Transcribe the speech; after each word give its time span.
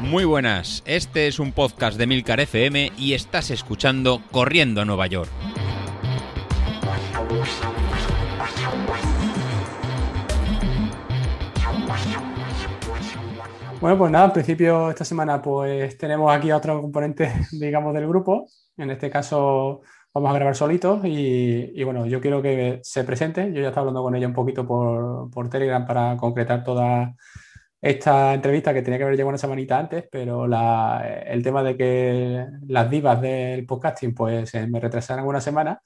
Muy 0.00 0.24
buenas, 0.24 0.82
este 0.86 1.26
es 1.26 1.38
un 1.38 1.52
podcast 1.52 1.98
de 1.98 2.06
Milcar 2.06 2.40
FM 2.40 2.92
y 2.96 3.14
estás 3.14 3.50
escuchando 3.50 4.22
Corriendo 4.30 4.80
a 4.80 4.84
Nueva 4.84 5.06
York. 5.08 5.30
Bueno, 13.80 13.98
pues 13.98 14.10
nada, 14.10 14.26
en 14.26 14.32
principio 14.32 14.90
esta 14.90 15.04
semana 15.04 15.42
pues 15.42 15.98
tenemos 15.98 16.34
aquí 16.34 16.50
a 16.50 16.56
otro 16.56 16.80
componente, 16.80 17.32
digamos, 17.52 17.92
del 17.94 18.08
grupo. 18.08 18.48
En 18.76 18.90
este 18.90 19.10
caso 19.10 19.82
vamos 20.16 20.30
a 20.30 20.34
grabar 20.34 20.56
solitos 20.56 21.00
y, 21.04 21.84
bueno, 21.84 22.06
yo 22.06 22.22
quiero 22.22 22.40
que 22.40 22.80
se 22.82 23.04
presente. 23.04 23.52
Yo 23.52 23.60
ya 23.60 23.68
estaba 23.68 23.82
hablando 23.82 24.02
con 24.02 24.14
ella 24.14 24.26
un 24.26 24.32
poquito 24.32 24.66
por, 24.66 25.30
por 25.30 25.50
Telegram 25.50 25.86
para 25.86 26.16
concretar 26.16 26.64
toda 26.64 27.14
esta 27.82 28.32
entrevista 28.32 28.72
que 28.72 28.80
tenía 28.80 28.96
que 28.96 29.04
haber 29.04 29.16
llegado 29.16 29.28
una 29.28 29.38
semanita 29.38 29.78
antes, 29.78 30.06
pero 30.10 30.46
el 30.46 31.42
tema 31.42 31.62
de 31.62 31.76
que 31.76 32.46
las 32.66 32.90
divas 32.90 33.20
del 33.20 33.66
podcasting 33.66 34.14
pues 34.14 34.54
me 34.68 34.80
retrasaran 34.80 35.26
una 35.26 35.40
semana, 35.42 35.82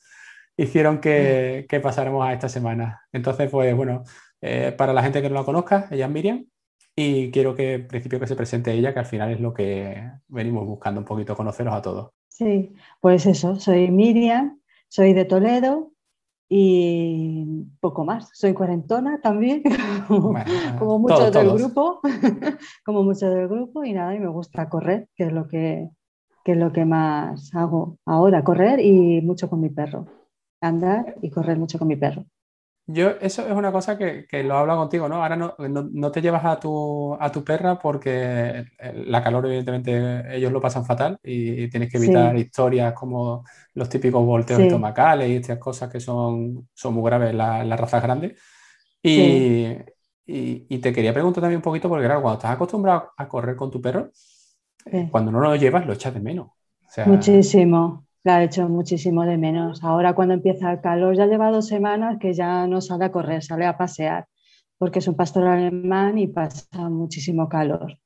hicieron 0.56 1.00
que, 1.00 1.66
que, 1.68 1.80
pasáramos 1.80 2.24
a 2.24 2.32
esta 2.32 2.48
semana. 2.48 3.02
Entonces, 3.12 3.50
pues 3.50 3.74
bueno, 3.74 4.04
eh, 4.40 4.72
para 4.78 4.92
la 4.92 5.02
gente 5.02 5.22
que 5.22 5.28
no 5.28 5.34
la 5.34 5.44
conozca, 5.44 5.88
ella 5.90 6.06
es 6.06 6.10
Miriam 6.12 6.46
y 6.94 7.32
quiero 7.32 7.54
que 7.56 7.74
en 7.74 7.88
principio 7.88 8.20
que 8.20 8.28
se 8.28 8.36
presente 8.36 8.72
ella, 8.72 8.92
que 8.92 9.00
al 9.00 9.06
final 9.06 9.32
es 9.32 9.40
lo 9.40 9.52
que 9.52 10.08
venimos 10.28 10.66
buscando 10.66 11.00
un 11.00 11.06
poquito, 11.06 11.36
conoceros 11.36 11.74
a 11.74 11.82
todos. 11.82 12.19
Sí, 12.40 12.72
pues 13.02 13.26
eso, 13.26 13.56
soy 13.56 13.90
Miriam, 13.90 14.58
soy 14.88 15.12
de 15.12 15.26
Toledo, 15.26 15.92
y 16.48 17.66
poco 17.80 18.06
más. 18.06 18.30
Soy 18.32 18.54
cuarentona 18.54 19.20
también, 19.20 19.62
como 20.78 20.98
muchos 20.98 21.32
del 21.32 21.50
grupo, 21.52 22.00
como 22.84 23.02
muchos 23.02 23.34
del 23.34 23.46
grupo 23.46 23.84
y 23.84 23.92
nada, 23.92 24.14
y 24.14 24.20
me 24.20 24.28
gusta 24.28 24.70
correr, 24.70 25.10
que 25.14 25.24
es 25.24 25.32
lo 25.32 25.46
que, 25.48 25.90
que 26.42 26.52
es 26.52 26.58
lo 26.58 26.72
que 26.72 26.86
más 26.86 27.54
hago 27.54 27.98
ahora, 28.06 28.42
correr 28.42 28.80
y 28.80 29.20
mucho 29.20 29.50
con 29.50 29.60
mi 29.60 29.68
perro, 29.68 30.06
andar 30.62 31.16
y 31.20 31.28
correr 31.28 31.58
mucho 31.58 31.78
con 31.78 31.88
mi 31.88 31.96
perro. 31.96 32.24
Yo, 32.92 33.10
eso 33.20 33.46
es 33.46 33.52
una 33.52 33.70
cosa 33.70 33.96
que, 33.96 34.26
que 34.26 34.42
lo 34.42 34.56
hablo 34.56 34.76
contigo, 34.76 35.08
¿no? 35.08 35.22
Ahora 35.22 35.36
no, 35.36 35.54
no, 35.58 36.10
te 36.10 36.20
llevas 36.20 36.44
a 36.44 36.58
tu, 36.58 37.16
a 37.20 37.30
tu, 37.30 37.44
perra 37.44 37.78
porque 37.78 38.64
la 39.06 39.22
calor, 39.22 39.46
evidentemente, 39.46 40.36
ellos 40.36 40.50
lo 40.50 40.60
pasan 40.60 40.84
fatal 40.84 41.18
y, 41.22 41.68
tienes 41.68 41.90
que 41.90 41.98
evitar 41.98 42.36
historias 42.36 42.92
como 42.94 43.44
los 43.74 43.88
típicos 43.88 44.24
volteos 44.24 44.60
estomacales 44.60 45.28
y 45.28 45.36
estas 45.36 45.58
cosas 45.58 45.90
que 45.90 46.00
son, 46.00 46.68
son 46.74 46.94
muy 46.94 47.04
graves 47.04 47.30
en 47.30 47.38
las 47.38 47.80
razas 47.80 48.02
grandes. 48.02 48.40
Y, 49.02 49.20
y, 50.26 50.66
y, 50.68 50.78
te 50.78 50.92
quería 50.92 51.12
preguntar 51.12 51.42
también 51.42 51.58
un 51.58 51.62
poquito, 51.62 51.88
porque 51.88 52.06
claro, 52.06 52.22
cuando 52.22 52.38
estás 52.38 52.52
acostumbrado 52.52 53.12
a 53.16 53.28
correr 53.28 53.56
con 53.56 53.70
tu 53.70 53.80
perro, 53.80 54.10
cuando 55.10 55.30
no 55.30 55.40
lo 55.40 55.54
llevas, 55.54 55.86
lo 55.86 55.92
echas 55.92 56.14
de 56.14 56.20
menos. 56.20 56.48
Muchísimo. 57.06 58.04
La 58.22 58.42
he 58.42 58.44
hecho 58.44 58.68
muchísimo 58.68 59.24
de 59.24 59.38
menos. 59.38 59.82
Ahora 59.82 60.14
cuando 60.14 60.34
empieza 60.34 60.70
el 60.70 60.80
calor, 60.80 61.16
ya 61.16 61.26
lleva 61.26 61.50
dos 61.50 61.66
semanas 61.66 62.18
que 62.20 62.34
ya 62.34 62.66
no 62.66 62.80
sale 62.80 63.06
a 63.06 63.12
correr, 63.12 63.42
sale 63.42 63.64
a 63.64 63.78
pasear, 63.78 64.26
porque 64.76 64.98
es 64.98 65.08
un 65.08 65.16
pastor 65.16 65.46
alemán 65.46 66.18
y 66.18 66.26
pasa 66.26 66.90
muchísimo 66.90 67.48
calor. 67.48 67.98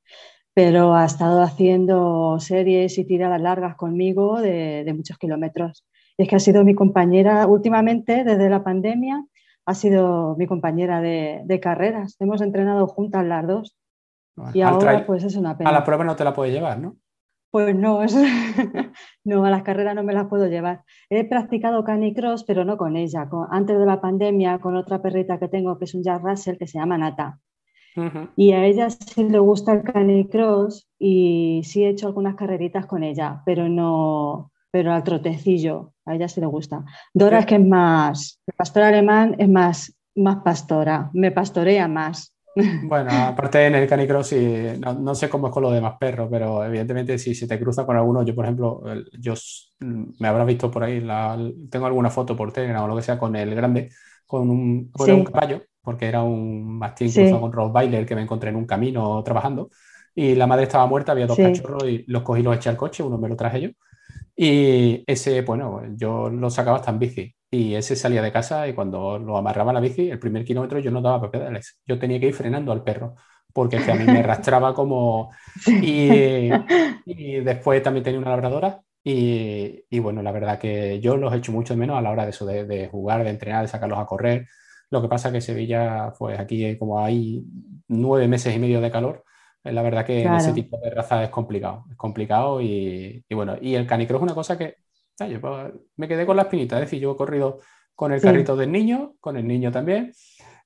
Pero 0.53 0.95
ha 0.95 1.03
estado 1.03 1.41
haciendo 1.41 2.39
series 2.39 2.97
y 2.97 3.05
tiradas 3.05 3.41
largas 3.41 3.75
conmigo 3.75 4.39
de, 4.39 4.89
muchos 4.95 5.17
kilómetros. 5.17 5.85
Y 6.17 6.23
es 6.23 6.29
que 6.29 6.37
ha 6.37 6.39
sido 6.39 6.63
mi 6.63 6.75
compañera 6.75 7.45
últimamente, 7.45 8.23
desde 8.23 8.49
la 8.49 8.63
pandemia, 8.63 9.25
ha 9.65 9.73
sido 9.73 10.37
mi 10.37 10.47
compañera 10.47 11.01
de, 11.01 11.59
carreras. 11.61 12.15
Hemos 12.19 12.39
entrenado 12.39 12.87
juntas 12.87 13.25
las 13.25 13.45
dos. 13.45 13.77
y 14.53 14.61
ahora 14.61 15.05
pues 15.05 15.25
es 15.25 15.35
una 15.35 15.57
pena. 15.57 15.71
A 15.71 15.73
la 15.73 15.83
prueba 15.83 16.05
no 16.05 16.15
te 16.15 16.23
la 16.23 16.33
puedes 16.33 16.53
llevar, 16.53 16.79
¿no? 16.79 16.95
Pues 17.55 17.73
no, 17.73 18.01
no, 19.23 19.45
a 19.45 19.49
las 19.49 19.63
carreras 19.63 19.95
no 19.95 20.03
me 20.03 20.11
las 20.11 20.27
puedo 20.27 20.45
llevar. 20.47 20.83
He 21.09 21.23
practicado 21.23 21.85
canicross, 21.85 22.43
pero 22.43 22.65
no 22.65 22.75
con 22.75 22.97
ella. 22.97 23.29
antes 23.49 23.79
de 23.79 23.85
la 23.85 24.01
pandemia, 24.01 24.59
con 24.59 24.75
otra 24.75 25.01
perrita 25.01 25.39
que 25.39 25.47
tengo, 25.47 25.77
que 25.77 25.85
es 25.85 25.95
un 25.95 26.03
Jack 26.03 26.21
Russell, 26.21 26.57
que 26.57 26.67
se 26.67 26.79
llama 26.79 26.97
Nata. 26.97 27.39
Y 28.35 28.51
a 28.51 28.65
ella 28.65 28.89
sí 28.89 29.23
le 29.23 29.39
gusta 29.39 29.71
el 29.71 29.83
canicross 29.83 30.89
y 30.99 31.61
sí 31.63 31.85
he 31.85 31.87
hecho 31.91 32.07
algunas 32.07 32.35
carreritas 32.35 32.87
con 32.87 33.03
ella, 33.03 33.41
pero 33.45 33.69
no, 33.69 34.51
pero 34.69 34.91
al 34.91 35.05
trotecillo, 35.05 35.93
a 36.05 36.15
ella 36.15 36.27
sí 36.27 36.41
le 36.41 36.47
gusta. 36.47 36.83
Dora 37.13 37.39
es 37.39 37.45
que 37.45 37.55
es 37.55 37.65
más, 37.65 38.41
el 38.47 38.55
pastor 38.57 38.83
alemán 38.83 39.33
es 39.39 39.47
más, 39.47 39.97
más 40.13 40.43
pastora, 40.43 41.09
me 41.13 41.31
pastorea 41.31 41.87
más. 41.87 42.34
Bueno, 42.83 43.11
aparte 43.11 43.65
en 43.65 43.75
el 43.75 43.87
canicross, 43.87 44.31
y 44.33 44.79
no, 44.79 45.13
sé 45.13 45.27
cómo 45.29 45.47
es 45.47 45.53
con 45.53 45.63
los 45.63 45.73
demás 45.73 45.95
perros, 45.99 46.29
pero 46.31 46.63
evidentemente 46.63 47.17
si 47.17 47.35
se 47.35 47.47
te 47.47 47.59
cruza 47.59 47.85
con 47.85 47.97
alguno, 47.97 48.23
yo 48.23 48.33
por 48.33 48.45
ejemplo, 48.45 48.81
yo 49.19 49.33
me 49.79 50.27
habrás 50.27 50.47
visto 50.47 50.71
por 50.71 50.83
ahí, 50.83 51.05
tengo 51.69 51.85
alguna 51.85 52.09
foto 52.09 52.35
por 52.35 52.53
Telegram 52.53 52.83
o 52.83 52.87
lo 52.87 52.95
que 52.95 53.01
sea 53.01 53.19
con 53.19 53.35
el 53.35 53.53
grande, 53.53 53.89
con 54.25 54.49
un, 54.49 54.91
un 54.97 55.23
caballo, 55.25 55.63
porque 55.81 56.05
era 56.05 56.23
un 56.23 56.77
mastín 56.77 57.11
cruzado 57.11 57.41
con 57.41 57.51
Rottweiler 57.51 58.05
que 58.05 58.15
me 58.15 58.21
encontré 58.21 58.51
en 58.51 58.55
un 58.55 58.65
camino 58.65 59.21
trabajando, 59.23 59.69
y 60.13 60.35
la 60.35 60.47
madre 60.47 60.63
estaba 60.63 60.87
muerta, 60.87 61.11
había 61.11 61.27
dos 61.27 61.37
cachorros 61.37 61.83
y 61.89 62.05
los 62.07 62.23
cogí 62.23 62.39
y 62.39 62.43
los 62.43 62.55
eché 62.55 62.69
al 62.69 62.77
coche, 62.77 63.03
uno 63.03 63.17
me 63.17 63.27
lo 63.27 63.35
traje 63.35 63.61
yo, 63.61 63.69
y 64.35 65.03
ese, 65.07 65.41
bueno, 65.41 65.81
yo 65.95 66.29
lo 66.29 66.49
sacaba 66.49 66.77
hasta 66.77 66.91
en 66.91 66.99
bici. 66.99 67.35
Y 67.55 67.73
ese 67.73 67.95
salía 67.95 68.21
de 68.21 68.33
casa 68.33 68.67
y 68.67 68.73
cuando 68.73 69.17
lo 69.17 69.37
amarraba 69.37 69.71
a 69.71 69.75
la 69.75 69.79
bici, 69.79 70.09
el 70.09 70.19
primer 70.19 70.43
kilómetro 70.43 70.79
yo 70.79 70.91
no 70.91 71.01
daba 71.01 71.31
pedales. 71.31 71.79
Yo 71.85 71.97
tenía 71.97 72.19
que 72.19 72.27
ir 72.27 72.33
frenando 72.33 72.73
al 72.73 72.83
perro 72.83 73.15
porque 73.53 73.77
a 73.77 73.95
mí 73.95 74.03
me 74.03 74.19
arrastraba 74.19 74.73
como... 74.73 75.31
Y, 75.65 76.49
y, 77.05 77.39
después 77.39 77.81
también 77.81 78.03
tenía 78.03 78.19
una 78.19 78.31
labradora 78.31 78.81
y, 79.01 79.85
y, 79.89 79.99
bueno, 79.99 80.21
la 80.21 80.33
verdad 80.33 80.59
que 80.59 80.99
yo 80.99 81.15
los 81.15 81.33
he 81.33 81.37
hecho 81.37 81.53
mucho 81.53 81.77
menos 81.77 81.97
a 81.97 82.01
la 82.01 82.11
hora 82.11 82.25
de 82.25 82.31
eso, 82.31 82.45
de, 82.45 82.65
de, 82.65 82.89
jugar, 82.89 83.23
de 83.23 83.29
entrenar, 83.29 83.61
de 83.61 83.69
sacarlos 83.69 83.99
a 83.99 84.05
correr. 84.05 84.47
Lo 84.89 85.01
que 85.01 85.07
pasa 85.07 85.31
que 85.31 85.39
Sevilla, 85.39 86.11
pues 86.19 86.37
aquí 86.37 86.77
como 86.77 86.99
hay 86.99 87.41
nueve 87.87 88.27
meses 88.27 88.53
y 88.53 88.59
medio 88.59 88.81
de 88.81 88.91
calor, 88.91 89.23
la 89.63 89.81
verdad 89.81 90.05
que 90.05 90.23
en 90.23 90.33
ese 90.33 90.51
tipo 90.51 90.77
de 90.77 90.89
raza 90.89 91.23
es 91.23 91.29
complicado, 91.29 91.85
es 91.89 91.95
complicado 91.95 92.61
y, 92.61 93.23
y 93.27 93.35
bueno, 93.35 93.55
y 93.61 93.75
el 93.75 93.87
canicross 93.87 94.19
es 94.19 94.23
una 94.23 94.35
cosa 94.35 94.57
que 94.57 94.75
pues, 95.17 95.73
me 95.97 96.07
quedé 96.07 96.25
con 96.25 96.35
la 96.35 96.43
espinita, 96.43 96.75
es 96.75 96.81
decir, 96.81 96.99
yo 96.99 97.13
he 97.13 97.17
corrido 97.17 97.59
con 97.93 98.11
el 98.11 98.21
carrito 98.21 98.55
del 98.55 98.71
niño, 98.71 99.13
con 99.19 99.37
el 99.37 99.47
niño 99.47 99.71
también, 99.71 100.11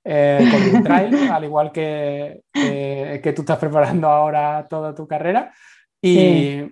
eh, 0.04 0.48
con 0.52 0.76
el 0.78 0.84
trail, 0.84 1.14
al 1.32 1.44
igual 1.44 1.72
que, 1.72 2.42
que 2.54 3.34
tú 3.36 3.42
estás 3.44 3.60
preparando 3.60 4.08
ahora 4.08 4.68
toda 4.68 4.96
tu 4.96 5.08
carrera, 5.08 5.54
y, 6.02 6.64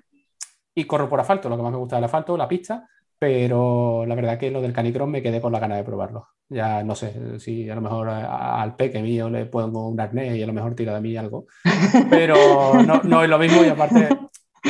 y, 0.74 0.84
corro 0.86 1.10
por 1.10 1.20
asfalto, 1.20 1.50
lo 1.50 1.58
que 1.58 1.64
más 1.64 1.72
me 1.72 1.78
gusta 1.78 1.98
del 1.98 2.06
asfalto, 2.06 2.38
la 2.38 2.48
pista, 2.48 2.88
pero 3.20 4.06
la 4.06 4.16
verdad 4.16 4.38
que 4.38 4.52
lo 4.52 4.62
del 4.62 4.74
canicross 4.74 5.10
me 5.10 5.22
quedé 5.22 5.42
con 5.42 5.52
la 5.52 5.60
gana 5.60 5.76
de 5.76 5.84
probarlo. 5.84 6.28
Ya 6.50 6.82
no 6.84 6.96
sé 6.96 7.40
si 7.40 7.70
a 7.70 7.76
lo 7.76 7.82
mejor 7.82 8.08
al 8.10 8.76
peque 8.76 9.02
mío 9.02 9.30
le 9.30 9.48
pongo 9.48 9.90
un 9.90 10.00
arnés 10.00 10.38
y 10.38 10.44
a 10.44 10.48
lo 10.48 10.54
mejor 10.54 10.76
tira 10.76 10.94
de 10.94 11.02
mí 11.02 11.18
algo, 11.18 11.46
pero 12.10 12.82
no, 12.86 13.02
no 13.04 13.24
es 13.24 13.30
lo 13.30 13.38
mismo 13.38 13.66
y 13.66 13.68
aparte 13.68 14.08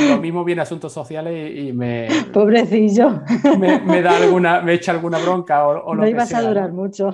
lo 0.10 0.18
mismo 0.20 0.44
viene 0.44 0.62
asuntos 0.62 0.94
sociales 0.94 1.52
y, 1.56 1.74
me. 1.74 2.08
Pobrecillo. 2.34 3.22
Me, 3.58 4.02
da 4.02 4.18
alguna, 4.18 4.62
me 4.62 4.74
echa 4.74 4.92
alguna 4.92 5.18
bronca 5.18 5.68
o, 5.68 5.94
lo 5.94 6.02
no 6.02 6.08
ibas 6.08 6.34
a 6.34 6.42
durar 6.42 6.72
mucho. 6.72 7.14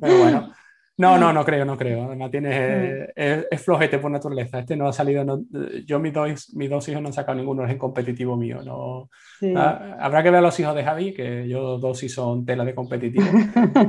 Pero 0.00 0.18
bueno. 0.18 0.52
No, 1.00 1.16
no, 1.16 1.32
no 1.32 1.46
creo, 1.46 1.64
no 1.64 1.78
creo. 1.78 2.04
Además, 2.04 2.30
tiene, 2.30 2.50
mm. 2.50 3.42
es, 3.50 3.62
flojete 3.62 3.98
por 3.98 4.10
naturaleza. 4.10 4.58
Este 4.58 4.76
no 4.76 4.86
ha 4.86 4.92
salido. 4.92 5.40
yo, 5.86 5.98
mis 5.98 6.12
dos, 6.12 6.54
mis 6.54 6.68
dos 6.68 6.86
hijos 6.88 7.00
no 7.00 7.08
han 7.08 7.14
sacado 7.14 7.38
ninguno 7.38 7.66
en 7.66 7.78
competitivo 7.78 8.36
mío. 8.36 8.60
No, 8.62 9.08
ah, 9.56 9.96
habrá 9.98 10.22
que 10.22 10.28
ver 10.28 10.40
a 10.40 10.42
los 10.42 10.60
hijos 10.60 10.74
de 10.74 10.84
Javi, 10.84 11.14
que 11.14 11.48
yo 11.48 11.78
dos 11.78 11.98
sí 11.98 12.10
son 12.10 12.44
tela 12.44 12.66
de 12.66 12.74
competitivo. 12.74 13.24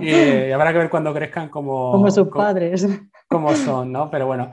y, 0.02 0.52
habrá 0.52 0.72
que 0.72 0.80
ver 0.80 0.90
cuando 0.90 1.14
crezcan 1.14 1.50
como. 1.50 1.92
Como 1.92 2.10
sus 2.10 2.30
padres. 2.30 2.88
Como 3.28 3.54
son, 3.56 3.92
¿no? 3.92 4.10
Pero 4.10 4.28
bueno. 4.28 4.50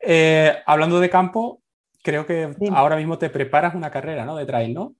Eh, 0.00 0.54
hablando 0.64 1.00
de 1.00 1.10
campo, 1.10 1.60
creo 2.02 2.26
que 2.26 2.54
ahora 2.72 2.96
mismo 2.96 3.18
te 3.18 3.30
preparas 3.30 3.74
una 3.74 3.90
carrera, 3.90 4.24
¿no? 4.24 4.36
De 4.36 4.46
trail, 4.46 4.74
¿no? 4.74 4.94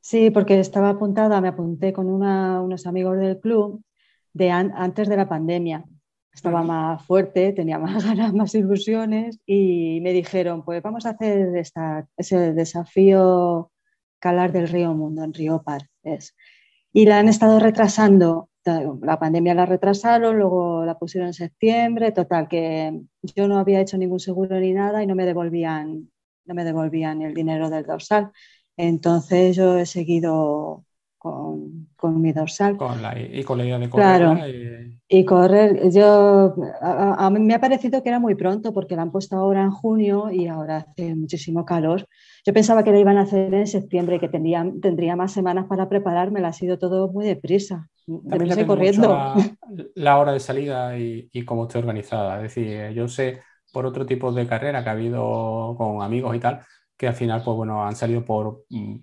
Sí, 0.00 0.30
porque 0.30 0.60
estaba 0.60 0.90
apuntada, 0.90 1.40
me 1.40 1.48
apunté 1.48 1.92
con 1.92 2.08
unos 2.08 2.86
amigos 2.86 3.18
del 3.18 3.40
club 3.40 3.82
de 4.34 4.50
antes 4.50 5.08
de 5.08 5.16
la 5.16 5.28
pandemia. 5.28 5.84
Estaba 6.32 6.62
más 6.62 7.02
fuerte, 7.06 7.52
tenía 7.52 7.78
más 7.78 8.04
ganas, 8.04 8.34
más 8.34 8.54
ilusiones 8.54 9.40
y 9.46 10.00
me 10.02 10.12
dijeron, 10.12 10.64
pues 10.64 10.82
vamos 10.82 11.06
a 11.06 11.10
hacer 11.10 11.56
esta, 11.56 12.06
ese 12.16 12.52
desafío 12.52 13.70
calar 14.18 14.52
del 14.52 14.68
Río 14.68 14.92
Mundo 14.94 15.24
en 15.24 15.32
Río 15.32 15.62
Par. 15.62 15.88
Y 16.92 17.06
la 17.06 17.18
han 17.18 17.28
estado 17.28 17.58
retrasando 17.58 18.50
la 18.64 19.18
pandemia 19.18 19.54
la 19.54 19.66
retrasaron, 19.66 20.36
luego 20.36 20.84
la 20.84 20.98
pusieron 20.98 21.28
en 21.28 21.34
septiembre, 21.34 22.12
total, 22.12 22.48
que 22.48 23.00
yo 23.22 23.48
no 23.48 23.58
había 23.58 23.80
hecho 23.80 23.98
ningún 23.98 24.20
seguro 24.20 24.58
ni 24.58 24.72
nada 24.72 25.02
y 25.02 25.06
no 25.06 25.14
me 25.14 25.26
devolvían, 25.26 26.10
no 26.44 26.54
me 26.54 26.64
devolvían 26.64 27.22
el 27.22 27.34
dinero 27.34 27.70
del 27.70 27.84
dorsal. 27.84 28.32
Entonces 28.76 29.56
yo 29.56 29.78
he 29.78 29.86
seguido 29.86 30.84
con, 31.18 31.88
mi 32.20 32.32
dorsal. 32.32 32.74
y 32.74 33.42
con 33.44 33.58
la 33.58 33.64
idea 33.64 33.78
de 33.78 33.88
correr. 33.88 34.06
Claro. 34.06 34.46
Y 34.46 34.98
correr, 35.22 35.90
yo, 35.92 36.54
a, 36.80 37.30
mí 37.30 37.40
me 37.40 37.54
ha 37.54 37.60
parecido 37.60 38.02
que 38.02 38.08
era 38.08 38.18
muy 38.18 38.34
pronto 38.34 38.72
porque 38.72 38.96
la 38.96 39.02
han 39.02 39.12
puesto 39.12 39.36
ahora 39.36 39.62
en 39.62 39.70
junio 39.70 40.30
y 40.32 40.46
ahora 40.46 40.78
hace 40.78 41.14
muchísimo 41.14 41.66
calor. 41.66 42.08
Yo 42.46 42.54
pensaba 42.54 42.82
que 42.82 42.90
la 42.90 42.98
iban 42.98 43.18
a 43.18 43.22
hacer 43.22 43.52
en 43.52 43.66
septiembre 43.66 44.16
y 44.16 44.18
que 44.20 44.28
tendría, 44.28 44.66
tendría 44.80 45.14
más 45.14 45.32
semanas 45.32 45.66
para 45.68 45.90
prepararme, 45.90 46.44
ha 46.44 46.52
sido 46.54 46.78
todo 46.78 47.12
muy 47.12 47.26
deprisa, 47.26 47.90
deprisa 48.06 48.62
y 48.62 48.66
corriendo. 48.66 49.34
La, 49.94 50.18
hora 50.18 50.32
de 50.32 50.40
salida 50.40 50.98
y, 50.98 51.28
y 51.30 51.44
cómo 51.44 51.64
estoy 51.64 51.80
organizada. 51.80 52.36
Es 52.36 52.54
decir, 52.54 52.90
yo 52.92 53.06
sé 53.08 53.42
por 53.74 53.84
otro 53.84 54.06
tipo 54.06 54.32
de 54.32 54.46
carrera 54.46 54.82
que 54.82 54.88
ha 54.88 54.92
habido 54.92 55.74
con 55.76 56.00
amigos 56.00 56.34
y 56.34 56.38
tal, 56.38 56.60
que 56.96 57.08
al 57.08 57.14
final, 57.14 57.42
pues 57.44 57.56
bueno, 57.56 57.84
han 57.84 57.96
salido 57.96 58.24
por 58.24 58.64
mm, 58.70 58.96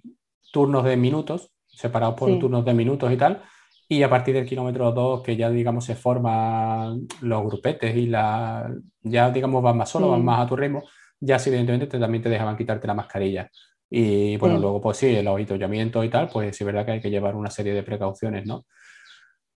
turnos 0.52 0.84
de 0.86 0.98
minutos, 0.98 1.52
separados 1.68 2.16
por 2.16 2.40
turnos 2.40 2.66
de 2.66 2.74
minutos 2.74 3.12
y 3.12 3.18
tal, 3.18 3.44
y 3.92 4.04
a 4.04 4.10
partir 4.10 4.34
del 4.34 4.46
kilómetro 4.46 4.90
2, 4.94 5.22
que 5.22 5.36
ya 5.36 5.50
digamos 5.50 5.84
se 5.84 5.96
forman 5.96 7.10
los 7.20 7.44
grupetes 7.44 7.94
y 7.94 8.06
la, 8.06 8.74
ya 9.02 9.30
digamos 9.32 9.62
van 9.62 9.76
más 9.76 9.90
solo, 9.90 10.10
van 10.10 10.24
más 10.24 10.40
a 10.40 10.48
tu 10.48 10.56
ritmo, 10.56 10.82
ya 11.20 11.38
sí, 11.38 11.50
evidentemente 11.50 12.00
también 12.00 12.24
te 12.24 12.30
dejaban 12.30 12.56
quitarte 12.56 12.88
la 12.88 12.94
mascarilla. 12.94 13.52
Y 13.90 14.38
bueno, 14.38 14.60
luego 14.60 14.80
pues 14.80 14.96
sí, 14.96 15.14
el 15.14 15.28
avituallamiento 15.28 16.06
y 16.06 16.10
tal, 16.10 16.30
pues 16.30 16.56
sí 16.56 16.64
es 16.64 16.66
verdad 16.66 16.86
que 16.86 16.94
hay 16.94 17.02
que 17.02 17.10
llevar 17.10 17.36
una 17.36 17.50
serie 17.50 17.74
de 17.74 17.84
precauciones, 17.84 18.46
¿no? 18.46 18.66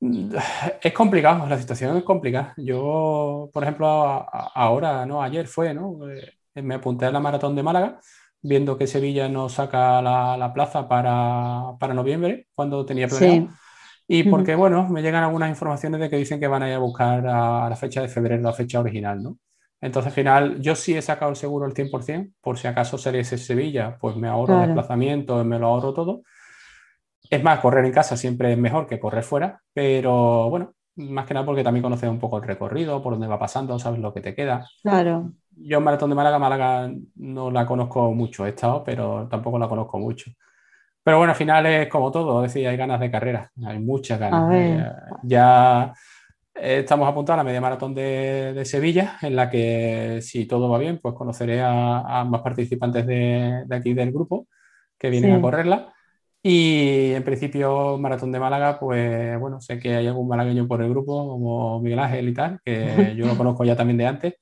Es 0.81 0.95
complicado, 0.95 1.47
la 1.47 1.59
situación 1.59 1.95
es 1.99 2.03
complicada. 2.03 2.55
Yo, 2.57 3.51
por 3.53 3.63
ejemplo, 3.65 3.87
ahora, 3.87 5.05
¿no? 5.05 5.23
Ayer 5.23 5.47
fue, 5.47 5.75
¿no? 5.75 6.09
Eh, 6.11 6.63
me 6.63 6.77
apunté 6.77 7.05
a 7.05 7.13
la 7.13 7.21
maratón 7.21 7.55
de 7.55 7.63
Málaga, 7.63 8.01
viendo 8.41 8.79
que 8.79 8.87
Sevilla 8.87 9.29
no 9.29 9.51
saca 9.51 10.01
la, 10.01 10.53
plaza 10.55 10.89
para, 10.89 11.77
para, 11.79 11.93
noviembre, 11.93 12.47
cuando 12.55 12.87
tenía 12.87 13.09
planeado. 13.09 13.51
Y 14.15 14.25
porque, 14.25 14.55
bueno, 14.55 14.87
me 14.91 15.01
llegan 15.01 15.25
algunas 15.25 15.49
informaciones 15.49 15.99
de 15.99 16.11
que 16.11 16.19
dicen 16.19 16.39
que 16.39 16.47
van 16.47 16.63
a 16.63 16.69
ir 16.69 16.75
a 16.75 16.79
buscar 16.79 17.27
a, 17.27 17.67
la 17.71 17.77
fecha 17.77 18.03
de 18.03 18.09
febrero, 18.09 18.43
la 18.43 18.53
fecha 18.53 18.79
original, 18.79 19.23
¿no? 19.23 19.39
Entonces, 19.81 20.09
al 20.09 20.15
final, 20.15 20.61
yo 20.61 20.77
sí 20.77 20.95
he 20.95 21.01
sacado 21.01 21.31
el 21.31 21.37
seguro 21.37 21.65
al 21.65 21.73
100%, 21.73 22.35
por 22.43 22.59
si 22.59 22.67
acaso 22.69 22.97
ese 22.97 23.39
Sevilla, 23.39 23.97
pues 23.99 24.15
me 24.17 24.29
ahorro 24.29 24.61
el 24.61 24.67
desplazamiento, 24.67 25.43
me 25.45 25.59
lo 25.59 25.69
ahorro 25.69 25.95
todo. 25.95 26.25
Es 27.31 27.43
más, 27.43 27.61
correr 27.61 27.87
en 27.87 27.93
casa 27.93 28.15
siempre 28.19 28.53
es 28.53 28.59
mejor 28.59 28.87
que 28.87 29.01
correr 29.01 29.25
fuera, 29.25 29.63
pero 29.73 30.51
bueno, 30.51 30.75
más 30.97 31.25
que 31.25 31.33
nada 31.33 31.47
porque 31.47 31.65
también 31.65 31.83
conoces 31.83 32.11
un 32.11 32.21
poco 32.21 32.37
el 32.37 32.43
recorrido, 32.43 33.03
por 33.03 33.15
dónde 33.15 33.29
va 33.29 33.39
pasando, 33.39 33.79
sabes 33.79 33.99
lo 33.99 34.13
que 34.13 34.21
te 34.21 34.35
queda. 34.35 34.69
Claro. 34.83 35.33
Yo 35.57 35.79
en 35.79 35.85
Maratón 35.85 36.11
de 36.11 36.17
Málaga, 36.17 36.39
Málaga 36.39 36.93
no 37.15 37.51
la 37.51 37.65
conozco 37.65 38.13
mucho, 38.13 38.45
he 38.45 38.51
estado, 38.51 38.85
pero 38.85 39.27
tampoco 39.31 39.59
la 39.59 39.69
conozco 39.69 39.99
mucho. 39.99 40.31
Pero 41.05 41.19
bueno, 41.19 41.33
al 41.33 41.37
final 41.37 41.67
es 41.67 41.89
como 41.89 42.11
todo, 42.13 42.45
es 42.45 42.53
decir, 42.53 42.69
hay 42.69 42.77
ganas 42.77 43.01
de 43.01 43.11
carrera, 43.11 43.51
hay 43.67 43.79
muchas 43.79 44.21
ganas. 44.21 44.53
Eh, 44.55 44.85
ya 45.25 45.93
estamos 46.55 47.09
apuntados 47.09 47.41
a 47.41 47.43
la 47.43 47.49
media 47.49 47.61
maratón 47.61 47.95
de, 47.95 48.63
Sevilla, 48.65 49.19
en 49.23 49.35
la 49.35 49.51
que 49.51 50.21
si 50.23 50.47
todo 50.47 50.69
va 50.69 50.79
bien, 50.79 51.01
pues 51.03 51.15
conoceré 51.15 51.61
a, 51.61 52.21
a 52.21 52.25
más 52.25 52.43
participantes 52.43 53.07
de, 53.07 53.65
aquí 53.71 53.95
del 53.95 54.13
grupo 54.13 54.47
que 54.99 55.11
vienen 55.11 55.35
a 55.35 55.41
correrla. 55.41 55.93
Y 56.45 57.13
en 57.13 57.23
principio, 57.23 57.99
Maratón 57.99 58.33
de 58.33 58.41
Málaga, 58.41 58.79
pues 58.79 59.39
bueno, 59.39 59.61
sé 59.61 59.79
que 59.79 59.95
hay 59.95 60.07
algún 60.09 60.29
malagueño 60.29 60.67
por 60.67 60.83
el 60.83 60.91
grupo, 60.91 61.29
como 61.29 61.81
Miguel 61.81 62.01
Ángel 62.01 62.29
y 62.29 62.35
tal, 62.35 62.61
que 62.65 63.15
yo 63.17 63.27
lo 63.27 63.37
conozco 63.37 63.65
ya 63.65 63.77
también 63.77 63.99
de 63.99 64.07
antes. 64.07 64.35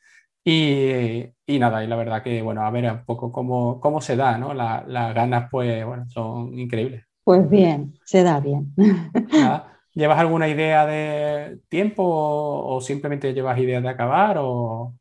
Y, 0.45 1.25
y, 1.47 1.59
nada, 1.59 1.85
y 1.85 1.87
la 1.87 1.97
verdad 1.97 2.23
que, 2.23 2.41
bueno, 2.43 2.63
a 2.63 2.71
ver 2.71 2.91
un 2.91 3.05
poco 3.05 3.31
cómo, 3.31 3.81
cómo 3.81 4.01
se 4.01 4.17
da, 4.17 4.39
¿no? 4.39 4.55
las 4.55 5.15
ganas, 5.15 5.49
pues, 5.51 5.85
bueno, 5.85 6.09
son 6.09 6.59
increíbles. 6.59 7.05
Pues 7.25 7.49
bien, 7.49 7.95
se 8.05 8.23
da 8.23 8.41
bien. 8.41 8.75
¿Llevas 9.95 10.19
alguna 10.19 10.49
idea 10.49 10.87
de 10.87 11.59
tiempo 11.69 12.03
o, 12.05 12.81
simplemente 12.81 13.35
llevas 13.35 13.59
idea 13.59 13.81
de 13.81 13.89
acabar? 13.89 14.39
O... 14.39 14.95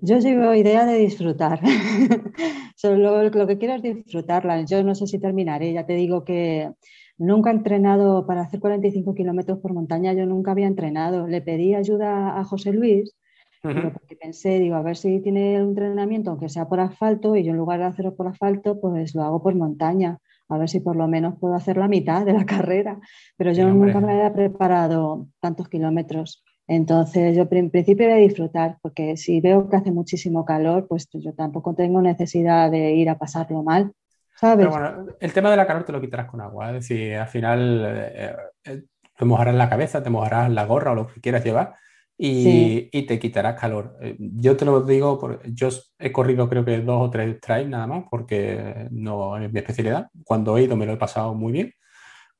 Yo 0.00 0.18
llevo 0.18 0.54
idea 0.54 0.86
de 0.86 0.98
disfrutar. 0.98 1.60
Solo 2.76 3.28
lo 3.28 3.46
que 3.46 3.58
quiero 3.58 3.74
es 3.74 3.82
disfrutarla. 3.82 4.64
Yo 4.64 4.82
no 4.84 4.94
sé 4.94 5.06
si 5.06 5.18
terminaré. 5.18 5.72
Ya 5.72 5.84
te 5.84 5.94
digo 5.94 6.24
que 6.24 6.70
nunca 7.18 7.50
he 7.50 7.54
entrenado 7.54 8.26
para 8.26 8.42
hacer 8.42 8.60
45 8.60 9.14
kilómetros 9.14 9.58
por 9.58 9.74
montaña. 9.74 10.12
Yo 10.12 10.26
nunca 10.26 10.52
había 10.52 10.68
entrenado. 10.68 11.26
Le 11.26 11.42
pedí 11.42 11.74
ayuda 11.74 12.38
a 12.38 12.44
José 12.44 12.72
Luis 12.72 13.14
porque 13.62 14.16
pensé, 14.16 14.58
digo, 14.58 14.76
a 14.76 14.82
ver 14.82 14.96
si 14.96 15.20
tiene 15.20 15.62
un 15.62 15.70
entrenamiento, 15.70 16.30
aunque 16.30 16.48
sea 16.48 16.68
por 16.68 16.80
asfalto, 16.80 17.36
y 17.36 17.44
yo 17.44 17.50
en 17.50 17.56
lugar 17.56 17.80
de 17.80 17.86
hacerlo 17.86 18.14
por 18.14 18.28
asfalto, 18.28 18.80
pues 18.80 19.14
lo 19.14 19.22
hago 19.22 19.42
por 19.42 19.54
montaña, 19.54 20.18
a 20.48 20.58
ver 20.58 20.68
si 20.68 20.80
por 20.80 20.96
lo 20.96 21.08
menos 21.08 21.34
puedo 21.40 21.54
hacer 21.54 21.76
la 21.76 21.88
mitad 21.88 22.24
de 22.24 22.32
la 22.32 22.46
carrera. 22.46 22.98
Pero 23.36 23.52
yo 23.52 23.68
nunca 23.68 24.00
me 24.00 24.12
había 24.12 24.32
preparado 24.32 25.28
tantos 25.40 25.68
kilómetros. 25.68 26.44
Entonces, 26.68 27.36
yo 27.36 27.46
en 27.50 27.70
principio 27.70 28.06
voy 28.06 28.14
a 28.14 28.18
disfrutar, 28.18 28.78
porque 28.82 29.16
si 29.16 29.40
veo 29.40 29.68
que 29.68 29.76
hace 29.76 29.92
muchísimo 29.92 30.44
calor, 30.44 30.86
pues 30.88 31.08
yo 31.12 31.32
tampoco 31.32 31.74
tengo 31.74 32.02
necesidad 32.02 32.70
de 32.70 32.92
ir 32.92 33.08
a 33.08 33.18
pasarlo 33.18 33.62
mal. 33.62 33.92
¿sabes? 34.34 34.66
Pero 34.66 34.70
bueno, 34.70 35.06
el 35.20 35.32
tema 35.32 35.50
de 35.50 35.56
la 35.56 35.66
calor 35.66 35.84
te 35.84 35.92
lo 35.92 36.00
quitarás 36.00 36.28
con 36.28 36.40
agua. 36.40 36.68
Es 36.68 36.74
decir, 36.74 37.14
al 37.14 37.28
final 37.28 37.84
eh, 37.86 38.36
eh, 38.64 38.82
te 39.16 39.24
mojarás 39.24 39.54
la 39.54 39.68
cabeza, 39.68 40.02
te 40.02 40.10
mojarás 40.10 40.50
la 40.50 40.66
gorra 40.66 40.92
o 40.92 40.94
lo 40.94 41.06
que 41.06 41.20
quieras 41.20 41.44
llevar 41.44 41.76
y, 42.18 43.06
te 43.06 43.18
quitarás 43.18 43.60
calor. 43.60 43.96
Eh, 44.00 44.16
yo 44.18 44.56
te 44.56 44.64
lo 44.64 44.82
digo, 44.82 45.18
porque 45.18 45.52
yo 45.52 45.68
he 45.98 46.12
corrido 46.12 46.48
creo 46.48 46.64
que 46.64 46.80
dos 46.80 47.08
o 47.08 47.10
tres 47.10 47.40
trails 47.40 47.68
nada 47.68 47.86
más, 47.86 48.04
porque 48.10 48.88
no 48.90 49.36
es 49.38 49.52
mi 49.52 49.58
especialidad. 49.58 50.08
Cuando 50.24 50.56
he 50.56 50.64
ido 50.64 50.76
me 50.76 50.86
lo 50.86 50.92
he 50.92 50.96
pasado 50.96 51.34
muy 51.34 51.52
bien. 51.52 51.72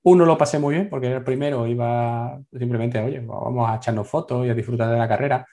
Uno 0.03 0.25
lo 0.25 0.39
pasé 0.39 0.59
muy 0.59 0.75
bien, 0.75 0.89
porque 0.89 1.13
el 1.13 1.25
primero 1.25 1.67
iba 1.67 2.41
simplemente, 2.57 3.01
oye, 3.01 3.21
vamos 3.21 3.69
a 3.69 3.77
echarnos 3.77 4.09
fotos 4.09 4.47
y 4.47 4.51
a 4.51 4.55
disfrutar 4.55 4.91
de 4.91 4.99
la 4.99 5.09
carrera. 5.09 5.47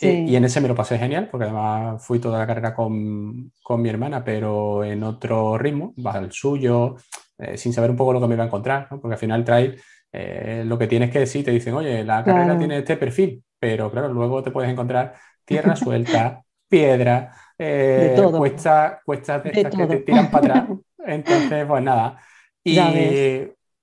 Eh, 0.00 0.24
y 0.26 0.34
en 0.34 0.44
ese 0.44 0.60
me 0.60 0.68
lo 0.68 0.74
pasé 0.74 0.98
genial, 0.98 1.28
porque 1.30 1.44
además 1.44 2.04
fui 2.04 2.18
toda 2.18 2.38
la 2.38 2.46
carrera 2.46 2.74
con, 2.74 3.52
con 3.62 3.80
mi 3.80 3.88
hermana, 3.88 4.24
pero 4.24 4.82
en 4.82 5.02
otro 5.04 5.56
ritmo, 5.58 5.94
va 6.04 6.12
al 6.12 6.32
suyo, 6.32 6.96
eh, 7.38 7.56
sin 7.56 7.72
saber 7.72 7.90
un 7.90 7.96
poco 7.96 8.12
lo 8.12 8.20
que 8.20 8.26
me 8.26 8.34
iba 8.34 8.44
a 8.44 8.46
encontrar, 8.46 8.88
porque 8.88 9.14
al 9.14 9.18
final 9.18 9.44
trail 9.44 9.80
lo 10.64 10.78
que 10.78 10.86
tienes 10.86 11.10
que 11.10 11.20
decir, 11.20 11.44
te 11.44 11.50
dicen, 11.50 11.74
oye, 11.74 12.04
la 12.04 12.24
carrera 12.24 12.58
tiene 12.58 12.78
este 12.78 12.96
perfil, 12.96 13.42
pero 13.58 13.90
claro, 13.90 14.12
luego 14.12 14.42
te 14.42 14.50
puedes 14.50 14.70
encontrar 14.70 15.14
tierra 15.44 15.76
suelta, 15.76 16.42
piedra, 16.68 17.32
eh, 17.58 18.16
cuestas 18.36 18.98
cuesta 19.04 19.42
que 19.42 19.64
te 19.64 19.96
tiran 20.00 20.30
para 20.30 20.60
atrás. 20.60 20.78
Entonces, 21.06 21.66
pues 21.66 21.82
nada. 21.82 22.18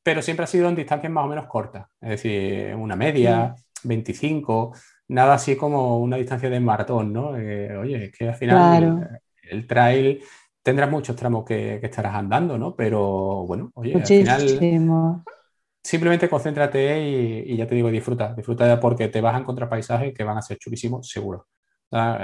pero 0.03 0.21
siempre 0.21 0.43
ha 0.43 0.47
sido 0.47 0.69
en 0.69 0.75
distancias 0.75 1.11
más 1.11 1.25
o 1.25 1.27
menos 1.27 1.45
cortas, 1.47 1.85
es 2.01 2.09
decir, 2.09 2.75
una 2.75 2.95
media, 2.95 3.53
25, 3.83 4.73
nada 5.09 5.35
así 5.35 5.55
como 5.55 5.99
una 5.99 6.17
distancia 6.17 6.49
de 6.49 6.59
maratón, 6.59 7.13
¿no? 7.13 7.37
Eh, 7.37 7.75
oye, 7.77 8.05
es 8.05 8.11
que 8.11 8.29
al 8.29 8.35
final 8.35 9.21
el, 9.43 9.67
trail 9.67 10.23
tendrás 10.63 10.89
muchos 10.89 11.15
tramos 11.15 11.45
que, 11.45 11.75
estarás 11.75 12.15
andando, 12.15 12.57
¿no? 12.57 12.75
Pero 12.75 13.45
bueno, 13.45 13.71
oye, 13.75 13.95
al 13.95 14.05
final 14.05 15.23
simplemente 15.83 16.29
concéntrate 16.29 17.43
y, 17.45 17.57
ya 17.57 17.67
te 17.67 17.75
digo, 17.75 17.89
disfruta, 17.89 18.33
disfruta 18.33 18.79
porque 18.79 19.07
te 19.07 19.21
vas 19.21 19.35
a 19.35 19.39
encontrar 19.39 19.69
paisajes 19.69 20.13
que 20.13 20.23
van 20.23 20.37
a 20.37 20.41
ser 20.41 20.57
chulísimos, 20.57 21.07
seguro. 21.09 21.47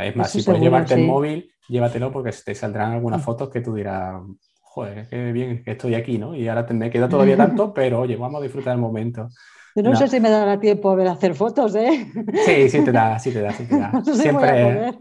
Es 0.02 0.16
más, 0.16 0.32
si 0.32 0.44
puedes 0.44 0.62
llevarte 0.62 0.94
el 0.94 1.06
móvil, 1.06 1.52
llévatelo 1.68 2.12
porque 2.12 2.32
te 2.32 2.56
saldrán 2.56 2.94
algunas 2.94 3.20
mm. 3.20 3.24
fotos 3.24 3.50
que 3.50 3.62
tú 3.62 3.74
dirás, 3.74 4.22
joder, 4.62 5.08
qué 5.10 5.32
bien 5.32 5.64
que 5.64 5.72
estoy 5.72 5.96
aquí, 5.96 6.18
¿no? 6.18 6.36
Y 6.36 6.48
ahora 6.48 6.66
me 6.70 6.90
queda 6.90 7.10
todavía 7.10 7.36
tanto, 7.36 7.74
pero 7.76 8.02
oye, 8.02 8.16
vamos 8.16 8.40
a 8.40 8.44
disfrutar 8.44 8.76
el 8.76 8.82
momento. 8.82 9.28
no, 9.76 9.96
sé 9.96 10.08
si 10.08 10.20
me 10.22 10.30
dará 10.30 10.58
tiempo 10.60 10.92
a 10.92 11.12
hacer 11.12 11.36
fotos, 11.36 11.76
¿eh? 11.76 12.08
Sí, 12.46 12.70
sí 12.70 12.84
te 12.84 12.92
da, 12.92 13.20
sí 13.20 13.32
te 13.32 13.42
da, 13.42 13.52
sí 13.52 13.66
te 13.66 13.78
da. 13.78 13.92
Siempre. 14.14 14.94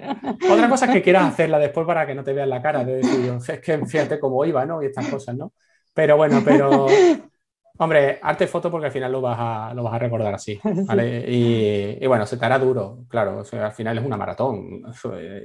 Otra 0.50 0.68
cosa 0.68 0.86
es 0.86 0.92
que 0.92 1.02
quieras 1.02 1.24
hacerla 1.32 1.58
después 1.58 1.86
para 1.86 2.06
que 2.06 2.14
no 2.14 2.24
te 2.24 2.32
vean 2.32 2.50
la 2.50 2.60
cara, 2.60 2.84
de 2.84 2.96
decir, 2.96 3.32
es 3.48 3.60
que 3.60 3.86
fíjate 3.86 4.18
cómo 4.18 4.44
iba, 4.44 4.66
¿no? 4.66 4.82
Y 4.82 4.86
estas 4.86 5.06
cosas, 5.08 5.36
¿no? 5.36 5.52
Pero 5.94 6.16
bueno, 6.16 6.42
pero 6.44 6.86
Hombre, 7.78 8.18
arte 8.22 8.46
foto 8.46 8.70
porque 8.70 8.86
al 8.86 8.92
final 8.92 9.12
lo 9.12 9.20
vas 9.20 9.36
a, 9.38 9.74
lo 9.74 9.82
vas 9.82 9.94
a 9.94 9.98
recordar 9.98 10.34
así, 10.34 10.58
¿vale? 10.86 11.24
Y, 11.28 12.06
bueno, 12.06 12.26
se 12.26 12.36
te 12.36 12.44
hará 12.44 12.58
duro, 12.58 13.04
claro, 13.08 13.42
al 13.52 13.72
final 13.72 13.98
es 13.98 14.04
una 14.04 14.16
maratón 14.16 14.82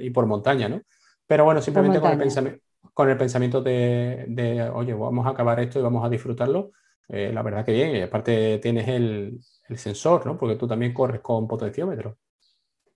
y 0.00 0.10
por 0.10 0.26
montaña, 0.26 0.68
¿no? 0.68 0.80
Pero 1.26 1.44
bueno, 1.44 1.60
simplemente 1.60 2.00
con 2.00 2.12
el, 2.12 2.18
pensamiento, 2.18 2.60
con 2.94 3.10
el 3.10 3.16
pensamiento 3.16 3.62
de, 3.62 4.70
oye, 4.72 4.94
vamos 4.94 5.26
a 5.26 5.30
acabar 5.30 5.60
esto 5.60 5.78
y 5.78 5.82
vamos 5.82 6.04
a 6.04 6.08
disfrutarlo, 6.08 6.72
eh, 7.08 7.30
la 7.32 7.42
verdad 7.42 7.64
que 7.64 7.72
bien, 7.72 7.96
y 7.96 8.00
aparte 8.00 8.58
tienes 8.58 8.88
el, 8.88 9.38
sensor, 9.74 10.26
¿no? 10.26 10.36
Porque 10.36 10.56
tú 10.56 10.66
también 10.66 10.92
corres 10.92 11.22
con 11.22 11.48
potenciómetro. 11.48 12.18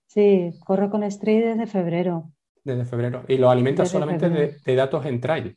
Sí, 0.07 0.53
corro 0.65 0.91
con 0.91 1.03
Street 1.05 1.45
desde 1.47 1.67
febrero. 1.67 2.33
Desde 2.63 2.85
febrero. 2.85 3.25
Y 3.29 3.39
lo 3.39 3.49
alimentas 3.49 3.89
solamente 3.89 4.29
de, 4.29 4.57
de 4.63 4.75
datos 4.75 5.07
en 5.07 5.19
trail. 5.19 5.57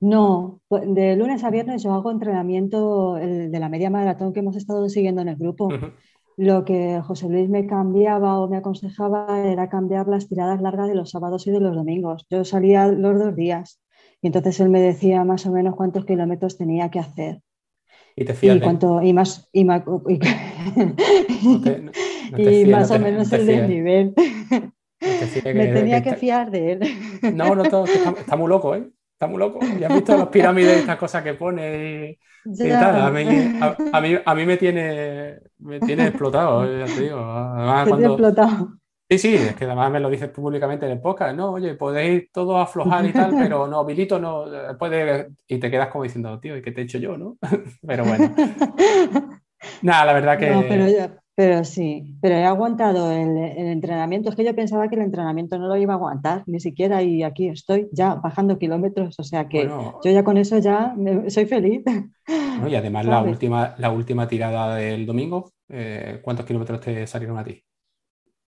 No, 0.00 0.60
pues, 0.68 0.82
de 0.94 1.16
lunes 1.16 1.42
a 1.44 1.50
viernes 1.50 1.82
yo 1.82 1.92
hago 1.92 2.10
entrenamiento 2.10 3.14
de 3.14 3.58
la 3.58 3.68
media 3.68 3.90
maratón 3.90 4.32
que 4.32 4.40
hemos 4.40 4.56
estado 4.56 4.88
siguiendo 4.88 5.22
en 5.22 5.28
el 5.28 5.36
grupo. 5.36 5.68
Lo 6.36 6.64
que 6.66 7.00
José 7.02 7.28
Luis 7.30 7.48
me 7.48 7.66
cambiaba 7.66 8.38
o 8.40 8.48
me 8.48 8.58
aconsejaba 8.58 9.40
era 9.46 9.68
cambiar 9.70 10.06
las 10.06 10.28
tiradas 10.28 10.60
largas 10.60 10.88
de 10.88 10.94
los 10.94 11.10
sábados 11.10 11.46
y 11.46 11.50
de 11.50 11.60
los 11.60 11.74
domingos. 11.74 12.26
Yo 12.28 12.44
salía 12.44 12.86
los 12.88 13.18
dos 13.18 13.34
días 13.34 13.80
y 14.20 14.26
entonces 14.26 14.60
él 14.60 14.68
me 14.68 14.80
decía 14.80 15.24
más 15.24 15.46
o 15.46 15.52
menos 15.52 15.74
cuántos 15.76 16.04
kilómetros 16.04 16.58
tenía 16.58 16.90
que 16.90 16.98
hacer. 16.98 17.40
Y 18.16 18.24
te 18.24 18.34
fías 18.34 18.56
y 18.56 18.60
cuánto, 18.60 19.02
y 19.02 19.12
más, 19.12 19.48
y, 19.52 19.64
ma- 19.64 19.84
y- 20.08 20.18
no 20.18 21.60
te- 21.60 21.78
no- 21.80 21.92
no 22.32 22.36
te 22.36 22.50
y 22.52 22.64
fías, 22.64 22.66
más 22.80 22.90
o 22.90 22.98
menos 22.98 23.32
el 23.32 23.46
desnivel. 23.46 24.14
te 24.98 25.54
Me 25.54 25.66
tenía 25.68 26.02
que 26.02 26.14
fiar 26.14 26.50
de 26.50 26.72
él. 26.72 26.80
No, 27.34 27.54
no, 27.54 27.62
está, 27.62 27.84
está 27.84 28.36
muy 28.36 28.48
loco, 28.48 28.74
¿eh? 28.74 28.90
Está 29.16 29.26
muy 29.28 29.38
loco. 29.38 29.60
Ya 29.80 29.86
has 29.86 29.94
visto 29.94 30.14
las 30.14 30.28
pirámides, 30.28 30.76
estas 30.80 30.98
cosas 30.98 31.22
que 31.22 31.32
pone 31.32 32.18
y, 32.44 32.52
y 32.52 32.68
tal. 32.68 33.00
A 33.00 33.10
mí, 33.10 33.24
a, 33.62 33.76
a 33.96 34.00
mí, 34.02 34.14
a 34.22 34.34
mí 34.34 34.44
me 34.44 34.58
tiene, 34.58 35.38
me 35.58 35.80
tiene 35.80 36.08
explotado, 36.08 36.64
ya 36.66 36.84
te 36.84 37.00
digo. 37.00 37.18
Además, 37.18 37.84
te 37.84 37.90
cuando, 37.90 38.08
explotado. 38.08 38.78
Sí, 39.08 39.18
sí, 39.18 39.34
es 39.36 39.54
que 39.56 39.64
además 39.64 39.90
me 39.90 40.00
lo 40.00 40.10
dices 40.10 40.28
públicamente 40.28 40.84
en 40.84 40.92
el 40.92 41.00
podcast, 41.00 41.34
no, 41.34 41.52
oye, 41.52 41.74
podéis 41.76 42.30
todos 42.30 42.60
aflojar 42.60 43.06
y 43.06 43.12
tal, 43.12 43.30
pero 43.38 43.66
no, 43.66 43.84
Vilito 43.84 44.18
no 44.18 44.52
eh, 44.52 44.74
puede, 44.78 45.28
y 45.46 45.58
te 45.58 45.70
quedas 45.70 45.88
como 45.88 46.04
diciendo, 46.04 46.38
tío, 46.40 46.56
¿y 46.56 46.60
qué 46.60 46.72
te 46.72 46.80
he 46.82 46.84
hecho 46.84 46.98
yo, 46.98 47.16
no? 47.16 47.38
Pero 47.86 48.04
bueno, 48.04 48.34
nada, 49.82 50.04
la 50.06 50.12
verdad 50.12 50.38
que 50.38 50.50
No, 50.50 50.64
pero, 50.68 50.88
ya- 50.88 51.22
pero 51.36 51.64
sí, 51.64 52.16
pero 52.22 52.36
he 52.36 52.44
aguantado 52.46 53.12
el, 53.12 53.36
el 53.38 53.68
entrenamiento. 53.68 54.30
Es 54.30 54.36
que 54.36 54.44
yo 54.44 54.56
pensaba 54.56 54.88
que 54.88 54.96
el 54.96 55.02
entrenamiento 55.02 55.58
no 55.58 55.68
lo 55.68 55.76
iba 55.76 55.94
a 55.94 55.96
aguantar, 55.96 56.44
ni 56.48 56.60
siquiera, 56.60 57.02
y 57.04 57.22
aquí 57.24 57.48
estoy 57.48 57.88
ya 57.92 58.16
bajando 58.16 58.58
kilómetros. 58.58 59.16
O 59.20 59.24
sea 59.24 59.48
que 59.48 59.74
bueno, 59.74 60.00
yo 60.02 60.10
ya 60.12 60.24
con 60.24 60.38
eso 60.38 60.58
ya 60.58 60.94
me- 60.96 61.30
soy 61.30 61.46
feliz. 61.46 61.84
y 62.68 62.74
además 62.74 63.06
la 63.06 63.22
última, 63.22 63.74
la 63.78 63.90
última 63.90 64.28
tirada 64.28 64.74
del 64.76 65.06
domingo, 65.06 65.52
eh, 65.68 66.20
¿cuántos 66.22 66.46
kilómetros 66.46 66.80
te 66.80 67.06
salieron 67.06 67.38
a 67.38 67.44
ti? 67.44 67.62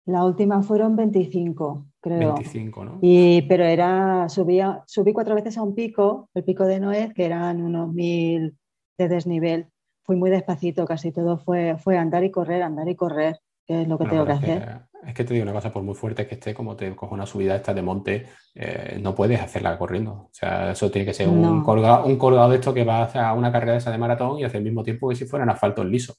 La 0.05 0.25
última 0.25 0.61
fueron 0.63 0.95
25, 0.95 1.87
creo. 2.01 2.35
25, 2.35 2.83
¿no? 2.85 2.99
Y, 3.01 3.43
pero 3.43 3.65
era, 3.65 4.29
subía, 4.29 4.83
subí 4.87 5.13
cuatro 5.13 5.35
veces 5.35 5.57
a 5.57 5.63
un 5.63 5.75
pico, 5.75 6.29
el 6.33 6.43
pico 6.45 6.65
de 6.65 6.79
Noé, 6.79 7.13
que 7.15 7.25
eran 7.25 7.61
unos 7.63 7.93
mil 7.93 8.57
de 8.97 9.09
desnivel. 9.09 9.67
Fui 10.03 10.15
muy 10.15 10.29
despacito, 10.29 10.85
casi 10.85 11.11
todo 11.11 11.37
fue, 11.37 11.77
fue 11.77 11.97
andar 11.97 12.23
y 12.23 12.31
correr, 12.31 12.61
andar 12.63 12.87
y 12.89 12.95
correr, 12.95 13.39
que 13.65 13.81
es 13.83 13.87
lo 13.87 13.97
que 13.97 14.05
Bueno, 14.05 14.11
tengo 14.11 14.25
que 14.25 14.31
hacer. 14.33 14.65
que, 15.01 15.09
es 15.09 15.13
que 15.13 15.23
te 15.23 15.33
digo 15.33 15.43
una 15.43 15.53
cosa, 15.53 15.71
por 15.71 15.81
muy 15.83 15.95
fuerte 15.95 16.27
que 16.27 16.35
esté, 16.35 16.53
como 16.53 16.75
te 16.75 16.93
coge 16.95 17.13
una 17.13 17.25
subida 17.25 17.55
esta 17.55 17.73
de 17.73 17.81
monte, 17.81 18.27
eh, 18.55 18.99
no 19.01 19.15
puedes 19.15 19.39
hacerla 19.39 19.77
corriendo. 19.77 20.11
O 20.13 20.29
sea, 20.33 20.71
eso 20.71 20.91
tiene 20.91 21.05
que 21.05 21.13
ser 21.13 21.29
un, 21.29 21.41
No. 21.41 21.63
colgado, 21.63 22.05
un 22.05 22.17
colgado 22.17 22.49
de 22.49 22.55
esto 22.57 22.73
que 22.73 22.83
va 22.83 23.05
a 23.05 23.33
una 23.33 23.51
carrera 23.51 23.73
de 23.73 23.77
esa 23.79 23.91
de 23.91 23.97
maratón 23.97 24.39
y 24.39 24.43
hace 24.43 24.57
el 24.57 24.63
mismo 24.63 24.83
tiempo 24.83 25.07
que 25.09 25.15
si 25.15 25.25
fuera 25.25 25.43
en 25.43 25.49
asfalto 25.51 25.83
liso. 25.83 26.15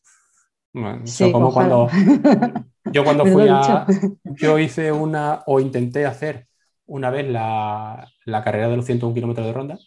Bueno, 0.73 1.07
Sí, 1.07 1.33
como 1.33 1.53
cuando 1.53 1.89
yo 2.85 3.05
cuando 3.05 3.27
fui 3.33 3.47
a, 3.49 3.87
yo 4.25 4.59
hice 4.59 4.93
una 4.93 5.43
o 5.47 5.61
intenté 5.61 6.07
hacer 6.07 6.47
una 6.87 7.11
vez 7.11 7.29
la, 7.29 8.07
la 8.25 8.43
carrera 8.45 8.69
de 8.69 8.77
los 8.77 8.87
101 8.87 9.15
kilómetros 9.15 9.47
de 9.47 9.53
ronda, 9.53 9.79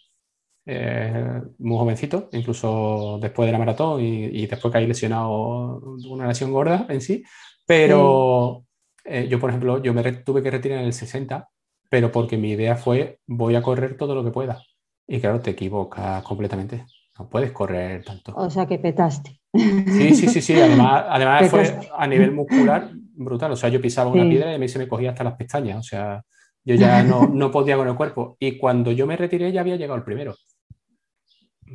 eh, 0.70 1.40
muy 1.58 1.78
jovencito, 1.78 2.28
incluso 2.32 3.18
después 3.22 3.46
de 3.46 3.52
la 3.52 3.58
maratón 3.58 4.02
y, 4.02 4.26
y 4.26 4.46
después 4.46 4.70
caí 4.70 4.86
lesionado, 4.86 5.80
una 6.10 6.28
lesión 6.28 6.52
gorda 6.52 6.84
en 6.90 7.00
sí, 7.00 7.24
pero 7.66 8.64
eh, 9.04 9.26
yo, 9.30 9.40
por 9.40 9.48
ejemplo, 9.50 9.82
yo 9.82 9.94
me 9.94 10.02
tuve 10.12 10.42
que 10.42 10.50
retirar 10.50 10.80
en 10.80 10.84
el 10.86 10.92
60, 10.92 11.48
pero 11.88 12.12
porque 12.12 12.36
mi 12.36 12.50
idea 12.50 12.76
fue 12.76 13.18
voy 13.26 13.54
a 13.54 13.62
correr 13.62 13.96
todo 13.96 14.14
lo 14.14 14.22
que 14.22 14.30
pueda. 14.30 14.62
Y 15.06 15.20
claro, 15.20 15.40
te 15.40 15.50
equivocas 15.52 16.22
completamente. 16.22 16.84
No 17.18 17.28
puedes 17.30 17.50
correr 17.50 18.04
tanto. 18.04 18.34
O 18.36 18.50
sea 18.50 18.66
que 18.66 18.78
petaste. 18.78 19.40
Sí, 19.54 20.14
sí, 20.14 20.28
sí, 20.28 20.42
sí. 20.42 20.54
Además, 20.60 21.04
además 21.08 21.50
fue 21.50 21.78
a 21.96 22.06
nivel 22.06 22.32
muscular 22.32 22.90
brutal. 23.14 23.52
O 23.52 23.56
sea, 23.56 23.70
yo 23.70 23.80
pisaba 23.80 24.10
una 24.10 24.24
Sí. 24.24 24.28
piedra 24.28 24.54
y 24.54 24.68
se 24.68 24.78
me 24.78 24.86
cogía 24.86 25.10
hasta 25.10 25.24
las 25.24 25.34
pestañas. 25.34 25.78
O 25.78 25.82
sea, 25.82 26.22
yo 26.62 26.74
ya 26.74 27.02
no, 27.02 27.26
no 27.26 27.50
podía 27.50 27.76
con 27.76 27.88
el 27.88 27.96
cuerpo. 27.96 28.36
Y 28.38 28.58
cuando 28.58 28.92
yo 28.92 29.06
me 29.06 29.16
retiré 29.16 29.50
ya 29.50 29.62
había 29.62 29.76
llegado 29.76 29.96
el 29.96 30.04
primero. 30.04 30.34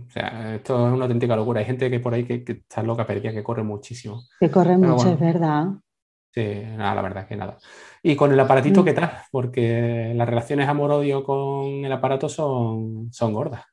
O 0.07 0.09
sea, 0.12 0.55
esto 0.55 0.88
es 0.88 0.93
una 0.93 1.03
auténtica 1.05 1.35
locura. 1.35 1.59
Hay 1.59 1.65
gente 1.65 1.89
que 1.89 2.00
por 2.00 2.13
ahí 2.13 2.23
que, 2.25 2.43
que 2.43 2.51
está 2.53 2.81
loca 2.83 3.05
perdida, 3.05 3.31
que 3.31 3.43
corre 3.43 3.63
muchísimo. 3.63 4.21
Que 4.39 4.50
corre 4.50 4.75
Pero 4.77 4.91
mucho, 4.93 4.95
bueno. 4.95 5.12
es 5.13 5.19
verdad. 5.19 5.65
Sí, 6.33 6.41
nada, 6.77 6.95
la 6.95 7.01
verdad 7.03 7.23
es 7.23 7.29
que 7.29 7.35
nada. 7.35 7.57
Y 8.01 8.15
con 8.15 8.31
el 8.31 8.39
aparatito, 8.39 8.81
Mm. 8.81 8.85
¿qué 8.85 8.93
tal? 8.93 9.12
Porque 9.31 10.13
las 10.15 10.27
relaciones 10.27 10.67
amor-odio 10.67 11.23
con 11.23 11.85
el 11.85 11.91
aparato 11.91 12.27
son, 12.27 13.09
son 13.12 13.33
gordas. 13.33 13.63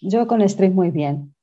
Yo 0.00 0.26
con 0.26 0.40
Street 0.42 0.72
muy 0.72 0.90
bien. 0.90 1.34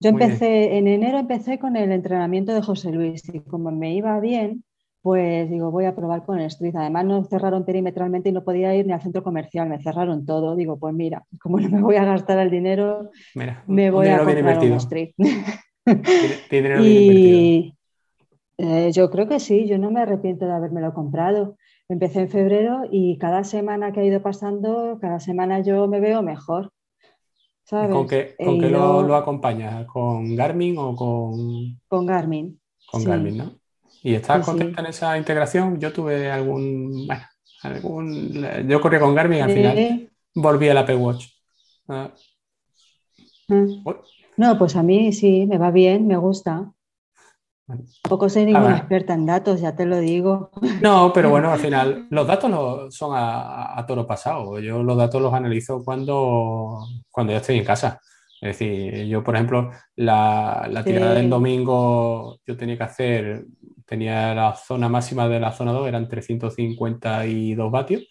Yo 0.00 0.10
Muy 0.12 0.18
bien. 0.18 0.30
empecé, 0.32 0.76
en 0.78 0.88
enero 0.88 1.18
empecé 1.18 1.58
con 1.58 1.76
el 1.76 1.92
entrenamiento 1.92 2.52
de 2.54 2.62
José 2.62 2.92
Luis 2.92 3.22
y 3.32 3.40
como 3.40 3.70
me 3.70 3.94
iba 3.94 4.18
bien, 4.20 4.64
pues 5.04 5.50
digo, 5.50 5.70
voy 5.70 5.84
a 5.84 5.94
probar 5.94 6.24
con 6.24 6.40
Street. 6.40 6.74
Además 6.76 7.04
nos 7.04 7.28
cerraron 7.28 7.66
perimetralmente 7.66 8.30
y 8.30 8.32
no 8.32 8.42
podía 8.42 8.74
ir 8.74 8.86
ni 8.86 8.94
al 8.94 9.02
centro 9.02 9.22
comercial, 9.22 9.68
me 9.68 9.82
cerraron 9.82 10.24
todo. 10.24 10.56
Digo, 10.56 10.78
pues 10.78 10.94
mira, 10.94 11.24
como 11.42 11.60
no 11.60 11.68
me 11.68 11.82
voy 11.82 11.96
a 11.96 12.06
gastar 12.06 12.38
el 12.38 12.50
dinero, 12.50 13.10
Mira, 13.34 13.62
me 13.66 13.90
voy 13.90 14.06
a 14.08 14.24
comprar 14.24 14.58
un. 14.60 14.72
Street. 14.72 15.12
Din- 15.18 16.40
Dinero 16.50 16.82
bien. 16.82 17.04
Y 17.14 17.74
eh, 18.56 18.90
yo 18.92 19.10
creo 19.10 19.28
que 19.28 19.40
sí, 19.40 19.66
yo 19.68 19.76
no 19.78 19.90
me 19.90 20.00
arrepiento 20.00 20.46
de 20.46 20.52
habérmelo 20.52 20.94
comprado. 20.94 21.56
Empecé 21.90 22.20
en 22.22 22.30
febrero 22.30 22.84
y 22.90 23.18
cada 23.18 23.44
semana 23.44 23.92
que 23.92 24.00
ha 24.00 24.04
ido 24.04 24.22
pasando, 24.22 24.96
cada 25.02 25.20
semana 25.20 25.60
yo 25.60 25.86
me 25.86 26.00
veo 26.00 26.22
mejor. 26.22 26.70
¿Y 26.72 27.68
¿Sabes? 27.68 27.90
¿Con 27.90 28.06
qué, 28.08 28.34
con 28.42 28.58
qué 28.58 28.70
lo, 28.70 29.02
lo 29.02 29.16
acompañas? 29.16 29.84
¿Con 29.86 30.34
Garmin 30.34 30.76
o 30.78 30.96
con, 30.96 31.78
con 31.88 32.06
Garmin. 32.06 32.58
con 32.90 33.00
Sí. 33.02 33.06
Garmin, 33.06 33.36
no? 33.36 33.52
¿Y 34.04 34.14
Sí, 34.22 34.42
sí. 34.42 34.58
contenta 34.58 34.80
en 34.82 34.86
esa 34.88 35.16
integración? 35.18 35.80
Yo 35.80 35.92
tuve 35.92 36.30
algún, 36.30 37.06
bueno, 37.06 37.22
algún, 37.62 38.68
yo 38.68 38.80
corrí 38.80 38.98
con 39.00 39.14
Garmin 39.14 39.38
y 39.38 39.42
al 39.42 39.50
final 39.50 39.84
Eh, 39.84 40.10
volví 40.34 40.68
al 40.68 40.78
Apple 40.78 40.96
Watch. 40.96 41.26
Ah, 41.88 42.12
uy, 43.48 43.84
No, 44.36 44.56
pues 44.58 44.76
a 44.76 44.82
mí 44.84 45.12
sí, 45.12 45.46
me 45.46 45.58
va 45.58 45.70
bien, 45.72 46.06
me 46.06 46.16
gusta. 46.16 46.72
Tampoco 48.02 48.28
soy 48.28 48.44
ninguna 48.46 48.76
ver. 48.76 48.78
experta 48.78 49.14
en 49.14 49.26
datos, 49.26 49.60
ya 49.60 49.74
te 49.76 49.84
lo 49.86 49.98
digo. 49.98 50.50
No, 50.76 51.12
pero 51.12 51.30
bueno, 51.30 51.52
al 51.52 51.58
final 51.60 52.06
los 52.10 52.26
datos 52.26 52.50
lo- 52.50 52.90
son 52.90 53.12
a, 53.16 53.78
a 53.78 53.86
toro 53.86 54.06
pasado. 54.06 54.58
Yo 54.58 54.82
los 54.82 54.96
datos 54.96 55.22
los 55.22 55.32
analizo 55.32 55.82
cuando, 55.84 56.80
cuando 57.10 57.32
ya 57.32 57.38
estoy 57.38 57.58
en 57.58 57.64
casa. 57.64 58.00
Es 58.44 58.58
decir, 58.58 59.06
yo, 59.06 59.24
por 59.24 59.34
ejemplo, 59.36 59.70
la, 59.96 60.68
la 60.70 60.84
tirada 60.84 61.14
Sí. 61.14 61.20
del 61.22 61.30
domingo, 61.30 62.38
yo 62.46 62.56
tenía 62.58 62.76
que 62.76 62.82
hacer, 62.84 63.46
tenía 63.86 64.34
la 64.34 64.54
zona 64.54 64.88
máxima 64.90 65.28
de 65.28 65.40
la 65.40 65.50
zona 65.52 65.72
2, 65.72 65.88
eran 65.88 66.08
352 66.08 67.70
vatios, 67.70 68.02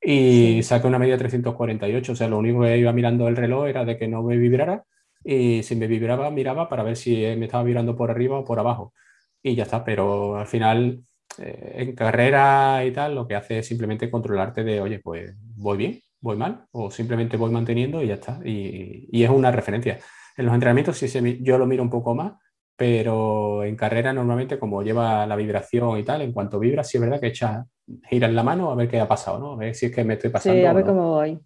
y 0.00 0.56
Sí. 0.56 0.62
saqué 0.62 0.86
una 0.86 0.98
media 0.98 1.14
de 1.14 1.18
348. 1.18 2.12
O 2.12 2.16
sea, 2.16 2.28
lo 2.28 2.38
único 2.38 2.62
que 2.62 2.78
iba 2.78 2.92
mirando 2.92 3.28
el 3.28 3.36
reloj 3.36 3.66
era 3.68 3.84
de 3.84 3.98
que 3.98 4.08
no 4.08 4.22
me 4.22 4.36
vibrara, 4.38 4.84
y 5.22 5.62
si 5.62 5.76
me 5.76 5.86
vibraba, 5.86 6.30
miraba 6.30 6.68
para 6.70 6.82
ver 6.82 6.96
si 6.96 7.14
me 7.36 7.44
estaba 7.44 7.64
vibrando 7.64 7.94
por 7.96 8.10
arriba 8.10 8.38
o 8.38 8.44
por 8.44 8.58
abajo. 8.58 8.94
Y 9.42 9.54
ya 9.56 9.64
está, 9.64 9.84
pero 9.84 10.38
al 10.38 10.46
final 10.46 11.00
eh, 11.38 11.72
en 11.76 11.94
carrera 11.94 12.82
y 12.86 12.92
tal, 12.92 13.14
lo 13.14 13.26
que 13.28 13.34
hace 13.34 13.58
es 13.58 13.66
simplemente 13.66 14.10
controlarte 14.10 14.64
de, 14.64 14.80
oye, 14.80 15.00
pues 15.00 15.34
voy 15.56 15.76
bien, 15.76 16.00
voy 16.26 16.36
mal, 16.36 16.66
o 16.72 16.90
simplemente 16.90 17.36
voy 17.36 17.50
manteniendo 17.50 18.02
y 18.02 18.08
ya 18.08 18.14
está. 18.14 18.40
Y, 18.44 19.08
y 19.10 19.24
es 19.24 19.30
una 19.30 19.50
referencia. 19.50 19.98
En 20.36 20.44
los 20.44 20.54
entrenamientos 20.54 20.98
sí 20.98 21.08
se 21.08 21.42
yo 21.42 21.56
lo 21.56 21.66
miro 21.66 21.82
un 21.82 21.90
poco 21.90 22.14
más, 22.14 22.34
pero 22.76 23.64
en 23.64 23.74
carrera 23.74 24.12
normalmente 24.12 24.58
como 24.58 24.82
lleva 24.82 25.26
la 25.26 25.36
vibración 25.36 25.98
y 25.98 26.02
tal, 26.02 26.20
en 26.22 26.32
cuanto 26.32 26.58
vibra, 26.58 26.84
sí 26.84 26.98
es 26.98 27.00
verdad 27.00 27.20
que 27.20 27.28
echas, 27.28 27.64
giras 28.08 28.32
la 28.32 28.42
mano 28.42 28.70
a 28.70 28.74
ver 28.74 28.88
qué 28.88 29.00
ha 29.00 29.08
pasado, 29.08 29.38
¿no? 29.38 29.52
A 29.52 29.56
ver 29.56 29.74
si 29.74 29.86
es 29.86 29.94
que 29.94 30.04
me 30.04 30.14
estoy 30.14 30.30
pasando. 30.30 30.60
Sí, 30.60 30.66
a 30.66 30.72
ver 30.74 30.84
no. 30.84 30.92
cómo 30.92 31.08
voy. 31.14 31.38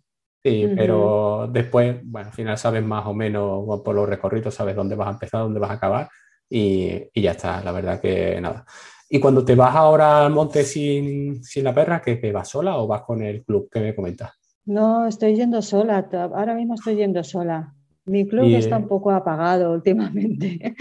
Sí, 0.43 0.73
pero 0.75 1.49
después, 1.53 2.01
bueno, 2.03 2.29
al 2.29 2.35
final 2.35 2.57
sabes 2.57 2.83
más 2.83 3.07
o 3.07 3.13
menos 3.13 3.83
por 3.85 3.95
los 3.95 4.09
recorridos, 4.09 4.55
sabes 4.55 4.75
dónde 4.75 4.97
vas 4.97 5.09
a 5.09 5.13
empezar, 5.13 5.43
dónde 5.43 5.61
vas 5.61 5.71
a 5.71 5.75
acabar 5.75 6.09
y, 6.49 7.11
y 7.13 7.23
ya 7.23 7.33
está, 7.33 7.63
la 7.63 7.73
verdad 7.73 8.01
que 8.01 8.41
nada. 8.41 8.65
Y 9.11 9.21
cuando 9.21 9.45
te 9.45 9.55
vas 9.55 9.75
ahora 9.77 10.25
al 10.25 10.33
monte 10.33 10.65
sin, 10.65 11.45
sin 11.45 11.65
la 11.65 11.75
perra, 11.75 12.01
¿qué, 12.01 12.19
qué 12.19 12.33
vas 12.33 12.49
sola 12.49 12.79
o 12.79 12.87
vas 12.87 13.03
con 13.03 13.23
el 13.23 13.45
club 13.45 13.69
que 13.71 13.81
me 13.81 13.95
comentas? 13.95 14.40
No, 14.71 15.09
estoy 15.09 15.35
yendo 15.35 15.63
sola, 15.63 16.09
ahora 16.33 16.55
mismo 16.55 16.75
estoy 16.75 16.95
yendo 16.95 17.25
sola. 17.25 17.75
Mi 18.05 18.25
club 18.29 18.45
Y, 18.47 18.55
está 18.55 18.77
un 18.77 18.87
poco 18.87 19.11
apagado 19.11 19.73
últimamente, 19.75 20.77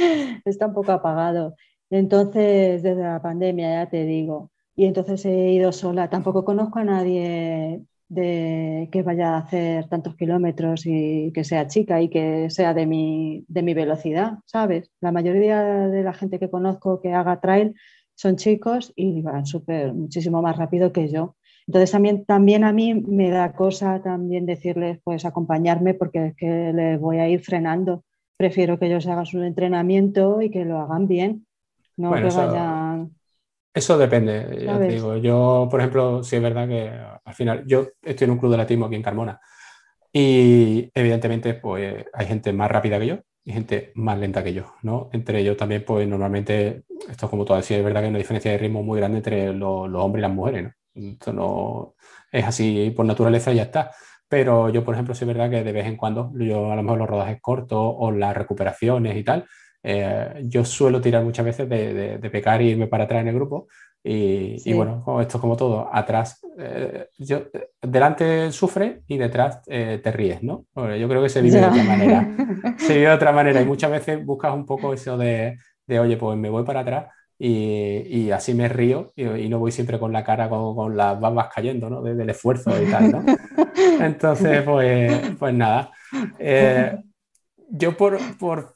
está 0.46 0.68
un 0.68 0.74
poco 0.76 0.92
apagado. 0.92 1.56
Entonces, 1.90 2.84
desde 2.84 3.02
la 3.02 3.20
pandemia, 3.20 3.84
ya 3.84 3.90
te 3.90 4.06
digo, 4.06 4.52
y 4.76 4.86
entonces 4.86 5.26
he 5.26 5.54
ido 5.54 5.72
sola. 5.72 6.08
Tampoco 6.08 6.46
conozco 6.46 6.78
a 6.78 6.84
nadie 6.84 7.82
de 8.10 8.90
que 8.92 9.02
vaya 9.02 9.34
a 9.34 9.40
hacer 9.40 9.90
tantos 9.90 10.16
kilómetros 10.16 10.86
y 10.86 11.32
que 11.34 11.44
sea 11.44 11.68
chica 11.68 12.00
y 12.00 12.10
que 12.10 12.52
sea 12.52 12.76
de 12.76 12.86
mi, 12.86 13.44
de 13.48 13.64
mi 13.64 13.74
velocidad, 13.74 14.38
¿sabes? 14.46 14.92
La 15.02 15.12
mayoría 15.12 15.88
de 15.88 16.04
la 16.04 16.14
gente 16.14 16.38
que 16.38 16.52
conozco 16.52 17.02
que 17.02 17.14
haga 17.14 17.40
trail 17.40 17.74
son 18.14 18.36
chicos 18.36 18.94
y 18.96 19.24
van 19.24 19.48
súper, 19.48 19.96
muchísimo 19.96 20.44
más 20.44 20.58
rápido 20.58 20.92
que 20.92 21.08
yo. 21.08 21.38
Entonces 21.70 21.92
también, 21.92 22.26
también 22.26 22.64
a 22.64 22.74
mí 22.74 22.96
me 22.96 23.30
da 23.30 23.54
cosa 23.54 24.02
también 24.02 24.48
decirles, 24.48 24.98
pues 25.04 25.24
acompañarme 25.24 25.94
porque 25.94 26.26
es 26.26 26.36
que 26.36 26.74
les 26.74 27.00
voy 27.00 27.20
a 27.20 27.30
ir 27.30 27.42
frenando. 27.42 28.04
Prefiero 28.38 28.80
que 28.80 28.88
ellos 28.88 29.06
hagan 29.06 29.28
su 29.28 29.40
entrenamiento 29.44 30.42
y 30.42 30.50
que 30.50 30.66
lo 30.66 30.80
hagan 30.80 31.08
bien, 31.08 31.46
no 31.96 32.10
Bueno, 32.10 32.28
que 32.28 32.36
vayan... 32.36 33.12
Eso 33.72 34.00
depende, 34.00 34.48
ya 34.50 34.58
te 34.58 34.66
¿Sabes? 34.66 34.94
digo. 34.96 35.18
Yo, 35.18 35.68
por 35.70 35.80
ejemplo, 35.80 36.24
sí 36.24 36.38
es 36.38 36.42
verdad 36.42 36.68
que 36.68 36.90
al 37.24 37.34
final 37.36 37.64
yo 37.68 37.86
estoy 38.02 38.26
en 38.26 38.32
un 38.32 38.40
club 38.40 38.50
de 38.50 38.56
atletismo 38.56 38.88
aquí 38.88 38.96
en 38.96 39.04
Carmona 39.04 39.40
y 40.12 40.90
evidentemente 40.96 41.54
pues 41.54 42.04
hay 42.12 42.26
gente 42.26 42.52
más 42.52 42.72
rápida 42.72 42.98
que 42.98 43.06
yo 43.06 43.20
y 43.44 43.52
gente 43.52 43.92
más 43.94 44.18
lenta 44.18 44.44
que 44.44 44.56
yo, 44.56 44.74
¿no? 44.82 45.12
Entre 45.14 45.40
ellos 45.40 45.56
también, 45.56 45.86
pues 45.86 46.08
normalmente, 46.08 46.82
esto 47.08 47.28
es 47.28 47.30
como 47.30 47.46
tú 47.46 47.54
decías, 47.54 47.78
es 47.78 47.86
verdad 47.86 48.02
que 48.02 48.06
hay 48.06 48.10
una 48.10 48.18
diferencia 48.18 48.50
de 48.50 48.58
ritmo 48.58 48.82
muy 48.82 48.98
grande 48.98 49.20
entre 49.20 49.54
los, 49.54 49.88
hombres 49.94 50.22
y 50.22 50.24
las 50.24 50.32
mujeres, 50.32 50.64
¿no? 50.64 50.72
Esto 50.94 51.34
no 51.34 51.96
es 52.32 52.46
así 52.46 52.92
por 52.96 53.06
naturaleza 53.06 53.52
y 53.52 53.58
ya 53.58 53.64
está. 53.64 53.92
Pero 54.28 54.70
yo, 54.70 54.84
por 54.84 54.94
ejemplo, 54.94 55.16
sí 55.16 55.24
es 55.24 55.28
verdad 55.28 55.50
que 55.50 55.64
de 55.64 55.72
vez 55.72 55.88
en 55.88 55.98
cuando, 55.98 56.32
yo 56.36 56.72
a 56.72 56.76
lo 56.76 56.84
mejor 56.84 57.00
los 57.00 57.10
rodajes 57.10 57.42
cortos 57.42 57.80
o 57.82 58.12
las 58.12 58.38
recuperaciones 58.38 59.18
y 59.18 59.24
tal, 59.24 59.46
eh, 59.82 60.42
yo 60.44 60.64
suelo 60.66 61.02
tirar 61.02 61.24
muchas 61.24 61.46
veces 61.46 61.68
de, 61.68 62.18
de, 62.20 62.30
pecar 62.30 62.62
e 62.62 62.66
irme 62.66 62.88
para 62.88 63.06
atrás 63.06 63.22
en 63.22 63.30
el 63.30 63.36
grupo. 63.36 63.68
Y, 64.04 64.72
bueno, 64.74 65.04
esto 65.20 65.38
es 65.38 65.42
como 65.42 65.58
todo, 65.58 65.90
atrás, 65.92 66.40
eh, 66.58 67.08
yo, 67.18 67.44
delante 67.82 68.50
sufre 68.52 69.02
y 69.08 69.18
detrás 69.18 69.62
eh, 69.68 70.00
te 70.02 70.12
ríes, 70.12 70.42
¿no? 70.42 70.66
yo 70.74 71.10
creo 71.10 71.22
que 71.22 71.28
se 71.28 71.42
vive 71.42 71.60
de 71.60 71.66
otra 71.66 71.84
manera. 71.84 72.36
Se 72.78 72.94
vive 72.94 73.08
de 73.08 73.14
otra 73.14 73.34
manera 73.34 73.62
y 73.62 73.66
muchas 73.66 73.92
veces 73.92 74.26
buscas 74.26 74.54
un 74.54 74.66
poco 74.66 74.94
eso 74.94 75.18
de, 75.18 75.58
de 75.86 76.00
oye, 76.00 76.16
pues 76.16 76.38
me 76.38 76.50
voy 76.50 76.64
para 76.64 76.80
atrás 76.80 77.08
y, 77.42 78.04
y, 78.06 78.32
así 78.32 78.54
me 78.54 78.68
río 78.68 79.14
y, 79.16 79.48
no 79.48 79.60
voy 79.60 79.72
siempre 79.72 79.98
con 79.98 80.12
la 80.12 80.26
cara 80.26 80.50
con, 80.50 80.76
con 80.76 80.98
las 80.98 81.18
babas 81.18 81.48
cayendo, 81.54 81.90
¿no? 81.90 82.02
Desde 82.02 82.24
el 82.24 82.30
esfuerzo 82.30 82.70
y 82.82 82.86
tal, 82.92 83.12
¿no? 83.12 83.24
Entonces, 84.02 84.62
pues, 84.64 85.32
pues 85.40 85.54
nada. 85.54 85.90
Eh, 86.38 86.98
yo 87.70 87.96
por, 87.96 88.20
por, 88.38 88.76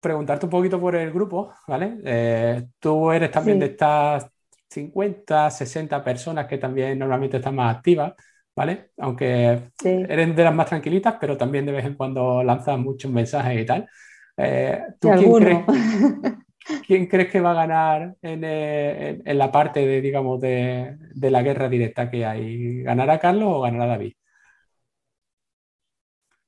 preguntarte 0.00 0.46
un 0.46 0.50
poquito 0.50 0.80
por 0.80 0.94
el 0.94 1.12
grupo, 1.12 1.52
¿vale? 1.66 1.98
Eh, 2.04 2.68
tú 2.78 3.10
eres 3.10 3.32
también 3.32 3.58
de 3.58 3.66
estas 3.66 4.30
50, 4.70 5.50
60 5.50 6.04
personas 6.04 6.46
que 6.46 6.58
también 6.58 6.96
normalmente 6.96 7.38
están 7.38 7.56
más 7.56 7.74
activas, 7.74 8.14
¿vale? 8.54 8.90
Aunque 8.98 9.72
eres 9.82 10.36
de 10.36 10.44
las 10.44 10.54
más 10.54 10.66
tranquilitas, 10.66 11.16
pero 11.20 11.36
también 11.36 11.66
de 11.66 11.72
vez 11.72 11.84
en 11.84 11.94
cuando 11.94 12.44
lanzas 12.44 12.78
muchos 12.78 13.10
mensajes 13.10 13.60
y 13.60 13.66
tal. 13.66 13.88
Eh, 14.36 14.80
¿Tú 15.00 15.10
quién 15.10 15.32
crees, 15.34 15.64
¿Quién 16.86 17.06
crees 17.06 17.30
que 17.30 17.40
va 17.40 17.52
a 17.52 17.66
ganar 17.66 18.16
eh, 18.22 19.20
en, 19.24 19.38
la 19.38 19.52
parte 19.52 19.86
de, 19.86 20.00
digamos, 20.00 20.40
de, 20.40 20.96
la 21.14 21.42
guerra 21.42 21.68
directa 21.68 22.10
que 22.10 22.24
hay? 22.24 22.82
¿Ganará 22.82 23.18
Carlos 23.18 23.48
o 23.50 23.60
ganará 23.60 23.86
David? 23.86 24.12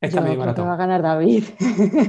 Esta 0.01 0.21
Yo 0.21 0.41
creo 0.41 0.55
que 0.55 0.63
va 0.63 0.75
a 0.75 0.77
ganar 0.77 1.03
David. 1.03 1.45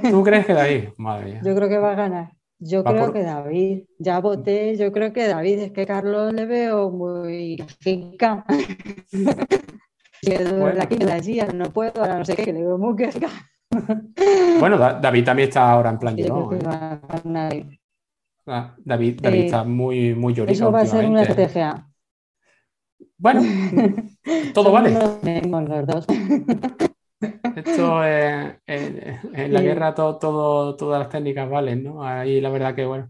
¿Tú 0.09 0.23
crees 0.23 0.45
que 0.45 0.53
David? 0.53 0.89
Madre 0.97 1.25
mía. 1.25 1.41
Yo 1.43 1.55
creo 1.55 1.69
que 1.69 1.77
va 1.77 1.91
a 1.91 1.95
ganar. 1.95 2.31
Yo 2.59 2.83
creo 2.83 3.11
que 3.13 3.23
David. 3.23 3.83
Ya 3.97 4.19
voté, 4.19 4.75
yo 4.75 4.91
creo 4.91 5.13
que 5.13 5.27
David. 5.27 5.59
Es 5.59 5.71
que 5.71 5.85
Carlos 5.85 6.33
le 6.33 6.45
veo 6.45 6.91
muy 6.91 7.57
finca. 7.79 8.45
bueno. 10.21 10.73
la 10.73 11.47
no 11.53 11.71
puedo, 11.71 12.01
ahora 12.01 12.19
no 12.19 12.25
sé 12.25 12.35
qué, 12.35 12.53
le 12.53 12.63
veo 12.63 12.77
muy 12.77 12.95
Bueno, 14.59 14.77
David 14.77 15.23
también 15.23 15.49
está 15.49 15.71
ahora 15.71 15.89
en 15.89 15.99
plan 15.99 16.15
yo, 16.15 16.27
¿no? 16.27 17.69
Ah, 18.49 18.75
David, 18.79 19.19
David 19.21 19.45
está 19.45 19.63
muy, 19.63 20.15
muy 20.15 20.33
llorido. 20.33 20.53
Eso 20.53 20.71
va 20.71 20.81
a 20.81 20.85
ser 20.85 21.05
una 21.05 21.21
estrategia. 21.21 21.87
Bueno, 23.17 23.41
todo 24.53 24.71
vale. 24.71 24.91
Los 24.91 25.87
dos. 25.87 26.05
Esto 27.55 28.03
en 28.05 29.53
la 29.53 29.61
guerra 29.61 29.93
todo, 29.93 30.17
todo, 30.17 30.75
todas 30.75 30.99
las 30.99 31.09
técnicas 31.09 31.49
valen, 31.49 31.83
¿no? 31.83 32.03
Ahí 32.03 32.41
la 32.41 32.49
verdad 32.49 32.73
que 32.73 32.85
bueno. 32.85 33.09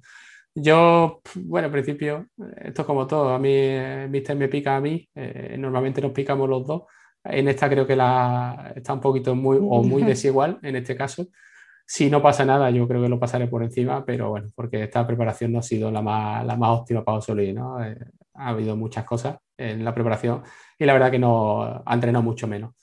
Yo, 0.55 1.21
bueno, 1.35 1.67
al 1.67 1.71
principio, 1.71 2.27
esto 2.57 2.81
es 2.81 2.85
como 2.85 3.07
todo. 3.07 3.29
A 3.29 3.39
mí, 3.39 3.49
eh, 3.51 4.07
Mister 4.09 4.35
me 4.35 4.49
pica 4.49 4.75
a 4.75 4.81
mí. 4.81 5.07
Eh, 5.15 5.55
normalmente 5.57 6.01
nos 6.01 6.11
picamos 6.11 6.49
los 6.49 6.65
dos. 6.65 6.83
En 7.23 7.47
esta 7.47 7.69
creo 7.69 7.85
que 7.85 7.95
la 7.95 8.73
está 8.75 8.93
un 8.93 8.99
poquito 8.99 9.35
muy 9.35 9.57
o 9.61 9.83
muy 9.83 10.03
desigual 10.15 10.59
en 10.63 10.75
este 10.75 10.95
caso. 10.95 11.27
Si 11.91 12.07
no 12.07 12.21
pasa 12.21 12.45
nada, 12.45 12.69
yo 12.69 12.87
creo 12.87 13.01
que 13.01 13.09
lo 13.09 13.19
pasaré 13.19 13.47
por 13.47 13.63
encima, 13.63 14.05
pero 14.05 14.29
bueno, 14.29 14.47
porque 14.53 14.83
esta 14.83 15.07
preparación 15.07 15.51
no 15.51 15.57
ha 15.57 15.63
sido 15.63 15.89
la 15.89 16.03
más, 16.03 16.45
la 16.45 16.55
más 16.55 16.69
óptima 16.81 17.03
para 17.03 17.17
Osoli, 17.17 17.51
¿no? 17.51 17.83
Eh, 17.83 17.97
ha 18.35 18.49
habido 18.49 18.75
muchas 18.77 19.03
cosas 19.05 19.37
en 19.57 19.83
la 19.83 19.91
preparación 19.95 20.43
y 20.77 20.85
la 20.85 20.93
verdad 20.93 21.09
que 21.09 21.17
no 21.17 21.63
ha 21.83 21.93
entrenado 21.93 22.21
mucho 22.23 22.47
menos. 22.47 22.75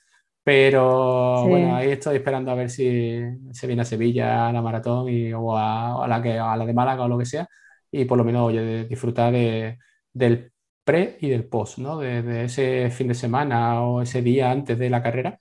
Pero 0.42 1.46
bueno, 1.46 1.76
ahí 1.76 1.90
estoy 1.92 2.16
esperando 2.16 2.50
a 2.50 2.56
ver 2.56 2.68
si 2.68 3.20
se 3.52 3.66
viene 3.68 3.82
a 3.82 3.84
Sevilla 3.84 4.48
a 4.48 4.52
la 4.52 4.60
maratón 4.60 5.08
y, 5.08 5.32
o, 5.32 5.56
a, 5.56 6.06
la 6.08 6.20
que, 6.20 6.36
a 6.36 6.56
la 6.56 6.66
de 6.66 6.74
Málaga 6.74 7.04
o 7.04 7.08
lo 7.08 7.18
que 7.18 7.26
sea, 7.26 7.48
y 7.92 8.06
por 8.06 8.18
lo 8.18 8.24
menos 8.24 8.48
oye, 8.48 8.86
disfrutar 8.86 9.32
de, 9.32 9.78
del 10.12 10.52
pre 10.84 11.16
y 11.20 11.28
del 11.28 11.44
post, 11.46 11.78
¿no? 11.78 11.98
De, 11.98 12.22
de, 12.22 12.44
ese 12.46 12.90
fin 12.90 13.06
de 13.08 13.14
semana 13.14 13.82
o 13.82 14.02
ese 14.02 14.20
día 14.20 14.50
antes 14.50 14.76
de 14.78 14.90
la 14.90 15.02
carrera 15.02 15.38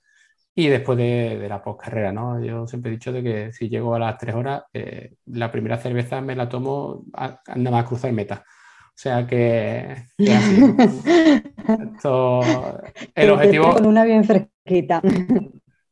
y 0.58 0.68
después 0.68 0.96
de, 0.96 1.36
de 1.38 1.48
la 1.50 1.62
postcarrera, 1.62 2.12
¿no? 2.12 2.42
Yo 2.42 2.66
siempre 2.66 2.90
he 2.90 2.94
dicho 2.94 3.12
de 3.12 3.22
que 3.22 3.52
si 3.52 3.68
llego 3.68 3.94
a 3.94 3.98
las 3.98 4.16
tres 4.16 4.34
horas, 4.34 4.62
eh, 4.72 5.12
la 5.26 5.52
primera 5.52 5.76
cerveza 5.76 6.22
me 6.22 6.34
la 6.34 6.48
tomo 6.48 7.04
nada 7.12 7.70
más 7.70 7.84
cruzar 7.84 8.10
meta. 8.12 8.42
O 8.42 8.98
sea 8.98 9.26
que, 9.26 9.94
Esto, 10.16 12.40
el 13.14 13.30
objetivo... 13.30 13.74
Con 13.74 13.84
una 13.84 14.04
bien 14.04 14.24
fresquita. 14.24 15.02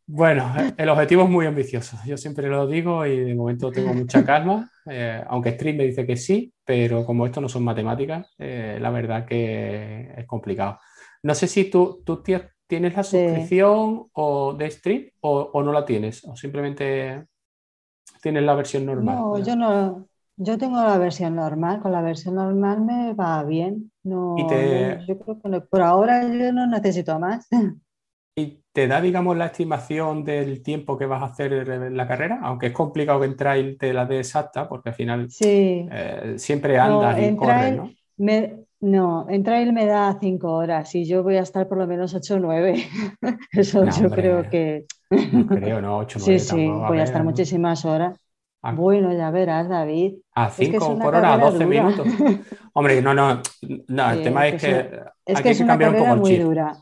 Bueno, 0.06 0.50
el 0.78 0.88
objetivo 0.88 1.24
es 1.24 1.30
muy 1.30 1.44
ambicioso. 1.44 1.98
Yo 2.06 2.16
siempre 2.16 2.48
lo 2.48 2.66
digo 2.66 3.04
y 3.04 3.20
de 3.20 3.34
momento 3.34 3.70
tengo 3.70 3.92
mucha 3.92 4.24
calma, 4.24 4.70
eh, 4.86 5.22
aunque 5.28 5.52
Stream 5.52 5.76
me 5.76 5.84
dice 5.84 6.06
que 6.06 6.16
sí, 6.16 6.54
pero 6.64 7.04
como 7.04 7.26
esto 7.26 7.42
no 7.42 7.50
son 7.50 7.64
matemáticas, 7.64 8.34
eh, 8.38 8.78
la 8.80 8.88
verdad 8.88 9.26
que 9.26 10.14
es 10.16 10.26
complicado. 10.26 10.78
No 11.22 11.34
sé 11.34 11.48
si 11.48 11.70
tú, 11.70 12.02
tú 12.04 12.22
¿Tienes 12.66 12.96
la 12.96 13.02
suscripción 13.02 14.06
o 14.12 14.54
de 14.54 14.70
Stream 14.70 15.10
o, 15.20 15.62
no 15.62 15.72
la 15.72 15.84
tienes? 15.84 16.24
¿O 16.24 16.34
simplemente 16.34 17.26
tienes 18.22 18.42
la 18.42 18.54
versión 18.54 18.86
normal? 18.86 19.16
No, 19.16 19.38
yo 19.38 19.56
no. 19.56 20.08
Yo 20.36 20.58
tengo 20.58 20.76
la 20.76 20.98
versión 20.98 21.36
normal. 21.36 21.80
Con 21.80 21.92
la 21.92 22.02
versión 22.02 22.36
normal 22.36 22.80
me 22.80 23.14
va 23.14 23.42
bien. 23.44 23.92
No, 24.02 24.36
yo 24.38 25.18
creo 25.18 25.40
que 25.40 25.60
por 25.60 25.82
ahora 25.82 26.22
yo 26.26 26.52
no 26.52 26.66
necesito 26.66 27.18
más. 27.18 27.46
¿Y 28.36 28.64
te 28.72 28.88
da, 28.88 29.00
digamos, 29.00 29.36
la 29.36 29.46
estimación 29.46 30.24
del 30.24 30.60
tiempo 30.60 30.98
que 30.98 31.06
vas 31.06 31.22
a 31.22 31.26
hacer 31.26 31.52
en 31.52 31.96
la 31.96 32.08
carrera? 32.08 32.40
Aunque 32.42 32.66
es 32.66 32.72
complicado 32.72 33.20
que 33.20 33.26
en 33.26 33.36
trail 33.36 33.78
te 33.78 33.92
la 33.92 34.06
dé 34.06 34.18
exacta, 34.18 34.68
porque 34.68 34.88
al 34.88 34.94
final 34.96 35.28
eh, 35.40 36.34
siempre 36.36 36.76
andas 36.76 37.16
y 37.22 37.36
corres, 37.36 37.76
¿no? 37.76 37.90
No, 38.84 39.26
en 39.30 39.42
trail 39.42 39.72
me 39.72 39.86
da 39.86 40.18
cinco 40.20 40.52
horas 40.52 40.94
y 40.94 41.06
yo 41.06 41.22
voy 41.22 41.36
a 41.36 41.40
estar 41.40 41.66
por 41.66 41.78
lo 41.78 41.86
menos 41.86 42.12
ocho 42.14 42.34
o 42.34 42.38
nueve. 42.38 42.86
Eso 43.50 43.82
yo 43.86 44.10
creo 44.10 44.50
que. 44.50 44.84
No 45.32 45.46
creo, 45.48 45.80
no, 45.80 45.96
ocho 46.00 46.18
nueve. 46.18 46.38
Sí, 46.38 46.50
sí, 46.50 46.68
voy 46.68 46.98
a, 46.98 47.04
estar 47.04 47.24
muchísimas 47.24 47.86
horas. 47.86 48.20
Ah. 48.60 48.72
Bueno, 48.72 49.10
ya 49.16 49.30
verás, 49.30 49.70
David. 49.70 50.16
A 50.34 50.50
cinco 50.50 50.98
por 50.98 51.14
hora, 51.14 51.32
a 51.32 51.38
doce 51.38 51.64
minutos. 51.64 52.06
Hombre, 52.74 53.00
no, 53.00 53.14
no, 53.14 53.40
no, 53.88 54.10
el 54.10 54.22
tema 54.22 54.48
es 54.48 54.62
que, 54.62 55.00
hay 55.34 55.42
que, 55.42 55.66
cambiar 55.66 55.94
un 55.94 55.98
poco 56.00 56.14
el 56.16 56.22
chip. 56.22 56.42
Dura. 56.42 56.76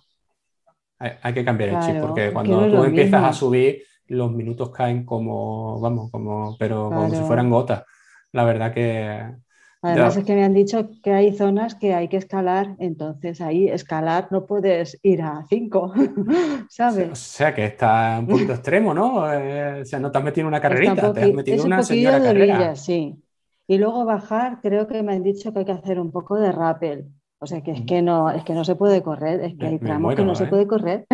Hay, 0.99 1.35
que 1.35 1.45
cambiar 1.45 1.69
el 1.69 1.81
chip 1.83 2.01
porque 2.01 2.33
cuando 2.33 2.69
tú 2.69 2.83
empiezas 2.83 3.23
a 3.23 3.33
subir, 3.33 3.81
los 4.09 4.33
minutos 4.33 4.71
caen 4.71 5.05
como, 5.05 5.81
vamos, 5.81 6.11
como, 6.11 6.57
pero 6.59 6.88
como 6.88 7.09
si 7.11 7.23
fueran 7.23 7.49
gotas. 7.49 7.85
La 8.33 8.43
verdad 8.43 8.75
que 8.75 9.37
Además 9.83 10.16
es 10.16 10.25
que 10.25 10.35
me 10.37 10.45
han 10.45 10.55
dicho 10.55 10.88
que 11.03 11.12
hay 11.12 11.33
zonas 11.33 11.75
que 11.75 11.92
hay 11.92 12.07
que 12.07 12.16
escalar, 12.16 12.77
entonces 12.79 13.40
ahí 13.40 13.68
escalar 13.68 14.29
no 14.31 14.47
puedes 14.47 14.99
ir 15.03 15.23
a 15.23 15.45
5, 15.49 15.92
¿sabes? 16.71 17.11
O 17.11 17.14
sea 17.16 17.53
que 17.53 17.64
está 17.64 18.18
un 18.21 18.29
poquito 18.29 18.53
extremo, 18.53 18.95
¿no? 18.95 19.31
Eh, 19.33 19.81
o 19.83 19.85
sea, 19.85 19.99
no 19.99 20.12
te 20.12 20.18
has 20.18 20.25
metido 20.25 20.42
en 20.42 20.49
una 20.49 20.61
carrerita, 20.61 21.12
te 21.12 21.23
has 21.23 21.33
metido 21.33 21.59
en 21.59 21.66
una 21.66 21.83
señora 21.83 22.21
de 22.21 22.27
carrera. 22.27 22.77
sí. 22.77 23.18
Y 23.66 23.79
luego 23.79 24.05
bajar, 24.05 24.59
creo 24.61 24.87
que 24.87 25.03
me 25.03 25.14
han 25.14 25.23
dicho 25.23 25.53
que 25.53 25.61
hay 25.61 25.64
que 25.64 25.73
hacer 25.73 25.99
un 25.99 26.11
poco 26.11 26.38
de 26.38 26.53
rappel. 26.53 27.09
O 27.38 27.47
sea 27.47 27.61
que 27.61 27.73
es 27.73 27.81
que 27.83 28.03
no, 28.03 28.31
es 28.31 28.45
que 28.45 28.55
no 28.55 28.64
se 28.64 28.77
puede 28.77 29.03
correr, 29.03 29.40
es 29.40 29.57
que 29.57 29.66
hay 29.66 29.79
tramos 29.81 30.14
que 30.14 30.25
no 30.25 30.37
se 30.37 30.45
¿eh? 30.45 30.47
puede 30.47 30.66
correr. 30.68 31.07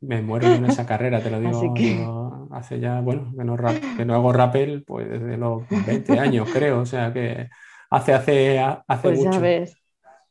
Me 0.00 0.20
muero 0.20 0.48
en 0.48 0.66
esa 0.66 0.84
carrera, 0.84 1.22
te 1.22 1.30
lo 1.30 1.40
digo. 1.40 2.21
Hace 2.52 2.78
ya, 2.80 3.00
bueno, 3.00 3.32
que 3.36 3.44
no, 3.44 3.56
que 3.96 4.04
no 4.04 4.14
hago 4.14 4.32
rappel 4.32 4.84
pues 4.84 5.08
desde 5.08 5.36
los 5.36 5.62
20 5.86 6.18
años, 6.18 6.48
creo. 6.52 6.80
O 6.80 6.86
sea 6.86 7.12
que 7.12 7.48
hace, 7.90 8.12
hace, 8.12 8.58
hace 8.58 9.02
pues 9.02 9.18
mucho. 9.18 9.32
Ya 9.32 9.38
ves. 9.38 9.76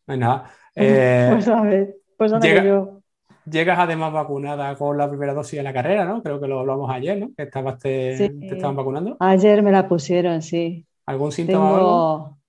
No 0.07 0.17
nada. 0.17 0.43
Eh, 0.73 1.27
pues 1.33 1.43
sabes. 1.43 1.89
Pues 2.15 2.31
yo. 2.63 3.01
Llegas 3.43 3.77
además 3.77 4.13
vacunada 4.13 4.73
con 4.77 4.97
la 4.97 5.09
primera 5.09 5.33
dosis 5.33 5.57
de 5.57 5.63
la 5.63 5.73
carrera, 5.73 6.05
¿no? 6.05 6.23
Creo 6.23 6.39
que 6.39 6.47
lo 6.47 6.61
hablamos 6.61 6.89
ayer, 6.89 7.19
¿no? 7.19 7.31
Que 7.35 7.43
estabas 7.43 7.77
te, 7.77 8.15
te 8.29 8.55
estaban 8.55 8.77
vacunando. 8.77 9.17
Ayer 9.19 9.61
me 9.63 9.73
la 9.73 9.89
pusieron, 9.89 10.41
sí. 10.41 10.85
¿Algún 11.05 11.33
síntoma? 11.33 11.71
Tengo... 11.71 12.40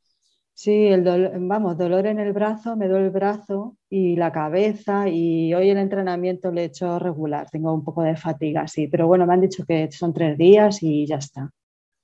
Sí, 0.54 0.86
el 0.88 1.02
dolor, 1.02 1.32
vamos, 1.40 1.78
dolor 1.78 2.06
en 2.06 2.20
el 2.20 2.32
brazo, 2.32 2.76
me 2.76 2.86
duele 2.86 3.06
el 3.06 3.10
brazo 3.10 3.76
y 3.88 4.16
la 4.16 4.30
cabeza 4.30 5.08
y 5.08 5.52
hoy 5.54 5.70
el 5.70 5.78
entrenamiento 5.78 6.52
le 6.52 6.62
he 6.62 6.64
hecho 6.66 6.98
regular, 6.98 7.48
tengo 7.50 7.72
un 7.72 7.82
poco 7.82 8.02
de 8.02 8.16
fatiga, 8.16 8.68
sí, 8.68 8.86
pero 8.86 9.06
bueno, 9.06 9.26
me 9.26 9.34
han 9.34 9.40
dicho 9.40 9.64
que 9.66 9.90
son 9.90 10.12
tres 10.12 10.36
días 10.36 10.82
y 10.82 11.06
ya 11.06 11.16
está. 11.16 11.50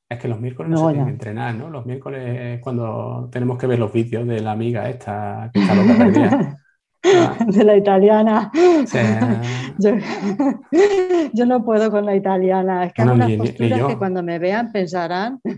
Es 0.09 0.19
que 0.19 0.29
los 0.29 0.41
miércoles 0.41 0.71
no, 0.71 0.79
se 0.79 0.95
tienen 0.95 1.05
que 1.05 1.13
entrenar, 1.13 1.55
¿no? 1.55 1.69
Los 1.69 1.85
miércoles 1.85 2.41
es 2.41 2.61
cuando 2.61 3.29
tenemos 3.31 3.59
que 3.59 3.67
ver 3.67 3.79
los 3.79 3.93
vídeos 3.93 4.27
de 4.27 4.41
la 4.41 4.53
amiga 4.53 4.89
esta 4.89 5.51
que 5.53 5.61
está 5.61 5.75
loca 5.75 6.59
de 7.47 7.65
la 7.65 7.77
italiana. 7.77 8.51
Yo, 11.33 11.47
no 11.47 11.65
puedo 11.65 11.91
con 11.91 12.05
la 12.05 12.17
italiana. 12.17 12.85
Es 12.85 12.93
que 12.93 13.03
hay 13.03 13.09
unas 13.09 13.33
posturas 13.33 13.83
que 13.83 13.97
cuando 13.97 14.23
me 14.23 14.39
vean 14.39 14.73
pensarán. 14.73 15.41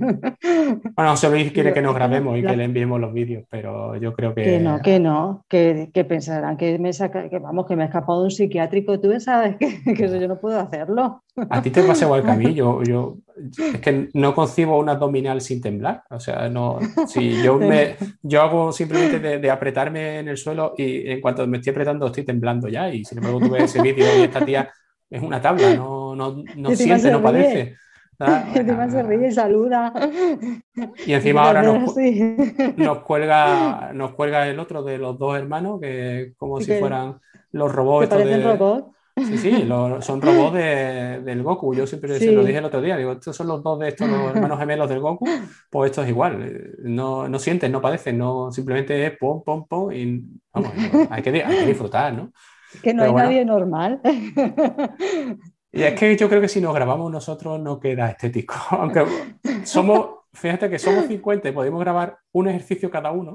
Bueno, 0.95 1.15
Luis 1.31 1.53
quiere 1.53 1.73
que 1.73 1.81
nos 1.81 1.95
grabemos 1.95 2.39
y 2.39 2.43
que 2.43 2.57
le 2.57 2.65
enviemos 2.65 3.01
los 3.01 3.13
vídeos, 3.13 3.45
pero 3.51 3.97
yo 3.97 4.15
creo 4.15 4.35
que. 4.35 4.43
Que 4.43 4.61
no, 4.61 4.81
que 4.81 5.01
no, 5.01 5.45
que, 5.49 5.91
que 5.93 6.05
pensarán 6.05 6.57
que 6.57 6.79
me 6.79 6.93
saca, 6.93 7.29
que 7.29 7.39
vamos, 7.39 7.67
que 7.67 7.77
me 7.77 7.85
he 7.85 7.87
escapado 7.87 8.21
de 8.21 8.25
un 8.25 8.31
psiquiátrico. 8.31 9.01
Tú 9.01 9.19
sabes 9.21 9.57
que, 9.57 9.95
que 9.95 10.21
yo 10.21 10.29
no 10.29 10.39
puedo 10.39 10.59
hacerlo. 10.59 11.23
A 11.49 11.63
ti 11.63 11.71
te 11.71 11.83
pasa 11.83 12.05
igual 12.05 12.23
que 12.23 12.31
a 12.31 12.37
mí. 12.37 12.55
Yo, 12.55 12.83
yo 12.83 13.17
es 13.59 13.81
que 13.81 14.09
no 14.15 14.35
concibo 14.35 14.79
un 14.79 14.89
abdominal 14.89 15.41
sin 15.41 15.61
temblar. 15.61 16.03
O 16.11 16.21
sea, 16.21 16.49
no, 16.49 16.79
si 17.07 17.43
yo 17.43 17.57
me 17.59 17.97
yo 18.23 18.43
hago 18.43 18.73
simplemente 18.73 19.39
de, 19.39 19.51
apretarme 19.51 20.19
en 20.19 20.29
el 20.29 20.37
suelo 20.37 20.75
y 20.77 21.11
en 21.11 21.21
cuanto 21.21 21.47
me 21.47 21.59
estoy 21.59 21.73
apretando 21.73 22.07
estoy 22.07 22.25
temblando 22.25 22.69
ya. 22.69 22.93
Y 22.93 23.05
sin 23.05 23.19
embargo, 23.19 23.41
tú 23.41 23.51
ves 23.51 23.65
ese 23.65 23.83
vídeo 23.83 24.07
y 24.19 24.23
esta 24.23 24.45
tía 24.45 24.71
es 25.09 25.23
una 25.23 25.41
tabla, 25.41 25.75
no, 25.75 26.15
no, 26.15 26.45
no 26.57 26.77
siente, 26.77 27.11
no 27.11 27.23
padece. 27.23 27.77
Y 28.21 28.59
encima 28.59 28.91
se 28.91 29.03
ríe 29.03 29.29
y 29.29 29.33
saluda. 29.33 29.95
Y 31.07 31.15
encima 31.15 31.43
ahora 31.47 31.63
nos, 31.63 31.97
nos, 32.77 32.99
cuelga, 32.99 33.93
nos 33.95 34.13
cuelga 34.13 34.47
el 34.47 34.59
otro 34.61 34.83
de 34.83 34.99
los 34.99 35.19
dos 35.19 35.39
hermanos, 35.39 35.81
que 35.81 36.35
como 36.37 36.61
si 36.61 36.75
fueran 36.75 37.19
los 37.53 37.73
robots. 37.73 38.11
De... 38.11 38.43
robots. 38.43 38.95
Sí, 39.25 39.39
sí, 39.39 39.69
son 40.01 40.23
robots 40.23 40.55
del 40.55 41.43
Goku. 41.43 41.75
Yo 41.75 41.87
siempre 41.87 42.19
se 42.19 42.33
lo 42.33 42.45
dije 42.45 42.59
el 42.59 42.65
otro 42.65 42.81
día. 42.81 42.97
Digo, 42.97 43.13
estos 43.13 43.37
son 43.37 43.49
los 43.49 43.63
dos 43.63 43.79
de 43.79 43.89
estos 43.89 44.09
hermanos 44.09 44.59
gemelos 44.59 44.89
del 44.89 45.01
Goku. 45.01 45.27
Pues 45.71 45.91
esto 45.91 46.03
es 46.03 46.09
igual. 46.09 46.75
No, 46.83 47.29
no 47.29 47.39
sienten, 47.39 47.73
no 47.73 47.81
padecen, 47.81 48.19
no, 48.19 48.51
simplemente 48.53 49.07
es 49.07 49.17
pom, 49.19 49.43
pom, 49.45 49.67
pom. 49.67 49.93
Y 49.93 50.25
vamos, 50.53 50.73
hay 51.11 51.23
que, 51.23 51.33
disfrutar, 51.67 52.13
¿no? 52.13 52.33
Que 52.83 52.95
no 52.95 53.03
hay 53.03 53.13
nadie 53.13 53.45
normal. 53.45 54.01
Y 55.73 55.83
es 55.83 55.95
que 55.95 56.17
yo 56.17 56.29
creo 56.29 56.41
que 56.41 56.49
si 56.49 56.61
nos 56.61 56.75
grabamos 56.75 57.11
nosotros 57.13 57.61
no 57.61 57.79
queda 57.79 58.11
estético. 58.11 58.55
Aunque 58.71 59.05
somos, 59.65 60.07
fíjate 60.33 60.69
que 60.69 60.79
somos 60.79 61.07
50 61.07 61.49
y 61.49 61.53
podemos 61.53 61.81
grabar 61.81 62.19
un 62.33 62.49
ejercicio 62.49 62.91
cada 62.91 63.13
uno. 63.13 63.35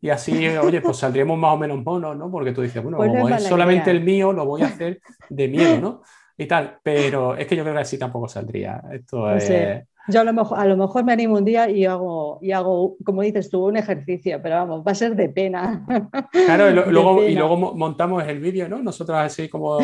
Y 0.00 0.10
así, 0.10 0.46
oye, 0.58 0.80
pues 0.80 0.98
saldríamos 0.98 1.38
más 1.38 1.54
o 1.54 1.56
menos 1.56 1.82
monos, 1.82 2.16
¿no? 2.16 2.30
Porque 2.30 2.52
tú 2.52 2.62
dices, 2.62 2.82
bueno, 2.82 2.98
pues 2.98 3.10
como 3.10 3.28
es 3.28 3.44
solamente 3.44 3.90
el 3.90 4.02
mío, 4.02 4.32
lo 4.32 4.44
voy 4.44 4.62
a 4.62 4.66
hacer 4.66 5.00
de 5.28 5.48
miedo, 5.48 5.80
¿no? 5.80 6.02
Y 6.36 6.46
tal. 6.46 6.78
Pero 6.82 7.36
es 7.36 7.46
que 7.46 7.56
yo 7.56 7.62
creo 7.62 7.74
que 7.74 7.80
así 7.80 7.98
tampoco 7.98 8.28
saldría. 8.28 8.82
Esto 8.92 9.30
es... 9.30 9.86
Yo 10.08 10.20
a 10.20 10.24
lo, 10.24 10.32
mejor, 10.32 10.58
a 10.58 10.64
lo 10.66 10.76
mejor 10.76 11.04
me 11.04 11.12
animo 11.12 11.34
un 11.36 11.44
día 11.44 11.68
y 11.68 11.84
hago, 11.84 12.38
y 12.40 12.52
hago, 12.52 12.96
como 13.04 13.22
dices 13.22 13.50
tú, 13.50 13.66
un 13.66 13.76
ejercicio, 13.76 14.40
pero 14.40 14.56
vamos, 14.56 14.84
va 14.86 14.92
a 14.92 14.94
ser 14.94 15.16
de 15.16 15.28
pena. 15.28 15.84
Claro, 16.30 16.70
y, 16.70 16.74
luego, 16.92 17.24
y 17.24 17.34
luego 17.34 17.74
montamos 17.74 18.24
el 18.26 18.38
vídeo, 18.38 18.68
¿no? 18.68 18.80
Nosotros 18.82 19.18
así 19.18 19.48
como, 19.48 19.78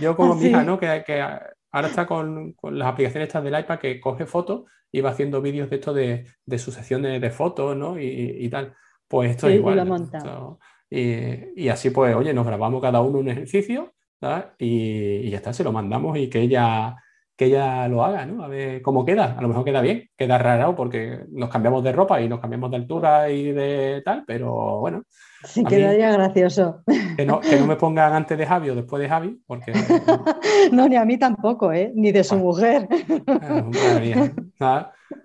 yo 0.00 0.16
como 0.16 0.34
mi 0.34 0.46
hija, 0.46 0.62
¿no? 0.62 0.78
Que, 0.78 1.02
que 1.06 1.20
ahora 1.20 1.88
está 1.88 2.06
con, 2.06 2.52
con, 2.52 2.78
las 2.78 2.88
aplicaciones 2.88 3.28
estas 3.28 3.42
del 3.42 3.58
iPad 3.58 3.78
que 3.78 4.00
coge 4.00 4.26
fotos 4.26 4.64
y 4.92 5.00
va 5.00 5.10
haciendo 5.10 5.40
vídeos 5.40 5.70
de 5.70 5.76
esto 5.76 5.94
de, 5.94 6.26
de 6.44 6.58
sucesión 6.58 7.02
de, 7.02 7.18
de 7.18 7.30
fotos, 7.30 7.74
¿no? 7.74 7.98
Y, 7.98 8.36
y, 8.40 8.48
tal. 8.50 8.74
Pues 9.08 9.30
esto 9.32 9.48
es 9.48 9.56
igual. 9.56 10.18
Y, 10.90 11.64
y, 11.64 11.68
así 11.68 11.90
pues, 11.90 12.14
oye, 12.14 12.32
nos 12.32 12.46
grabamos 12.46 12.80
cada 12.80 13.00
uno 13.00 13.18
un 13.18 13.28
ejercicio 13.28 13.94
y, 14.58 15.26
y, 15.26 15.30
ya 15.30 15.38
está, 15.38 15.52
se 15.52 15.64
lo 15.64 15.72
mandamos 15.72 16.16
y 16.16 16.28
que 16.28 16.40
ella, 16.40 16.96
que 17.36 17.46
ella 17.46 17.88
lo 17.88 18.04
haga, 18.04 18.24
¿no? 18.26 18.44
A 18.44 18.48
ver 18.48 18.80
cómo 18.82 19.04
queda. 19.04 19.36
A 19.36 19.42
lo 19.42 19.48
mejor 19.48 19.64
queda 19.64 19.80
bien, 19.80 20.08
queda 20.16 20.38
raro 20.38 20.74
porque 20.74 21.20
nos 21.30 21.50
cambiamos 21.50 21.82
de 21.84 21.92
ropa 21.92 22.20
y 22.20 22.28
nos 22.28 22.40
cambiamos 22.40 22.70
de 22.70 22.76
altura 22.76 23.30
y 23.30 23.52
de 23.52 24.02
tal, 24.04 24.24
pero 24.26 24.80
bueno. 24.80 25.02
Sí, 25.44 25.64
quedaría 25.64 26.12
gracioso. 26.12 26.82
Que 27.16 27.26
no, 27.26 27.40
que 27.40 27.58
no, 27.58 27.66
me 27.66 27.76
pongan 27.76 28.14
antes 28.14 28.38
de 28.38 28.46
Javi 28.46 28.70
o 28.70 28.74
después 28.74 29.00
de 29.02 29.08
Javi, 29.08 29.42
porque... 29.46 29.72
no, 30.72 30.88
ni 30.88 30.96
a 30.96 31.04
mí 31.04 31.18
tampoco, 31.18 31.72
¿eh? 31.72 31.92
Ni 31.94 32.12
de 32.12 32.24
su 32.24 32.36
mujer. 32.36 32.88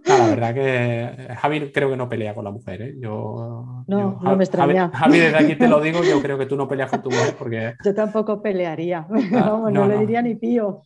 Nada, 0.09 0.23
la 0.23 0.29
verdad 0.29 0.53
que 0.55 1.35
Javi 1.35 1.71
creo 1.71 1.89
que 1.89 1.97
no 1.97 2.09
pelea 2.09 2.33
con 2.33 2.43
la 2.43 2.51
mujer, 2.51 2.81
¿eh? 2.81 2.95
Yo, 2.99 3.83
no, 3.87 4.19
no 4.21 4.35
me 4.35 4.43
extraña. 4.43 4.89
Javi, 4.89 5.19
desde 5.19 5.37
aquí 5.37 5.55
te 5.55 5.67
lo 5.67 5.79
digo, 5.79 6.03
yo 6.03 6.21
creo 6.21 6.37
que 6.37 6.47
tú 6.47 6.55
no 6.55 6.67
peleas 6.67 6.89
con 6.89 7.01
tu 7.03 7.11
mujer 7.11 7.35
porque... 7.37 7.75
Yo 7.85 7.93
tampoco 7.93 8.41
pelearía, 8.41 9.05
no, 9.31 9.69
no, 9.69 9.87
le 9.87 9.97
diría 9.99 10.21
ni 10.21 10.35
pío. 10.35 10.81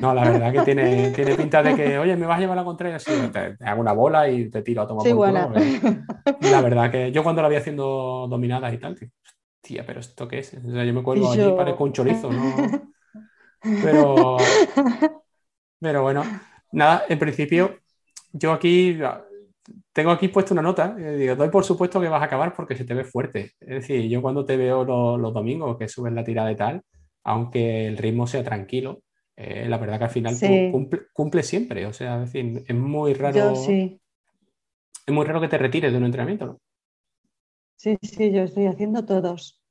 No, 0.00 0.14
la 0.14 0.24
verdad 0.24 0.52
que 0.52 0.60
tiene, 0.62 1.10
tiene 1.14 1.34
pinta 1.34 1.62
de 1.62 1.74
que, 1.74 1.98
oye, 1.98 2.16
me 2.16 2.26
vas 2.26 2.38
a 2.38 2.40
llevar 2.40 2.56
a 2.56 2.62
la 2.62 2.64
contraria, 2.64 2.98
sí, 2.98 3.12
te, 3.32 3.56
hago 3.64 3.80
una 3.80 3.92
bola 3.92 4.28
y 4.28 4.48
te 4.48 4.62
tiro 4.62 4.82
a 4.82 4.86
tomar 4.86 5.04
por 5.04 5.26
culo. 5.26 5.52
La 6.40 6.60
verdad 6.62 6.90
que 6.90 7.12
yo 7.12 7.22
cuando 7.22 7.42
la 7.42 7.48
vi 7.48 7.56
haciendo 7.56 8.26
dominadas 8.30 8.72
y 8.72 8.78
tal, 8.78 8.96
tía, 9.60 9.84
pero 9.86 10.00
¿esto 10.00 10.26
qué 10.26 10.38
es? 10.38 10.54
O 10.54 10.70
sea, 10.70 10.84
yo 10.84 10.94
me 10.94 11.02
cuelgo 11.02 11.30
allí 11.30 11.42
y 11.42 11.52
parezco 11.52 11.84
un 11.84 11.92
chorizo, 11.92 12.32
¿no? 12.32 12.54
Pero, 13.82 14.36
pero 15.80 16.02
bueno, 16.02 16.22
nada, 16.70 17.04
en 17.08 17.18
principio 17.18 17.78
yo 18.34 18.52
aquí 18.52 18.98
tengo 19.92 20.10
aquí 20.10 20.28
puesto 20.28 20.52
una 20.54 20.62
nota, 20.62 20.96
eh, 20.98 21.16
digo, 21.16 21.36
doy 21.36 21.48
por 21.48 21.64
supuesto 21.64 22.00
que 22.00 22.08
vas 22.08 22.20
a 22.20 22.26
acabar 22.26 22.52
porque 22.54 22.76
se 22.76 22.84
te 22.84 22.94
ve 22.94 23.04
fuerte. 23.04 23.52
Es 23.60 23.68
decir, 23.68 24.08
yo 24.08 24.20
cuando 24.20 24.44
te 24.44 24.56
veo 24.56 24.84
los, 24.84 25.32
domingos 25.32 25.78
que 25.78 25.88
subes 25.88 26.12
la 26.12 26.24
tirada 26.24 26.50
y 26.50 26.56
tal, 26.56 26.82
aunque 27.22 27.86
el 27.86 27.96
ritmo 27.96 28.26
sea 28.26 28.42
tranquilo, 28.42 29.02
eh, 29.36 29.66
la 29.68 29.78
verdad 29.78 29.98
que 29.98 30.04
al 30.04 30.10
final 30.10 30.36
cumple, 31.12 31.42
siempre. 31.42 31.86
O 31.86 31.92
sea, 31.92 32.22
es 32.22 32.32
decir, 32.32 32.64
es 32.66 32.74
muy 32.74 33.14
raro. 33.14 33.52
Es 35.06 35.12
muy 35.12 35.24
raro 35.26 35.40
que 35.40 35.48
te 35.48 35.58
retires 35.58 35.92
de 35.92 35.98
un 35.98 36.04
entrenamiento, 36.04 36.46
¿no? 36.46 36.60
Sí, 37.76 37.96
sí, 38.02 38.32
yo 38.32 38.42
estoy 38.42 38.66
haciendo 38.66 39.04
todos. 39.04 39.60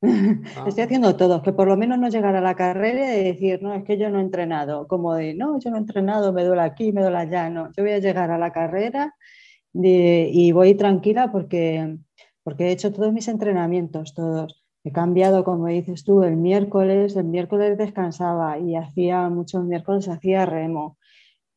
Ah. 0.57 0.65
Estoy 0.67 0.83
haciendo 0.83 1.15
todos, 1.15 1.41
que 1.41 1.53
por 1.53 1.67
lo 1.67 1.77
menos 1.77 1.97
no 1.97 2.09
llegar 2.09 2.35
a 2.35 2.41
la 2.41 2.55
carrera 2.55 3.15
y 3.15 3.23
decir, 3.23 3.61
no, 3.63 3.73
es 3.73 3.85
que 3.85 3.97
yo 3.97 4.09
no 4.09 4.19
he 4.19 4.21
entrenado. 4.21 4.85
Como 4.87 5.13
de, 5.15 5.33
no, 5.33 5.57
yo 5.59 5.69
no 5.71 5.77
he 5.77 5.79
entrenado, 5.79 6.33
me 6.33 6.43
duele 6.43 6.61
aquí, 6.61 6.91
me 6.91 7.01
duele 7.01 7.17
allá. 7.17 7.49
No, 7.49 7.71
yo 7.75 7.83
voy 7.83 7.93
a 7.93 7.99
llegar 7.99 8.29
a 8.29 8.37
la 8.37 8.51
carrera 8.51 9.15
y 9.73 10.51
voy 10.51 10.75
tranquila 10.75 11.31
porque, 11.31 11.97
porque 12.43 12.65
he 12.67 12.71
hecho 12.71 12.91
todos 12.93 13.13
mis 13.13 13.27
entrenamientos, 13.29 14.13
todos. 14.13 14.63
He 14.83 14.91
cambiado, 14.91 15.43
como 15.45 15.67
dices 15.67 16.03
tú, 16.03 16.23
el 16.23 16.35
miércoles, 16.35 17.15
el 17.15 17.25
miércoles 17.25 17.77
descansaba 17.77 18.59
y 18.59 18.75
hacía 18.75 19.29
muchos 19.29 19.63
miércoles 19.63 20.09
hacía 20.09 20.45
remo, 20.45 20.97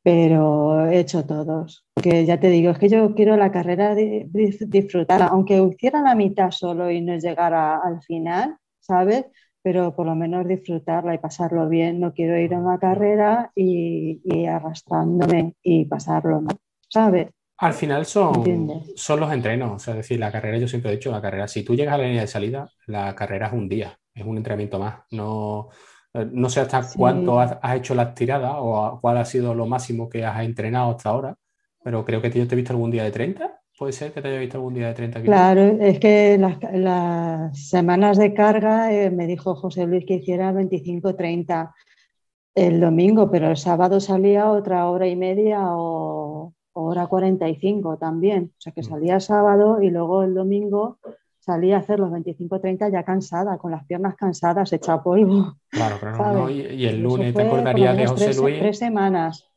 pero 0.07 0.87
he 0.89 1.01
hecho 1.01 1.27
todos. 1.27 1.85
Que 2.01 2.25
ya 2.25 2.39
te 2.39 2.49
digo, 2.49 2.71
es 2.71 2.79
que 2.79 2.89
yo 2.89 3.13
quiero 3.17 3.37
la 3.37 3.51
carrera 3.51 3.93
disfrutar, 3.97 5.21
aunque 5.23 5.61
hiciera 5.61 6.01
la 6.01 6.15
mitad 6.15 6.53
solo 6.53 6.89
y 6.93 7.01
no 7.01 7.17
llegara 7.19 7.81
al 7.83 8.01
final, 8.03 8.57
¿sabes? 8.79 9.25
Pero 9.63 9.97
por 9.97 10.07
lo 10.07 10.15
menos 10.15 10.47
disfrutarla 10.47 11.15
y 11.15 11.19
pasarlo 11.19 11.69
bien. 11.69 11.99
No 11.99 12.13
quiero 12.15 12.39
ir 12.39 12.55
a 12.55 12.59
una 12.61 12.79
carrera 12.79 13.51
y, 13.57 14.21
y 14.25 14.47
arrastrándome 14.47 15.55
y 15.61 15.87
pasarlo 15.87 16.41
mal, 16.41 16.57
¿sabes? 16.89 17.31
Al 17.59 17.73
final 17.73 18.05
son, 18.05 18.85
son 18.97 19.21
los 19.21 19.33
entrenos, 19.33 19.73
o 19.73 19.79
sea, 19.79 19.95
es 19.95 19.99
decir, 19.99 20.19
la 20.21 20.31
carrera, 20.31 20.59
yo 20.59 20.69
siempre 20.69 20.91
he 20.93 20.97
dicho, 20.97 21.11
la 21.11 21.23
carrera, 21.23 21.49
si 21.49 21.65
tú 21.65 21.75
llegas 21.75 21.95
a 21.95 21.99
la 21.99 22.05
línea 22.05 22.21
de 22.21 22.27
salida, 22.27 22.71
la 22.87 23.15
carrera 23.15 23.47
es 23.47 23.55
un 23.55 23.67
día, 23.69 23.99
es 24.15 24.25
un 24.27 24.37
entrenamiento 24.37 24.79
más. 24.79 25.01
No, 25.11 25.71
no 26.25 26.49
sé 26.49 26.61
hasta 26.61 26.87
cuánto 26.97 27.41
has, 27.41 27.59
hecho 27.75 27.95
las 27.95 28.15
tiradas 28.15 28.55
o 28.57 28.99
cuál 29.01 29.19
ha 29.19 29.25
sido 29.25 29.55
lo 29.55 29.67
máximo 29.67 30.09
que 30.09 30.25
has 30.25 30.45
entrenado 30.45 30.91
hasta 30.91 31.11
ahora, 31.11 31.37
pero 31.83 32.05
creo 32.05 32.21
que 32.23 32.31
yo 32.31 32.47
te 32.47 32.55
he 32.55 32.57
visto 32.57 32.73
algún 32.73 32.91
día 32.91 33.05
de 33.05 33.11
30. 33.11 33.61
¿Puede 33.79 33.93
ser 33.93 34.13
que 34.13 34.23
te 34.23 34.29
haya 34.29 34.41
visto 34.41 34.57
algún 34.57 34.75
día 34.75 34.89
de 34.89 34.95
30? 34.95 35.23
Claro, 35.23 35.61
es 35.61 35.99
que 36.01 36.39
las, 36.39 37.69
semanas 37.69 38.17
de 38.17 38.33
carga 38.33 38.93
eh, 38.93 39.11
me 39.11 39.27
dijo 39.27 39.55
José 39.55 39.87
Luis 39.87 40.07
que 40.07 40.15
hiciera 40.15 40.53
25-30 40.53 41.73
el 42.55 42.81
domingo, 42.81 43.31
pero 43.31 43.51
el 43.51 43.57
sábado 43.59 44.01
salía 44.01 44.51
otra 44.51 44.89
hora 44.89 45.07
y 45.07 45.15
media 45.15 45.61
o, 45.63 46.55
hora 46.73 47.07
45 47.07 47.99
también. 47.99 48.53
O 48.57 48.61
sea 48.61 48.73
que 48.73 48.81
mm. 48.81 48.85
salía 48.85 49.21
sábado 49.21 49.83
y 49.83 49.91
luego 49.91 50.23
el 50.23 50.35
domingo 50.35 50.99
salía 51.47 51.77
a 51.77 51.79
hacer 51.79 52.01
los 52.01 52.11
25-30 52.11 52.93
ya 52.93 53.05
cansada, 53.05 53.57
con 53.57 53.71
las 53.71 53.87
piernas 53.87 54.17
cansadas, 54.17 54.73
hecha 54.73 55.01
polvo. 55.01 55.57
Claro, 55.71 55.99
claro. 56.01 56.51
y, 56.51 56.85
el 56.87 57.01
lunes 57.01 57.33
te 57.33 57.43
acordarías 57.43 57.97
de 57.97 58.07
José 58.07 58.35
Luis. 58.35 58.59
Tres 58.59 58.79
semanas. 58.79 59.49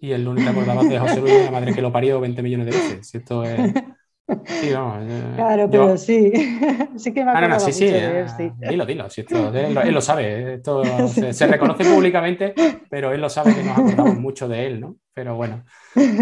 Y 0.00 0.12
el 0.12 0.22
lunes 0.22 0.44
te 0.44 0.50
acordabas 0.50 0.86
de 0.86 0.98
José 0.98 1.20
Luis, 1.22 1.44
la 1.46 1.50
madre 1.50 1.74
que 1.74 1.80
lo 1.80 1.90
parió 1.90 2.20
20 2.20 2.42
millones 2.42 2.66
de 2.66 2.72
veces. 2.72 3.14
esto 3.14 3.42
es. 3.42 3.72
Sí, 4.46 4.72
vamos, 4.72 5.04
claro, 5.36 5.68
pero 5.70 5.98
sí. 5.98 6.32
sí 6.96 7.12
que 7.12 7.22
me 7.22 7.30
acuerdo 7.30 7.48
no, 7.48 7.54
no, 7.56 7.60
sí, 7.60 7.74
sí, 7.74 7.84
de 7.84 8.20
él, 8.20 8.28
sí. 8.30 8.50
Dilo, 8.56 8.86
dilo. 8.86 9.06
él, 9.52 9.94
lo 9.94 10.00
sabe. 10.00 10.54
Esto 10.54 10.82
se, 11.08 11.46
reconoce 11.46 11.84
públicamente, 11.84 12.54
pero 12.88 13.12
él 13.12 13.20
lo 13.20 13.28
sabe 13.28 13.54
que 13.54 13.62
nos 13.62 13.76
acordamos 13.76 14.16
mucho 14.16 14.48
de 14.48 14.66
él, 14.66 14.80
¿no? 14.80 14.96
Pero 15.12 15.36
bueno, 15.36 15.64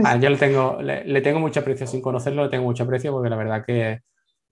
ah, 0.04 0.16
yo 0.16 0.30
le 0.30 0.36
tengo, 0.36 0.82
le, 0.82 1.20
tengo 1.20 1.38
mucho 1.38 1.60
aprecio. 1.60 1.86
Sin 1.86 2.02
conocerlo, 2.02 2.42
le 2.42 2.50
tengo 2.50 2.64
mucho 2.64 2.82
aprecio 2.82 3.12
porque 3.12 3.30
la 3.30 3.36
verdad 3.36 3.64
que 3.64 4.00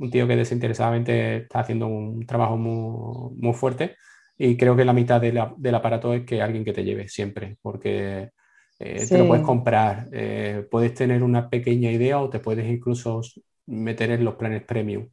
un 0.00 0.10
tío 0.10 0.26
que 0.26 0.36
desinteresadamente 0.36 1.36
está 1.38 1.60
haciendo 1.60 1.86
un 1.86 2.26
trabajo 2.26 2.56
muy, 2.56 3.36
muy 3.36 3.54
fuerte 3.54 3.96
y 4.38 4.56
creo 4.56 4.74
que 4.74 4.86
la 4.86 4.94
mitad 4.94 5.20
del 5.20 5.74
aparato 5.74 6.14
es 6.14 6.24
que 6.24 6.40
alguien 6.40 6.64
que 6.64 6.72
te 6.72 6.82
lleve 6.82 7.08
siempre, 7.08 7.58
porque 7.60 8.30
eh, 8.78 9.06
te 9.06 9.18
lo 9.18 9.28
puedes 9.28 9.44
comprar, 9.44 10.08
eh, 10.12 10.66
puedes 10.70 10.94
tener 10.94 11.22
una 11.22 11.50
pequeña 11.50 11.90
idea 11.92 12.18
o 12.18 12.30
te 12.30 12.40
puedes 12.40 12.66
incluso 12.66 13.20
meter 13.66 14.10
en 14.12 14.24
los 14.24 14.36
planes 14.36 14.64
premium, 14.64 15.10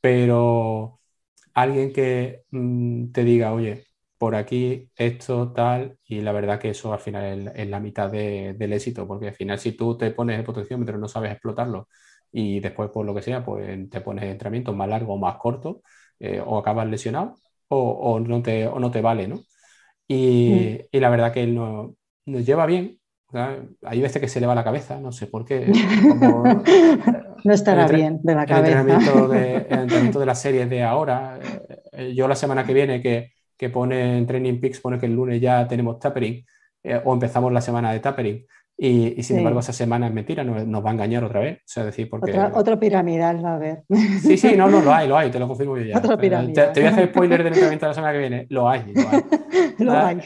pero 0.00 1.00
alguien 1.54 1.92
que 1.92 2.44
mm, 2.50 3.12
te 3.12 3.22
diga, 3.24 3.52
oye, 3.52 3.84
por 4.16 4.34
aquí 4.34 4.90
esto, 4.96 5.52
tal, 5.52 5.98
y 6.04 6.22
la 6.22 6.32
verdad 6.32 6.58
que 6.58 6.70
eso 6.70 6.92
al 6.92 7.00
final 7.00 7.52
es, 7.54 7.68
la 7.68 7.80
mitad 7.80 8.10
del 8.10 8.72
éxito, 8.72 9.06
porque 9.06 9.28
al 9.28 9.34
final 9.34 9.58
si 9.58 9.72
tú 9.72 9.96
te 9.98 10.10
pones 10.10 10.38
el 10.38 10.44
potenciómetro 10.44 10.96
y 10.96 11.00
no 11.00 11.08
sabes 11.08 11.32
explotarlo 11.32 11.88
y 12.32 12.60
después 12.60 12.90
por 12.90 13.06
lo 13.06 13.14
que 13.14 13.22
sea, 13.22 13.44
pues 13.44 13.90
te 13.90 14.00
pones 14.00 14.24
entrenamientos 14.24 14.74
más 14.74 14.88
largos 14.88 15.16
o 15.16 15.18
más 15.18 15.36
cortos, 15.36 15.78
eh, 16.18 16.42
o 16.44 16.58
acabas 16.58 16.88
lesionado 16.88 17.36
o, 17.68 18.18
no 18.20 18.42
te, 18.42 18.66
o 18.66 18.80
no 18.80 18.90
te 18.90 19.00
vale, 19.00 19.28
¿no? 19.28 19.40
Y, 20.08 20.78
mm. 20.82 20.96
y 20.96 21.00
la 21.00 21.10
verdad 21.10 21.32
que 21.32 21.44
él 21.44 21.54
no, 21.54 21.94
nos 22.26 22.44
lleva 22.44 22.66
bien, 22.66 23.00
hay 23.82 24.00
veces 24.00 24.20
que 24.20 24.28
se 24.28 24.40
le 24.40 24.46
va 24.46 24.54
la 24.54 24.64
cabeza, 24.64 25.00
no 25.00 25.12
sé 25.12 25.26
por 25.26 25.44
qué. 25.44 25.66
no 27.44 27.52
estará 27.52 27.86
bien 27.86 28.18
de 28.22 28.34
la 28.34 28.46
cabeza. 28.46 28.80
El 28.80 28.88
entrenamiento 29.80 30.18
de, 30.18 30.26
las 30.26 30.40
series 30.42 30.68
de 30.68 30.82
ahora, 30.82 31.38
eh, 31.92 32.12
yo 32.14 32.26
la 32.26 32.34
semana 32.34 32.64
que 32.64 32.74
viene 32.74 33.00
que, 33.00 33.32
que 33.56 33.70
pone 33.70 34.18
en 34.18 34.26
Training 34.26 34.60
Peaks, 34.60 34.80
pone 34.80 34.98
que 34.98 35.06
el 35.06 35.14
lunes 35.14 35.40
ya 35.40 35.66
tenemos 35.68 35.98
tapering 35.98 36.44
eh, 36.82 37.00
o 37.04 37.12
empezamos 37.12 37.52
la 37.52 37.60
semana 37.60 37.92
de 37.92 38.00
tapering. 38.00 38.46
Y, 38.82 39.22
sin 39.22 39.36
embargo, 39.36 39.60
esa 39.60 39.74
semana 39.74 40.06
es 40.06 40.14
mentira, 40.14 40.42
nos, 40.42 40.82
va 40.82 40.88
a 40.88 40.92
engañar 40.94 41.22
otra 41.22 41.40
vez. 41.40 41.58
O 41.58 41.62
sea, 41.66 41.84
decir, 41.84 42.08
porque... 42.08 42.32
otro 42.54 42.80
piramidal 42.80 43.44
va 43.44 43.50
a 43.50 43.54
haber. 43.56 43.82
Sí, 44.22 44.38
sí, 44.38 44.56
no, 44.56 44.70
no, 44.70 44.80
lo 44.80 44.90
hay, 44.90 45.06
lo 45.06 45.18
hay, 45.18 45.30
te 45.30 45.38
lo 45.38 45.46
confirmo 45.46 45.76
yo 45.76 45.84
ya. 45.84 45.98
Otro 45.98 46.16
piramidal. 46.16 46.72
Te, 46.72 46.80
voy 46.80 46.88
a 46.88 46.92
hacer 46.92 47.10
spoiler 47.10 47.38
del 47.40 47.48
entrenamiento 47.48 47.84
de 47.84 47.90
la 47.90 47.94
semana 47.94 48.12
que 48.14 48.18
viene. 48.18 48.46
Lo 48.48 48.70
hay, 48.70 48.90
lo 48.94 49.00
hay. 49.10 49.22
lo 49.80 49.92
ah, 49.92 50.08
hay. 50.08 50.20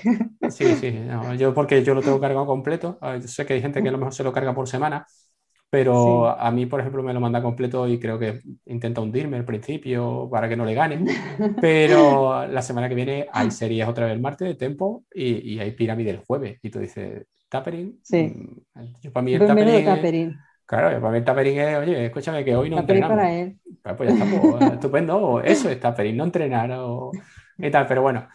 Sí, 0.51 0.67
sí, 0.77 1.01
yo 1.37 1.53
porque 1.53 1.83
yo 1.83 1.95
lo 1.95 2.01
tengo 2.01 2.21
cargado 2.21 2.47
completo. 2.47 2.97
Yo 3.03 3.27
sé 3.27 3.45
que 3.45 3.55
hay 3.55 3.61
gente 3.61 3.83
que 3.83 3.89
a 3.89 3.93
lo 3.93 3.99
mejor 3.99 4.15
se 4.15 4.23
lo 4.23 4.33
carga 4.33 4.55
por 4.55 4.69
semana, 4.69 5.05
pero 5.69 6.29
a 6.29 6.49
mí, 6.53 6.67
por 6.67 6.79
ejemplo, 6.79 7.03
me 7.03 7.13
lo 7.13 7.19
manda 7.19 7.43
completo 7.43 7.89
y 7.89 7.99
creo 7.99 8.21
que 8.21 8.41
intenta 8.67 9.01
hundirme 9.01 9.37
al 9.37 9.45
principio 9.45 10.29
para 10.31 10.49
que 10.49 10.57
no 10.57 10.65
le 10.65 10.75
gane. 10.75 11.05
Pero 11.61 12.47
la 12.47 12.63
semana 12.63 12.89
que 12.89 12.95
viene 12.95 13.27
hay 13.33 13.51
series 13.51 13.89
otra 13.89 14.07
vez 14.07 14.15
el 14.15 14.21
martes 14.21 14.47
de 14.47 14.55
tempo 14.55 15.03
y, 15.13 15.55
y 15.55 15.59
hay 15.59 15.73
pirámide 15.73 16.11
el 16.11 16.19
jueves. 16.19 16.61
Y 16.63 16.71
tú 16.71 16.79
dices, 16.79 17.27
tapering. 17.49 17.99
Sí. 18.03 18.35
Mm, 18.35 19.11
para 19.13 19.25
mí 19.25 19.35
el 19.35 19.47
tapering, 19.47 20.37
Claro, 20.67 21.01
para 21.01 21.13
mí 21.13 21.19
el 21.19 21.25
tapering 21.25 21.59
es, 21.59 21.79
oye, 21.79 22.07
escúchame 22.07 22.45
que 22.45 22.57
hoy 22.57 22.71
no 22.71 22.79
entrenamos. 22.79 23.17
para 23.17 23.33
él. 23.33 23.59
Pues 23.97 24.15
ya 24.15 24.25
está, 24.25 24.41
pues, 24.41 24.63
estupendo. 24.73 25.41
Eso 25.43 25.69
es 25.69 25.79
tapering, 25.79 26.17
no 26.17 26.25
entrenar 26.25 26.71
o, 26.73 27.13
y 27.59 27.71
tal. 27.71 27.87
Pero 27.87 28.03
bueno, 28.03 28.27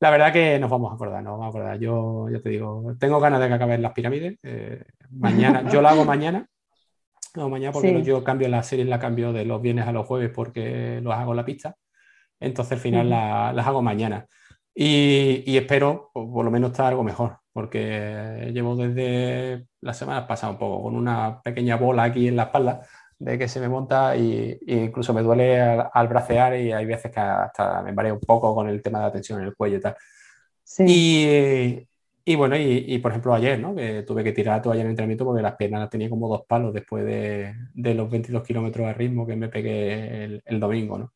la 0.00 0.10
verdad 0.10 0.32
que 0.32 0.58
nos 0.58 0.70
vamos 0.70 0.90
a 0.90 0.94
acordar, 0.96 1.22
nos 1.22 1.32
vamos 1.32 1.46
a 1.46 1.48
acordar. 1.48 1.78
Yo, 1.78 2.28
yo 2.28 2.42
te 2.42 2.50
digo, 2.50 2.94
tengo 2.98 3.20
ganas 3.20 3.40
de 3.40 3.48
que 3.48 3.54
acaben 3.54 3.82
las 3.82 3.92
pirámides. 3.92 4.38
Eh, 4.42 4.84
mañana, 5.10 5.68
yo 5.70 5.80
lo 5.80 5.88
hago 5.88 6.04
mañana. 6.04 6.46
No, 7.34 7.48
mañana 7.48 7.72
porque 7.72 8.02
yo 8.02 8.24
cambio 8.24 8.48
la 8.48 8.62
serie, 8.62 8.84
la 8.84 8.98
cambio 8.98 9.32
de 9.32 9.44
los 9.44 9.60
viernes 9.60 9.86
a 9.86 9.92
los 9.92 10.06
jueves 10.06 10.30
porque 10.34 11.00
los 11.02 11.14
hago 11.14 11.32
en 11.32 11.36
la 11.36 11.44
pista. 11.44 11.76
Entonces 12.40 12.72
al 12.72 12.78
final 12.78 13.10
las 13.10 13.66
hago 13.66 13.82
mañana. 13.82 14.26
Y, 14.74 15.42
y 15.46 15.56
espero 15.56 16.10
por 16.12 16.44
lo 16.44 16.50
menos 16.50 16.70
estar 16.70 16.86
algo 16.86 17.02
mejor 17.04 17.38
porque 17.56 18.50
llevo 18.52 18.76
desde 18.76 19.66
la 19.80 19.94
semana 19.94 20.26
pasada 20.26 20.52
un 20.52 20.58
poco 20.58 20.82
con 20.82 20.94
una 20.94 21.40
pequeña 21.40 21.76
bola 21.76 22.02
aquí 22.02 22.28
en 22.28 22.36
la 22.36 22.42
espalda 22.44 22.82
de 23.18 23.38
que 23.38 23.48
se 23.48 23.60
me 23.60 23.68
monta 23.70 24.14
y, 24.14 24.58
incluso 24.66 25.14
me 25.14 25.22
duele 25.22 25.58
al, 25.58 26.06
bracear 26.06 26.54
y 26.58 26.70
hay 26.72 26.84
veces 26.84 27.10
que 27.10 27.18
hasta 27.18 27.80
me 27.80 27.94
mareo 27.94 28.12
un 28.16 28.20
poco 28.20 28.54
con 28.54 28.68
el 28.68 28.82
tema 28.82 28.98
de 28.98 29.04
la 29.06 29.12
tensión 29.12 29.40
en 29.40 29.46
el 29.46 29.56
cuello 29.56 29.78
y 29.78 29.80
tal. 29.80 29.96
Y, 30.80 31.88
y, 32.26 32.34
bueno, 32.36 32.56
y, 32.58 32.98
por 32.98 33.12
ejemplo 33.12 33.32
ayer, 33.32 33.58
¿no? 33.58 33.74
Que 33.74 34.02
tuve 34.02 34.22
que 34.22 34.32
tirar 34.32 34.58
la 34.58 34.62
toalla 34.62 34.82
en 34.82 34.90
entrenamiento 34.90 35.24
porque 35.24 35.40
las 35.40 35.56
piernas 35.56 35.80
las 35.80 35.88
tenía 35.88 36.10
como 36.10 36.28
dos 36.28 36.42
palos 36.46 36.74
después 36.74 37.06
de, 37.06 37.54
de 37.72 37.94
los 37.94 38.10
22 38.10 38.42
kilómetros 38.42 38.86
de 38.86 38.92
ritmo 38.92 39.26
que 39.26 39.36
me 39.36 39.48
pegué 39.48 40.24
el, 40.24 40.42
el 40.44 40.60
domingo, 40.60 40.98
¿no? 40.98 41.14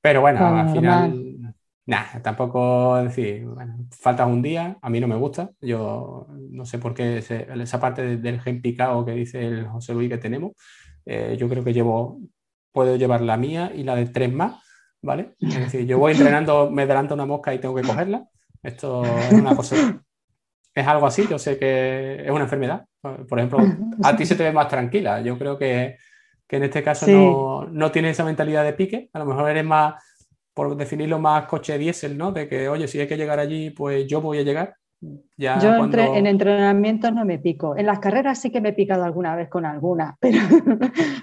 Pero 0.00 0.22
bueno, 0.22 0.44
al 0.44 0.72
final 0.72 1.54
Nah, 1.88 2.20
tampoco 2.22 2.96
decir, 3.02 3.46
bueno, 3.46 3.78
falta 3.90 4.26
un 4.26 4.42
día, 4.42 4.76
a 4.82 4.90
mí 4.90 5.00
no 5.00 5.08
me 5.08 5.16
gusta, 5.16 5.52
yo 5.58 6.26
no 6.50 6.66
sé 6.66 6.78
por 6.78 6.92
qué 6.92 7.16
esa 7.16 7.80
parte 7.80 8.18
del 8.18 8.42
gen 8.42 8.60
picado 8.60 9.06
que 9.06 9.12
dice 9.12 9.46
el 9.46 9.66
José 9.66 9.94
Luis 9.94 10.10
que 10.10 10.18
tenemos, 10.18 10.52
eh, 11.06 11.34
yo 11.40 11.48
creo 11.48 11.64
que 11.64 11.72
llevo, 11.72 12.20
puedo 12.72 12.96
llevar 12.96 13.22
la 13.22 13.38
mía 13.38 13.72
y 13.74 13.84
la 13.84 13.96
de 13.96 14.04
tres 14.04 14.30
más, 14.30 14.62
¿vale? 15.00 15.34
Es 15.40 15.60
decir, 15.60 15.86
yo 15.86 15.98
voy 15.98 16.12
entrenando, 16.12 16.70
me 16.70 16.82
adelanto 16.82 17.14
una 17.14 17.24
mosca 17.24 17.54
y 17.54 17.58
tengo 17.58 17.74
que 17.74 17.84
cogerla, 17.84 18.28
esto 18.62 19.06
es 19.06 19.32
una 19.32 19.56
cosa, 19.56 19.74
es 20.74 20.86
algo 20.86 21.06
así, 21.06 21.26
yo 21.26 21.38
sé 21.38 21.58
que 21.58 22.20
es 22.22 22.30
una 22.30 22.44
enfermedad, 22.44 22.84
por 23.00 23.38
ejemplo, 23.38 23.60
a 24.02 24.14
ti 24.14 24.26
se 24.26 24.34
te 24.34 24.42
ve 24.42 24.52
más 24.52 24.68
tranquila, 24.68 25.22
yo 25.22 25.38
creo 25.38 25.56
que, 25.56 25.96
que 26.46 26.56
en 26.56 26.64
este 26.64 26.82
caso 26.82 27.06
no, 27.06 27.66
no 27.72 27.90
tienes 27.90 28.10
esa 28.10 28.26
mentalidad 28.26 28.62
de 28.62 28.74
pique, 28.74 29.08
a 29.10 29.18
lo 29.20 29.24
mejor 29.24 29.48
eres 29.48 29.64
más 29.64 29.94
por 30.58 30.76
definirlo 30.76 31.20
más 31.20 31.46
coche 31.46 31.78
diésel, 31.78 32.18
¿no? 32.18 32.32
De 32.32 32.48
que, 32.48 32.68
oye, 32.68 32.88
si 32.88 32.98
hay 32.98 33.06
que 33.06 33.16
llegar 33.16 33.38
allí, 33.38 33.70
pues 33.70 34.08
yo 34.08 34.20
voy 34.20 34.38
a 34.38 34.42
llegar. 34.42 34.74
Ya 35.36 35.56
yo 35.60 35.72
en 36.16 36.26
entrenamientos 36.26 37.12
no 37.12 37.24
me 37.24 37.38
pico. 37.38 37.76
En 37.76 37.86
las 37.86 38.00
carreras 38.00 38.40
sí 38.40 38.50
que 38.50 38.60
me 38.60 38.70
he 38.70 38.72
picado 38.72 39.04
alguna 39.04 39.36
vez 39.36 39.48
con 39.48 39.64
alguna, 39.64 40.16
pero, 40.20 40.40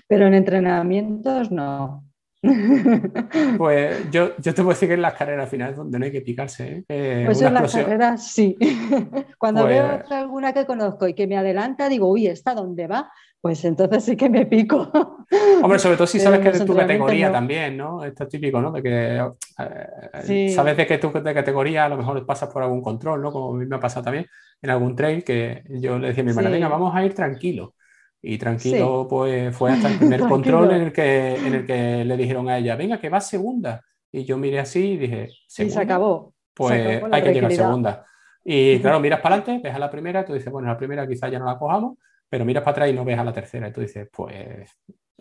pero 0.08 0.28
en 0.28 0.36
entrenamientos 0.36 1.52
no. 1.52 2.06
Pues 3.58 4.10
yo, 4.10 4.38
yo 4.38 4.54
te 4.54 4.62
puedo 4.62 4.70
decir 4.70 4.88
que 4.88 4.94
en 4.94 5.02
las 5.02 5.16
carreras 5.16 5.50
finales 5.50 5.76
donde 5.76 6.00
no 6.00 6.06
hay 6.06 6.14
que 6.14 6.22
picarse. 6.22 6.68
¿eh? 6.68 6.84
eh 6.88 7.24
pues 7.26 7.42
en 7.42 7.56
las 7.56 7.74
carreras 7.74 8.32
sí. 8.32 8.56
Cuando 9.38 9.64
pues 9.64 9.76
veo 9.76 10.02
alguna 10.12 10.54
que 10.54 10.66
conozco 10.66 11.10
y 11.10 11.14
que 11.14 11.28
me 11.28 11.36
adelanta, 11.36 11.90
digo, 11.90 12.08
uy, 12.08 12.28
¿esta 12.28 12.54
dónde 12.54 12.88
va? 12.88 13.12
Pues 13.46 13.64
entonces 13.64 14.04
sí 14.04 14.18
que 14.18 14.28
me 14.28 14.48
pico. 14.48 14.92
Hombre, 15.62 15.78
sobre 15.78 15.98
todo 15.98 16.08
si 16.08 16.20
sabes 16.20 16.40
que 16.40 16.50
es 16.50 16.66
tu 16.66 16.76
categoría 16.76 17.32
también, 17.32 17.78
¿no? 17.78 18.04
Esto 18.04 18.24
es 18.24 18.30
típico, 18.30 18.60
¿no? 18.60 18.72
De 18.72 18.82
que 18.82 19.22
eh, 19.60 20.50
sabes 20.50 20.76
de 20.76 20.88
que 20.88 20.98
tu 20.98 21.12
de 21.12 21.32
categoría 21.32 21.86
a 21.86 21.90
lo 21.90 21.98
mejor 21.98 22.26
pasas 22.26 22.52
por 22.52 22.64
algún 22.64 22.82
control, 22.82 23.22
¿no? 23.22 23.32
Como 23.32 23.54
a 23.54 23.58
mí 23.60 23.68
me 23.68 23.76
ha 23.76 23.80
pasado 23.80 24.06
también 24.06 24.26
en 24.64 24.70
algún 24.72 24.96
trail 24.96 25.24
que 25.24 25.62
yo 25.70 26.00
le 26.00 26.08
decía 26.08 26.22
a 26.22 26.26
mi 26.26 26.32
hermana, 26.32 26.50
venga, 26.50 26.68
vamos 26.70 26.96
a 26.96 27.06
ir 27.06 27.14
tranquilo. 27.14 27.76
Y 28.20 28.40
tranquilo, 28.40 29.06
pues 29.08 29.56
fue 29.56 29.74
hasta 29.74 29.90
el 29.90 29.98
primer 30.00 30.22
control 30.22 30.72
en 30.72 30.82
el, 30.82 30.92
que, 30.92 31.36
en 31.36 31.54
el 31.54 31.68
que 31.68 32.04
le 32.04 32.18
dijeron 32.18 32.50
a 32.50 32.58
ella, 32.58 32.76
venga, 32.76 33.00
que 33.00 33.10
va 33.10 33.22
segunda. 33.22 33.80
Y 34.12 34.26
yo 34.26 34.40
miré 34.40 34.58
así 34.58 34.94
y 34.94 34.98
dije, 34.98 35.30
¿segunda? 35.46 35.72
Y 35.72 35.76
se 35.76 35.82
acabó. 35.84 36.34
Pues 36.52 37.04
hay 37.12 37.22
que 37.22 37.32
llegar 37.32 37.54
segunda. 37.54 38.08
Y 38.44 38.80
claro, 38.80 39.00
miras 39.00 39.22
para 39.22 39.36
adelante, 39.36 39.62
ves 39.64 39.76
a 39.76 39.80
la 39.80 39.92
primera, 39.92 40.26
tú 40.26 40.34
dices, 40.34 40.52
bueno, 40.52 40.68
la 40.68 40.80
primera 40.80 41.08
quizás 41.08 41.32
ya 41.32 41.38
no 41.38 41.46
la 41.46 41.60
cojamos, 41.60 42.00
pero 42.36 42.44
miras 42.44 42.66
para 42.66 42.72
atrás 42.74 42.90
y 42.90 42.94
no 42.94 43.06
ves 43.06 43.18
a 43.18 43.24
la 43.24 43.32
tercera 43.32 43.70
y 43.70 43.72
tú 43.72 43.80
dices, 43.80 44.10
pues, 44.12 44.70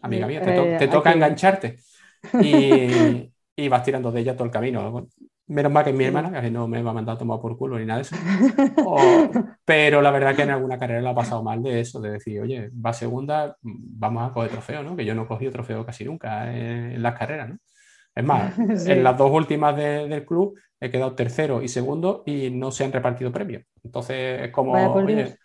amiga 0.03 0.27
mía, 0.27 0.43
te, 0.43 0.85
eh, 0.85 0.89
toca 0.89 1.13
engancharte 1.13 1.77
y, 2.43 3.31
y, 3.55 3.69
vas 3.69 3.85
tirando 3.85 4.11
de 4.11 4.21
ella 4.21 4.35
todo 4.35 4.47
el 4.47 4.51
camino. 4.51 5.07
Menos 5.47 5.71
mal 5.71 5.85
que 5.85 5.91
es 5.91 5.97
mi 5.97 6.07
hermana, 6.07 6.41
que 6.41 6.51
no 6.51 6.67
me 6.67 6.83
va 6.83 6.91
a 6.91 6.95
mandar 6.95 7.15
a 7.15 7.19
tomar 7.19 7.39
por 7.39 7.57
culo 7.57 7.79
ni 7.79 7.87
nada 7.87 7.99
de 7.99 8.03
eso. 8.03 8.17
pero 9.65 10.03
la 10.03 10.11
verdad 10.11 10.35
que 10.35 10.43
en 10.43 10.51
alguna 10.51 10.77
carrera 10.77 11.03
le 11.03 11.09
ha 11.09 11.15
pasado 11.15 11.41
mal 11.45 11.63
de 11.63 11.79
eso, 11.79 12.01
de 12.01 12.11
decir, 12.11 12.41
oye, 12.41 12.69
va 12.85 12.93
segunda, 12.93 13.57
vamos 13.63 14.29
a 14.29 14.33
coger 14.33 14.51
trofeo, 14.51 14.83
¿no? 14.83 14.97
Que 14.97 15.05
yo 15.05 15.15
no 15.15 15.23
he 15.23 15.29
cogido 15.29 15.53
trofeo 15.53 15.87
casi 15.87 16.05
nunca 16.05 16.53
en, 16.53 17.01
las 17.01 17.17
carreras, 17.17 17.51
¿no? 17.51 17.59
Es 18.13 18.25
más, 18.25 18.59
en 18.89 19.05
las 19.05 19.17
dos 19.17 19.31
últimas 19.31 19.77
del 19.77 20.27
club 20.27 20.59
he 20.81 20.91
quedado 20.91 21.15
tercero 21.15 21.63
y 21.63 21.69
segundo 21.69 22.25
y 22.27 22.51
no 22.51 22.73
se 22.73 22.83
han 22.83 22.91
repartido 22.91 23.31
premios. 23.31 23.63
Entonces 23.85 24.43
es 24.43 24.51
como, 24.51 24.73
oye, 24.73 25.37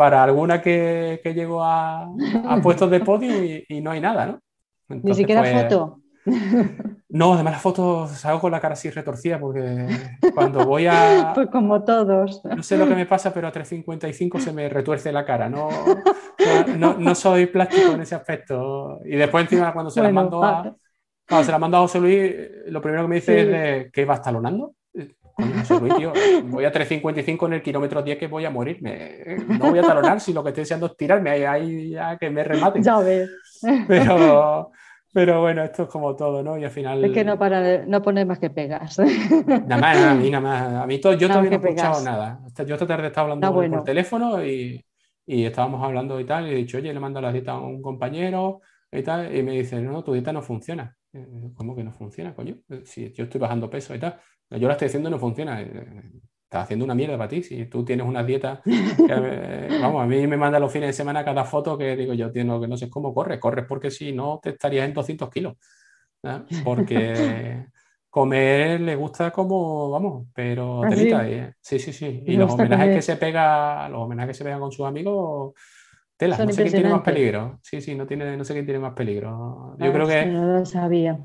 para 0.00 0.24
alguna 0.24 0.62
que, 0.62 1.20
que 1.22 1.34
llegó 1.34 1.62
a, 1.62 2.04
a, 2.04 2.60
puestos 2.62 2.90
de 2.90 3.00
podio 3.00 3.44
y, 3.68 3.82
no 3.82 3.90
hay 3.90 4.00
nada, 4.00 4.24
¿no? 4.24 4.40
Ni 4.88 5.14
siquiera 5.14 5.42
pues, 5.42 5.62
foto. 5.62 6.00
No, 7.12 7.34
además 7.34 7.54
las 7.54 7.62
fotos 7.62 8.10
salgo 8.12 8.40
con 8.40 8.52
la 8.52 8.60
cara 8.60 8.74
así 8.74 8.88
retorcida 8.88 9.40
porque 9.40 9.88
cuando 10.34 10.64
voy 10.64 10.86
a... 10.86 11.32
Pues 11.34 11.48
como 11.48 11.82
todos. 11.82 12.40
No 12.44 12.62
sé 12.62 12.78
lo 12.78 12.86
que 12.86 12.94
me 12.94 13.04
pasa, 13.04 13.34
pero 13.34 13.48
a 13.48 13.52
3.55 13.52 14.38
se 14.38 14.52
me 14.52 14.68
retuerce 14.68 15.10
la 15.10 15.24
cara. 15.24 15.50
No, 15.50 15.68
no, 16.78 16.94
no 16.94 17.14
soy 17.16 17.46
plástico 17.46 17.92
en 17.92 18.02
ese 18.02 18.14
aspecto. 18.14 19.00
Y 19.04 19.16
después 19.16 19.42
encima 19.42 19.72
cuando 19.72 19.90
se 19.90 20.00
la 20.00 20.12
mando 20.12 20.42
a... 20.44 20.74
Cuando 21.28 21.44
se 21.44 21.52
la 21.52 21.58
mando 21.58 21.76
a 21.78 21.80
José 21.80 22.00
Luis, 22.00 22.32
lo 22.66 22.80
primero 22.80 23.02
que 23.02 23.08
me 23.08 23.16
dice 23.16 23.40
es 23.40 23.46
de, 23.48 23.90
que 23.92 24.04
voy 26.44 26.64
a 26.64 26.72
3.55 26.72 27.46
en 27.46 27.52
el 27.52 27.62
kilómetro 27.62 28.02
10 28.02 28.18
que 28.18 28.26
voy 28.26 28.44
a 28.44 28.50
morirme. 28.50 29.36
No 29.46 29.70
voy 29.70 29.78
a 29.78 29.82
talonar 29.82 30.20
si 30.20 30.32
lo 30.32 30.42
que 30.42 30.50
estoy 30.50 30.62
deseando 30.62 30.86
es 30.86 30.96
tirarme 30.96 31.30
ahí 31.46 31.90
ya 31.90 32.16
que 32.16 32.30
me 32.30 32.44
rematen. 32.44 32.82
Ya 32.82 32.98
ves. 33.00 33.30
Pero, 33.88 34.72
pero 35.12 35.40
bueno, 35.40 35.64
esto 35.64 35.82
es 35.82 35.88
como 35.88 36.14
todo, 36.14 36.42
¿no? 36.42 36.56
Y 36.56 36.64
al 36.64 36.70
final... 36.70 37.04
Es 37.04 37.12
que 37.12 37.24
no, 37.24 37.38
para, 37.38 37.84
no 37.84 38.00
pones 38.00 38.26
más 38.26 38.38
que 38.38 38.48
pegas. 38.48 38.98
Nada 39.46 39.76
más, 39.76 39.96
a 39.98 40.14
mí 40.14 40.30
nada 40.30 40.40
más. 40.40 40.82
A 40.84 40.86
mí 40.86 41.00
todo, 41.00 41.14
yo 41.14 41.28
todavía 41.28 41.50
no 41.50 41.56
he 41.56 41.58
escuchado 41.58 42.02
nada. 42.02 42.40
Yo 42.64 42.74
esta 42.74 42.86
tarde 42.86 43.08
estaba 43.08 43.32
hablando 43.32 43.52
por 43.52 43.84
teléfono 43.84 44.44
y, 44.44 44.84
y, 45.26 45.44
estábamos 45.44 45.82
hablando 45.82 46.20
y 46.20 46.24
tal, 46.24 46.46
y 46.46 46.52
he 46.52 46.54
dicho, 46.54 46.78
oye, 46.78 46.94
le 46.94 47.00
mando 47.00 47.20
la 47.20 47.32
dieta 47.32 47.52
a 47.52 47.60
un 47.60 47.82
compañero 47.82 48.60
y 48.92 49.02
tal, 49.02 49.34
y 49.34 49.42
me 49.42 49.52
dice, 49.52 49.80
no, 49.80 50.04
tu 50.04 50.12
dieta 50.12 50.32
no 50.32 50.42
funciona. 50.42 50.96
Eh, 51.12 51.50
¿Cómo 51.54 51.74
que 51.74 51.84
no 51.84 51.92
funciona, 51.92 52.34
coño? 52.34 52.56
Si 52.84 53.12
yo 53.12 53.24
estoy 53.24 53.40
bajando 53.40 53.68
peso 53.68 53.94
y 53.94 53.98
tal. 53.98 54.18
Yo 54.50 54.66
la 54.66 54.72
estoy 54.74 54.86
haciendo 54.86 55.08
y 55.08 55.12
no 55.12 55.18
funciona. 55.18 55.60
Eh, 55.60 56.12
está 56.44 56.62
haciendo 56.62 56.84
una 56.84 56.94
mierda 56.94 57.16
para 57.16 57.28
ti. 57.28 57.42
Si 57.42 57.66
tú 57.66 57.84
tienes 57.84 58.06
una 58.06 58.24
dieta, 58.24 58.62
eh, 58.66 59.78
vamos, 59.80 60.02
a 60.02 60.06
mí 60.06 60.26
me 60.26 60.36
manda 60.36 60.58
los 60.58 60.72
fines 60.72 60.88
de 60.88 60.92
semana 60.92 61.24
cada 61.24 61.44
foto 61.44 61.78
que 61.78 61.96
digo 61.96 62.14
yo, 62.14 62.32
que 62.32 62.44
no 62.44 62.76
sé 62.76 62.90
cómo 62.90 63.14
corres. 63.14 63.38
Corres 63.38 63.64
porque 63.66 63.90
si 63.90 64.12
no 64.12 64.40
te 64.42 64.50
estarías 64.50 64.86
en 64.86 64.94
200 64.94 65.30
kilos. 65.30 65.54
Porque, 66.64 67.66
Comer 68.10 68.80
le 68.80 68.96
gusta 68.96 69.30
como, 69.30 69.88
vamos, 69.90 70.26
pero 70.34 70.82
¿Ah, 70.82 70.88
telita. 70.88 71.24
sí? 71.24 71.32
eh. 71.32 71.54
Sí, 71.60 71.78
sí, 71.78 71.92
sí. 71.92 72.24
Y 72.26 72.36
los 72.36 72.50
homenajes 72.50 72.96
que 72.96 73.02
se 73.02 73.16
pega, 73.16 73.88
los 73.88 74.02
homenajes 74.02 74.30
que 74.30 74.38
se 74.38 74.44
pegan 74.44 74.58
con 74.58 74.72
sus 74.72 74.84
amigos, 74.84 75.54
tela. 76.20 76.36
Son 76.36 76.46
No 76.46 76.52
sé 76.52 76.62
quién 76.62 76.74
tiene 76.74 76.90
más 76.90 77.02
peligro. 77.02 77.58
Sí, 77.62 77.80
sí, 77.80 77.94
no 77.96 78.06
tiene, 78.06 78.36
no 78.36 78.44
sé 78.44 78.52
quién 78.54 78.66
tiene 78.66 78.80
más 78.80 78.94
peligro. 78.94 79.76
Yo 79.78 79.86
Ah, 79.86 79.92
creo 79.92 80.06
que 80.08 80.26
no 80.26 80.58
lo 80.58 80.64
sabía. 80.66 81.18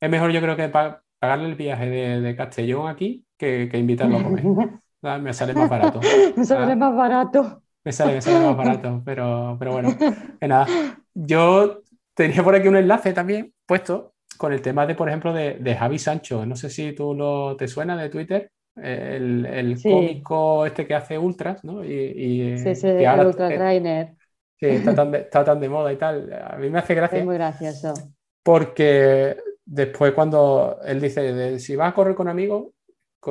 es 0.00 0.10
mejor, 0.10 0.30
yo 0.32 0.40
creo 0.40 0.56
que 0.56 0.68
pa- 0.68 1.02
pagarle 1.18 1.48
el 1.48 1.54
viaje 1.54 1.86
de, 1.88 2.20
de 2.20 2.36
Castellón 2.36 2.88
aquí 2.88 3.24
que, 3.36 3.68
que 3.70 3.78
invitarlo 3.78 4.18
a 4.18 4.22
comer. 4.22 4.44
Ah, 5.02 5.16
Me 5.18 5.32
sale 5.32 5.54
más 5.54 5.68
barato. 5.70 5.98
Eso 6.36 6.58
Ah. 6.58 6.70
es 6.70 6.76
más 6.76 6.94
barato. 6.94 7.62
Me 7.84 7.92
sale, 7.92 8.14
me 8.14 8.20
sale 8.20 8.44
más 8.46 8.56
barato, 8.56 9.02
pero, 9.04 9.56
pero 9.58 9.72
bueno, 9.72 9.96
que 10.38 10.46
nada. 10.48 10.66
Yo 11.14 11.80
tenía 12.14 12.42
por 12.44 12.54
aquí 12.54 12.68
un 12.68 12.76
enlace 12.76 13.12
también 13.14 13.54
puesto 13.66 14.14
con 14.36 14.52
el 14.52 14.60
tema 14.62 14.86
de, 14.86 14.94
por 14.94 15.08
ejemplo, 15.08 15.32
de, 15.32 15.54
de 15.54 15.74
Javi 15.74 15.98
Sancho. 15.98 16.44
No 16.44 16.56
sé 16.56 16.68
si 16.70 16.92
tú 16.94 17.14
lo 17.14 17.56
te 17.56 17.66
suena 17.68 17.96
de 17.96 18.10
Twitter, 18.10 18.50
eh, 18.76 19.14
el, 19.16 19.46
el 19.46 19.78
Sí. 19.78 19.88
cómico 19.90 20.66
este 20.66 20.86
que 20.86 20.94
hace 20.94 21.18
ultras, 21.18 21.64
¿no? 21.64 21.82
Y, 21.84 21.88
y, 21.94 22.58
Sí, 22.58 22.74
sí, 22.74 22.82
que 22.82 23.06
el 23.06 23.06
ahora 23.06 23.26
ultra 23.26 23.48
eh, 23.50 23.56
trainer. 23.56 24.16
Sí, 24.60 24.66
está 24.66 24.94
tan 24.94 25.10
de, 25.10 25.18
está 25.20 25.44
tan 25.44 25.60
de 25.60 25.68
moda 25.68 25.92
y 25.92 25.96
tal. 25.96 26.32
A 26.32 26.56
mí 26.56 26.70
me 26.70 26.78
hace 26.78 26.94
Es 27.10 27.20
gracia 27.20 27.22
muy 27.22 27.34
gracioso. 27.36 28.10
porque 28.42 29.36
después 29.64 30.12
cuando 30.14 30.78
él 30.84 31.00
dice, 31.00 31.20
de, 31.32 31.58
si 31.58 31.76
vas 31.76 31.90
a 31.92 31.94
correr 31.94 32.14
con 32.14 32.28
amigos, 32.28 32.68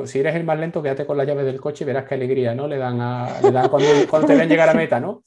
si 0.06 0.20
eres 0.20 0.36
el 0.36 0.44
más 0.44 0.58
lento, 0.58 0.82
quédate 0.82 1.06
con 1.06 1.16
las 1.16 1.26
llaves 1.26 1.44
del 1.46 1.60
coche 1.60 1.84
y 1.84 1.86
verás 1.86 2.06
qué 2.06 2.14
alegría, 2.14 2.54
¿no? 2.54 2.68
Le 2.68 2.78
dan, 2.78 3.00
a, 3.00 3.42
le 3.42 3.50
dan 3.52 3.68
cuando, 3.68 4.06
cuando 4.08 4.26
te 4.26 4.36
ven 4.36 4.48
llegar 4.48 4.68
a 4.68 4.74
meta, 4.74 5.00
¿no? 5.00 5.24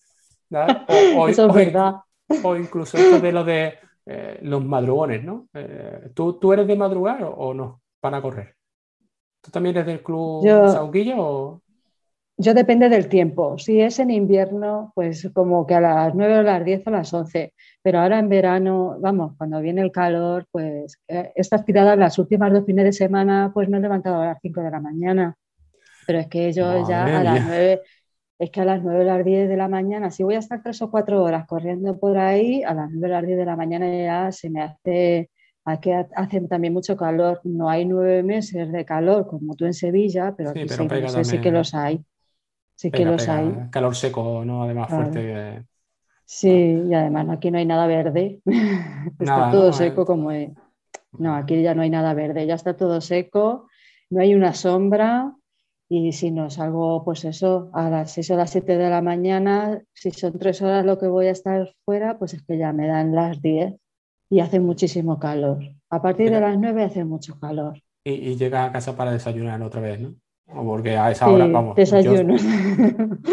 O, 0.88 1.10
o- 1.24 1.30
Eso 1.30 1.48
es 1.48 1.54
verdad. 1.54 1.96
o 2.42 2.56
incluso 2.58 2.98
esto 3.00 3.20
de 3.20 3.32
lo 3.32 3.44
de 3.44 3.80
eh, 4.06 4.40
los 4.44 4.64
madrugones, 4.66 5.24
¿no? 5.24 5.48
Eh, 5.54 6.12
¿tú, 6.14 6.40
tú 6.40 6.54
eres 6.54 6.68
de 6.68 6.76
madrugar 6.76 7.24
o, 7.24 7.32
o 7.32 7.54
no 7.54 7.82
para 8.02 8.22
correr? 8.22 8.56
¿Tú 9.42 9.52
también 9.52 9.76
eres 9.78 9.88
del 9.88 10.04
club 10.04 10.46
Yo- 10.46 10.68
Saunquillo 10.68 11.16
o...? 11.20 11.63
Yo 12.44 12.54
depende 12.54 12.90
del 12.90 13.08
tiempo. 13.10 13.58
Si 13.58 13.80
es 13.82 14.00
en 14.00 14.12
invierno, 14.12 14.92
pues 14.96 15.30
como 15.34 15.66
que 15.68 15.76
a 15.76 15.82
las 15.82 16.16
9 16.16 16.40
o 16.40 16.44
las 16.44 16.64
10 16.66 16.82
o 16.88 16.92
las 16.92 17.14
11. 17.14 17.54
Pero 17.82 18.00
ahora 18.00 18.20
en 18.20 18.30
verano, 18.30 18.98
vamos, 19.00 19.34
cuando 19.38 19.62
viene 19.62 19.82
el 19.82 19.92
calor, 19.92 20.46
pues 20.52 21.00
eh, 21.08 21.32
estas 21.36 21.66
tiradas, 21.66 21.98
las 21.98 22.18
últimas 22.20 22.52
dos 22.54 22.66
fines 22.66 22.86
de 22.86 22.94
semana, 22.94 23.52
pues 23.54 23.70
me 23.70 23.78
he 23.78 23.82
levantado 23.82 24.22
a 24.22 24.26
las 24.28 24.40
5 24.42 24.62
de 24.62 24.72
la 24.72 24.80
mañana. 24.82 25.36
Pero 26.06 26.20
es 26.20 26.28
que 26.28 26.52
yo 26.54 26.78
ya 26.80 27.06
a 27.08 27.24
las 27.24 27.42
mía. 27.42 27.46
9, 27.46 27.82
es 28.40 28.52
que 28.52 28.62
a 28.62 28.66
las 28.66 28.84
9 28.84 29.02
o 29.02 29.04
las 29.06 29.26
10 29.26 29.48
de 29.50 29.58
la 29.58 29.68
mañana, 29.70 30.12
si 30.12 30.24
voy 30.24 30.36
a 30.36 30.40
estar 30.40 30.62
tres 30.64 30.82
o 30.82 30.92
cuatro 30.92 31.24
horas 31.24 31.46
corriendo 31.48 32.00
por 32.00 32.18
ahí, 32.18 32.64
a 32.64 32.74
las 32.74 32.90
9 32.92 33.08
o 33.08 33.10
las 33.20 33.26
10 33.26 33.38
de 33.38 33.46
la 33.46 33.56
mañana 33.56 33.88
ya 33.92 34.32
se 34.32 34.50
me 34.50 34.62
hace, 34.62 35.30
aquí 35.66 35.92
ha- 35.92 36.08
hace 36.16 36.42
también 36.42 36.74
mucho 36.74 36.98
calor. 36.98 37.42
No 37.46 37.70
hay 37.70 37.86
nueve 37.86 38.24
meses 38.24 38.72
de 38.72 38.86
calor 38.86 39.28
como 39.28 39.56
tú 39.56 39.66
en 39.66 39.74
Sevilla, 39.74 40.34
pero 40.38 40.52
Sí, 40.52 40.60
aquí 40.60 40.68
pero 40.70 40.84
sí, 40.84 40.88
pega 40.90 41.08
sí, 41.10 41.24
sí 41.26 41.40
que 41.40 41.52
también. 41.52 41.54
los 41.56 41.74
hay. 41.74 42.06
Sí 42.92 42.94
que 42.94 43.06
los 43.06 43.16
pega, 43.16 43.36
hay. 43.36 43.70
calor 43.72 43.96
seco, 43.96 44.44
¿no? 44.46 44.64
Además 44.64 44.88
Claro. 44.88 44.94
fuerte. 44.94 45.58
eh, 45.58 45.66
Sí, 46.26 46.50
y 46.50 46.94
además 46.94 47.28
aquí 47.30 47.52
no 47.52 47.58
hay 47.58 47.66
nada 47.66 47.88
verde. 47.88 48.42
Está 49.20 49.26
Nada, 49.26 49.50
todo 49.50 49.72
¿no? 49.72 49.74
seco 49.74 50.06
Eh, 50.06 50.06
como. 50.06 50.32
No, 51.20 51.36
aquí 51.36 51.62
ya 51.62 51.76
no 51.76 51.84
hay 51.84 51.90
nada 51.90 52.14
verde, 52.14 52.48
ya 52.48 52.56
está 52.56 52.76
todo 52.78 53.02
seco, 53.02 53.68
no 54.10 54.22
hay 54.22 54.36
una 54.36 54.54
sombra 54.54 55.36
y 55.90 56.14
si 56.14 56.32
no 56.32 56.50
salgo, 56.50 57.04
pues 57.06 57.26
eso, 57.26 57.70
a 57.74 57.90
las 57.90 58.12
6 58.14 58.32
o 58.32 58.38
las 58.38 58.52
7 58.52 58.78
de 58.78 58.90
la 58.90 59.02
mañana, 59.02 59.82
si 59.94 60.12
son 60.12 60.40
tres 60.40 60.62
horas 60.62 60.86
lo 60.86 61.00
que 61.00 61.08
voy 61.08 61.28
a 61.28 61.32
estar 61.32 61.70
fuera, 61.86 62.18
pues 62.20 62.34
es 62.36 62.44
que 62.44 62.58
ya 62.58 62.74
me 62.74 62.88
dan 62.88 63.14
las 63.16 63.42
10 63.42 63.76
y 64.30 64.40
hace 64.42 64.60
muchísimo 64.60 65.20
calor. 65.20 65.60
A 65.90 66.02
partir 66.02 66.32
de 66.32 66.42
las 66.42 66.58
9 66.60 66.84
hace 66.84 67.06
mucho 67.06 67.40
calor. 67.40 67.80
Y, 68.06 68.12
y 68.14 68.38
llegas 68.38 68.70
a 68.70 68.72
casa 68.72 68.96
para 68.96 69.12
desayunar 69.12 69.62
otra 69.62 69.82
vez, 69.82 70.00
¿no? 70.00 70.16
Porque 70.46 70.98
a 70.98 71.10
esa 71.12 71.26
Sí, 71.26 71.32
hora, 71.32 71.48
vamos, 71.48 71.76
yo 71.76 71.82
desayuno. 71.82 72.38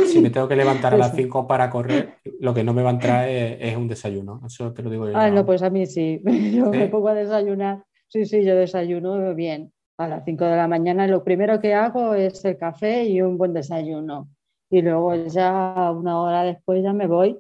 si 0.07 0.21
me 0.21 0.31
tengo 0.31 0.49
que 0.49 0.57
levantar 0.57 0.95
a 0.95 0.97
las 0.97 1.09
Eso. 1.09 1.17
5 1.17 1.47
para 1.47 1.69
correr, 1.69 2.15
lo 2.41 2.55
que 2.55 2.65
no 2.65 2.73
me 2.73 2.83
va 2.83 2.91
a 2.91 2.93
entrar 2.95 3.29
es, 3.29 3.57
es 3.61 3.77
un 3.77 3.89
desayuno. 3.89 4.41
Eso 4.47 4.73
te 4.73 4.83
lo 4.83 4.91
digo 4.91 5.09
yo. 5.11 5.17
Ah, 5.17 5.29
no, 5.31 5.45
pues 5.45 5.63
a 5.63 5.71
mí 5.71 5.87
sí. 5.87 6.23
Yo 6.55 6.71
me 6.71 6.85
¿Sí? 6.85 6.91
pongo 6.91 7.09
a 7.09 7.15
desayunar. 7.15 7.85
Sí, 8.09 8.25
sí, 8.27 8.45
yo 8.45 8.57
desayuno 8.57 9.35
bien. 9.35 9.73
A 9.99 10.09
las 10.09 10.25
5 10.25 10.45
de 10.45 10.57
la 10.57 10.67
mañana 10.67 11.07
lo 11.07 11.23
primero 11.23 11.61
que 11.61 11.75
hago 11.75 12.15
es 12.15 12.45
el 12.45 12.57
café 12.57 13.05
y 13.05 13.21
un 13.23 13.37
buen 13.37 13.53
desayuno. 13.53 14.29
Y 14.71 14.83
luego 14.83 15.15
ya 15.27 15.93
una 15.95 16.21
hora 16.21 16.43
después 16.43 16.83
ya 16.83 16.93
me 16.93 17.07
voy. 17.07 17.39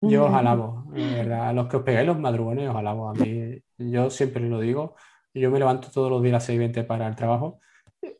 Yo 0.00 0.26
os 0.26 0.34
alabo, 0.34 0.84
de 0.92 1.02
verdad. 1.02 1.48
A 1.48 1.52
los 1.52 1.68
que 1.68 1.76
os 1.78 1.82
pegáis 1.82 2.06
los 2.06 2.18
madrugones, 2.18 2.68
os 2.68 2.76
alabo. 2.76 3.08
A 3.08 3.14
mí, 3.14 3.58
yo 3.78 4.10
siempre 4.10 4.46
lo 4.48 4.60
digo. 4.60 4.94
Yo 5.32 5.50
me 5.50 5.58
levanto 5.58 5.88
todos 5.90 6.10
los 6.10 6.22
días 6.22 6.32
a 6.32 6.36
las 6.36 6.44
6:20 6.44 6.84
para 6.84 7.06
el 7.06 7.16
trabajo. 7.16 7.60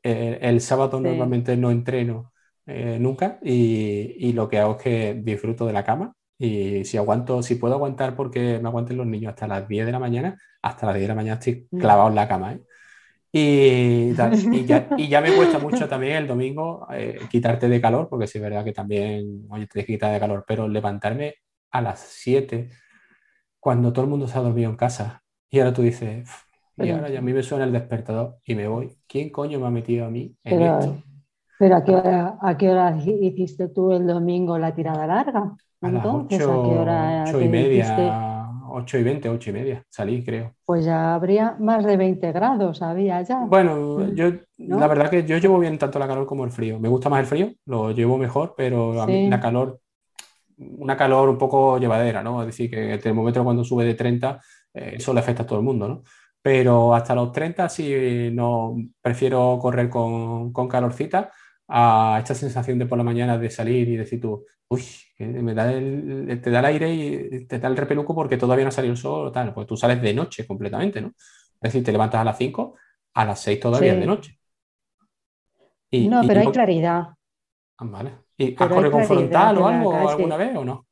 Eh, 0.03 0.39
el 0.43 0.61
sábado 0.61 1.01
Sí. 1.03 1.09
normalmente 1.09 1.57
no 1.57 1.71
entreno 1.71 2.33
eh, 2.67 2.99
nunca 3.01 3.39
y, 3.43 4.15
y 4.29 4.33
lo 4.33 4.49
que 4.49 4.59
hago 4.59 4.77
es 4.77 4.83
que 4.83 5.15
disfruto 5.23 5.67
de 5.67 5.73
la 5.73 5.85
cama. 5.85 6.15
Y 6.39 6.85
si 6.85 6.97
aguanto, 6.97 7.43
si 7.43 7.55
puedo 7.57 7.75
aguantar 7.75 8.17
porque 8.17 8.59
me 8.61 8.69
aguanten 8.69 8.97
los 8.97 9.07
niños 9.07 9.31
hasta 9.31 9.47
las 9.47 9.69
10 9.69 9.87
de 9.87 9.93
la 9.93 9.99
mañana, 10.01 10.39
hasta 10.63 10.87
las 10.87 10.95
10 10.97 11.05
de 11.05 11.09
la 11.09 11.15
mañana 11.15 11.35
estoy 11.39 11.69
Mm. 11.73 11.79
clavado 11.79 12.09
en 12.09 12.15
la 12.17 12.29
cama, 12.29 12.55
¿eh? 12.55 12.61
Y, 13.33 14.15
ya, 14.15 14.41
y 14.97 15.09
ya 15.09 15.21
me 15.21 15.35
cuesta 15.35 15.59
mucho 15.59 15.89
también 15.89 16.17
el 16.17 16.27
domingo 16.29 16.87
quitarte 17.31 17.69
de 17.69 17.81
calor, 17.81 18.09
porque 18.09 18.27
sí 18.29 18.39
es 18.39 18.43
verdad 18.45 18.65
que 18.65 18.73
también, 18.73 19.47
oye, 19.51 19.67
tienes 19.67 19.87
que 19.87 19.95
quitar 19.95 20.13
de 20.13 20.21
calor, 20.21 20.45
pero 20.47 20.69
levantarme 20.69 21.35
a 21.73 21.81
las 21.83 22.01
7 22.01 22.71
cuando 23.61 23.93
todo 23.93 24.05
el 24.05 24.11
mundo 24.11 24.29
se 24.29 24.39
ha 24.39 24.43
dormido 24.43 24.71
en 24.71 24.77
casa 24.77 25.25
y 25.51 25.59
ahora 25.61 25.73
tú 25.75 25.83
dices, 25.83 26.25
"Uf, 26.29 26.44
y 26.77 26.81
Pero- 26.83 26.97
ahora 26.97 27.09
ya 27.11 27.19
a 27.19 27.23
mí 27.23 27.33
me 27.33 27.43
suena 27.43 27.65
el 27.65 27.73
despertador 27.73 28.37
y 28.45 28.55
me 28.55 28.67
voy. 28.69 28.91
¿Quién 29.07 29.31
coño 29.31 29.61
me 29.61 29.67
ha 29.67 29.71
metido 29.71 30.07
a 30.07 30.11
mí 30.11 30.35
en 30.45 30.59
Pero, 30.59 30.79
esto? 30.79 30.97
pero 31.59 31.77
¿a 31.77 31.85
qué 31.85 31.95
hora, 31.95 32.39
a 32.41 32.57
qué 32.57 32.71
hora 32.71 32.97
hiciste 32.97 33.69
tú 33.69 33.93
el 33.93 34.07
domingo 34.07 34.59
la 34.59 34.75
tirada 34.75 35.07
larga? 35.07 35.55
A 35.81 35.89
las 35.91 36.05
Entonces, 36.05 36.43
8, 36.43 36.51
¿a 36.51 36.65
qué 36.65 36.79
hora 36.79 37.25
y 37.29 37.33
te 37.33 37.49
media, 37.49 37.85
hiciste? 37.85 38.11
8 38.77 38.99
y 38.99 39.03
20, 39.05 39.29
8 39.29 39.51
y 39.51 39.53
media, 39.53 39.85
salí, 39.89 40.25
creo. 40.25 40.55
Pues 40.65 40.85
ya 40.85 41.15
habría 41.15 41.57
más 41.61 41.85
de 41.85 41.97
20 41.97 42.33
grados, 42.33 42.83
había 42.83 43.23
ya. 43.23 43.45
Bueno, 43.47 44.13
yo 44.15 44.33
¿no? 44.59 44.81
la 44.81 44.89
verdad 44.89 45.11
que 45.11 45.25
yo 45.25 45.39
llevo 45.39 45.59
bien 45.61 45.79
tanto 45.79 45.99
la 46.01 46.09
calor 46.09 46.27
como 46.27 46.45
el 46.45 46.51
frío. 46.51 46.81
Me 46.81 46.89
gusta 46.89 47.09
más 47.09 47.21
el 47.21 47.27
frío, 47.27 47.53
lo 47.67 47.93
llevo 47.93 48.19
mejor, 48.19 48.55
pero 48.57 49.01
a 49.01 49.07
mí 49.07 49.29
la 49.29 49.39
calor, 49.39 49.79
una 50.57 50.97
calor 50.97 51.29
un 51.29 51.39
poco 51.39 51.79
llevadera, 51.79 52.23
¿no? 52.23 52.41
Es 52.43 52.47
decir, 52.49 52.71
que 52.71 52.95
el 52.95 53.01
termómetro 53.01 53.45
cuando 53.45 53.63
sube 53.63 53.85
de 53.85 53.95
30, 53.95 54.41
eh, 54.73 54.95
eso 54.97 55.13
le 55.15 55.21
afecta 55.21 55.43
a 55.45 55.47
todo 55.47 55.59
el 55.61 55.65
mundo, 55.65 55.87
¿no? 55.89 56.03
Pero 56.45 56.95
hasta 56.95 57.15
los 57.15 57.33
30 57.33 57.71
sí 57.71 58.29
no 58.31 58.77
prefiero 59.01 59.59
correr 59.59 59.89
con, 59.89 60.53
con 60.53 60.69
calorcita 60.69 61.33
a 61.67 62.17
esta 62.19 62.35
sensación 62.35 62.79
de 62.79 62.85
por 62.85 62.99
la 62.99 63.05
mañana 63.05 63.39
de 63.39 63.49
salir 63.49 63.89
y 63.89 63.97
decir 63.97 64.21
tú, 64.21 64.45
uy, 64.69 64.85
que 65.17 65.25
me 65.25 65.55
da 65.55 65.73
el, 65.73 66.39
te 66.43 66.51
da 66.51 66.59
el 66.59 66.65
aire 66.67 66.93
y 66.93 67.47
te 67.47 67.59
da 67.59 67.69
el 67.69 67.79
repeluco 67.79 68.15
porque 68.15 68.37
todavía 68.37 68.67
no 68.67 68.69
ha 68.69 68.73
salido 68.73 68.93
el 68.93 68.99
sol 68.99 69.29
o 69.29 69.33
tal. 69.33 69.55
Pues 69.55 69.67
tú 69.67 69.75
sales 69.75 70.03
de 70.03 70.13
noche 70.13 70.47
completamente, 70.47 71.01
¿no? 71.01 71.09
Es 71.17 71.73
decir, 71.73 71.83
te 71.83 71.93
levantas 71.93 72.21
a 72.21 72.25
las 72.25 72.37
5, 72.37 72.77
a 73.15 73.25
las 73.25 73.41
6 73.41 73.59
todavía 73.61 73.93
Sí. 73.93 73.95
es 73.95 74.01
de 74.01 74.07
noche. 74.07 74.39
Y, 75.93 76.09
no, 76.09 76.25
y 76.25 76.27
pero 76.27 76.41
hay 76.41 76.53
claridad. 76.53 77.05
Ah, 77.79 77.85
vale. 77.87 78.19
¿Y 78.37 78.53
has 78.53 78.69
corrido 78.69 78.91
con 78.91 79.05
frontal 79.05 79.57
o 79.57 79.67
algo 79.67 80.09
alguna 80.09 80.37
vez 80.37 80.55
o 80.55 80.63
no? 80.63 80.87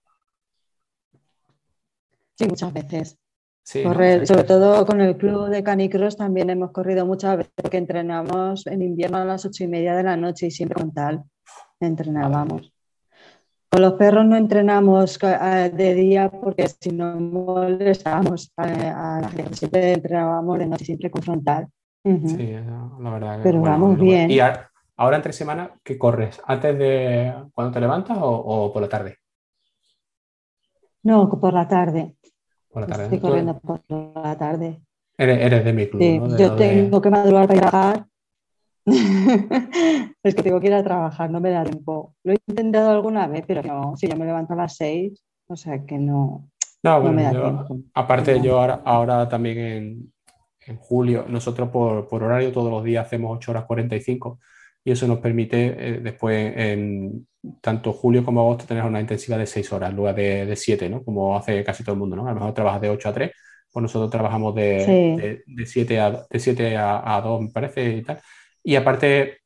Sí, 2.37 2.49
muchas 2.49 2.73
veces. 2.73 3.19
Sí. 3.65 3.83
Correr, 3.85 4.21
Sí. 4.21 4.35
sobre 4.35 4.45
todo 4.45 4.87
con 4.87 5.01
el 5.01 5.17
club 5.17 5.49
de 5.49 5.63
canicross 5.63 6.17
también 6.17 6.51
hemos 6.51 6.73
corrido 6.73 7.07
muchas 7.07 7.37
veces 7.39 7.53
porque 7.57 7.79
entrenamos 7.79 8.67
en 8.67 8.83
invierno 8.83 9.19
a 9.19 9.25
las 9.25 9.45
ocho 9.45 9.65
y 9.65 9.69
media 9.69 9.95
de 9.97 10.03
la 10.03 10.17
noche 10.17 10.47
y 10.47 10.51
siempre 10.51 10.81
con 10.81 10.93
tal 10.93 11.23
entrenábamos. 11.81 12.73
Con 13.71 13.81
los 13.83 13.95
perros 13.95 14.27
no 14.27 14.37
entrenamos 14.37 15.19
eh, 15.23 15.73
de 15.75 15.95
día 15.95 16.31
porque 16.31 16.69
si 16.69 16.91
no 16.91 17.19
molestamos 17.19 18.53
a, 18.57 19.17
a 19.17 19.21
la 19.23 19.29
gente, 19.31 19.55
siempre 19.55 19.93
entrenábamos 19.95 20.59
de 20.59 20.67
noche, 20.67 20.85
siempre 20.85 21.11
con 21.11 21.23
frontal. 21.23 21.69
Ujú. 22.05 22.29
Sí, 22.29 22.51
eso, 22.51 22.99
la 23.01 23.11
verdad 23.11 23.39
que, 23.39 23.45
Pero 23.45 23.61
bueno, 23.61 23.73
vamos 23.79 23.97
bueno. 23.97 24.05
bien. 24.13 24.31
¿Y 24.31 24.41
ahora 24.97 25.17
entre 25.17 25.33
semana 25.33 25.73
qué 25.83 25.97
corres? 25.97 26.41
¿Antes 26.45 26.79
de 26.79 27.33
cuando 27.55 27.73
te 27.73 27.81
levantas 27.81 28.19
o, 28.21 28.29
o 28.31 28.73
por 28.73 28.83
la 28.83 28.89
tarde? 28.89 29.17
No, 31.05 31.29
por 31.29 31.53
la 31.55 31.69
tarde. 31.69 32.17
Por 32.73 32.81
la 32.83 32.87
tarde. 32.89 33.05
Estoy 33.05 33.21
corriendo 33.21 33.59
por 33.61 33.81
la 33.89 34.37
tarde. 34.39 34.81
Eres, 35.19 35.41
eres 35.41 35.65
de 35.65 35.73
mi 35.73 35.87
club, 35.89 36.01
Sí, 36.03 36.19
¿no? 36.19 36.29
De 36.29 36.43
yo 36.43 36.57
de- 36.57 36.69
tengo 36.69 37.01
que 37.03 37.11
madrugar 37.11 37.47
para 37.47 37.61
trabajar. 37.61 38.07
es 40.23 40.35
que 40.35 40.43
tengo 40.43 40.61
que 40.61 40.67
ir 40.69 40.75
a 40.75 40.83
trabajar, 40.83 41.31
no 41.31 41.41
me 41.41 41.51
da 41.51 41.65
tiempo. 41.65 42.15
Lo 42.25 42.33
he 42.33 42.39
intentado 42.47 42.91
alguna 42.91 43.27
vez, 43.27 43.45
pero 43.47 43.63
no. 43.63 43.97
Si 43.97 44.09
yo 44.09 44.17
me 44.17 44.25
levanto 44.25 44.55
a 44.55 44.57
las 44.57 44.77
seis, 44.77 45.23
o 45.47 45.57
sea 45.57 45.85
que 45.85 45.99
no, 45.99 46.49
No, 46.83 46.95
no 46.95 47.01
bueno, 47.01 47.17
me 47.17 47.23
da 47.25 47.33
yo- 47.33 47.43
tiempo. 47.43 47.77
aparte 47.95 48.39
No. 48.39 48.45
yo 48.45 48.59
ahora, 48.61 48.81
ahora 48.85 49.29
también 49.29 49.59
en, 49.59 50.13
en 50.67 50.77
julio, 50.79 51.25
nosotros 51.29 51.69
por, 51.69 52.09
por 52.09 52.23
horario 52.23 52.53
todos 52.53 52.71
los 52.71 52.83
días 52.83 53.07
hacemos 53.07 53.37
8 53.37 53.51
horas 53.53 53.65
45 53.67 54.41
y 54.85 54.93
eso 54.93 55.07
nos 55.07 55.19
permite 55.21 55.75
eh, 55.79 56.01
después 56.01 56.55
en 56.57 57.27
tanto 57.61 57.93
julio 57.93 58.25
como 58.25 58.41
agosto 58.41 58.67
tener 58.67 58.85
una 58.85 59.01
intensidad 59.01 59.39
de 59.39 59.47
6 59.47 59.73
horas 59.73 59.91
en 59.91 59.97
lugar 59.97 60.15
de, 60.15 60.47
de 60.47 60.57
7, 60.57 60.89
¿no? 60.89 61.05
Como 61.05 61.37
hace 61.37 61.63
casi 61.65 61.83
todo 61.85 61.95
el 61.95 61.99
mundo, 61.99 62.17
¿no? 62.17 62.27
A 62.27 62.31
lo 62.31 62.35
mejor 62.35 62.55
trabajas 62.55 62.81
de 62.81 62.91
8 62.91 63.09
a 63.09 63.13
3, 63.13 63.33
pues 63.73 63.83
nosotros 63.83 64.11
trabajamos 64.11 64.55
de, 64.55 65.43
7 65.67 66.01
a, 66.01 66.11
de 66.31 66.77
a, 66.77 67.21
2, 67.25 67.43
me 67.43 67.51
parece, 67.51 67.97
y 67.97 68.03
tal. 68.03 68.21
Y 68.63 68.77
aparte, 68.77 69.39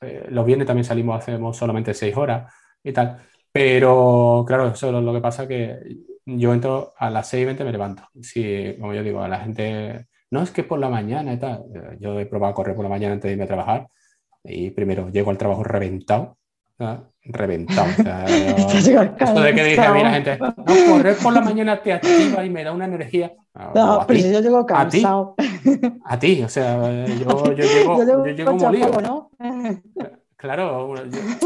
eh, 0.00 0.26
los 0.30 0.46
viernes 0.46 0.66
también 0.66 0.84
salimos, 0.84 1.20
hacemos 1.20 1.56
solamente 1.56 1.94
6 1.94 2.16
horas 2.16 2.52
y 2.82 2.92
tal. 2.92 3.18
Pero 3.52 4.44
claro, 4.46 4.68
eso 4.68 4.88
es 4.88 5.04
lo 5.04 5.12
que 5.12 5.20
pasa 5.20 5.46
que 5.48 5.78
yo 6.26 6.52
entro 6.54 6.92
a 6.96 7.10
las 7.10 7.28
6 7.28 7.42
y 7.42 7.44
20 7.46 7.64
me 7.64 7.72
levanto. 7.72 8.08
Si, 8.20 8.76
como 8.78 8.94
yo 8.94 9.02
digo, 9.02 9.22
a 9.22 9.28
la 9.28 9.40
gente, 9.40 10.06
no 10.30 10.42
es 10.42 10.50
que 10.50 10.64
por 10.64 10.78
la 10.78 10.88
mañana 10.88 11.32
y 11.32 11.38
tal. 11.38 11.64
Yo 12.00 12.18
he 12.20 12.26
probado 12.26 12.52
a 12.52 12.54
correr 12.54 12.74
por 12.76 12.84
la 12.84 12.88
mañana 12.90 13.14
antes 13.14 13.28
de 13.28 13.32
irme 13.32 13.44
a 13.44 13.48
trabajar 13.48 13.88
y 14.44 14.70
primero 14.70 15.10
llego 15.10 15.30
al 15.30 15.38
trabajo 15.38 15.64
reventado 15.64 16.36
reventado. 17.24 17.88
esto 19.18 19.40
de 19.40 19.54
que 19.54 19.64
dice 19.64 19.80
a 19.80 19.92
mí 19.92 20.02
la 20.02 20.10
gente, 20.10 20.38
no, 20.38 20.54
correr 20.90 21.16
por 21.22 21.32
la 21.32 21.40
mañana 21.40 21.80
te 21.80 21.92
activa 21.92 22.44
y 22.44 22.50
me 22.50 22.64
da 22.64 22.72
una 22.72 22.86
energía. 22.86 23.32
No, 23.74 24.04
pero 24.06 24.20
si 24.20 24.32
yo 24.32 24.40
llego 24.40 24.66
cansado. 24.66 25.34
A 26.04 26.18
ti, 26.18 26.42
o 26.42 26.48
sea, 26.48 27.06
yo, 27.06 27.44
yo 27.54 27.64
llego, 27.64 28.04
yo 28.04 28.26
llego 28.26 28.54
molido. 28.54 29.00
¿no? 29.00 29.30
Claro, 30.42 30.92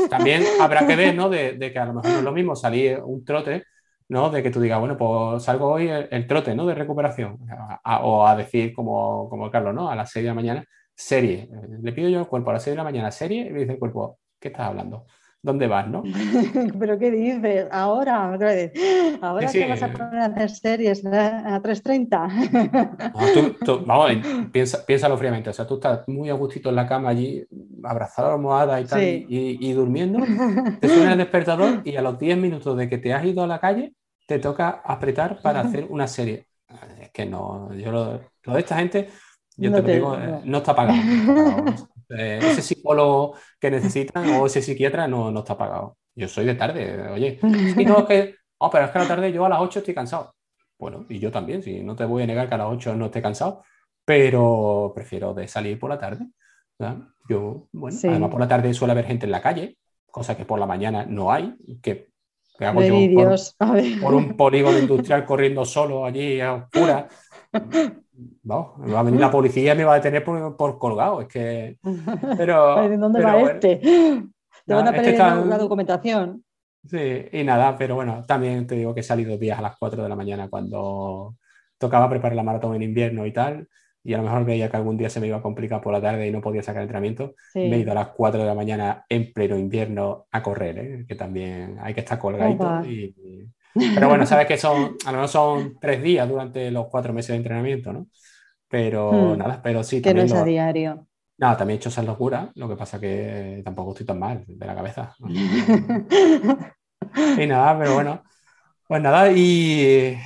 también 0.09 0.42
habrá 0.59 0.86
que 0.86 0.97
ver, 0.97 1.14
¿no? 1.14 1.28
De, 1.28 1.53
de, 1.53 1.70
que 1.70 1.78
a 1.78 1.84
lo 1.84 1.92
mejor 1.92 2.12
no 2.12 2.16
es 2.16 2.24
lo 2.24 2.32
mismo 2.32 2.57
salir 2.57 2.99
un 3.05 3.26
trote, 3.26 3.64
¿no? 4.09 4.30
De 4.30 4.42
que 4.42 4.51
tú 4.51 4.59
digas, 4.59 4.80
bueno, 4.80 4.97
pues 4.97 5.42
salgo 5.42 5.68
hoy 5.68 5.90
el, 5.90 6.26
trote, 6.26 6.55
¿no? 6.55 6.64
De 6.64 6.74
recuperación. 6.74 7.36
o 7.84 8.26
a 8.26 8.34
decir, 8.34 8.72
como, 8.72 9.28
como 9.28 9.51
Carlos, 9.51 9.74
¿no? 9.74 9.90
A 9.90 9.97
las 9.97 10.11
6 10.12 10.24
de 10.24 10.28
la 10.28 10.34
mañana, 10.34 10.64
serie. 10.97 11.49
Le 11.82 11.92
pido 11.92 12.09
yo 12.09 12.18
al 12.18 12.28
cuerpo 12.28 12.51
a 12.51 12.55
las 12.55 12.62
6 12.62 12.72
de 12.72 12.78
la 12.78 12.84
mañana, 12.84 13.11
serie, 13.11 13.47
y 13.47 13.51
me 13.51 13.61
dice 13.61 13.72
el 13.72 13.78
cuerpo, 13.78 14.18
¿qué 14.40 14.49
estás 14.49 14.68
hablando? 14.68 15.05
¿Dónde 15.42 15.66
vas, 15.68 15.86
no? 15.86 16.03
¿Pero 16.80 16.99
qué 16.99 17.11
dices? 17.11 17.68
Ahora, 17.70 18.32
¿Ahora 19.20 19.53
que 19.53 19.68
vas 19.68 19.82
a 19.82 19.92
poner 19.92 20.18
a 20.18 20.24
hacer 20.24 20.51
series 20.51 21.05
eh, 21.05 21.11
a 21.11 21.62
3.30? 21.62 23.86
vamos, 23.86 24.11
piensa, 24.51 24.84
piénsalo 24.84 25.16
fríamente. 25.16 25.51
O 25.51 25.53
sea, 25.53 25.64
tú 25.64 25.74
estás 25.74 26.01
muy 26.09 26.30
a 26.30 26.34
gustito 26.34 26.70
en 26.70 26.74
la 26.74 26.88
cama 26.88 27.11
allí, 27.11 27.47
abrazado 27.84 28.26
a 28.26 28.30
la 28.30 28.36
almohada 28.36 28.80
y 28.80 28.86
tal, 28.86 29.03
y, 29.03 29.72
durmiendo, 29.72 30.18
te 30.80 30.88
suena 30.88 31.12
el 31.12 31.18
despertador 31.18 31.82
y 31.84 31.94
a 31.94 32.03
los 32.03 32.18
10 32.18 32.38
minutos 32.38 32.76
de 32.76 32.88
que 32.88 32.99
te 32.99 33.14
has 33.14 33.24
ido 33.24 33.44
a 33.44 33.47
la 33.47 33.61
calle, 33.61 33.94
te 34.26 34.40
toca 34.40 34.82
apretar 34.84 35.40
para 35.42 35.61
hacer 35.61 35.86
una 35.88 36.09
serie. 36.09 36.49
Es 37.01 37.12
que 37.12 37.24
no, 37.24 37.72
yo 37.74 37.92
lo, 37.92 38.18
de 38.18 38.59
esta 38.59 38.78
gente, 38.78 39.11
yo 39.57 39.72
te, 39.72 39.82
lo 39.82 39.88
digo, 39.88 40.16
no. 40.16 40.24
Eh, 40.24 40.40
no 40.44 40.59
está 40.59 40.74
pagado. 40.74 40.98
Eh, 42.09 42.38
ese 42.40 42.62
psicólogo 42.62 43.34
que 43.59 43.68
necesitan 43.68 44.30
o 44.30 44.46
ese 44.46 44.62
psiquiatra 44.62 45.09
no, 45.09 45.32
no 45.32 45.40
está 45.40 45.59
pagado. 45.59 45.96
Yo 46.14 46.28
soy 46.28 46.46
de 46.46 46.54
tarde, 46.54 47.09
oye. 47.09 47.40
Y 47.42 47.84
no, 47.84 47.98
es 47.98 48.04
que, 48.04 48.34
oh, 48.59 48.70
pero 48.70 48.84
es 48.84 48.92
que 48.92 48.98
a 48.98 49.02
la 49.02 49.09
tarde 49.09 49.32
yo 49.32 49.44
a 49.44 49.48
las 49.48 49.61
8 49.61 49.80
estoy 49.80 49.92
cansado. 49.92 50.36
Bueno, 50.78 51.04
y 51.09 51.18
yo 51.18 51.32
también, 51.32 51.64
si 51.64 51.82
no 51.82 51.96
te 51.96 52.04
voy 52.04 52.22
a 52.22 52.26
negar 52.26 52.48
que 52.48 52.54
a 52.54 52.59
las 52.59 52.68
8 52.68 52.94
no 52.94 53.07
esté 53.07 53.20
cansado, 53.20 53.64
pero 54.04 54.92
prefiero 54.94 55.34
de 55.34 55.48
salir 55.48 55.80
por 55.80 55.90
la 55.90 55.98
tarde. 55.98 56.26
Yo, 57.28 57.66
bueno, 57.72 57.98
además 58.04 58.30
por 58.30 58.40
la 58.40 58.48
tarde 58.48 58.72
suele 58.72 58.92
haber 58.92 59.07
gente 59.07 59.26
en 59.26 59.32
la 59.32 59.42
calle, 59.42 59.76
cosa 60.09 60.36
que 60.36 60.44
por 60.44 60.61
la 60.61 60.66
mañana 60.66 61.04
no 61.07 61.32
hay, 61.32 61.57
que, 61.82 62.11
hago 62.61 62.82
yo 62.82 62.94
por, 64.00 64.14
un 64.14 64.36
polígono 64.36 64.78
industrial 64.78 65.26
corriendo 65.26 65.64
solo 65.64 66.04
allí 66.04 66.40
a 66.40 66.54
oscuras. 66.54 67.07
Vamos, 68.42 68.72
va 68.92 69.00
a 69.00 69.02
venir 69.02 69.20
la 69.20 69.30
policía 69.30 69.74
y 69.74 69.76
me 69.76 69.84
va 69.84 69.92
a 69.92 69.96
detener 69.96 70.24
por, 70.24 70.78
colgado. 70.78 71.20
Es 71.20 71.28
que. 71.28 71.78
Pero. 72.36 72.88
¿Dónde 72.98 73.22
va 73.22 73.40
este? 73.40 73.80
Te 74.66 74.74
van 74.74 74.88
a 74.88 74.90
este 74.90 75.02
pedir 75.02 75.18
la 75.18 75.58
documentación. 75.58 76.44
Sí, 76.88 77.26
y 77.32 77.44
nada, 77.44 77.76
pero 77.76 77.96
bueno, 77.96 78.24
también 78.26 78.66
te 78.66 78.76
digo 78.76 78.94
que 78.94 79.00
he 79.00 79.02
salido 79.02 79.36
días 79.36 79.58
a 79.58 79.62
las 79.62 79.76
4 79.76 80.02
de 80.02 80.08
la 80.08 80.16
mañana 80.16 80.48
cuando 80.48 81.36
tocaba 81.78 82.08
preparar 82.08 82.36
la 82.36 82.42
maratón 82.42 82.74
en 82.76 82.82
invierno 82.82 83.26
y 83.26 83.32
tal, 83.32 83.68
y 84.04 84.14
a 84.14 84.18
lo 84.18 84.22
mejor 84.22 84.44
veía 84.44 84.70
que 84.70 84.76
algún 84.76 84.96
día 84.96 85.10
se 85.10 85.20
me 85.20 85.26
iba 85.26 85.38
a 85.38 85.42
complicar 85.42 85.80
por 85.80 85.92
la 85.92 86.00
tarde 86.00 86.28
y 86.28 86.30
no 86.30 86.40
podía 86.40 86.62
sacar 86.62 86.82
entrenamiento. 86.82 87.34
Me 87.54 87.74
he 87.74 87.78
ido 87.80 87.90
a 87.90 87.96
las 87.96 88.08
4 88.08 88.40
de 88.40 88.46
la 88.46 88.54
mañana 88.54 89.04
en 89.08 89.32
pleno 89.32 89.58
invierno 89.58 90.26
a 90.30 90.42
correr, 90.42 90.78
¿eh? 90.78 91.04
que 91.08 91.16
también 91.16 91.76
hay 91.80 91.92
que 91.92 92.00
estar 92.00 92.18
colgadito. 92.18 92.84
Y, 92.84 93.48
pero 93.94 94.08
bueno, 94.08 94.26
sabes 94.26 94.46
que 94.46 94.56
son, 94.56 94.96
a 95.04 95.12
lo 95.12 95.18
mejor 95.18 95.28
son 95.28 95.78
tres 95.80 96.02
días 96.02 96.28
durante 96.28 96.70
los 96.70 96.86
cuatro 96.88 97.12
meses 97.12 97.28
de 97.30 97.36
entrenamiento, 97.36 97.92
¿no? 97.92 98.06
Pero 98.68 99.12
hmm. 99.12 99.38
nada, 99.38 99.60
pero 99.62 99.82
sí. 99.84 100.02
Que 100.02 100.14
no 100.14 100.22
es 100.22 100.32
a 100.32 100.44
diario. 100.44 101.06
No, 101.38 101.56
también 101.56 101.76
he 101.76 101.78
hecho 101.78 101.90
esas 101.90 102.06
locuras, 102.06 102.48
lo 102.54 102.68
que 102.68 102.76
pasa 102.76 102.98
que 102.98 103.60
tampoco 103.64 103.90
estoy 103.90 104.06
tan 104.06 104.18
mal 104.18 104.42
de 104.46 104.66
la 104.66 104.74
cabeza. 104.74 105.14
y 107.38 107.46
nada, 107.46 107.78
pero 107.78 107.94
bueno. 107.94 108.22
Pues 108.88 109.02
nada, 109.02 109.30
y 109.32 110.16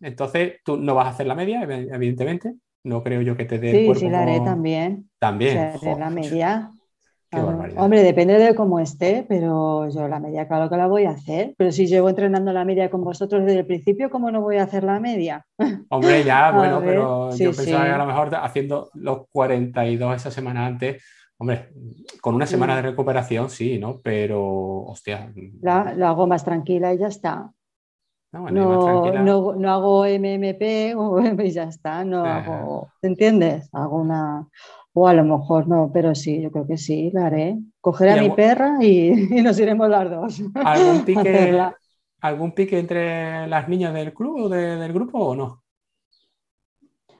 entonces 0.00 0.60
tú 0.64 0.76
no 0.76 0.94
vas 0.94 1.06
a 1.06 1.10
hacer 1.10 1.26
la 1.26 1.34
media, 1.34 1.62
evidentemente. 1.62 2.54
No 2.84 3.02
creo 3.02 3.20
yo 3.20 3.36
que 3.36 3.44
te 3.44 3.58
dé. 3.58 3.72
Sí, 3.72 3.92
sí, 4.00 4.08
la 4.08 4.22
haré 4.22 4.40
también. 4.40 5.10
También. 5.18 5.72
la 5.98 6.08
media. 6.08 6.70
Hombre, 7.76 8.02
depende 8.02 8.38
de 8.38 8.54
cómo 8.54 8.80
esté, 8.80 9.24
pero 9.28 9.88
yo 9.88 10.08
la 10.08 10.20
media 10.20 10.48
claro 10.48 10.68
que 10.68 10.76
la 10.76 10.86
voy 10.86 11.04
a 11.04 11.10
hacer. 11.10 11.54
Pero 11.56 11.72
si 11.72 11.86
llevo 11.86 12.08
entrenando 12.08 12.52
la 12.52 12.64
media 12.64 12.90
con 12.90 13.02
vosotros 13.02 13.44
desde 13.44 13.60
el 13.60 13.66
principio, 13.66 14.10
¿cómo 14.10 14.30
no 14.30 14.40
voy 14.40 14.56
a 14.56 14.64
hacer 14.64 14.84
la 14.84 15.00
media? 15.00 15.44
Hombre, 15.90 16.24
ya, 16.24 16.52
bueno, 16.52 16.80
pero 16.84 17.34
yo 17.36 17.52
pensaba 17.52 17.84
que 17.84 17.90
a 17.90 17.98
lo 17.98 18.06
mejor 18.06 18.34
haciendo 18.34 18.90
los 18.94 19.28
42 19.30 20.16
esa 20.16 20.30
semana 20.30 20.66
antes, 20.66 21.02
hombre, 21.38 21.70
con 22.20 22.34
una 22.34 22.46
semana 22.46 22.74
mm. 22.74 22.76
de 22.76 22.82
recuperación 22.82 23.50
sí, 23.50 23.78
¿no? 23.78 24.00
Pero, 24.02 24.42
hostia. 24.84 25.32
La, 25.60 25.80
hago 26.08 26.26
más 26.26 26.44
tranquila 26.44 26.92
y 26.94 26.98
ya 26.98 27.08
está. 27.08 27.50
No, 28.32 28.50
no, 28.50 29.54
no, 29.54 29.70
hago 29.72 30.04
MMP 30.04 30.62
y 31.44 31.50
ya 31.50 31.64
está, 31.64 32.04
no 32.04 32.24
hago, 32.24 32.88
¿te 33.00 33.08
entiendes? 33.08 33.70
Hago 33.72 33.96
una, 33.98 34.46
o 34.98 35.06
a 35.06 35.12
lo 35.12 35.24
mejor 35.24 35.68
no, 35.68 35.90
pero 35.92 36.14
sí, 36.14 36.40
yo 36.40 36.50
creo 36.50 36.66
que 36.66 36.78
sí, 36.78 37.10
la 37.12 37.26
haré. 37.26 37.58
Cogeré 37.82 38.12
a 38.12 38.22
mi 38.22 38.30
perra 38.30 38.78
y, 38.80 39.10
nos 39.42 39.60
iremos 39.60 39.90
las 39.90 40.10
dos. 40.10 40.42
¿Algún 40.54 41.04
pique, 41.04 41.62
¿Algún 42.22 42.52
pique 42.52 42.78
entre 42.78 43.46
las 43.46 43.68
niñas 43.68 43.92
del 43.92 44.14
club 44.14 44.44
o 44.44 44.48
del 44.48 44.92
grupo 44.94 45.18
o 45.18 45.36
no? 45.36 45.62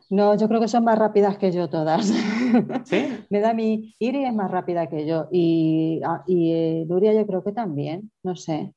No, 0.09 0.39
yo 0.39 0.49
creo 0.49 0.59
que 0.59 0.69
son 0.69 0.85
más 0.85 0.99
rápidas 0.99 1.37
que 1.37 1.53
yo 1.53 1.69
todas. 1.69 2.07
¿Sí? 2.85 3.09
Me 3.29 3.41
da 3.41 3.53
mi. 3.53 3.95
Iri 3.99 4.25
es 4.25 4.33
más 4.33 4.51
rápida 4.51 4.87
que 4.87 5.07
yo 5.07 5.29
y, 5.31 6.01
ah, 6.03 6.25
y 6.27 6.53
eh, 6.53 6.87
Luria 6.89 7.13
yo 7.13 7.27
creo 7.27 7.45
que 7.45 7.53
también, 7.53 8.11
no 8.23 8.37
sé. 8.37 8.73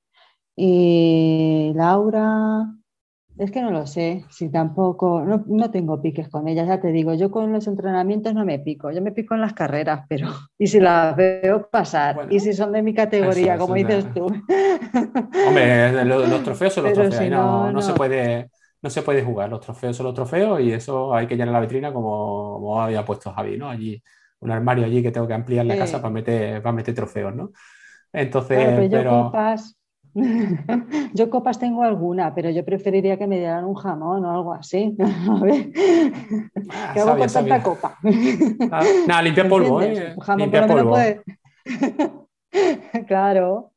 Y 0.57 1.71
Laura, 1.73 2.65
es 3.39 3.51
que 3.51 3.61
no 3.61 3.71
lo 3.71 3.87
sé, 3.87 4.25
si 4.29 4.49
tampoco, 4.49 5.23
no, 5.23 5.71
tengo 5.71 6.01
piques 6.01 6.27
con 6.27 6.49
ellas, 6.49 6.67
ya 6.67 6.81
te 6.81 6.91
digo, 6.91 7.13
yo 7.13 7.31
con 7.31 7.53
los 7.53 7.67
entrenamientos 7.67 8.33
no 8.33 8.43
me 8.43 8.59
pico, 8.59 8.91
yo 8.91 9.01
me 9.01 9.13
pico 9.13 9.33
en 9.33 9.39
las 9.39 9.53
carreras, 9.53 10.05
pero 10.09 10.27
y 10.57 10.67
si 10.67 10.81
las 10.81 11.15
veo 11.15 11.69
pasar, 11.69 12.27
y 12.29 12.41
si 12.41 12.51
son 12.51 12.73
de 12.73 12.83
mi 12.83 12.93
categoría, 12.93 13.57
como 13.57 13.75
dices 13.75 14.13
tú. 14.13 14.25
Hombre, 15.47 16.03
los, 16.03 16.43
trofeos 16.43 16.73
son 16.73 16.83
los 16.83 16.93
trofeos, 16.93 17.31
no, 17.31 17.81
Se 17.81 17.93
puede, 17.93 18.51
no 18.81 18.89
se 18.89 19.03
puede 19.03 19.23
jugar, 19.23 19.49
los 19.49 19.61
trofeos 19.61 19.95
son 19.95 20.07
los 20.07 20.15
trofeos 20.15 20.59
y 20.59 20.73
eso 20.73 21.15
hay 21.15 21.25
que 21.25 21.37
llenar 21.37 21.53
la 21.53 21.61
vitrina 21.61 21.93
como, 21.93 22.81
había 22.81 23.05
puesto 23.05 23.31
Javi, 23.31 23.57
¿no? 23.57 23.69
Allí, 23.69 24.03
un 24.41 24.51
armario 24.51 24.83
allí 24.83 25.01
que 25.01 25.11
tengo 25.11 25.27
que 25.27 25.33
ampliar 25.33 25.65
la 25.65 25.77
casa 25.77 26.01
para 26.01 26.13
meter, 26.13 26.61
para 26.61 26.73
meter 26.73 26.93
trofeos, 26.93 27.33
¿no? 27.33 27.51
Entonces, 28.11 28.89
pero, 28.89 29.01
yo 29.01 29.31
copas 31.29 31.59
tengo 31.59 31.83
alguna, 31.83 32.33
pero 32.33 32.49
yo 32.49 32.65
preferiría 32.65 33.17
que 33.17 33.27
me 33.27 33.37
dieran 33.37 33.65
un 33.65 33.75
jamón 33.75 34.25
o 34.25 34.31
algo 34.31 34.53
así. 34.53 34.95
A 35.29 35.39
ver. 35.43 35.71
Ah, 36.71 36.91
¿Qué 36.93 36.99
hago 36.99 37.17
con 37.17 37.27
tanta 37.27 37.63
copa? 37.63 37.97
Ah, 38.71 38.83
nada, 39.07 39.21
limpia 39.21 39.47
polvo, 39.47 39.81
¿eh? 39.81 40.15
limpia 40.37 40.67
polvo. 40.67 40.95
claro. 43.07 43.71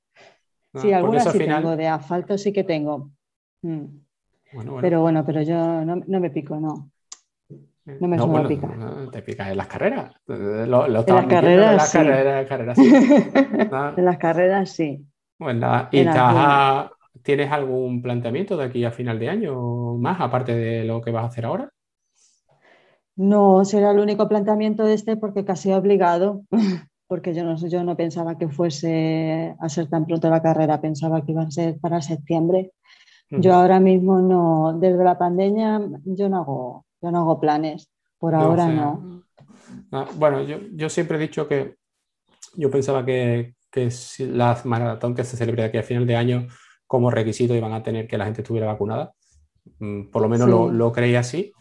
sí, 0.75 0.93
algunas 0.93 1.31
sí 1.31 1.39
tengo, 1.39 1.77
de 1.77 1.89
asfalto 1.89 2.39
sí 2.39 2.53
que 2.53 2.65
tengo. 2.65 3.11
Mm. 3.63 3.85
Pero 4.81 5.01
bueno, 5.01 5.25
pero 5.25 5.43
yo 5.43 5.85
no, 5.85 6.21
me 6.21 6.31
pico, 6.31 6.57
no. 6.57 6.91
No 7.85 8.07
me 8.07 8.17
suelo 8.17 8.47
picar. 8.47 8.71
te 9.11 9.23
picas 9.23 9.49
en 9.49 9.57
las 9.57 9.67
carreras. 9.67 10.15
Lo, 10.27 10.87
en 10.87 10.93
las 10.93 11.05
carreras, 11.27 11.91
sí. 11.91 11.99
carreras, 11.99 12.77
sí. 12.79 12.93
en 12.95 14.05
las 14.05 14.19
carreras 14.19 14.71
sí. 14.71 15.05
Pues 15.43 15.57
¿y 15.93 17.23
tienes 17.23 17.53
algún 17.53 18.03
planteamiento 18.03 18.57
de 18.57 18.65
aquí 18.65 18.85
a 18.85 18.91
final 18.91 19.19
de 19.19 19.29
año 19.29 19.95
más, 19.95 20.21
aparte 20.21 20.55
de 20.55 20.85
lo 20.85 21.01
que 21.01 21.11
vas 21.11 21.25
a 21.25 21.27
hacer 21.29 21.45
ahora? 21.45 21.71
No, 23.17 23.65
será 23.65 23.91
el 23.91 23.99
único 23.99 24.29
planteamiento 24.29 24.85
de 24.85 24.95
este 24.95 25.17
porque 25.17 25.45
casi 25.45 25.73
obligado, 25.73 26.43
porque 27.07 27.35
yo 27.35 27.45
no, 27.45 27.57
yo 27.57 27.85
no 27.85 27.97
pensaba 27.97 28.39
que 28.39 28.49
fuese 28.49 29.55
a 29.61 29.69
ser 29.69 29.89
tan 29.89 30.07
pronto 30.07 30.31
la 30.31 30.43
carrera, 30.43 30.81
pensaba 30.81 31.23
que 31.25 31.33
iba 31.33 31.43
a 31.43 31.51
ser 31.51 31.79
para 31.79 32.01
septiembre. 32.01 32.73
Yo 33.31 33.55
ahora 33.55 33.81
mismo 33.81 34.21
no, 34.21 34.79
desde 34.79 35.03
la 35.05 35.17
pandemia 35.17 35.81
yo 36.05 36.29
no 36.29 36.39
hago, 36.39 36.87
yo 37.01 37.11
no 37.11 37.21
hago 37.21 37.41
planes, 37.41 37.89
por 38.19 38.35
ahora 38.35 38.69
no. 38.69 39.23
Ah, 39.91 40.07
bueno, 40.17 40.43
yo, 40.43 40.59
yo 40.73 40.89
siempre 40.91 41.17
he 41.17 41.21
dicho 41.21 41.49
que 41.49 41.77
yo 42.57 42.71
pensaba 42.71 43.05
que, 43.05 43.55
que 43.73 43.91
las 44.19 44.67
maratón 44.67 45.15
que 45.15 45.25
se 45.25 45.37
celebre 45.37 45.65
aquí 45.65 45.79
a 45.79 45.83
final 45.83 46.07
de 46.07 46.15
año 46.15 46.47
como 46.87 47.11
requisito 47.11 47.55
iban 47.55 47.73
a 47.73 47.83
tener 47.83 48.07
que 48.07 48.19
la 48.19 48.27
gente 48.27 48.43
estuviera 48.43 48.67
vacunada. 48.67 49.15
Mm, 49.79 50.11
por 50.11 50.23
lo 50.23 50.29
menos 50.29 50.49
lo, 50.49 50.71
lo, 50.71 50.93
creía 50.93 51.21
así. 51.21 51.53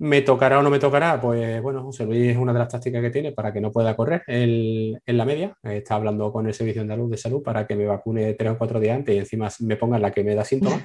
¿Me 0.00 0.22
tocará 0.22 0.60
o 0.60 0.62
no 0.62 0.70
me 0.70 0.78
tocará? 0.78 1.20
Pues 1.20 1.60
bueno, 1.60 1.82
José 1.82 2.06
Luis 2.06 2.30
es 2.30 2.36
una 2.36 2.52
de 2.52 2.60
las 2.60 2.68
tácticas 2.68 3.02
que 3.02 3.10
tiene 3.10 3.32
para 3.32 3.52
que 3.52 3.60
no 3.60 3.72
pueda 3.72 3.96
correr 3.96 4.22
en 4.26 5.00
la 5.06 5.24
media. 5.24 5.56
Está 5.64 5.96
hablando 5.96 6.32
con 6.32 6.46
el 6.46 6.54
Servicio 6.54 6.82
Andaluz 6.82 7.10
de 7.10 7.16
Salud 7.16 7.42
para 7.42 7.66
que 7.66 7.74
me 7.74 7.84
vacune 7.84 8.34
tres 8.34 8.52
o 8.52 8.58
cuatro 8.58 8.78
días 8.78 8.96
antes 8.96 9.16
y 9.16 9.18
encima 9.18 9.48
me 9.60 9.76
pongan 9.76 10.00
la 10.00 10.12
que 10.12 10.22
me 10.22 10.36
da 10.36 10.44
síntomas. 10.44 10.82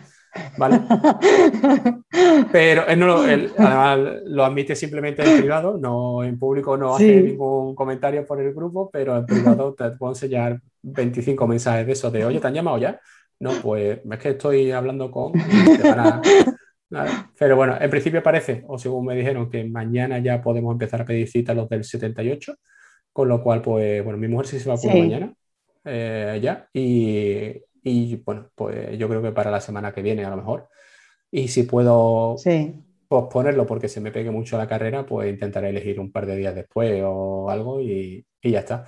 ¿Vale? 0.58 0.82
Pero 2.52 2.88
él, 2.88 3.00
no 3.00 3.06
lo, 3.06 3.18
además 3.20 4.00
lo 4.26 4.46
admite 4.46 4.76
simplemente 4.76 5.24
en 5.24 5.38
privado, 5.38 5.78
no 5.78 6.24
en 6.24 6.40
público 6.40 6.76
no 6.76 6.96
hace 6.96 7.22
ningún 7.22 7.76
comentario 7.76 8.26
por 8.26 8.42
el 8.42 8.52
grupo, 8.52 8.90
pero 8.92 9.16
en 9.16 9.26
privado 9.28 9.76
te 9.76 9.92
puedo 9.92 10.14
enseñar 10.14 10.60
25 10.82 11.46
mensajes 11.46 11.86
de 11.86 11.94
eso 11.94 12.10
de, 12.10 12.26
oye, 12.26 12.40
¿te 12.40 12.48
han 12.48 12.54
llamado 12.56 12.80
ya? 12.80 13.00
No, 13.40 13.52
pues 13.62 14.00
es 14.10 14.20
que 14.20 14.30
estoy 14.30 14.72
hablando 14.72 15.12
con... 15.12 15.34
Pero 17.38 17.56
bueno, 17.56 17.78
en 17.80 17.90
principio 17.90 18.22
parece, 18.22 18.64
o 18.68 18.78
según 18.78 19.06
me 19.06 19.16
dijeron, 19.16 19.50
que 19.50 19.64
mañana 19.66 20.20
ya 20.20 20.42
podemos 20.42 20.72
empezar 20.74 21.02
a 21.02 21.06
pedir 21.06 21.28
cita 21.28 21.54
los 21.54 21.68
del 21.70 21.84
78, 21.84 22.56
con 23.12 23.28
lo 23.28 23.42
cual, 23.42 23.62
pues, 23.62 24.04
bueno, 24.04 24.20
mi 24.20 24.28
mujer 24.28 24.48
sí 24.48 24.60
se 24.60 24.70
va 24.70 24.76
a 24.76 24.78
poner 24.78 24.98
mañana, 25.00 25.34
eh, 25.86 26.40
ya, 26.42 26.68
y, 26.74 28.16
bueno, 28.24 28.50
pues 28.56 28.98
yo 28.98 29.10
creo 29.10 29.22
que 29.22 29.32
para 29.32 29.52
la 29.52 29.60
semana 29.60 29.92
que 29.92 30.02
viene 30.02 30.24
a 30.26 30.30
lo 30.30 30.38
mejor. 30.38 30.70
Y 31.32 31.48
si 31.48 31.64
puedo 31.64 32.36
posponerlo 33.08 33.66
porque 33.66 33.90
se 33.90 34.02
me 34.02 34.12
pegue 34.12 34.32
mucho 34.32 34.58
la 34.58 34.68
carrera, 34.68 35.06
pues 35.06 35.30
intentaré 35.30 35.70
elegir 35.70 36.00
un 36.00 36.12
par 36.12 36.26
de 36.26 36.36
días 36.38 36.56
después 36.56 37.02
o 37.06 37.50
algo 37.50 37.82
y, 37.82 38.26
ya 38.42 38.60
está. 38.60 38.86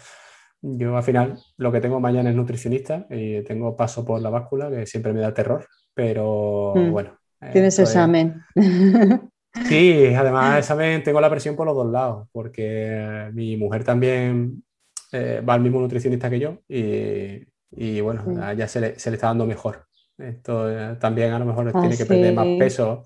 Yo 0.62 0.96
al 0.98 1.04
final 1.04 1.38
lo 1.58 1.72
que 1.72 1.82
tengo 1.82 2.00
mañana 2.00 2.30
es 2.30 2.36
nutricionista 2.36 3.06
y 3.10 3.44
tengo 3.44 3.76
paso 3.76 4.04
por 4.04 4.22
la 4.22 4.30
báscula, 4.30 4.70
que 4.70 4.86
siempre 4.86 5.14
me 5.14 5.22
da 5.22 5.34
terror, 5.34 5.68
pero 5.94 6.74
mm. 6.76 6.92
bueno, 6.92 7.20
Tienes 7.52 7.80
examen. 7.80 8.44
Sí, 9.64 10.14
además 10.14 10.60
examen 10.60 11.02
tengo 11.02 11.22
la 11.22 11.30
presión 11.30 11.56
por 11.56 11.66
los 11.66 11.76
dos 11.76 11.90
lados, 11.90 12.28
porque 12.32 13.30
mi 13.34 13.56
mujer 13.56 13.84
también 13.84 14.64
eh, 15.12 15.42
va 15.48 15.54
al 15.54 15.62
mismo 15.62 15.80
nutricionista 15.80 16.30
que 16.30 16.40
yo 16.40 16.60
y, 16.68 18.02
bueno, 18.02 18.54
ya 18.54 18.68
se 18.68 18.82
le, 18.82 18.88
está 18.90 19.28
dando 19.28 19.46
mejor. 19.46 19.86
Esto 20.18 20.70
eh, 20.70 20.96
también 21.00 21.34
a 21.34 21.40
lo 21.40 21.46
mejor 21.46 21.72
ah, 21.74 21.80
tiene 21.80 21.98
que 21.98 22.06
perder 22.06 22.34
más 22.34 22.48
peso. 22.60 23.04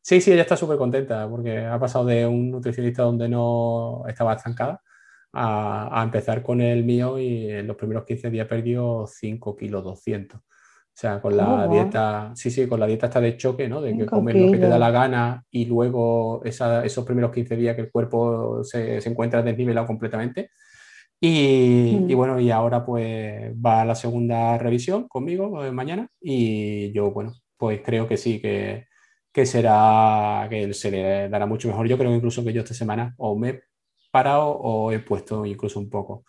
Sí, 0.00 0.20
sí, 0.20 0.32
ella 0.32 0.42
está 0.42 0.56
súper 0.56 0.78
contenta 0.78 1.28
porque 1.28 1.58
ha 1.58 1.78
pasado 1.78 2.06
de 2.06 2.26
un 2.26 2.50
nutricionista 2.50 3.02
donde 3.02 3.28
no 3.28 4.02
estaba 4.08 4.34
estancada 4.34 4.80
a, 5.32 6.00
a, 6.00 6.02
empezar 6.02 6.42
con 6.42 6.60
el 6.60 6.84
mío 6.84 7.18
y 7.18 7.50
en 7.50 7.66
los 7.66 7.76
primeros 7.76 8.04
15 8.04 8.30
días 8.30 8.48
perdió 8.48 9.06
5 9.06 9.56
kilos 9.56 9.84
200. 9.84 10.40
O 10.94 10.98
sea, 11.02 11.20
con 11.20 11.36
la 11.36 11.66
dieta, 11.68 12.32
sí, 12.34 12.50
sí, 12.50 12.66
con 12.68 12.78
la 12.78 12.86
dieta 12.86 13.06
está 13.06 13.20
de 13.20 13.36
choque, 13.36 13.66
¿no? 13.66 13.80
De 13.80 13.96
que 13.96 14.04
comes 14.04 14.36
lo 14.36 14.52
que 14.52 14.58
te 14.58 14.68
da 14.68 14.78
la 14.78 14.90
gana 14.90 15.42
y 15.50 15.64
luego 15.64 16.42
esos 16.44 17.04
primeros 17.04 17.32
15 17.32 17.56
días 17.56 17.74
que 17.74 17.82
el 17.82 17.90
cuerpo 17.90 18.62
se, 18.62 19.00
se 19.00 19.08
encuentra 19.08 19.42
desnivelado 19.42 19.86
completamente. 19.86 20.50
Y, 21.18 21.96
y, 22.08 22.14
mm. 22.14 22.16
bueno, 22.16 22.40
y 22.40 22.50
ahora 22.50 22.84
pues 22.84 23.54
va 23.54 23.82
a 23.82 23.84
la 23.84 23.94
segunda 23.94 24.58
revisión 24.58 25.08
conmigo 25.08 25.64
eh, 25.64 25.70
mañana 25.70 26.08
y 26.20 26.92
yo, 26.92 27.12
bueno, 27.12 27.32
pues 27.56 27.80
creo 27.82 28.08
que 28.08 28.16
sí, 28.16 28.40
que, 28.40 28.86
que 29.32 29.46
será, 29.46 30.46
que 30.50 30.74
se 30.74 30.90
le 30.90 31.28
dará 31.28 31.46
mucho 31.46 31.68
mejor. 31.68 31.88
Yo 31.88 31.96
creo 31.96 32.12
incluso 32.14 32.44
que 32.44 32.52
yo 32.52 32.62
esta 32.62 32.74
semana 32.74 33.14
o 33.18 33.38
me 33.38 33.48
he 33.50 33.62
parado 34.10 34.50
o 34.50 34.92
he 34.92 34.98
puesto 34.98 35.46
incluso 35.46 35.80
un 35.80 35.88
poco. 35.88 36.24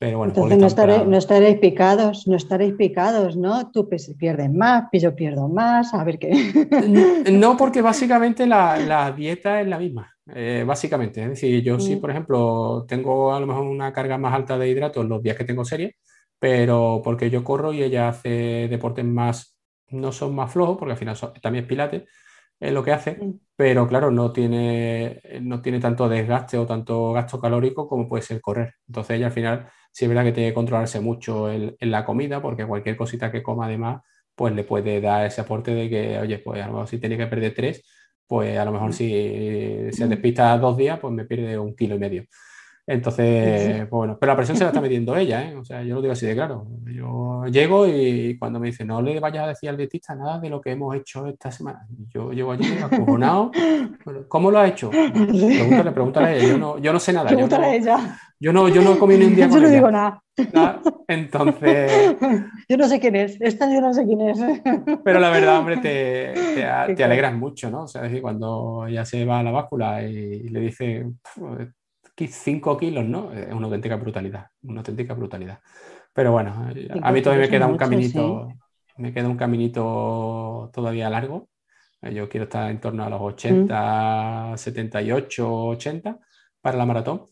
Entonces 0.00 0.58
no, 0.58 1.18
estaréis 1.18 1.58
picados, 1.58 2.26
no 2.26 2.36
estaréis 2.36 2.72
picados, 2.72 3.36
¿no? 3.36 3.70
Tú 3.70 3.86
pierdes 4.18 4.50
más, 4.50 4.84
yo 4.92 5.14
pierdo 5.14 5.46
más, 5.48 5.92
a 5.92 6.02
ver 6.04 6.18
qué. 6.18 6.30
No, 7.30 7.54
porque 7.58 7.82
básicamente 7.82 8.46
la, 8.46 9.12
dieta 9.14 9.60
es 9.60 9.68
la 9.68 9.78
misma, 9.78 10.10
eh, 10.34 10.64
básicamente. 10.66 11.22
Es 11.22 11.28
decir, 11.28 11.62
yo 11.62 11.78
sí, 11.78 11.96
mm. 11.96 12.00
por 12.00 12.10
ejemplo, 12.10 12.86
tengo 12.88 13.34
a 13.34 13.40
lo 13.40 13.46
mejor 13.46 13.64
una 13.64 13.92
carga 13.92 14.16
más 14.16 14.32
alta 14.32 14.56
de 14.56 14.70
hidratos 14.70 15.04
los 15.04 15.22
días 15.22 15.36
que 15.36 15.44
tengo 15.44 15.66
serie, 15.66 15.96
pero 16.38 17.02
porque 17.04 17.28
yo 17.28 17.44
corro 17.44 17.74
y 17.74 17.82
ella 17.82 18.08
hace 18.08 18.68
deportes 18.70 19.04
más, 19.04 19.58
no 19.88 20.12
son 20.12 20.34
más 20.34 20.50
flojos, 20.50 20.78
porque 20.78 20.92
al 20.92 20.98
final 20.98 21.18
también 21.42 21.64
es 21.64 21.68
pilates, 21.68 22.04
es 22.58 22.72
lo 22.72 22.82
que 22.82 22.92
hace, 22.92 23.18
mm. 23.20 23.38
pero 23.54 23.86
claro, 23.86 24.10
no 24.10 24.32
tiene, 24.32 25.20
no 25.42 25.60
tiene 25.60 25.78
tanto 25.78 26.08
desgaste 26.08 26.56
o 26.56 26.66
tanto 26.66 27.12
gasto 27.12 27.38
calórico 27.38 27.86
como 27.86 28.08
puede 28.08 28.22
ser 28.22 28.40
correr. 28.40 28.76
Entonces 28.88 29.18
ella 29.18 29.26
al 29.26 29.32
final 29.32 29.66
sí 29.92 30.04
es 30.04 30.08
verdad 30.08 30.24
que 30.24 30.32
tiene 30.32 30.50
que 30.50 30.54
controlarse 30.54 31.00
mucho 31.00 31.50
en, 31.50 31.76
la 31.80 32.04
comida, 32.04 32.40
porque 32.42 32.66
cualquier 32.66 32.96
cosita 32.96 33.30
que 33.32 33.42
coma 33.42 33.66
además, 33.66 34.02
pues 34.34 34.54
le 34.54 34.64
puede 34.64 35.00
dar 35.00 35.26
ese 35.26 35.40
aporte 35.40 35.74
de 35.74 35.90
que, 35.90 36.18
oye, 36.18 36.38
pues 36.38 36.62
a 36.62 36.66
lo 36.66 36.74
mejor 36.74 36.88
si 36.88 36.98
tiene 36.98 37.16
que 37.16 37.26
perder 37.26 37.54
tres, 37.54 37.84
pues 38.26 38.58
a 38.58 38.64
lo 38.64 38.72
mejor 38.72 38.92
si 38.92 39.08
se 39.92 40.06
despista 40.08 40.56
dos 40.58 40.76
días, 40.76 40.98
pues 41.00 41.12
me 41.12 41.24
pierde 41.24 41.58
un 41.58 41.74
kilo 41.74 41.96
y 41.96 41.98
medio. 41.98 42.24
Entonces, 42.90 43.88
bueno, 43.88 44.18
pero 44.18 44.32
la 44.32 44.36
presión 44.36 44.56
se 44.56 44.64
la 44.64 44.70
está 44.70 44.80
metiendo 44.80 45.14
ella, 45.14 45.48
¿eh? 45.48 45.54
O 45.54 45.64
sea, 45.64 45.80
yo 45.84 45.94
lo 45.94 46.02
digo 46.02 46.12
así 46.12 46.26
de 46.26 46.34
claro. 46.34 46.66
Yo 46.86 47.44
llego 47.46 47.86
y 47.86 48.36
cuando 48.36 48.58
me 48.58 48.66
dice, 48.66 48.84
no 48.84 49.00
le 49.00 49.20
vayas 49.20 49.44
a 49.44 49.48
decir 49.48 49.68
al 49.68 49.76
dietista 49.76 50.16
nada 50.16 50.40
de 50.40 50.50
lo 50.50 50.60
que 50.60 50.72
hemos 50.72 50.96
hecho 50.96 51.24
esta 51.28 51.52
semana. 51.52 51.86
Yo 52.12 52.32
llego 52.32 52.50
allí 52.50 52.66
acojonado. 52.82 53.52
¿Cómo 54.26 54.50
lo 54.50 54.58
ha 54.58 54.66
hecho? 54.66 54.90
Pregúntale, 54.90 55.92
pregúntale 55.92 56.26
a 56.26 56.34
ella. 56.34 56.48
Yo 56.48 56.58
no, 56.58 56.78
yo 56.78 56.92
no 56.92 56.98
sé 56.98 57.12
nada. 57.12 57.28
Pregúntale 57.28 57.66
a 57.66 57.74
ella. 57.76 58.18
Yo 58.40 58.52
no, 58.52 58.68
yo 58.68 58.82
no 58.82 58.98
comí 58.98 59.16
ni 59.16 59.26
un 59.26 59.36
día 59.36 59.48
con 59.48 59.60
Yo 59.60 59.68
no 59.68 59.72
digo 59.72 59.90
nada. 59.92 60.20
Entonces. 61.06 62.16
Yo 62.68 62.76
no 62.76 62.88
sé 62.88 62.98
quién 62.98 63.14
es. 63.14 63.36
Esta 63.40 63.72
yo 63.72 63.80
no 63.80 63.92
sé 63.92 64.06
quién 64.06 64.20
es. 64.20 64.38
Pero 65.04 65.18
la 65.18 65.30
verdad, 65.30 65.58
hombre, 65.58 65.78
te, 65.78 66.32
te, 66.94 67.04
alegras 67.04 67.34
mucho, 67.34 67.68
¿no? 67.68 67.82
O 67.82 67.88
sea, 67.88 68.02
es 68.02 68.10
decir, 68.10 68.22
cuando 68.22 68.88
ya 68.88 69.04
se 69.04 69.24
va 69.24 69.40
a 69.40 69.42
la 69.42 69.50
báscula 69.50 70.02
y 70.02 70.48
le 70.48 70.60
dice 70.60 71.04
5 72.26 72.76
kilos, 72.76 73.04
¿no? 73.04 73.32
Es 73.32 73.52
una 73.52 73.66
auténtica 73.66 73.96
brutalidad. 73.96 74.46
Una 74.62 74.80
auténtica 74.80 75.14
brutalidad. 75.14 75.60
Pero 76.12 76.32
bueno, 76.32 76.68
a 77.02 77.12
mí 77.12 77.22
todavía 77.22 77.46
me 77.46 77.50
queda 77.50 77.66
un 77.66 77.76
caminito. 77.76 78.48
Me 78.96 79.12
queda 79.12 79.28
un 79.28 79.36
caminito 79.36 80.70
todavía 80.72 81.08
largo. 81.08 81.48
Yo 82.02 82.28
quiero 82.28 82.44
estar 82.44 82.70
en 82.70 82.80
torno 82.80 83.04
a 83.04 83.10
los 83.10 83.20
80, 83.20 84.54
78, 84.56 85.66
80 85.66 86.18
para 86.60 86.78
la 86.78 86.86
maratón. 86.86 87.26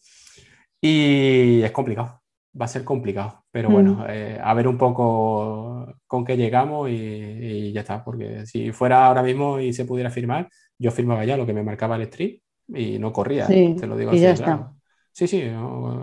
Y 0.81 1.63
es 1.63 1.73
complicado, 1.73 2.23
va 2.59 2.67
a 2.67 2.69
ser 2.69 2.85
complicado, 2.85 3.45
pero 3.51 3.69
bueno, 3.69 3.95
mm. 3.95 4.05
eh, 4.11 4.41
a 4.43 4.55
ver 4.55 4.69
un 4.69 4.79
poco 4.79 5.93
con 6.07 6.25
qué 6.25 6.37
llegamos 6.37 6.89
y, 6.89 7.73
ya 7.73 7.81
está, 7.81 8.05
porque 8.05 8.47
si 8.47 8.71
fuera 8.71 9.07
ahora 9.07 9.23
mismo 9.23 9.59
y 9.59 9.73
se 9.73 9.85
pudiera 9.85 10.11
firmar, 10.11 10.49
yo 10.79 10.91
firmaba 10.93 11.25
ya 11.25 11.37
lo 11.37 11.47
que 11.47 11.53
me 11.53 11.65
marcaba 11.65 11.97
el 11.97 12.03
street 12.03 12.41
y 12.69 12.99
no 12.99 13.13
corría, 13.13 13.47
te 13.47 13.87
lo 13.87 13.97
digo 13.97 14.13
así. 14.13 14.21
Ya 14.21 14.31
está. 14.31 14.73
Sí, 15.19 15.27
sí, 15.27 15.43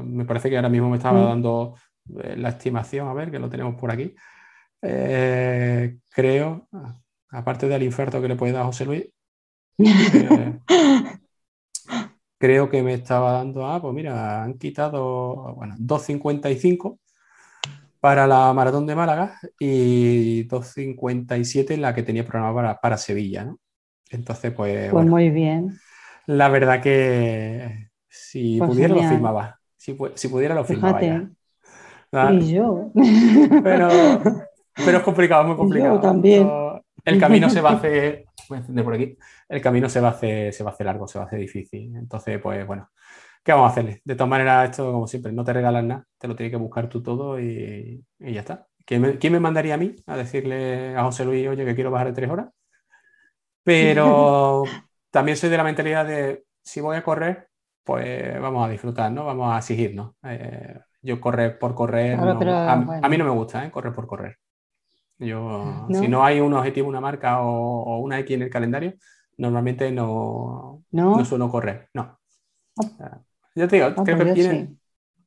me 0.04 0.26
parece 0.26 0.50
que 0.50 0.58
ahora 0.58 0.68
mismo 0.68 0.90
me 0.90 0.98
estaba 0.98 1.22
mm. 1.22 1.26
dando 1.26 1.76
eh, 2.22 2.36
la 2.36 2.50
estimación, 2.50 3.08
a 3.08 3.14
ver, 3.14 3.32
que 3.32 3.40
lo 3.40 3.48
tenemos 3.50 3.76
por 3.76 3.90
aquí. 3.90 4.14
Eh, 4.82 6.00
creo, 6.14 6.68
aparte 7.30 7.70
del 7.70 7.84
infarto 7.84 8.22
que 8.22 8.28
le 8.28 8.36
puede 8.36 8.52
dar 8.52 8.66
José 8.66 8.84
Luis, 8.84 9.06
creo 12.38 12.70
que 12.70 12.84
me 12.84 12.96
estaba 12.96 13.32
dando, 13.32 13.66
ah, 13.66 13.82
pues 13.82 13.94
mira, 13.94 14.44
han 14.44 14.56
quitado, 14.56 15.56
bueno, 15.56 15.76
2.55 15.80 17.00
para 18.02 18.28
la 18.28 18.52
maratón 18.52 18.86
de 18.86 18.96
Málaga 18.96 19.40
y 19.58 20.46
2.57 20.50 21.72
en 21.72 21.82
la 21.82 21.96
que 21.96 22.04
tenía 22.04 22.26
programada 22.26 22.82
para, 22.82 22.98
Sevilla, 22.98 23.46
¿no? 23.46 23.60
Entonces, 24.10 24.52
pues... 24.52 24.92
Pues 24.92 25.06
muy 25.06 25.30
bien. 25.30 25.80
La 26.26 26.50
verdad 26.50 26.82
que 26.82 27.95
si 28.16 28.58
pues 28.58 28.70
pudiera 28.70 28.96
lo 28.96 29.04
firmaba. 29.04 29.60
Si, 29.78 29.94
pudiera 29.94 30.56
lo 30.56 30.64
firmaba 30.64 31.02
Y 32.32 32.54
yo. 32.54 32.92
Pero, 33.64 33.90
pero 34.74 34.98
es 34.98 35.04
complicado, 35.04 35.44
muy 35.44 35.56
complicado. 35.56 35.96
Yo 35.96 36.02
también. 36.02 36.50
El 37.04 37.20
camino 37.20 37.50
se 37.50 37.62
va 37.62 37.72
a 37.72 37.74
hacer 37.76 38.26
por 38.84 38.94
aquí, 38.94 39.18
el 39.50 39.62
camino 39.62 39.90
se 39.90 40.00
va 40.00 40.10
a 40.10 40.12
hacer, 40.12 40.54
se 40.54 40.64
va 40.64 40.72
a 40.72 40.74
hacer 40.74 40.86
largo, 40.86 41.08
se 41.08 41.20
va 41.20 41.26
a 41.26 41.28
hacer 41.28 41.40
difícil. 41.40 41.96
Entonces, 41.96 42.40
pues 42.42 42.66
bueno, 42.66 42.90
¿qué 43.44 43.52
vamos 43.52 43.70
a 43.70 43.72
hacerle? 43.72 44.02
De 44.04 44.16
todas 44.16 44.30
maneras, 44.30 44.70
esto, 44.70 44.92
como 44.92 45.08
siempre, 45.08 45.32
no 45.32 45.44
te 45.44 45.54
regalan 45.54 45.88
nada, 45.88 46.08
te 46.18 46.28
lo 46.28 46.36
tienes 46.36 46.52
que 46.52 46.58
buscar 46.58 46.90
tú 46.90 47.02
todo 47.02 47.40
y, 47.40 48.04
ya 48.20 48.40
está. 48.40 48.68
¿Quién 48.86 49.02
me, 49.02 49.40
mandaría 49.40 49.74
a 49.74 49.78
mí 49.78 49.96
a 50.06 50.16
decirle 50.16 50.96
a 50.96 51.04
José 51.04 51.26
Luis, 51.26 51.48
oye, 51.48 51.66
que 51.66 51.76
quiero 51.76 51.92
bajar 51.92 52.08
de 52.08 52.14
tres 52.14 52.30
horas? 52.30 52.50
Pero 53.64 54.64
también 55.10 55.38
soy 55.38 55.50
de 55.50 55.58
la 55.58 55.64
mentalidad 55.64 56.06
de, 56.06 56.46
si 56.64 56.82
voy 56.82 56.98
a 56.98 57.04
correr, 57.04 57.50
pues 57.86 58.42
vamos 58.42 58.68
a 58.68 58.72
disfrutar, 58.72 59.12
¿no? 59.12 59.26
Vamos 59.26 59.54
a 59.54 59.60
exigirnos. 59.60 60.16
Eh, 60.24 60.80
yo 61.02 61.22
correr 61.22 61.60
por 61.60 61.76
correr, 61.76 62.20
a, 62.20 62.76
mí 63.08 63.18
no 63.18 63.26
me 63.26 63.30
gusta, 63.30 63.64
¿eh? 63.64 63.72
Correr 63.72 63.94
por 63.94 64.08
correr. 64.08 64.40
Yo, 65.20 65.86
si 65.94 66.08
no 66.08 66.26
hay 66.26 66.40
un 66.40 66.54
objetivo, 66.54 66.90
una 66.90 67.00
marca 67.00 67.42
o, 67.42 68.00
una 68.00 68.18
X 68.20 68.36
en 68.36 68.42
el 68.42 68.50
calendario, 68.50 68.96
normalmente 69.38 69.92
no, 69.92 70.82
no. 70.92 71.24
suelo 71.24 71.50
correr. 71.50 71.90
No. 71.94 72.18
Ah. 73.00 73.20
Yo 73.54 73.68
te 73.68 73.76
digo, 73.78 73.90
ah, 73.96 74.04
creo 74.04 74.18
pues 74.18 74.34
que 74.34 74.68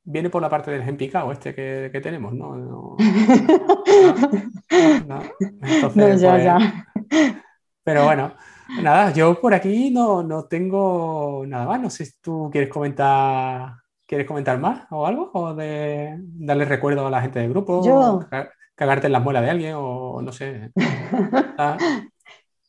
viene, 0.02 0.28
por 0.28 0.42
la 0.42 0.50
parte 0.50 0.72
del 0.72 0.86
empicado 0.86 1.30
este 1.30 1.54
que, 1.54 2.00
tenemos, 2.02 2.34
¿no? 2.34 2.56
no, 2.56 2.96
Entonces, 5.62 6.20
ya, 6.20 6.32
pues, 6.32 6.44
ya. 6.44 6.86
Pero 7.84 8.04
bueno, 8.04 8.34
Nada, 8.68 9.12
yo 9.12 9.40
por 9.40 9.54
aquí 9.54 9.90
no, 9.90 10.22
no 10.22 10.44
tengo 10.44 11.44
nada 11.46 11.66
más. 11.66 11.80
No 11.80 11.90
sé 11.90 12.04
si 12.06 12.12
tú 12.20 12.48
quieres 12.52 12.70
comentar, 12.70 13.72
quieres 14.06 14.26
comentar 14.26 14.58
más 14.58 14.86
o 14.90 15.06
algo, 15.06 15.30
o 15.34 15.54
de 15.54 16.16
darle 16.20 16.64
recuerdo 16.64 17.06
a 17.06 17.10
la 17.10 17.22
gente 17.22 17.38
del 17.40 17.50
grupo, 17.50 17.82
Yo. 17.84 18.20
cagarte 18.74 19.06
en 19.06 19.12
la 19.12 19.20
muela 19.20 19.40
de 19.40 19.50
alguien, 19.50 19.74
o 19.76 20.20
no 20.22 20.32
sé. 20.32 20.70
Ah, 21.60 21.76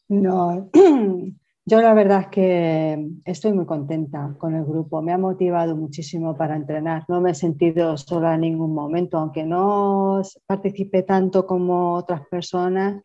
No, 0.08 0.70
yo 1.66 1.82
la 1.82 1.94
verdad 1.94 2.22
es 2.22 2.28
que 2.28 3.10
estoy 3.26 3.54
muy 3.54 3.66
contenta 3.66 4.34
con 4.40 4.56
el 4.56 4.66
grupo. 4.66 5.02
Me 5.02 5.14
ha 5.14 5.18
motivado 5.18 5.76
muchísimo 5.76 6.36
para 6.36 6.56
entrenar. 6.56 7.06
No 7.08 7.22
me 7.22 7.32
he 7.32 7.36
sentido 7.36 7.96
sola 7.98 8.36
en 8.36 8.42
ningún 8.42 8.74
momento, 8.74 9.18
aunque 9.20 9.44
no 9.44 10.22
participé 10.48 11.04
tanto 11.04 11.46
como 11.46 11.94
otras 11.94 12.22
personas, 12.28 13.02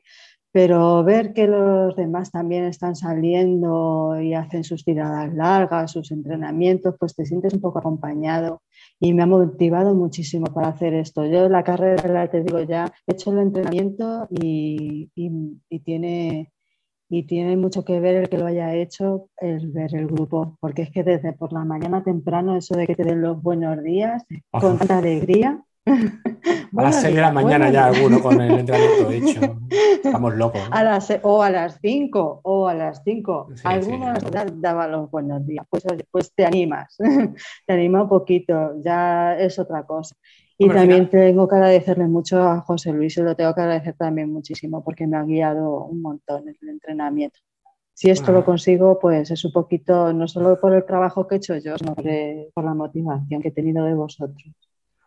pero 0.55 1.05
ver 1.05 1.35
que 1.35 1.49
los 1.49 1.97
demás 1.97 2.33
también 2.33 2.65
están 2.65 2.97
saliendo 2.97 4.21
y 4.23 4.35
hacen 4.35 4.65
sus 4.65 4.85
tiradas 4.85 5.35
largas, 5.35 5.93
sus 5.93 6.13
entrenamientos, 6.13 6.97
pues 6.99 7.15
te 7.17 7.27
sientes 7.27 7.55
un 7.55 7.61
poco 7.63 7.81
acompañado 7.81 8.63
y 9.01 9.15
me 9.15 9.25
ha 9.25 9.27
motivado 9.27 9.95
muchísimo 9.97 10.47
para 10.55 10.69
hacer 10.69 10.95
esto. 10.95 11.27
Yo 11.27 11.49
la 11.51 11.65
carrera, 11.65 12.31
te 12.31 12.43
digo 12.45 12.61
ya, 12.63 12.93
he 13.07 13.15
hecho 13.15 13.33
el 13.33 13.41
entrenamiento 13.41 14.29
y, 14.31 15.11
y- 15.17 15.61
y 15.71 15.81
tiene, 15.81 16.53
y 17.09 17.25
tiene 17.27 17.57
mucho 17.57 17.85
que 17.85 18.01
ver 18.01 18.17
el 18.17 18.29
que 18.29 18.39
lo 18.39 18.47
haya 18.47 18.75
hecho, 18.75 19.29
el 19.39 19.71
ver 19.73 19.95
el 19.97 20.07
grupo, 20.09 20.57
porque 20.61 20.83
es 20.83 20.91
que 20.91 21.05
desde 21.05 21.33
por 21.35 21.53
la 21.53 21.65
mañana 21.65 22.05
temprano, 22.05 22.57
eso 22.57 22.77
de 22.77 22.87
que 22.87 22.97
te 22.97 23.05
den 23.05 23.23
los 23.23 23.43
buenos 23.43 23.83
días, 23.83 24.25
con 24.59 24.79
tanta 24.79 24.99
alegría. 24.99 25.65
a 26.77 26.83
las 26.83 27.01
6 27.01 27.15
de 27.15 27.21
la 27.21 27.33
mañana 27.33 27.71
ya 27.71 27.87
alguno 27.87 28.21
con 28.23 28.41
el 28.41 28.51
entrenamiento 28.61 29.11
hecho. 29.11 29.57
Estamos 29.71 30.35
locos. 30.35 30.61
¿no? 30.69 30.75
A 30.77 30.83
las, 30.83 31.13
o 31.23 31.43
a 31.43 31.51
las 31.51 31.79
5, 31.81 32.41
o 32.43 32.69
a 32.69 32.75
las 32.75 33.03
5. 33.05 33.49
Sí, 33.55 33.63
Algunos 33.65 34.19
sí. 34.21 34.27
da- 34.31 34.47
daban 34.55 34.93
los 34.93 35.11
buenos 35.11 35.47
días. 35.47 35.67
Pues, 35.69 35.85
pues 36.11 36.33
te 36.35 36.45
animas, 36.47 36.97
te 37.67 37.73
anima 37.73 38.03
un 38.03 38.09
poquito, 38.09 38.73
ya 38.83 39.37
es 39.39 39.59
otra 39.59 39.85
cosa. 39.85 40.15
Y 40.57 40.65
Hombre, 40.65 40.79
también 40.79 41.11
tengo 41.11 41.49
que 41.49 41.57
agradecerle 41.57 42.07
mucho 42.07 42.41
a 42.43 42.61
José 42.61 42.93
Luis, 42.93 43.17
y 43.17 43.23
lo 43.23 43.35
tengo 43.35 43.55
que 43.55 43.61
agradecer 43.61 43.95
también 43.99 44.33
muchísimo 44.33 44.85
porque 44.85 45.07
me 45.07 45.17
ha 45.17 45.25
guiado 45.25 45.85
un 45.85 46.01
montón 46.01 46.49
en 46.49 46.57
el 46.63 46.69
entrenamiento. 46.69 47.41
Si 47.93 48.11
esto 48.11 48.33
lo 48.33 48.45
consigo, 48.45 48.99
pues 49.01 49.31
es 49.31 49.45
un 49.45 49.53
poquito, 49.53 50.13
no 50.13 50.27
solo 50.27 50.61
por 50.61 50.75
el 50.75 50.85
trabajo 50.85 51.27
que 51.29 51.37
he 51.37 51.39
hecho 51.39 51.57
yo, 51.57 51.77
sino 51.79 51.95
por 51.95 52.65
la 52.65 52.75
motivación 52.75 53.41
que 53.41 53.49
he 53.49 53.53
tenido 53.53 53.85
de 53.85 53.95
vosotros. 53.95 54.45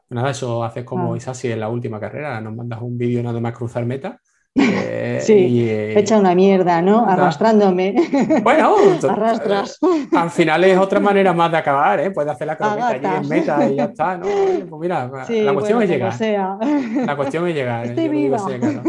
Nada, 0.09 0.31
eso 0.31 0.63
haces 0.63 0.83
como 0.83 1.13
Ah. 1.13 1.17
Isasi 1.17 1.51
en 1.51 1.59
la 1.59 1.69
última 1.69 1.99
carrera, 1.99 2.39
nos 2.41 2.55
mandas 2.55 2.81
un 2.81 2.97
vídeo 2.97 3.21
nada 3.23 3.39
más 3.41 3.53
cruzar 3.53 3.85
meta. 3.85 4.19
eh, 4.55 5.19
Sí, 5.21 5.33
y, 5.33 5.69
eh, 5.69 5.99
hecho 5.99 6.17
una 6.17 6.33
mierda, 6.33 6.81
¿no? 6.81 7.05
da- 7.05 7.13
Arrastrándome. 7.13 7.95
Bueno, 8.43 8.75
Arrastras. 9.09 9.77
al 10.15 10.29
final 10.31 10.63
es 10.63 10.77
otra 10.77 10.99
manera 10.99 11.33
más 11.33 11.51
de 11.51 11.57
acabar, 11.57 11.99
¿eh? 11.99 12.11
Puedes 12.11 12.31
hacer 12.31 12.47
la 12.47 12.55
croqueta 12.57 12.87
allí 12.87 13.05
en 13.23 13.29
meta 13.29 13.69
y 13.69 13.75
ya 13.75 13.83
está, 13.85 14.17
¿no? 14.17 14.25
Oye, 14.27 14.65
Pues 14.69 14.79
mira, 14.81 15.09
Sí, 15.27 15.41
la 15.41 15.53
cuestión 15.53 15.77
bueno, 15.79 15.81
es 15.81 15.89
llegar. 15.97 16.13
sea. 16.13 16.57
La 17.05 17.15
cuestión 17.15 17.47
es 17.47 17.53
llegar. 17.55 17.85
¿eh? 17.85 17.89
Estoy 17.89 18.07
viva. 18.09 18.37
claro. 18.37 18.81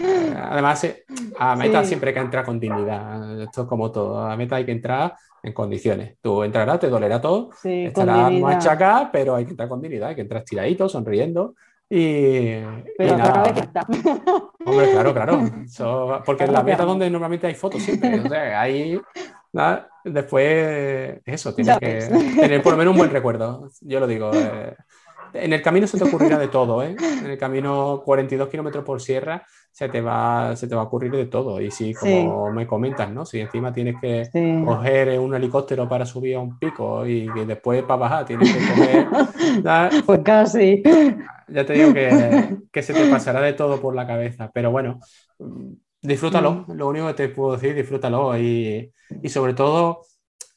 Eh, 0.00 0.34
Además, 0.50 0.84
eh, 0.84 1.04
a 1.38 1.54
meta 1.56 1.82
Sí. 1.82 1.88
siempre 1.88 2.10
hay 2.10 2.14
que 2.14 2.20
entrar 2.20 2.44
con 2.44 2.58
dignidad. 2.58 3.42
Esto 3.42 3.62
es 3.62 3.68
como 3.68 3.90
todo. 3.90 4.24
A 4.24 4.36
meta 4.36 4.56
hay 4.56 4.64
que 4.64 4.72
entrar 4.72 5.14
en 5.42 5.52
condiciones. 5.52 6.16
Tú 6.20 6.42
entrarás, 6.42 6.80
te 6.80 6.88
dolerá 6.88 7.20
todo, 7.20 7.50
Sí, 7.60 7.86
estarás 7.86 8.32
machacada, 8.32 9.10
pero 9.12 9.34
hay 9.36 9.44
que 9.44 9.50
entrar 9.52 9.68
con 9.68 9.80
dignidad, 9.80 10.10
hay 10.10 10.14
que 10.14 10.22
entrar 10.22 10.42
tiradito, 10.44 10.88
sonriendo. 10.88 11.54
Y, 11.90 12.56
nada. 12.98 13.54
que 13.54 13.60
está. 13.60 13.80
Hombre, 14.66 14.90
claro, 14.92 15.14
claro. 15.14 15.42
Porque 16.26 16.44
en 16.44 16.52
la 16.52 16.62
meta 16.62 16.84
donde 16.84 17.08
normalmente 17.08 17.46
hay 17.46 17.54
fotos 17.54 17.82
siempre. 17.82 18.20
O 18.20 18.28
sea, 18.28 18.60
ahí 18.60 19.00
nada, 19.52 19.88
después 20.04 21.20
eso, 21.24 21.54
tienes 21.54 21.74
Ya 21.74 21.78
que 21.78 21.86
ves. 21.86 22.08
tener 22.36 22.62
por 22.62 22.72
lo 22.72 22.78
menos 22.78 22.92
un 22.92 22.98
buen 22.98 23.10
recuerdo. 23.12 23.70
Yo 23.80 24.00
lo 24.00 24.06
digo. 24.06 24.30
eh, 24.34 24.76
en 25.34 25.52
el 25.52 25.62
camino 25.62 25.86
se 25.86 25.98
te 25.98 26.04
ocurrirá 26.04 26.38
de 26.38 26.48
todo, 26.48 26.82
¿eh? 26.82 26.96
En 26.98 27.26
el 27.30 27.38
camino 27.38 28.02
42 28.04 28.48
kilómetros 28.48 28.84
por 28.84 29.00
sierra 29.00 29.44
se 29.72 29.88
te 29.88 30.00
va, 30.00 30.56
se 30.56 30.66
te 30.66 30.74
va 30.74 30.82
a 30.82 30.84
ocurrir 30.84 31.12
de 31.12 31.26
todo. 31.26 31.60
Y 31.60 31.70
si, 31.70 31.94
como 31.94 32.50
me 32.52 32.66
comentas, 32.66 33.10
¿no? 33.10 33.24
Si 33.24 33.40
encima 33.40 33.72
tienes 33.72 33.96
que 34.00 34.24
Sí. 34.26 34.62
coger 34.64 35.18
un 35.20 35.34
helicóptero 35.34 35.88
para 35.88 36.04
subir 36.06 36.36
a 36.36 36.40
un 36.40 36.58
pico 36.58 37.06
y 37.06 37.28
después 37.46 37.82
para 37.84 37.96
bajar 37.96 38.24
tienes 38.26 38.52
que 38.52 38.58
coger. 38.68 39.06
Pues 40.06 40.20
casi. 40.24 40.82
Ya 41.48 41.64
te 41.64 41.72
digo 41.74 41.94
que, 41.94 42.56
que 42.72 42.82
se 42.82 42.92
te 42.92 43.08
pasará 43.10 43.40
de 43.40 43.52
todo 43.54 43.80
por 43.80 43.94
la 43.94 44.06
cabeza, 44.06 44.50
pero 44.52 44.70
bueno, 44.70 44.98
mm, 45.38 45.72
disfrútalo, 46.02 46.64
lo 46.68 46.88
único 46.88 47.06
que 47.08 47.14
te 47.14 47.28
puedo 47.30 47.52
decir, 47.52 47.74
disfrútalo 47.74 48.36
y, 48.38 48.92
y 49.22 49.28
sobre 49.28 49.54
todo 49.54 50.02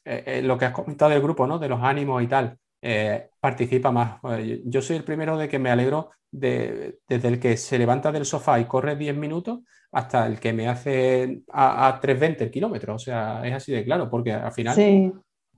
eh, 0.04 0.22
eh, 0.26 0.42
lo 0.42 0.58
que 0.58 0.66
has 0.66 0.72
comentado 0.72 1.10
del 1.10 1.22
grupo, 1.22 1.46
¿no? 1.46 1.58
De 1.58 1.68
los 1.68 1.80
ánimos 1.82 2.22
y 2.22 2.26
tal, 2.26 2.58
eh, 2.82 3.30
participa 3.40 3.90
más. 3.90 4.18
Eh, 4.38 4.62
Yo 4.66 4.82
soy 4.82 4.96
el 4.96 5.04
primero 5.04 5.36
de 5.38 5.48
que 5.48 5.58
me 5.58 5.70
alegro 5.70 6.10
de, 6.30 6.98
desde 7.08 7.28
el 7.28 7.38
que 7.40 7.56
se 7.56 7.78
levanta 7.78 8.10
del 8.12 8.24
sofá 8.26 8.58
y 8.60 8.64
corre 8.66 8.96
10 8.96 9.16
minutos 9.16 9.60
hasta 9.92 10.26
el 10.26 10.40
que 10.40 10.52
me 10.52 10.68
hace 10.68 11.42
a, 11.52 11.86
a 11.88 12.00
3.20 12.00 12.40
el 12.42 12.50
kilómetro, 12.50 12.94
o 12.94 12.98
sea, 12.98 13.46
es 13.46 13.52
así 13.54 13.72
de 13.72 13.84
claro, 13.84 14.08
porque 14.10 14.32
al 14.32 14.52
final 14.52 14.74
Sí. 14.74 15.12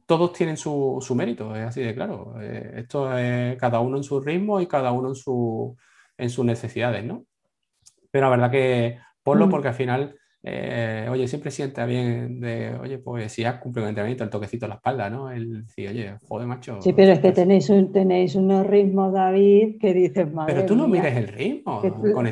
todos 0.07 0.33
tienen 0.33 0.57
su, 0.57 0.99
su 1.01 1.15
mérito, 1.15 1.55
es 1.57 1.65
así 1.67 1.81
de 1.83 1.95
claro. 1.95 2.35
Eh, 2.41 2.73
esto 2.79 3.17
es 3.17 3.57
cada 3.57 3.81
uno 3.81 3.97
en 3.97 4.03
su 4.05 4.21
ritmo 4.21 4.61
y 4.61 4.67
cada 4.67 4.91
uno 4.93 5.09
en, 5.11 5.15
su, 5.15 5.77
en 6.19 6.31
sus 6.31 6.45
necesidades, 6.45 7.05
¿no? 7.05 7.25
Pero 8.11 8.27
la 8.27 8.31
verdad 8.37 8.51
que 8.51 8.99
ponlo 9.23 9.47
Mm. 9.47 9.51
porque 9.51 9.69
al 9.69 9.75
final, 9.75 10.19
eh, 10.47 11.09
oye, 11.11 11.27
siempre 11.27 11.51
sienta 11.51 11.87
bien 11.87 12.39
de, 12.41 12.75
oye, 12.81 12.99
pues 12.99 13.33
si 13.33 13.45
has 13.45 13.59
cumplido 13.61 13.87
un 13.87 13.89
entrenamiento, 13.91 14.25
el 14.25 14.31
toquecito 14.31 14.67
en 14.67 14.71
la 14.71 14.75
espalda, 14.77 15.09
¿no? 15.09 15.31
El 15.31 15.65
decir, 15.65 15.89
oye, 15.89 16.15
joder, 16.29 16.47
macho. 16.47 16.81
Sí, 16.83 16.93
pero 16.93 17.13
es 17.13 17.21
que 17.21 17.33
tenéis, 17.33 17.71
un- 17.71 17.91
tenéis 17.93 18.35
unos 18.35 18.67
ritmos, 18.67 19.13
David, 19.13 19.79
que 19.81 19.95
dices, 19.95 20.31
madre 20.33 20.55
Pero 20.55 20.67
tú 20.67 20.77
no 20.77 20.87
mía". 20.87 21.03
mires 21.03 21.17
el 21.17 21.29
ritmo. 21.29 21.81
Tú- 21.83 22.13
Con, 22.13 22.27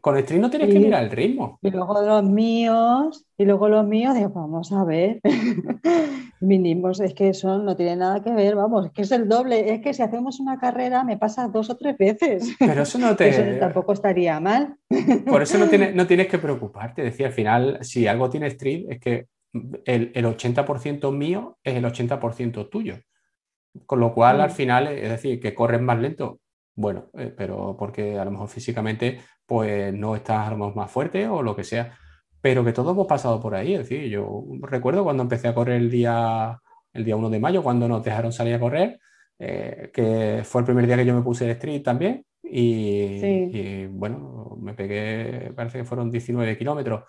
con 0.00 0.18
stream 0.20 0.42
no 0.42 0.50
tienes 0.50 0.72
que 0.72 0.78
mirar 0.78 1.04
el 1.04 1.10
ritmo. 1.10 1.58
Y 1.62 1.70
luego 1.70 2.00
los 2.02 2.24
míos, 2.24 3.26
y 3.36 3.44
luego 3.44 3.68
los 3.68 3.86
míos, 3.86 4.14
digo, 4.14 4.30
vamos 4.30 4.72
a 4.72 4.84
ver. 4.84 5.20
Mínimos, 6.40 7.00
es 7.00 7.14
que 7.14 7.28
eso 7.28 7.58
no 7.58 7.76
tiene 7.76 7.96
nada 7.96 8.22
que 8.22 8.32
ver, 8.32 8.56
vamos, 8.56 8.86
es 8.86 8.92
que 8.92 9.02
es 9.02 9.12
el 9.12 9.28
doble. 9.28 9.74
Es 9.74 9.80
que 9.80 9.92
si 9.94 10.02
hacemos 10.02 10.40
una 10.40 10.58
carrera 10.58 11.04
me 11.04 11.18
pasa 11.18 11.48
dos 11.48 11.70
o 11.70 11.76
tres 11.76 11.96
veces. 11.98 12.56
Pero 12.58 12.82
eso 12.82 12.98
no 12.98 13.14
te. 13.16 13.28
Eso 13.28 13.42
tampoco 13.58 13.92
estaría 13.92 14.40
mal. 14.40 14.76
Por 15.26 15.42
eso 15.42 15.58
no 15.58 15.68
tienes, 15.68 15.94
no 15.94 16.06
tienes 16.06 16.28
que 16.28 16.38
preocuparte. 16.38 17.02
Decía, 17.02 17.26
al 17.26 17.32
final, 17.32 17.78
si 17.82 18.06
algo 18.06 18.30
tiene 18.30 18.46
Street, 18.48 18.86
es 18.88 19.00
que 19.00 19.26
el, 19.84 20.12
el 20.14 20.24
80% 20.24 21.12
mío 21.12 21.58
es 21.62 21.74
el 21.74 21.84
80% 21.84 22.68
tuyo. 22.70 22.96
Con 23.86 24.00
lo 24.00 24.12
cual, 24.12 24.40
al 24.40 24.50
final, 24.50 24.88
es 24.88 25.10
decir, 25.10 25.40
que 25.40 25.54
corres 25.54 25.80
más 25.80 25.98
lento. 25.98 26.40
Bueno, 26.74 27.10
eh, 27.14 27.32
pero 27.36 27.76
porque 27.78 28.18
a 28.18 28.24
lo 28.24 28.30
mejor 28.30 28.48
físicamente 28.48 29.20
pues 29.50 29.92
no 29.92 30.14
estás 30.14 30.46
a 30.46 30.50
lo 30.52 30.58
mejor 30.58 30.76
más 30.76 30.90
fuerte 30.92 31.26
o 31.26 31.42
lo 31.42 31.56
que 31.56 31.64
sea. 31.64 31.98
Pero 32.40 32.64
que 32.64 32.72
todos 32.72 32.92
hemos 32.92 33.08
pasado 33.08 33.40
por 33.40 33.56
ahí. 33.56 33.74
Es 33.74 33.80
decir, 33.80 34.08
yo 34.08 34.44
recuerdo 34.62 35.02
cuando 35.02 35.24
empecé 35.24 35.48
a 35.48 35.54
correr 35.54 35.76
el 35.82 35.90
día, 35.90 36.56
el 36.92 37.04
día 37.04 37.16
1 37.16 37.28
de 37.30 37.40
mayo, 37.40 37.60
cuando 37.64 37.88
nos 37.88 38.04
dejaron 38.04 38.32
salir 38.32 38.54
a 38.54 38.60
correr, 38.60 39.00
eh, 39.40 39.90
que 39.92 40.42
fue 40.44 40.60
el 40.60 40.64
primer 40.66 40.86
día 40.86 40.96
que 40.96 41.04
yo 41.04 41.14
me 41.16 41.22
puse 41.22 41.44
el 41.46 41.50
street 41.50 41.82
también. 41.82 42.24
Y, 42.44 43.18
Sí. 43.20 43.50
y, 43.52 43.86
bueno, 43.86 44.56
me 44.62 44.72
pegué, 44.74 45.52
parece 45.56 45.78
que 45.78 45.84
fueron 45.84 46.10
19 46.12 46.56
kilómetros 46.56 47.02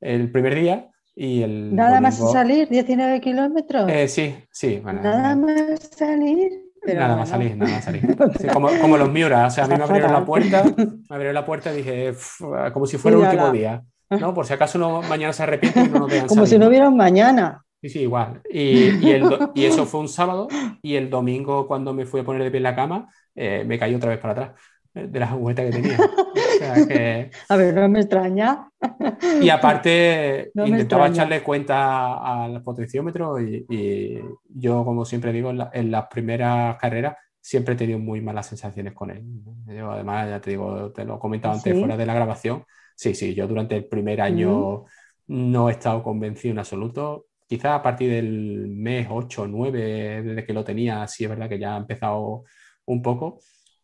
el 0.00 0.30
primer 0.30 0.54
día. 0.54 0.88
Y 1.16 1.42
el 1.42 1.74
Nada 1.74 2.00
más 2.00 2.16
domingo- 2.18 2.32
salir, 2.32 2.68
19 2.68 3.20
kilómetros. 3.20 3.90
Eh, 3.90 4.06
sí, 4.06 4.36
sí. 4.52 4.78
bueno, 4.80 5.02
Nada 5.02 5.34
más 5.34 5.80
salir. 5.96 6.67
Pero 6.94 7.06
nada 7.06 7.16
más 7.16 7.28
salir, 7.28 7.56
nada 7.56 7.72
más 7.72 7.84
salir. 7.84 8.06
Sí, 8.40 8.50
como, 8.50 8.78
como 8.78 8.96
los 8.96 9.10
Miura, 9.10 9.46
o 9.46 9.50
sea, 9.50 9.64
a 9.64 9.68
mí 9.68 9.76
me 9.76 9.84
abrieron 9.84 10.12
la 10.12 10.24
puerta, 10.24 10.64
me 11.08 11.14
abrieron 11.16 11.34
la 11.34 11.44
puerta 11.46 11.72
y 11.72 11.78
dije, 11.78 12.10
"Uf, 12.10 12.40
como 12.72 12.86
si 12.86 12.98
fuera 12.98 13.16
el 13.16 13.22
último 13.22 13.50
día, 13.50 13.84
¿no? 14.18 14.34
Por 14.34 14.46
si 14.46 14.52
acaso 14.54 14.78
no, 14.78 15.02
mañana 15.02 15.32
se 15.32 15.42
arrepiente 15.42 15.84
y 15.84 15.88
no 15.88 15.98
nos 15.98 16.10
Como 16.26 16.46
si 16.46 16.54
salir, 16.54 16.58
no 16.58 16.64
¿no? 16.64 16.68
hubiera 16.68 16.88
un 16.88 16.96
mañana. 16.96 17.64
Sí, 17.80 17.88
sí, 17.90 18.00
igual. 18.00 18.42
Y, 18.50 18.96
y 19.06 19.12
el 19.12 19.28
do- 19.28 19.50
y 19.54 19.64
eso 19.64 19.86
fue 19.86 20.00
un 20.00 20.08
sábado 20.08 20.48
y 20.82 20.96
el 20.96 21.10
domingo 21.10 21.66
cuando 21.68 21.94
me 21.94 22.06
fui 22.06 22.20
a 22.20 22.24
poner 22.24 22.42
de 22.42 22.50
pie 22.50 22.58
en 22.58 22.64
la 22.64 22.74
cama, 22.74 23.08
eh, 23.36 23.64
me 23.66 23.78
caí 23.78 23.94
otra 23.94 24.10
vez 24.10 24.18
para 24.18 24.32
atrás 24.32 24.60
de 24.94 25.20
las 25.20 25.30
agujetas 25.30 25.66
que 25.66 25.72
tenía. 25.72 25.98
O 26.38 26.58
sea, 26.58 26.86
que- 26.88 27.30
A 27.48 27.56
ver, 27.56 27.74
no 27.74 27.88
me 27.88 28.00
extraña. 28.00 28.68
Y 29.40 29.48
aparte, 29.48 30.50
No 30.54 30.66
intentaba 30.66 31.06
echarle 31.08 31.42
cuenta 31.42 32.42
al 32.44 32.62
potenciómetro 32.62 33.40
y, 33.40 33.64
y 33.68 34.18
yo, 34.48 34.84
como 34.84 35.04
siempre 35.04 35.32
digo, 35.32 35.50
en, 35.50 35.58
la- 35.58 35.70
en 35.72 35.90
las 35.90 36.06
primeras 36.08 36.76
carreras 36.78 37.16
siempre 37.40 37.74
he 37.74 37.76
tenido 37.76 37.98
muy 38.00 38.20
malas 38.20 38.46
sensaciones 38.46 38.92
con 38.92 39.10
él. 39.10 39.22
Yo, 39.66 39.90
además, 39.92 40.28
ya 40.28 40.40
te 40.40 40.50
digo, 40.50 40.90
te 40.92 41.04
lo 41.04 41.16
he 41.16 41.18
comentado 41.20 41.54
antes 41.54 41.72
¿Sí? 41.72 41.78
fuera 41.78 41.96
de 41.96 42.06
la 42.06 42.14
grabación. 42.14 42.64
Sí, 42.96 43.14
sí, 43.14 43.34
yo 43.34 43.46
durante 43.46 43.76
el 43.76 43.86
primer 43.86 44.20
año 44.20 44.84
no 45.28 45.68
he 45.68 45.72
estado 45.72 46.02
convencido 46.02 46.52
en 46.52 46.58
absoluto. 46.58 47.26
Quizá 47.46 47.76
a 47.76 47.82
partir 47.82 48.10
del 48.10 48.66
mes 48.68 49.06
8 49.10 49.42
o 49.42 49.46
9, 49.46 50.22
desde 50.22 50.44
que 50.44 50.52
lo 50.52 50.64
tenía, 50.64 51.06
sí 51.06 51.24
es 51.24 51.30
verdad 51.30 51.48
que 51.48 51.58
ya 51.58 51.74
ha 51.74 51.78
empezado 51.78 52.44
un 52.86 53.00
poco. 53.00 53.38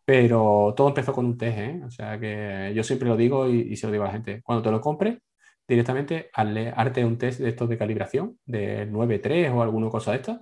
Pero 0.05 0.74
todo 0.76 0.88
empezó 0.88 1.12
con 1.12 1.26
un 1.26 1.38
test, 1.38 1.59
¿eh? 1.59 1.82
O 1.84 1.90
sea 1.90 2.18
que 2.18 2.72
yo 2.74 2.82
siempre 2.82 3.09
lo 3.09 3.16
digo 3.16 3.48
y, 3.48 3.61
y 3.72 3.76
se 3.76 3.86
lo 3.86 3.92
digo 3.92 4.05
a 4.05 4.09
la 4.09 4.12
gente. 4.12 4.42
Cuando 4.42 4.62
te 4.62 4.70
lo 4.70 4.80
compres, 4.80 5.18
directamente 5.66 6.30
al 6.34 6.72
arte 6.76 7.05
un 7.05 7.18
test 7.18 7.40
de 7.40 7.48
estos 7.48 7.68
de 7.68 7.78
calibración, 7.78 8.38
de 8.44 8.86
9.3 8.90 9.52
o 9.55 9.62
alguna 9.62 9.88
cosa 9.88 10.11
de 10.12 10.18
estas, 10.18 10.40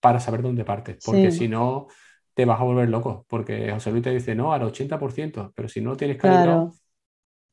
para 0.00 0.20
saber 0.20 0.42
dónde 0.42 0.64
partes. 0.64 0.98
Porque 1.04 1.30
si 1.30 1.48
no, 1.48 1.86
te 2.34 2.44
vas 2.44 2.60
a 2.60 2.64
volver 2.64 2.88
loco. 2.88 3.24
Porque 3.28 3.70
José 3.72 3.90
Luis 3.90 4.02
te 4.02 4.10
dice, 4.10 4.34
no, 4.34 4.52
al 4.52 4.62
80%, 4.62 5.52
pero 5.54 5.68
si 5.68 5.80
no 5.80 5.96
tienes 5.96 6.18
calibrado, 6.18 6.72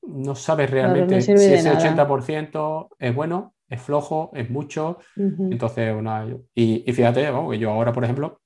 no 0.02 0.36
sabes 0.36 0.70
realmente 0.70 1.22
si 1.22 1.32
ese 1.32 1.72
80% 1.72 2.90
es 2.98 3.16
bueno, 3.16 3.54
es 3.70 3.82
flojo, 3.82 4.32
es 4.34 4.50
mucho. 4.50 4.98
Entonces, 5.16 5.96
una, 5.96 6.28
y, 6.54 6.84
y, 6.90 6.94
fíjate, 6.94 7.30
vamos, 7.30 7.52
que 7.52 7.60
yo 7.60 7.72
ahora, 7.72 7.94
por 7.94 8.04
ejemplo, 8.04 8.41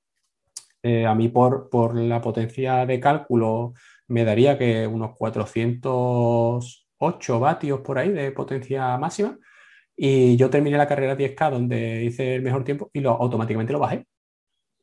eh, 0.86 1.04
a 1.04 1.14
mí 1.16 1.28
por, 1.28 1.68
por 1.68 1.96
la 1.96 2.20
potencia 2.20 2.86
de 2.86 3.00
cálculo 3.00 3.74
me 4.06 4.24
daría 4.24 4.56
que 4.56 4.86
unos 4.86 5.16
408 5.16 7.40
vatios 7.40 7.80
por 7.80 7.98
ahí 7.98 8.10
de 8.10 8.30
potencia 8.30 8.96
máxima. 8.96 9.36
Y 9.96 10.36
yo 10.36 10.48
terminé 10.48 10.76
la 10.76 10.86
carrera 10.86 11.16
10K 11.16 11.50
donde 11.50 12.04
hice 12.04 12.36
el 12.36 12.42
mejor 12.42 12.62
tiempo 12.62 12.88
y 12.92 13.00
lo, 13.00 13.10
automáticamente 13.10 13.72
lo 13.72 13.80
bajé. 13.80 14.06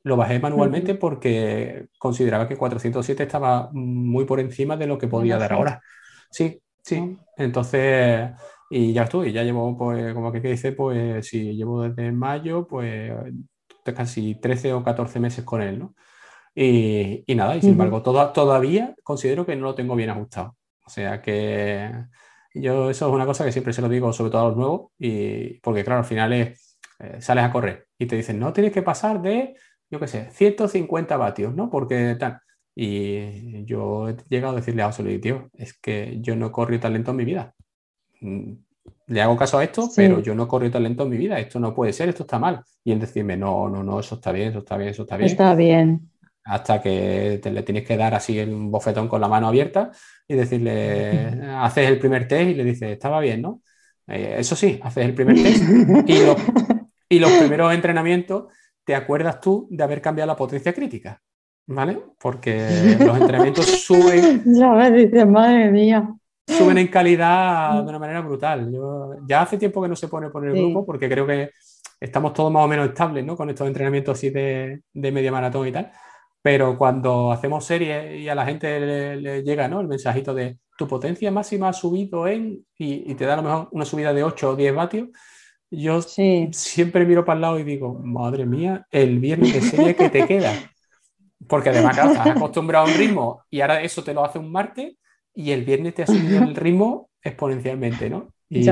Lo 0.03 0.17
bajé 0.17 0.39
manualmente 0.39 0.95
porque 0.95 1.85
consideraba 1.97 2.49
que 2.49 2.57
407 2.57 3.23
estaba 3.23 3.69
muy 3.71 4.25
por 4.25 4.41
encima 4.41 4.75
de 4.75 4.87
lo 4.87 4.97
que 4.97 5.07
podía 5.07 5.37
dar 5.37 5.53
ahora. 5.53 5.81
Sí, 6.29 6.61
sí. 6.81 7.17
Entonces, 7.37 8.29
y 8.69 8.91
ya 8.91 9.03
estoy, 9.03 9.31
ya 9.31 9.43
llevo, 9.43 9.77
pues, 9.77 10.13
como 10.13 10.33
que 10.33 10.41
dice, 10.41 10.73
pues 10.73 11.25
si 11.25 11.55
llevo 11.55 11.83
desde 11.83 12.11
mayo, 12.11 12.67
pues 12.67 13.13
casi 13.93 14.35
13 14.35 14.73
o 14.73 14.83
14 14.83 15.19
meses 15.19 15.43
con 15.43 15.61
él, 15.61 15.79
¿no? 15.79 15.95
Y, 16.55 17.23
nada, 17.35 17.55
y 17.55 17.61
sin 17.61 17.71
embargo, 17.71 18.01
todavía 18.03 18.95
considero 19.03 19.45
que 19.45 19.55
no 19.55 19.63
lo 19.65 19.75
tengo 19.75 19.95
bien 19.95 20.11
ajustado. 20.11 20.55
O 20.85 20.89
sea 20.89 21.21
que 21.21 21.91
yo 22.53 22.89
eso 22.89 23.07
es 23.07 23.13
una 23.13 23.25
cosa 23.25 23.45
que 23.45 23.51
siempre 23.51 23.73
se 23.73 23.81
lo 23.81 23.89
digo, 23.89 24.13
sobre 24.13 24.31
todo 24.31 24.41
a 24.41 24.47
los 24.49 24.57
nuevos, 24.57 24.91
y 24.99 25.59
porque 25.61 25.83
claro, 25.83 25.99
al 25.99 26.05
final 26.05 26.33
es, 26.33 26.79
eh, 26.99 27.21
sales 27.21 27.43
a 27.45 27.51
correr 27.51 27.87
y 27.97 28.05
te 28.05 28.15
dicen, 28.15 28.39
no 28.39 28.53
tienes 28.53 28.71
que 28.71 28.83
pasar 28.83 29.21
de, 29.21 29.55
yo 29.89 29.99
qué 29.99 30.07
sé, 30.07 30.29
150 30.31 31.17
vatios, 31.17 31.55
¿no? 31.55 31.69
Porque 31.69 32.15
tal. 32.19 32.39
Y 32.75 33.65
yo 33.65 34.09
he 34.09 34.15
llegado 34.29 34.53
a 34.53 34.55
decirle 34.57 34.83
a 34.83 34.87
José 34.87 35.03
Luis, 35.03 35.21
tío, 35.21 35.49
es 35.53 35.77
que 35.79 36.17
yo 36.21 36.35
no 36.35 36.47
he 36.47 36.51
corrido 36.51 36.81
tan 36.81 36.93
lento 36.93 37.11
en 37.11 37.17
mi 37.17 37.25
vida. 37.25 37.53
Le 39.07 39.21
hago 39.21 39.37
caso 39.37 39.57
a 39.57 39.63
esto, 39.63 39.89
pero 39.95 40.21
yo 40.21 40.33
no 40.33 40.43
he 40.43 40.47
corrido 40.47 40.73
tan 40.73 40.83
lento 40.83 41.03
en 41.03 41.09
mi 41.09 41.17
vida. 41.17 41.39
Esto 41.39 41.59
no 41.59 41.73
puede 41.73 41.93
ser, 41.93 42.09
esto 42.09 42.23
está 42.23 42.39
mal. 42.39 42.63
Y 42.83 42.91
él 42.91 42.99
decirme, 42.99 43.37
no, 43.37 43.69
no, 43.69 43.83
no, 43.83 43.99
eso 43.99 44.15
está 44.15 44.31
bien, 44.31 44.49
eso 44.49 44.59
está 44.59 44.77
bien, 44.77 44.89
eso 44.89 45.03
está 45.03 45.17
bien. 45.17 45.29
Está 45.29 45.55
bien 45.55 46.13
hasta 46.45 46.81
que 46.81 47.39
te, 47.41 47.51
le 47.51 47.63
tienes 47.63 47.85
que 47.85 47.97
dar 47.97 48.13
así 48.13 48.39
un 48.39 48.71
bofetón 48.71 49.07
con 49.07 49.21
la 49.21 49.27
mano 49.27 49.47
abierta 49.47 49.91
y 50.27 50.35
decirle, 50.35 51.39
haces 51.57 51.89
el 51.89 51.99
primer 51.99 52.27
test 52.27 52.49
y 52.49 52.53
le 52.55 52.63
dices, 52.63 52.91
estaba 52.91 53.19
bien, 53.19 53.41
¿no? 53.41 53.61
Eh, 54.07 54.35
eso 54.39 54.55
sí, 54.55 54.79
haces 54.83 55.05
el 55.05 55.13
primer 55.13 55.35
test 55.41 55.63
y 56.07 56.25
los, 56.25 56.37
y 57.09 57.19
los 57.19 57.31
primeros 57.31 57.73
entrenamientos 57.73 58.45
te 58.83 58.95
acuerdas 58.95 59.39
tú 59.39 59.67
de 59.69 59.83
haber 59.83 60.01
cambiado 60.01 60.27
la 60.27 60.35
potencia 60.35 60.73
crítica, 60.73 61.21
¿vale? 61.67 61.99
Porque 62.19 62.97
los 62.99 63.17
entrenamientos 63.17 63.65
suben. 63.85 64.43
Ya 64.45 64.71
me 64.71 64.91
dices, 64.91 65.25
madre 65.25 65.71
mía. 65.71 66.13
Suben 66.47 66.77
en 66.77 66.87
calidad 66.89 67.83
de 67.83 67.89
una 67.89 67.99
manera 67.99 68.21
brutal. 68.21 68.71
ya 69.27 69.41
hace 69.41 69.57
tiempo 69.57 69.81
que 69.81 69.89
no 69.89 69.95
se 69.95 70.07
pone 70.07 70.29
por 70.29 70.45
el 70.45 70.53
grupo 70.53 70.85
porque 70.85 71.09
creo 71.09 71.25
que 71.25 71.51
estamos 71.99 72.33
todos 72.33 72.51
más 72.51 72.65
o 72.65 72.67
menos 72.67 72.87
estables, 72.89 73.25
¿no? 73.25 73.35
Con 73.35 73.49
estos 73.49 73.67
entrenamientos 73.67 74.17
así 74.17 74.29
de, 74.29 74.81
de 74.93 75.11
media 75.11 75.31
maratón 75.31 75.67
y 75.67 75.71
tal. 75.71 75.91
Pero 76.43 76.77
cuando 76.77 77.31
hacemos 77.31 77.65
series 77.65 78.19
y 78.19 78.27
a 78.27 78.35
la 78.35 78.45
gente 78.45 79.15
le, 79.15 79.43
llega 79.43 79.69
¿no? 79.69 79.79
el 79.79 79.87
mensajito 79.87 80.33
de 80.33 80.57
tu 80.77 80.85
potencia 80.89 81.31
máxima 81.31 81.69
ha 81.69 81.73
subido 81.73 82.27
en, 82.27 82.65
y, 82.77 83.15
te 83.15 83.25
da 83.25 83.33
a 83.33 83.37
lo 83.37 83.43
mejor 83.43 83.69
una 83.71 83.85
subida 83.85 84.13
de 84.13 84.25
8 84.25 84.49
o 84.49 84.55
10 84.57 84.75
vatios, 84.75 85.07
yo 85.71 86.01
siempre 86.01 87.05
miro 87.05 87.23
para 87.23 87.35
el 87.35 87.41
lado 87.41 87.59
y 87.59 87.63
digo, 87.63 87.97
madre 88.03 88.45
mía, 88.45 88.85
el 88.91 89.19
viernes 89.19 89.53
de 89.53 89.61
serie 89.61 89.95
que 89.95 90.09
te 90.09 90.27
queda. 90.27 90.51
Porque 91.47 91.69
además, 91.69 91.95
claro, 91.95 92.11
estás 92.11 92.27
acostumbrado 92.27 92.87
a 92.87 92.89
un 92.89 92.97
ritmo 92.97 93.43
y 93.49 93.61
ahora 93.61 93.81
eso 93.81 94.03
te 94.03 94.13
lo 94.13 94.25
hace 94.25 94.37
un 94.37 94.51
martes 94.51 94.95
y 95.33 95.51
el 95.51 95.63
viernes 95.63 95.95
te 95.95 96.03
ha 96.03 96.07
subido 96.07 96.43
el 96.43 96.55
ritmo 96.55 97.09
exponencialmente, 97.21 98.09
¿no? 98.09 98.33
Y, 98.49 98.69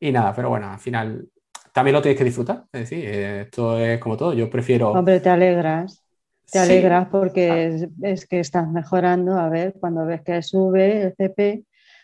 y, 0.00 0.10
nada, 0.10 0.34
pero 0.34 0.48
bueno, 0.48 0.68
al 0.68 0.80
final 0.80 1.28
también 1.72 1.94
lo 1.94 2.02
tienes 2.02 2.18
que 2.18 2.24
disfrutar. 2.24 2.64
Es 2.72 2.90
decir, 2.90 3.04
esto 3.04 3.78
es 3.78 4.00
como 4.00 4.16
todo. 4.16 4.32
Yo 4.32 4.50
prefiero. 4.50 4.90
Hombre, 4.90 5.20
te 5.20 5.28
alegras. 5.28 6.02
Te 6.50 6.58
alegras 6.58 7.06
porque 7.08 7.88
es, 8.02 8.26
que 8.26 8.40
estás 8.40 8.68
mejorando, 8.68 9.38
a 9.38 9.48
ver, 9.48 9.74
cuando 9.78 10.04
ves 10.06 10.22
que 10.22 10.42
sube 10.42 11.02
el 11.02 11.14
CP. 11.14 11.62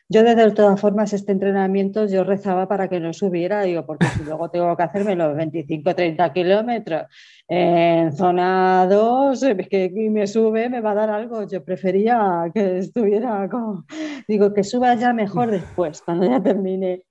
Yo 0.08 0.22
de 0.22 0.50
todas 0.52 0.78
formas 0.78 1.14
este 1.14 1.32
entrenamiento 1.32 2.06
yo 2.06 2.24
rezaba 2.24 2.68
para 2.68 2.88
que 2.88 3.00
no 3.00 3.14
subiera, 3.14 3.62
digo, 3.62 3.86
porque 3.86 4.06
si 4.06 4.22
luego 4.24 4.50
tengo 4.50 4.76
que 4.76 4.82
hacerme 4.82 5.16
los 5.16 5.34
25 5.34 5.94
30 5.94 6.32
kilómetros 6.32 7.04
en 7.48 8.12
zona 8.12 8.86
2, 8.86 9.42
es 9.42 9.68
que 9.68 9.90
me 10.10 10.26
sube, 10.26 10.68
me 10.68 10.80
va 10.80 10.90
a 10.90 10.94
dar 10.94 11.10
algo. 11.10 11.46
Yo 11.46 11.64
prefería 11.64 12.50
que 12.52 12.78
estuviera 12.78 13.48
como, 13.48 13.84
digo, 14.28 14.52
que 14.52 14.62
suba 14.62 14.94
ya 14.94 15.12
mejor 15.14 15.50
después, 15.50 16.02
cuando 16.02 16.28
ya 16.28 16.42
termine. 16.42 17.04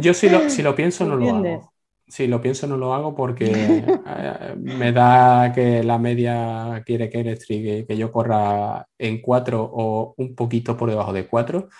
Yo, 0.00 0.14
si, 0.14 0.30
lo, 0.30 0.48
si 0.48 0.62
lo 0.62 0.74
pienso 0.76 1.04
no 1.04 1.16
lo 1.16 1.28
hago 1.28 1.72
si 2.12 2.26
lo 2.26 2.42
pienso 2.42 2.66
no 2.66 2.76
lo 2.76 2.92
hago 2.92 3.14
porque 3.14 3.46
eh, 4.06 4.54
me 4.58 4.92
da 4.92 5.50
que 5.54 5.82
la 5.82 5.96
media 5.96 6.82
quiere 6.84 7.08
que, 7.08 7.86
que 7.88 7.96
yo 7.96 8.12
corra 8.12 8.86
en 8.98 9.22
4 9.22 9.70
o 9.72 10.14
un 10.18 10.34
poquito 10.34 10.76
por 10.76 10.90
debajo 10.90 11.14
de 11.14 11.26
4 11.26 11.70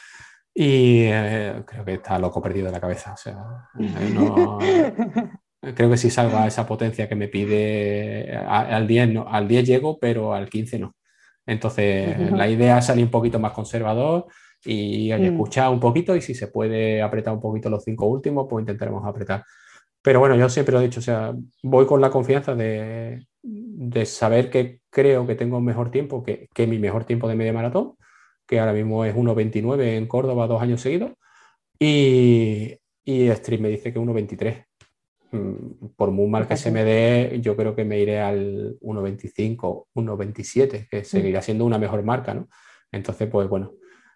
y 0.55 1.05
eh, 1.05 1.63
creo 1.67 1.85
que 1.85 1.95
está 1.95 2.19
loco 2.19 2.43
perdido 2.43 2.67
de 2.67 2.73
la 2.73 2.81
cabeza. 2.81 3.13
O 3.13 3.17
sea, 3.17 3.71
creo 5.75 5.91
que 5.91 5.97
si 5.97 6.11
salgo 6.11 6.39
a 6.39 6.47
esa 6.47 6.67
potencia 6.67 7.09
que 7.09 7.15
me 7.15 7.29
pide 7.29 8.37
al 8.37 8.87
10, 8.87 9.13
no, 9.13 9.27
al 9.29 9.49
10 9.49 9.67
llego, 9.67 9.99
pero 9.99 10.35
al 10.35 10.49
15 10.49 10.79
no. 10.79 10.95
Entonces, 11.47 12.33
la 12.33 12.49
idea 12.49 12.79
es 12.79 12.87
salir 12.87 13.05
un 13.05 13.11
poquito 13.11 13.39
más 13.39 13.53
conservador 13.53 14.27
y 14.65 15.13
mm. 15.13 15.25
escuchar 15.25 15.71
un 15.71 15.81
poquito 15.81 16.15
y 16.15 16.21
si 16.21 16.35
se 16.35 16.49
puede 16.49 17.03
apretar 17.03 17.35
un 17.35 17.41
poquito 17.41 17.69
los 17.69 17.85
cinco 17.85 18.07
últimos, 18.07 18.47
pues 18.49 18.63
intentaremos 18.63 19.05
apretar. 19.05 19.45
Pero 20.03 20.19
bueno, 20.19 20.37
yo 20.37 20.49
siempre 20.49 20.73
lo 20.73 20.81
he 20.81 20.85
dicho, 20.85 21.01
o 21.01 21.03
sea, 21.03 21.33
voy 21.63 21.87
con 21.87 22.01
la 22.01 22.11
confianza 22.11 22.55
de, 22.55 23.25
saber 24.05 24.51
que 24.51 24.81
creo 24.91 25.27
que 25.27 25.37
tengo 25.37 25.59
un 25.59 25.65
mejor 25.65 25.91
tiempo 25.91 26.25
que, 26.25 26.49
mi 26.67 26.79
mejor 26.79 27.05
tiempo 27.05 27.29
de 27.29 27.37
media 27.37 27.53
maratón, 27.53 27.95
que 28.47 28.61
ahora 28.61 28.73
mismo 28.73 29.05
es 29.05 29.15
1.29 29.15 29.97
en 29.97 30.07
Córdoba 30.07 30.47
dos 30.47 30.63
años 30.63 30.81
seguidos, 30.81 31.13
y, 31.79 32.79
y 33.05 33.29
Stream 33.31 33.63
me 33.63 33.69
dice 33.69 33.93
que 33.93 34.01
1.23. 34.01 34.67
Mm, 35.33 35.89
por 35.97 36.11
muy 36.11 36.29
mal 36.29 36.47
que 36.47 36.57
se 36.57 36.71
me 36.71 36.85
dé, 36.85 37.39
yo 37.41 37.57
creo 37.57 37.75
que 37.75 37.85
me 37.85 37.99
iré 37.99 38.21
al 38.21 38.79
1.25, 38.81 39.87
1.27, 39.95 40.89
que 40.91 41.05
seguirá 41.05 41.41
siendo 41.41 41.65
una 41.65 41.79
mejor 41.79 42.03
marca, 42.03 42.35
¿no? 42.35 42.49
Entonces, 42.93 43.29
pues 43.31 43.49
bueno, 43.49 43.73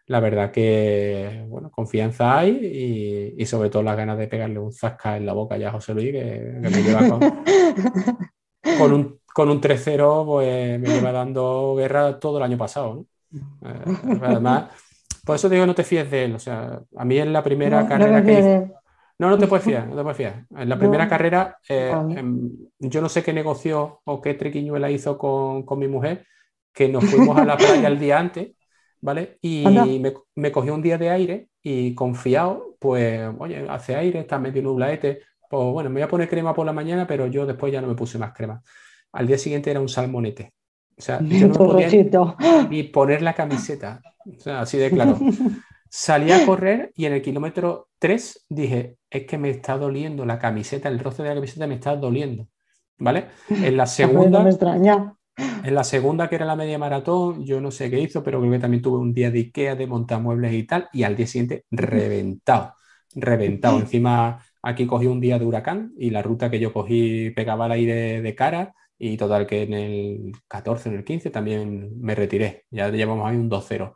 la 0.07 0.21
verdad 0.21 0.53
que, 0.53 1.45
bueno, 1.49 1.71
confianza 1.71 2.39
hay 2.39 3.35
y, 3.37 3.47
sobre 3.47 3.71
todo 3.71 3.83
las 3.83 3.97
ganas 3.97 4.19
de 4.19 4.29
pegarle 4.29 4.59
un 4.59 4.73
zasca 4.73 5.17
en 5.17 5.27
la 5.27 5.33
boca 5.33 5.57
ya 5.57 5.69
a 5.71 5.73
José 5.73 5.95
Luis, 5.95 6.13
que, 6.13 6.59
me 6.61 6.83
lleva 6.83 7.09
con, 8.79 8.93
un, 8.93 9.21
con 9.33 9.51
un 9.51 9.61
3-0, 9.61 10.27
pues 10.27 10.79
me 10.79 10.89
lleva 10.89 11.13
dando 11.13 11.75
guerra 11.77 12.21
todo 12.21 12.37
el 12.39 12.45
año 12.45 12.59
pasado. 12.59 13.07
Además, 14.23 14.71
por 15.25 15.37
eso 15.37 15.49
digo, 15.49 15.67
no 15.67 15.75
te 15.75 15.85
fíes 15.85 16.11
de 16.11 16.25
él. 16.25 16.35
O 16.35 16.39
sea, 16.39 16.81
a 16.97 17.05
mí 17.05 17.19
en 17.19 17.33
la 17.33 17.43
primera 17.43 17.87
carrera 17.87 18.25
que 18.25 18.33
hice... 18.33 18.73
No, 19.19 19.31
no 19.31 19.39
te 19.39 19.47
puedes 19.47 19.65
fiar, 19.65 19.89
no 19.89 19.97
te 19.97 20.03
puedes 20.03 20.17
fiar. 20.17 20.45
En 20.55 20.69
la 20.69 20.79
primera 20.79 21.09
carrera, 21.09 21.57
eh, 21.69 21.91
em, 21.91 22.51
yo 22.79 23.01
no 23.01 23.09
sé 23.09 23.23
qué 23.23 23.33
negoció 23.33 24.03
o 24.05 24.21
qué 24.21 24.35
triquiñuela 24.35 24.91
hizo 24.91 25.17
con, 25.17 25.63
con 25.65 25.79
mi 25.79 25.89
mujer, 25.89 26.27
que 26.71 26.87
nos 26.89 27.03
fuimos 27.05 27.39
a 27.39 27.45
la 27.47 27.57
playa 27.57 27.89
el 27.89 27.99
día 27.99 28.19
antes 28.19 28.57
¿vale? 29.01 29.39
Y 29.41 29.65
me, 30.01 30.15
me, 30.35 30.53
cogió 30.53 30.75
un 30.75 30.83
día 30.83 30.99
de 30.99 31.11
aire 31.11 31.49
y 31.63 31.95
confiado, 31.95 32.77
pues, 32.81 33.29
oye, 33.39 33.65
hace 33.69 33.95
aire, 33.95 34.21
está 34.21 34.39
medio 34.39 34.63
nublaete, 34.63 35.21
pues 35.49 35.63
bueno, 35.73 35.91
me 35.91 35.95
voy 35.95 36.03
a 36.03 36.09
poner 36.09 36.29
crema 36.29 36.53
por 36.53 36.67
la 36.67 36.73
mañana, 36.73 37.07
pero 37.07 37.29
yo 37.29 37.47
después 37.47 37.73
ya 37.73 37.81
no 37.81 37.87
me 37.87 37.95
puse 37.95 38.19
más 38.19 38.33
crema. 38.33 38.61
Al 39.13 39.27
día 39.27 39.39
siguiente 39.39 39.71
era 39.71 39.81
un 39.81 39.89
salmonete. 39.89 40.55
O 40.99 41.03
sea, 41.03 41.21
yo 41.23 41.49
no 41.49 41.55
podía 41.55 41.89
ni 42.71 42.85
poner 42.85 43.23
la 43.23 43.35
camiseta. 43.35 44.01
O 44.27 44.41
sea, 44.41 44.61
así 44.61 44.79
de 44.79 44.91
claro. 44.91 45.19
Salí 45.89 46.33
a 46.33 46.45
correr 46.45 46.93
y 46.97 47.07
en 47.07 47.13
el 47.13 47.23
kilómetro 47.23 47.89
3 47.99 48.47
dije, 48.49 48.97
es 49.09 49.27
que 49.27 49.39
me 49.39 49.51
está 49.51 49.79
doliendo 49.79 50.25
la 50.27 50.39
camiseta, 50.39 50.89
el 50.89 50.99
roce 50.99 51.23
de 51.23 51.31
la 51.31 51.35
camiseta 51.37 51.67
me 51.67 51.75
está 51.75 51.97
doliendo. 51.97 52.49
¿Vale? 52.99 53.27
En 53.51 53.77
la 53.77 53.87
segunda... 53.87 54.43
me 54.43 54.51
extraña. 54.51 55.15
En 55.37 55.75
la 55.75 55.85
segunda, 55.85 56.29
que 56.29 56.37
era 56.37 56.47
la 56.47 56.57
media 56.57 56.79
maratón, 56.79 57.45
yo 57.45 57.61
no 57.61 57.71
sé 57.71 57.91
qué 57.91 58.01
hizo, 58.01 58.23
pero 58.23 58.41
creo 58.41 58.53
que 58.53 58.59
también 58.59 58.83
tuve 58.83 58.99
un 58.99 59.13
día 59.13 59.31
de 59.31 59.41
Ikea, 59.41 59.77
de 59.77 59.87
montamuebles 59.87 60.55
y 60.55 60.63
tal, 60.63 60.89
y 60.93 61.03
al 61.03 61.15
día 61.15 61.27
siguiente 61.27 61.67
reventado, 61.71 62.75
reventado. 63.15 63.79
Encima 63.79 64.43
aquí 64.63 64.87
cogí 64.87 65.07
un 65.07 65.21
día 65.21 65.39
de 65.39 65.45
huracán 65.45 65.93
y 65.99 66.11
la 66.11 66.23
ruta 66.23 66.51
que 66.51 66.59
yo 66.59 66.73
cogí 66.73 67.31
pegaba 67.31 67.67
el 67.67 67.73
aire 67.73 68.23
de 68.23 68.35
cara 68.35 68.75
y 68.99 69.17
total 69.17 69.47
que 69.47 69.63
en 69.63 69.75
el 69.75 70.33
14, 70.49 70.89
en 70.89 70.97
el 70.97 71.05
15 71.05 71.31
también 71.31 72.01
me 72.01 72.15
retiré. 72.15 72.65
Ya 72.71 72.89
llevamos 72.91 73.27
ahí 73.29 73.37
un 73.37 73.51
2-0. 73.51 73.95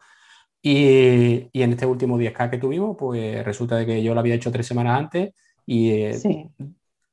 Y, 0.63 1.49
y, 1.53 1.63
en 1.63 1.73
este 1.73 1.87
último 1.87 2.19
10K 2.19 2.51
que 2.51 2.59
tuvimos, 2.59 2.97
pues 2.99 3.43
resulta 3.45 3.77
de 3.77 3.87
que 3.87 4.03
yo 4.03 4.13
lo 4.13 4.21
había 4.21 4.35
hecho 4.35 4.53
tres 4.53 4.67
semanas 4.67 4.99
antes 4.99 5.33
y 5.65 5.91
eh, 5.91 6.51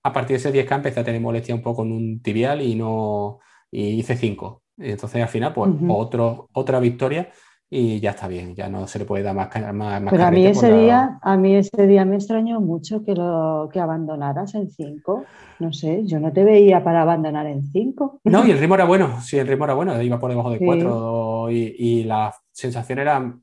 a 0.03 0.11
partir 0.13 0.39
de 0.39 0.49
ese 0.49 0.53
10K 0.53 0.75
empecé 0.75 0.99
a 0.99 1.03
tener 1.03 1.21
molestia 1.21 1.55
un 1.55 1.61
poco 1.61 1.83
en 1.83 1.93
un 1.93 2.21
tibial 2.21 2.61
y 2.61 2.75
no 2.75 3.39
y 3.71 3.99
hice 3.99 4.17
5. 4.17 4.63
Y 4.77 4.91
entonces 4.91 5.21
al 5.21 5.29
final, 5.29 5.53
pues 5.53 5.71
otro, 5.87 6.49
otra 6.53 6.79
victoria 6.79 7.31
y 7.69 7.99
ya 7.99 8.11
está 8.11 8.27
bien, 8.27 8.55
ya 8.55 8.69
no 8.69 8.87
se 8.87 8.99
le 8.99 9.05
puede 9.05 9.23
dar 9.23 9.35
más, 9.35 9.49
más, 9.73 10.03
Pero 10.09 10.23
a 10.23 10.31
mí 10.31 10.45
ese 10.45 10.71
día, 10.71 11.19
a 11.21 11.37
mí 11.37 11.55
ese 11.55 11.85
día 11.85 12.05
me 12.05 12.15
extrañó 12.15 12.61
mucho 12.61 13.03
que 13.03 13.13
lo 13.13 13.69
que 13.71 13.79
abandonaras 13.79 14.55
en 14.55 14.69
5. 14.69 15.25
No 15.59 15.73
sé, 15.73 16.05
yo 16.05 16.19
no 16.19 16.31
te 16.31 16.43
veía 16.43 16.83
para 16.83 17.01
abandonar 17.01 17.45
en 17.47 17.63
5. 17.63 18.21
No, 18.25 18.45
y 18.45 18.51
el 18.51 18.59
ritmo 18.59 18.75
era 18.75 18.85
bueno, 18.85 19.19
sí, 19.21 19.37
el 19.37 19.47
ritmo 19.47 19.65
era 19.65 19.73
bueno, 19.73 20.01
iba 20.01 20.19
por 20.19 20.29
debajo 20.29 20.51
de 20.51 20.59
4 20.59 21.51
y, 21.51 21.75
y, 21.77 22.03
la 22.03 22.33
sensación 22.51 22.99
era 22.99 23.37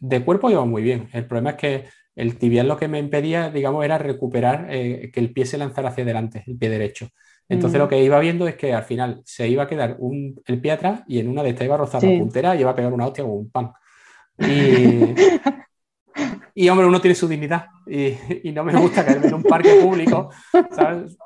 de 0.00 0.24
cuerpo 0.24 0.50
iba 0.50 0.64
muy 0.64 0.82
bien. 0.82 1.08
El 1.12 1.26
problema 1.26 1.50
es 1.50 1.56
que 1.56 1.84
el 2.16 2.38
tibial 2.38 2.68
lo 2.68 2.76
que 2.76 2.88
me 2.88 2.98
impedía, 2.98 3.50
digamos, 3.50 3.84
era 3.84 3.98
recuperar 3.98 4.68
eh, 4.70 5.10
que 5.12 5.20
el 5.20 5.32
pie 5.32 5.46
se 5.46 5.58
lanzara 5.58 5.88
hacia 5.88 6.04
adelante, 6.04 6.44
el 6.46 6.56
pie 6.56 6.70
derecho. 6.70 7.08
Entonces 7.48 7.78
lo 7.78 7.86
mm. 7.86 7.88
que 7.88 8.02
iba 8.02 8.18
viendo 8.20 8.48
es 8.48 8.56
que 8.56 8.72
al 8.72 8.84
final 8.84 9.20
se 9.24 9.48
iba 9.48 9.64
a 9.64 9.66
quedar 9.66 9.96
un, 9.98 10.40
el 10.46 10.60
pie 10.60 10.72
atrás 10.72 11.02
y 11.06 11.18
en 11.18 11.28
una 11.28 11.42
de 11.42 11.50
estas 11.50 11.66
iba 11.66 11.74
a 11.74 11.78
rozar 11.78 12.02
la 12.02 12.18
puntera 12.18 12.56
y 12.56 12.60
iba 12.60 12.70
a 12.70 12.74
pegar 12.74 12.92
una 12.92 13.06
hostia 13.06 13.24
con 13.24 13.34
un 13.34 13.50
pan. 13.50 13.72
Y, 14.38 15.14
y 16.54 16.68
hombre, 16.68 16.86
uno 16.86 17.00
tiene 17.00 17.14
su 17.14 17.28
dignidad 17.28 17.66
y, 17.86 18.14
y, 18.48 18.52
no 18.52 18.64
me 18.64 18.74
gusta 18.76 19.04
caerme 19.04 19.26
en 19.26 19.34
un 19.34 19.42
parque 19.42 19.74
público, 19.82 20.30
¿sabes? 20.70 21.16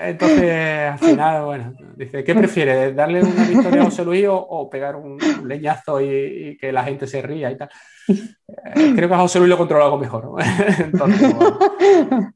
Entonces, 0.00 0.90
al 0.90 0.98
final, 0.98 1.44
bueno, 1.44 1.74
dice, 1.96 2.24
¿qué 2.24 2.34
prefiere? 2.34 2.92
¿Darle 2.92 3.22
una 3.22 3.44
victoria 3.44 3.82
a 3.82 3.84
José 3.84 4.04
Luis 4.04 4.26
o, 4.28 4.68
pegar 4.70 4.96
un, 4.96 5.18
leñazo 5.44 6.00
y, 6.00 6.56
que 6.60 6.72
la 6.72 6.84
gente 6.84 7.06
se 7.06 7.22
ría 7.22 7.50
y 7.50 7.56
tal? 7.56 7.70
Eh, 8.08 8.92
creo 8.94 9.08
que 9.08 9.14
a 9.14 9.18
José 9.18 9.38
Luis 9.38 9.50
lo 9.50 9.58
controla 9.58 9.84
algo 9.84 9.98
mejor. 9.98 10.34
Entonces, 10.78 11.34
bueno. 11.34 12.32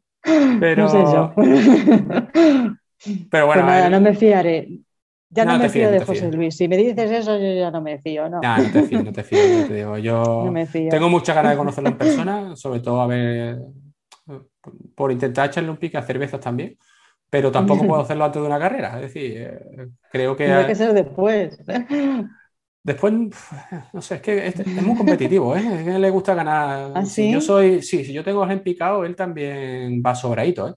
Pero... 0.60 1.34
Pero 3.30 3.46
bueno. 3.46 3.66
Pues 3.66 3.90
no 3.90 4.00
me 4.00 4.14
fiaré. 4.14 4.68
Ya 5.34 5.46
no, 5.46 5.58
me 5.58 5.70
fío, 5.70 5.90
de 5.90 6.04
José 6.04 6.30
Luis. 6.30 6.54
Si 6.54 6.68
me 6.68 6.76
dices 6.76 7.10
eso, 7.10 7.38
yo 7.38 7.54
ya 7.54 7.70
no 7.70 7.80
me 7.80 7.98
fío, 7.98 8.28
¿no? 8.28 8.40
No, 8.42 8.58
no 8.58 8.70
te 8.70 8.82
fío, 8.82 9.02
no 9.02 9.12
te 9.12 9.24
fío. 9.24 9.38
Yo 9.38 9.66
te 9.66 9.74
digo, 9.74 9.96
yo 9.96 10.52
tengo 10.90 11.08
mucha 11.08 11.32
ganas 11.32 11.52
de 11.52 11.56
conocerlo 11.56 11.88
en 11.88 11.96
persona, 11.96 12.54
sobre 12.54 12.80
todo 12.80 13.00
a 13.00 13.06
ver, 13.06 13.58
por 14.94 15.10
intentar 15.10 15.48
echarle 15.48 15.70
un 15.70 15.78
pique 15.78 15.96
a 15.96 16.02
cervezas 16.02 16.38
también, 16.38 16.76
pero 17.30 17.50
tampoco 17.50 17.86
puedo 17.88 18.02
hacerlo 18.02 18.26
antes 18.26 18.42
de 18.42 18.46
una 18.46 18.58
carrera. 18.58 18.96
Es 18.96 19.02
decir, 19.02 19.32
eh, 19.38 19.88
creo 20.10 20.36
que. 20.36 20.44
Tiene 20.44 20.66
que 20.66 20.74
ser 20.74 20.92
después. 20.92 21.58
Después, 22.84 23.12
no 23.92 24.02
sé, 24.02 24.16
es 24.16 24.22
que 24.22 24.46
es, 24.46 24.66
muy 24.66 24.96
competitivo, 24.96 25.56
¿eh? 25.56 25.60
Es 25.60 25.84
que 25.84 25.98
le 25.98 26.10
gusta 26.10 26.34
ganar. 26.34 26.92
¿Ah, 26.94 27.04
si 27.04 27.30
yo 27.32 27.40
soy, 27.40 27.82
sí, 27.82 28.04
si 28.04 28.12
yo 28.12 28.24
tengo 28.24 28.46
picado, 28.62 29.04
él 29.04 29.14
también 29.14 30.02
va 30.04 30.14
sobradito, 30.14 30.68
¿eh? 30.68 30.74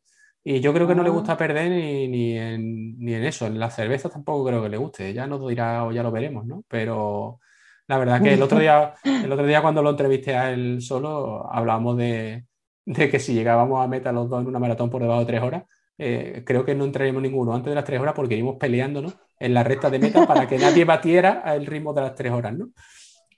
Y 0.47 0.59
yo 0.59 0.71
creo 0.71 0.87
que 0.87 0.93
no 0.93 1.01
le 1.01 1.09
ah. 1.09 1.13
gusta 1.13 1.35
perder 1.35 1.71
ni, 1.71 2.07
ni, 2.07 2.37
en, 2.37 2.99
ni, 2.99 3.15
en, 3.15 3.23
eso. 3.23 3.47
En 3.47 3.57
la 3.59 3.71
cerveza 3.71 4.09
tampoco 4.09 4.45
creo 4.45 4.61
que 4.61 4.69
le 4.69 4.77
guste. 4.77 5.11
Ya 5.11 5.25
nos 5.25 5.47
dirá 5.47 5.83
o 5.85 5.91
ya 5.91 6.03
lo 6.03 6.11
veremos, 6.11 6.45
¿no? 6.45 6.63
Pero 6.67 7.39
la 7.87 7.97
verdad 7.97 8.21
que 8.21 8.33
el 8.33 8.41
otro 8.43 8.59
día, 8.59 8.93
el 9.03 9.31
otro 9.31 9.45
día 9.47 9.63
cuando 9.63 9.81
lo 9.81 9.89
entrevisté 9.89 10.35
a 10.35 10.51
él 10.51 10.81
solo, 10.81 11.51
hablábamos 11.51 11.97
de, 11.97 12.45
de 12.85 13.09
que 13.09 13.19
si 13.19 13.33
llegábamos 13.33 13.83
a 13.83 13.87
meta 13.87 14.11
los 14.11 14.29
dos 14.29 14.41
en 14.41 14.47
una 14.47 14.59
maratón 14.59 14.91
por 14.91 15.01
debajo 15.01 15.21
de 15.21 15.25
tres 15.25 15.41
horas, 15.41 15.63
eh, 15.97 16.43
creo 16.45 16.65
que 16.65 16.75
no 16.75 16.85
entraríamos 16.85 17.21
ninguno 17.21 17.53
antes 17.53 17.71
de 17.71 17.75
las 17.75 17.85
tres 17.85 17.99
horas 17.99 18.13
porque 18.13 18.35
íbamos 18.35 18.57
peleándonos 18.57 19.15
en 19.39 19.53
la 19.53 19.63
recta 19.63 19.89
de 19.89 19.99
meta 19.99 20.25
para 20.27 20.47
que 20.47 20.57
nadie 20.57 20.85
batiera 20.85 21.43
el 21.53 21.65
ritmo 21.65 21.93
de 21.93 22.01
las 22.01 22.15
tres 22.15 22.31
horas, 22.31 22.53
¿no? 22.53 22.69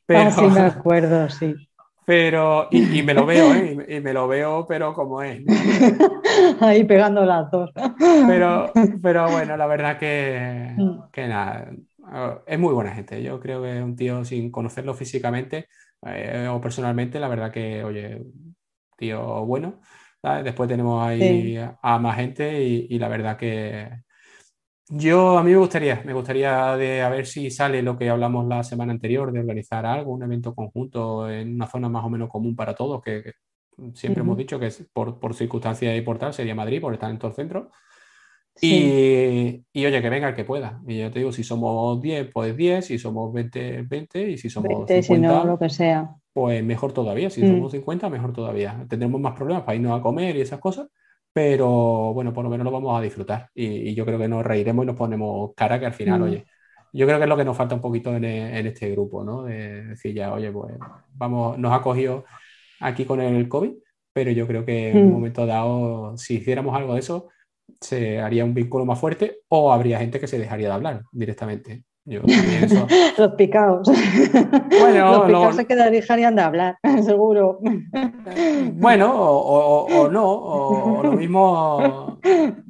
Pero, 0.05 0.21
ah, 0.21 0.31
sí, 0.31 0.45
me 0.45 0.61
acuerdo, 0.61 1.29
sí. 1.29 1.53
Pero, 2.05 2.69
y, 2.71 3.03
me 3.03 3.13
lo 3.13 3.25
veo, 3.25 3.53
¿eh? 3.53 3.85
Y, 3.89 3.99
me 3.99 4.13
lo 4.13 4.29
veo, 4.29 4.65
pero 4.65 4.93
como 4.93 5.21
es. 5.21 5.41
Ahí 6.61 6.85
pegando 6.85 7.25
las 7.25 7.51
dos. 7.51 7.71
Pero, 8.25 8.71
pero 9.03 9.29
bueno, 9.29 9.57
la 9.57 9.67
verdad 9.67 9.99
que, 9.99 10.73
mm. 10.77 11.11
que 11.11 11.27
nada, 11.27 11.69
es 12.45 12.57
muy 12.57 12.73
buena 12.73 12.93
gente. 12.93 13.21
Yo 13.21 13.41
creo 13.41 13.61
que 13.61 13.77
es 13.77 13.83
un 13.83 13.97
tío 13.97 14.23
sin 14.23 14.49
conocerlo 14.51 14.93
físicamente 14.93 15.67
eh, 16.05 16.47
o 16.49 16.61
personalmente, 16.61 17.19
la 17.19 17.27
verdad 17.27 17.51
que, 17.51 17.83
oye, 17.83 18.23
tío 18.97 19.45
bueno. 19.45 19.81
Después 20.43 20.67
tenemos 20.67 21.05
ahí 21.05 21.57
a 21.81 21.99
más 21.99 22.15
gente 22.17 22.63
y, 22.63 22.99
la 22.99 23.07
verdad 23.07 23.37
que 23.37 23.89
yo 24.89 25.37
a 25.37 25.43
mí 25.43 25.51
me 25.51 25.57
gustaría, 25.57 26.01
me 26.05 26.13
gustaría 26.13 26.75
de 26.75 27.01
a 27.01 27.09
ver 27.09 27.25
si 27.25 27.51
sale 27.51 27.81
lo 27.81 27.97
que 27.97 28.09
hablamos 28.09 28.47
la 28.47 28.63
semana 28.63 28.93
anterior 28.93 29.31
de 29.31 29.39
organizar 29.39 29.85
algo, 29.85 30.13
un 30.13 30.23
evento 30.23 30.55
conjunto 30.55 31.29
en 31.29 31.55
una 31.55 31.67
zona 31.67 31.89
más 31.89 32.05
o 32.05 32.09
menos 32.09 32.29
común 32.29 32.55
para 32.55 32.73
todos, 32.73 33.01
que, 33.01 33.33
siempre 33.93 34.21
hemos 34.21 34.37
dicho 34.37 34.59
que 34.59 34.71
por, 34.91 35.19
por 35.19 35.35
circunstancias 35.35 35.95
y 35.95 36.01
por 36.01 36.17
tal 36.17 36.33
sería 36.33 36.55
Madrid, 36.55 36.81
por 36.81 36.93
estar 36.93 37.11
en 37.11 37.19
todo 37.19 37.29
el 37.29 37.35
centro. 37.35 37.69
Y, 38.59 39.63
y, 39.71 39.85
oye, 39.85 40.01
que 40.01 40.09
venga 40.09 40.29
el 40.29 40.35
que 40.35 40.43
pueda. 40.43 40.81
Y 40.87 40.97
yo 40.97 41.11
te 41.11 41.19
digo, 41.19 41.31
si 41.31 41.43
somos 41.43 42.01
10, 42.01 42.31
pues 42.33 42.57
10, 42.57 42.85
si 42.85 42.97
somos 42.97 43.31
20, 43.31 43.83
20, 43.83 44.31
y 44.31 44.37
si 44.37 44.49
somos 44.49 44.69
20, 44.69 45.03
50, 45.03 45.03
si 45.03 45.21
no, 45.21 45.45
lo 45.45 45.59
que 45.59 45.69
sea 45.69 46.15
pues 46.37 46.63
mejor 46.63 46.93
todavía. 46.93 47.31
Si 47.31 47.41
somos 47.41 47.71
50, 47.71 48.07
mm. 48.07 48.11
mejor 48.11 48.31
todavía. 48.31 48.85
Tendremos 48.87 49.19
más 49.19 49.33
problemas 49.33 49.63
para 49.63 49.75
irnos 49.75 49.99
a 49.99 50.03
comer 50.03 50.35
y 50.35 50.41
esas 50.41 50.59
cosas, 50.59 50.87
pero 51.33 52.13
bueno, 52.13 52.31
por 52.31 52.43
lo 52.43 52.49
menos 52.51 52.63
lo 52.63 52.69
vamos 52.69 52.95
a 52.95 53.01
disfrutar. 53.01 53.49
Y, 53.55 53.95
yo 53.95 54.05
creo 54.05 54.19
que 54.19 54.27
nos 54.27 54.45
reiremos 54.45 54.83
y 54.83 54.85
nos 54.85 54.95
ponemos 54.95 55.55
cara 55.55 55.79
que 55.79 55.87
al 55.87 55.95
final, 55.95 56.19
mm. 56.19 56.23
oye, 56.23 56.45
yo 56.93 57.07
creo 57.07 57.17
que 57.17 57.23
es 57.23 57.29
lo 57.29 57.37
que 57.37 57.43
nos 57.43 57.57
falta 57.57 57.73
un 57.73 57.81
poquito 57.81 58.15
en, 58.15 58.23
en, 58.23 58.67
este 58.67 58.91
grupo, 58.91 59.23
¿no? 59.23 59.45
De 59.45 59.85
decir 59.85 60.13
ya, 60.13 60.31
oye, 60.31 60.51
pues 60.51 60.75
vamos, 61.15 61.57
nos 61.57 61.73
ha 61.73 61.81
cogido 61.81 62.23
aquí 62.81 63.03
con 63.03 63.19
el 63.19 63.49
COVID, 63.49 63.71
pero 64.13 64.29
yo 64.29 64.45
creo 64.45 64.63
que 64.63 64.91
en 64.91 64.97
un 64.99 65.09
mm. 65.09 65.13
momento 65.13 65.47
dado, 65.47 66.15
si 66.17 66.35
hiciéramos 66.35 66.77
algo 66.77 66.93
de 66.93 66.99
eso, 66.99 67.29
se 67.81 68.19
haría 68.19 68.45
un 68.45 68.53
vínculo 68.53 68.85
más 68.85 68.99
fuerte 68.99 69.39
o 69.47 69.73
habría 69.73 69.97
gente 69.97 70.19
que 70.19 70.27
se 70.27 70.37
dejaría 70.37 70.67
de 70.67 70.73
hablar 70.75 71.01
directamente. 71.11 71.83
los 73.17 73.33
picados. 73.33 73.89
Bueno, 74.79 75.11
los 75.11 75.25
picados 75.25 75.55
se 75.57 75.65
quedarían 75.65 76.35
de 76.35 76.41
hablar, 76.41 76.77
seguro. 77.03 77.59
Bueno, 78.73 79.13
o, 79.13 80.09
no, 80.09 80.25
o, 80.25 81.03
lo 81.03 81.11
mismo. 81.13 82.17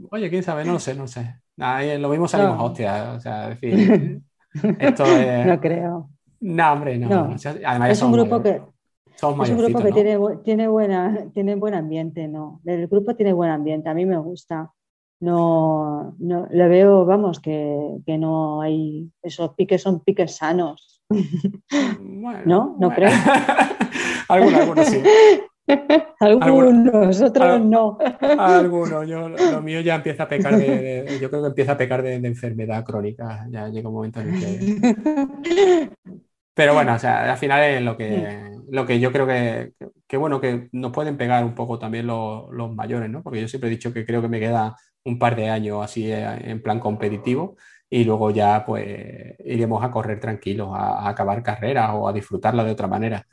Oye, 0.09 0.29
quién 0.29 0.41
sabe, 0.41 0.65
no 0.65 0.73
lo 0.73 0.79
sé, 0.79 0.95
no 0.95 1.07
sé. 1.07 1.35
lo 1.55 2.09
mismo 2.09 2.27
salimos 2.27 2.57
hostia. 2.59 3.13
O 3.15 3.19
sea, 3.19 3.49
decir, 3.49 4.21
esto 4.79 5.05
es. 5.05 5.45
No 5.45 5.59
creo. 5.59 6.09
No, 6.39 6.73
hombre, 6.73 6.97
no. 6.97 7.35
Además, 7.65 7.91
es 7.91 8.01
un 8.01 8.11
grupo 8.11 8.41
que. 8.41 8.61
Es 9.13 9.23
un 9.23 9.57
grupo 9.57 9.81
que 9.81 9.91
tiene, 9.91 10.19
tiene, 10.43 10.67
buena, 10.67 11.25
tiene 11.33 11.55
buen 11.55 11.73
ambiente, 11.73 12.27
¿no? 12.27 12.61
El 12.65 12.87
grupo 12.87 13.15
tiene 13.15 13.33
buen 13.33 13.49
ambiente, 13.49 13.89
a 13.89 13.95
mí 13.95 14.05
me 14.05 14.17
gusta 14.17 14.71
no, 15.19 16.15
no 16.19 16.47
le 16.51 16.67
veo, 16.67 17.05
vamos, 17.05 17.39
que, 17.39 17.97
que, 18.05 18.17
no 18.17 18.61
hay, 18.61 19.11
esos 19.21 19.53
piques 19.55 19.81
son 19.81 20.03
piques 20.03 20.35
sanos. 20.35 21.03
¿No? 22.45 22.75
¿No 22.79 22.89
crees? 22.91 23.13
algunos, 24.29 24.59
algunos 24.59 24.87
sí. 24.87 25.01
algunos, 26.19 27.21
otros 27.21 27.61
no. 27.61 27.97
Algunos, 28.21 29.07
yo, 29.07 29.29
lo 29.29 29.61
mío 29.61 29.81
ya 29.81 29.95
empieza 29.95 30.23
a 30.23 30.27
pecar 30.27 30.57
de, 30.57 31.17
yo 31.21 31.29
creo 31.29 31.41
que 31.43 31.47
empieza 31.49 31.73
a 31.73 31.77
pecar 31.77 32.03
de, 32.03 32.15
enfermedad 32.15 32.83
crónica, 32.83 33.47
ya 33.49 33.67
llega 33.69 33.89
un 33.89 33.95
momento 33.95 34.21
en 34.21 34.33
el 34.33 34.39
que... 34.39 35.89
Pero 36.53 36.73
bueno, 36.73 36.95
o 36.95 36.99
sea, 36.99 37.31
al 37.31 37.37
final 37.37 37.63
es 37.63 37.81
lo 37.83 37.95
que, 37.95 38.51
lo 38.69 38.85
que 38.85 38.99
yo 38.99 39.11
creo 39.11 39.27
que, 39.27 39.73
que, 40.07 40.17
bueno, 40.17 40.41
que 40.41 40.69
nos 40.71 40.91
pueden 40.91 41.15
pegar 41.15 41.43
un 41.45 41.53
poco 41.53 41.77
también 41.77 42.07
los, 42.07 42.49
los 42.51 42.73
mayores, 42.73 43.11
¿no? 43.11 43.21
Porque 43.21 43.41
yo 43.41 43.47
siempre 43.47 43.69
he 43.69 43.71
dicho 43.71 43.93
que 43.93 44.05
creo 44.05 44.23
que 44.23 44.27
me 44.27 44.39
queda 44.39 44.75
un 45.07 45.17
par 45.17 45.35
de 45.35 45.49
años 45.49 45.83
así 45.83 46.11
eh, 46.11 46.25
en 46.43 46.61
plan 46.61 46.79
competitivo 46.79 47.55
y 47.89 48.03
luego 48.03 48.31
ya 48.31 48.65
pues 48.65 48.85
iremos 49.45 49.83
a 49.83 49.89
correr 49.89 50.19
tranquilos, 50.19 50.69
a, 50.73 51.07
acabar 51.07 51.41
carreras 51.41 51.91
o 51.93 52.07
a 52.07 52.13
disfrutarla 52.13 52.63
de 52.63 52.71
otra 52.71 52.87
manera. 52.87 53.25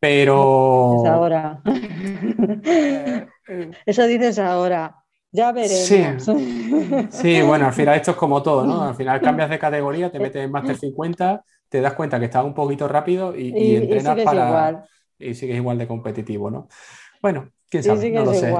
Pero... 0.00 1.06
ahora. 1.06 1.60
Eso 3.86 4.06
dices 4.06 4.38
ahora. 4.38 4.96
Ya 5.30 5.52
veremos. 5.52 6.26
Sí. 7.10 7.40
bueno, 7.42 7.66
al 7.66 7.72
final 7.72 7.96
esto 7.96 8.12
es 8.12 8.16
como 8.16 8.42
todo, 8.42 8.66
¿no? 8.66 8.82
Al 8.82 8.94
final 8.94 9.20
cambias 9.20 9.50
de 9.50 9.58
categoría, 9.58 10.10
te 10.10 10.18
metes 10.18 10.44
en 10.44 10.50
Master 10.50 10.76
50, 10.76 11.44
te 11.68 11.80
das 11.80 11.94
cuenta 11.94 12.18
que 12.18 12.26
estás 12.26 12.44
un 12.44 12.54
poquito 12.54 12.88
rápido 12.88 13.36
y, 13.36 13.76
entrenas 13.76 14.20
para... 14.22 14.48
Igual. 14.48 14.84
Y 15.18 15.34
sigues 15.34 15.56
igual 15.56 15.78
de 15.78 15.86
competitivo, 15.86 16.50
¿no? 16.50 16.68
Bueno, 17.22 17.50
quién 17.72 17.82
sabe, 17.82 18.10
no 18.10 18.24
lo 18.24 18.34
sé. 18.34 18.52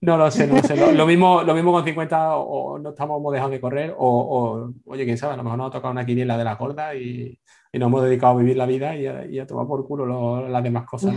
No, 0.00 0.16
lo 0.16 0.30
sé, 0.30 0.46
no 0.46 0.56
lo 0.56 0.62
sé. 0.62 0.94
Lo, 0.94 1.06
mismo, 1.06 1.42
lo 1.42 1.54
mismo 1.54 1.72
con 1.72 1.84
50 1.84 2.36
o 2.36 2.78
no 2.78 2.90
estamos 2.90 3.32
dejando 3.32 3.52
de 3.52 3.60
correr 3.60 3.94
o, 3.96 4.72
oye, 4.86 5.04
quién 5.04 5.18
sabe, 5.18 5.34
a 5.34 5.36
lo 5.36 5.44
mejor 5.44 5.58
nos 5.58 5.68
ha 5.68 5.72
tocado 5.72 5.92
una 5.92 6.06
quiniela 6.06 6.38
de 6.38 6.44
la 6.44 6.56
corda 6.56 6.94
y, 6.94 7.38
nos 7.74 7.88
hemos 7.88 8.04
dedicado 8.04 8.34
a 8.34 8.38
vivir 8.38 8.56
la 8.56 8.66
vida 8.66 8.96
y 8.96 9.38
a, 9.38 9.46
tomar 9.46 9.66
por 9.66 9.86
culo 9.86 10.48
las 10.48 10.62
demás 10.62 10.86
cosas. 10.86 11.14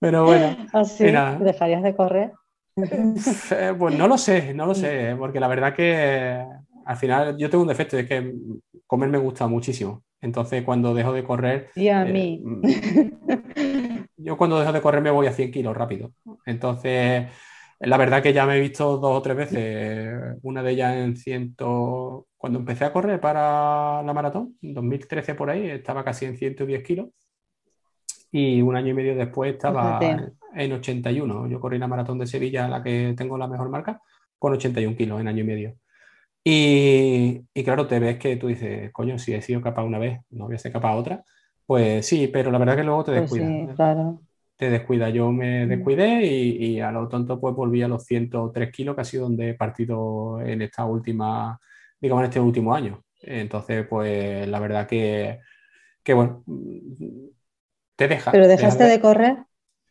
Pero 0.00 0.24
bueno. 0.24 0.56
¿Así? 0.72 1.04
¿Dejarías 1.04 1.82
de 1.82 1.94
correr? 1.94 2.32
Eh, 2.74 3.74
pues 3.78 3.96
no 3.96 4.08
lo 4.08 4.16
sé, 4.16 4.54
no 4.54 4.66
lo 4.66 4.74
sé, 4.74 5.14
porque 5.18 5.38
la 5.38 5.48
verdad 5.48 5.74
que 5.74 6.42
al 6.86 6.96
final 6.96 7.36
yo 7.36 7.50
tengo 7.50 7.62
un 7.62 7.68
defecto, 7.68 7.98
es 7.98 8.08
que 8.08 8.34
comer 8.86 9.10
me 9.10 9.18
gusta 9.18 9.46
muchísimo 9.46 10.02
Entonces, 10.22 10.62
cuando 10.62 10.94
dejo 10.94 11.12
de 11.12 11.24
correr... 11.24 11.70
Y 11.74 11.88
a 11.88 12.04
mí. 12.04 12.40
Mm, 12.42 12.62
yo 14.16 14.36
cuando 14.36 14.60
dejo 14.60 14.72
de 14.72 14.80
correr 14.80 15.02
me 15.02 15.10
voy 15.10 15.26
a 15.26 15.32
100 15.32 15.50
kilos 15.50 15.76
rápido. 15.76 16.12
Entonces, 16.46 17.26
la 17.80 17.96
verdad 17.96 18.22
que 18.22 18.32
ya 18.32 18.46
me 18.46 18.56
he 18.56 18.60
visto 18.60 18.98
dos 18.98 19.18
o 19.18 19.22
tres 19.22 19.36
veces, 19.36 20.38
una 20.42 20.62
de 20.62 20.70
ellas 20.70 20.96
en 20.96 21.16
ciento... 21.16 22.28
Cuando 22.36 22.58
empecé 22.58 22.84
a 22.84 22.92
correr 22.92 23.20
para 23.20 24.02
la 24.02 24.12
maratón, 24.12 24.56
en 24.62 24.74
2013 24.74 25.34
por 25.34 25.50
ahí, 25.50 25.70
estaba 25.70 26.04
casi 26.04 26.24
en 26.24 26.36
110 26.36 26.82
kilos. 26.82 27.08
Y 28.32 28.62
un 28.62 28.74
año 28.74 28.88
y 28.88 28.94
medio 28.94 29.14
después 29.14 29.52
estaba 29.52 30.00
en 30.54 30.72
81. 30.72 31.48
Yo 31.48 31.60
corrí 31.60 31.78
la 31.78 31.86
maratón 31.86 32.18
de 32.18 32.26
Sevilla, 32.26 32.66
la 32.66 32.82
que 32.82 33.14
tengo 33.16 33.38
la 33.38 33.46
mejor 33.46 33.68
marca, 33.68 34.00
con 34.38 34.54
81 34.54 34.96
kilos 34.96 35.20
en 35.20 35.28
año 35.28 35.44
y 35.44 35.46
medio. 35.46 35.76
Y, 36.44 37.44
claro, 37.64 37.86
te 37.86 38.00
ves 38.00 38.18
que 38.18 38.36
tú 38.36 38.48
dices, 38.48 38.90
coño, 38.92 39.18
si 39.18 39.32
he 39.32 39.42
sido 39.42 39.60
capaz 39.60 39.84
una 39.84 39.98
vez, 39.98 40.20
no 40.30 40.46
voy 40.46 40.56
a 40.56 40.58
ser 40.58 40.72
capaz 40.72 40.96
otra. 40.96 41.24
Pues 41.66 42.06
sí, 42.06 42.26
pero 42.26 42.50
la 42.50 42.58
verdad 42.58 42.76
que 42.76 42.84
luego 42.84 43.04
te 43.04 43.12
pues 43.12 43.30
descuida. 43.30 44.18
Te 44.56 44.70
descuida. 44.70 45.08
Yo 45.10 45.30
me 45.30 45.66
mm. 45.66 45.68
descuidé 45.68 46.26
y, 46.26 46.80
a 46.80 46.90
lo 46.90 47.08
tonto 47.08 47.40
pues 47.40 47.54
volví 47.54 47.82
a 47.82 47.88
los 47.88 48.04
103 48.04 48.72
kilos, 48.72 48.94
que 48.94 49.00
ha 49.00 49.04
sido 49.04 49.24
donde 49.24 49.50
he 49.50 49.54
partido 49.54 50.40
en 50.40 50.62
esta 50.62 50.84
última, 50.84 51.58
digamos, 52.00 52.22
en 52.22 52.28
este 52.28 52.40
último 52.40 52.74
año. 52.74 53.04
Entonces, 53.20 53.86
pues 53.88 54.48
la 54.48 54.58
verdad 54.58 54.88
que, 54.88 55.38
que 56.02 56.12
bueno, 56.12 56.42
te 57.94 58.08
deja. 58.08 58.32
¿Pero 58.32 58.48
dejaste 58.48 58.84
de 58.84 59.00
correr? 59.00 59.36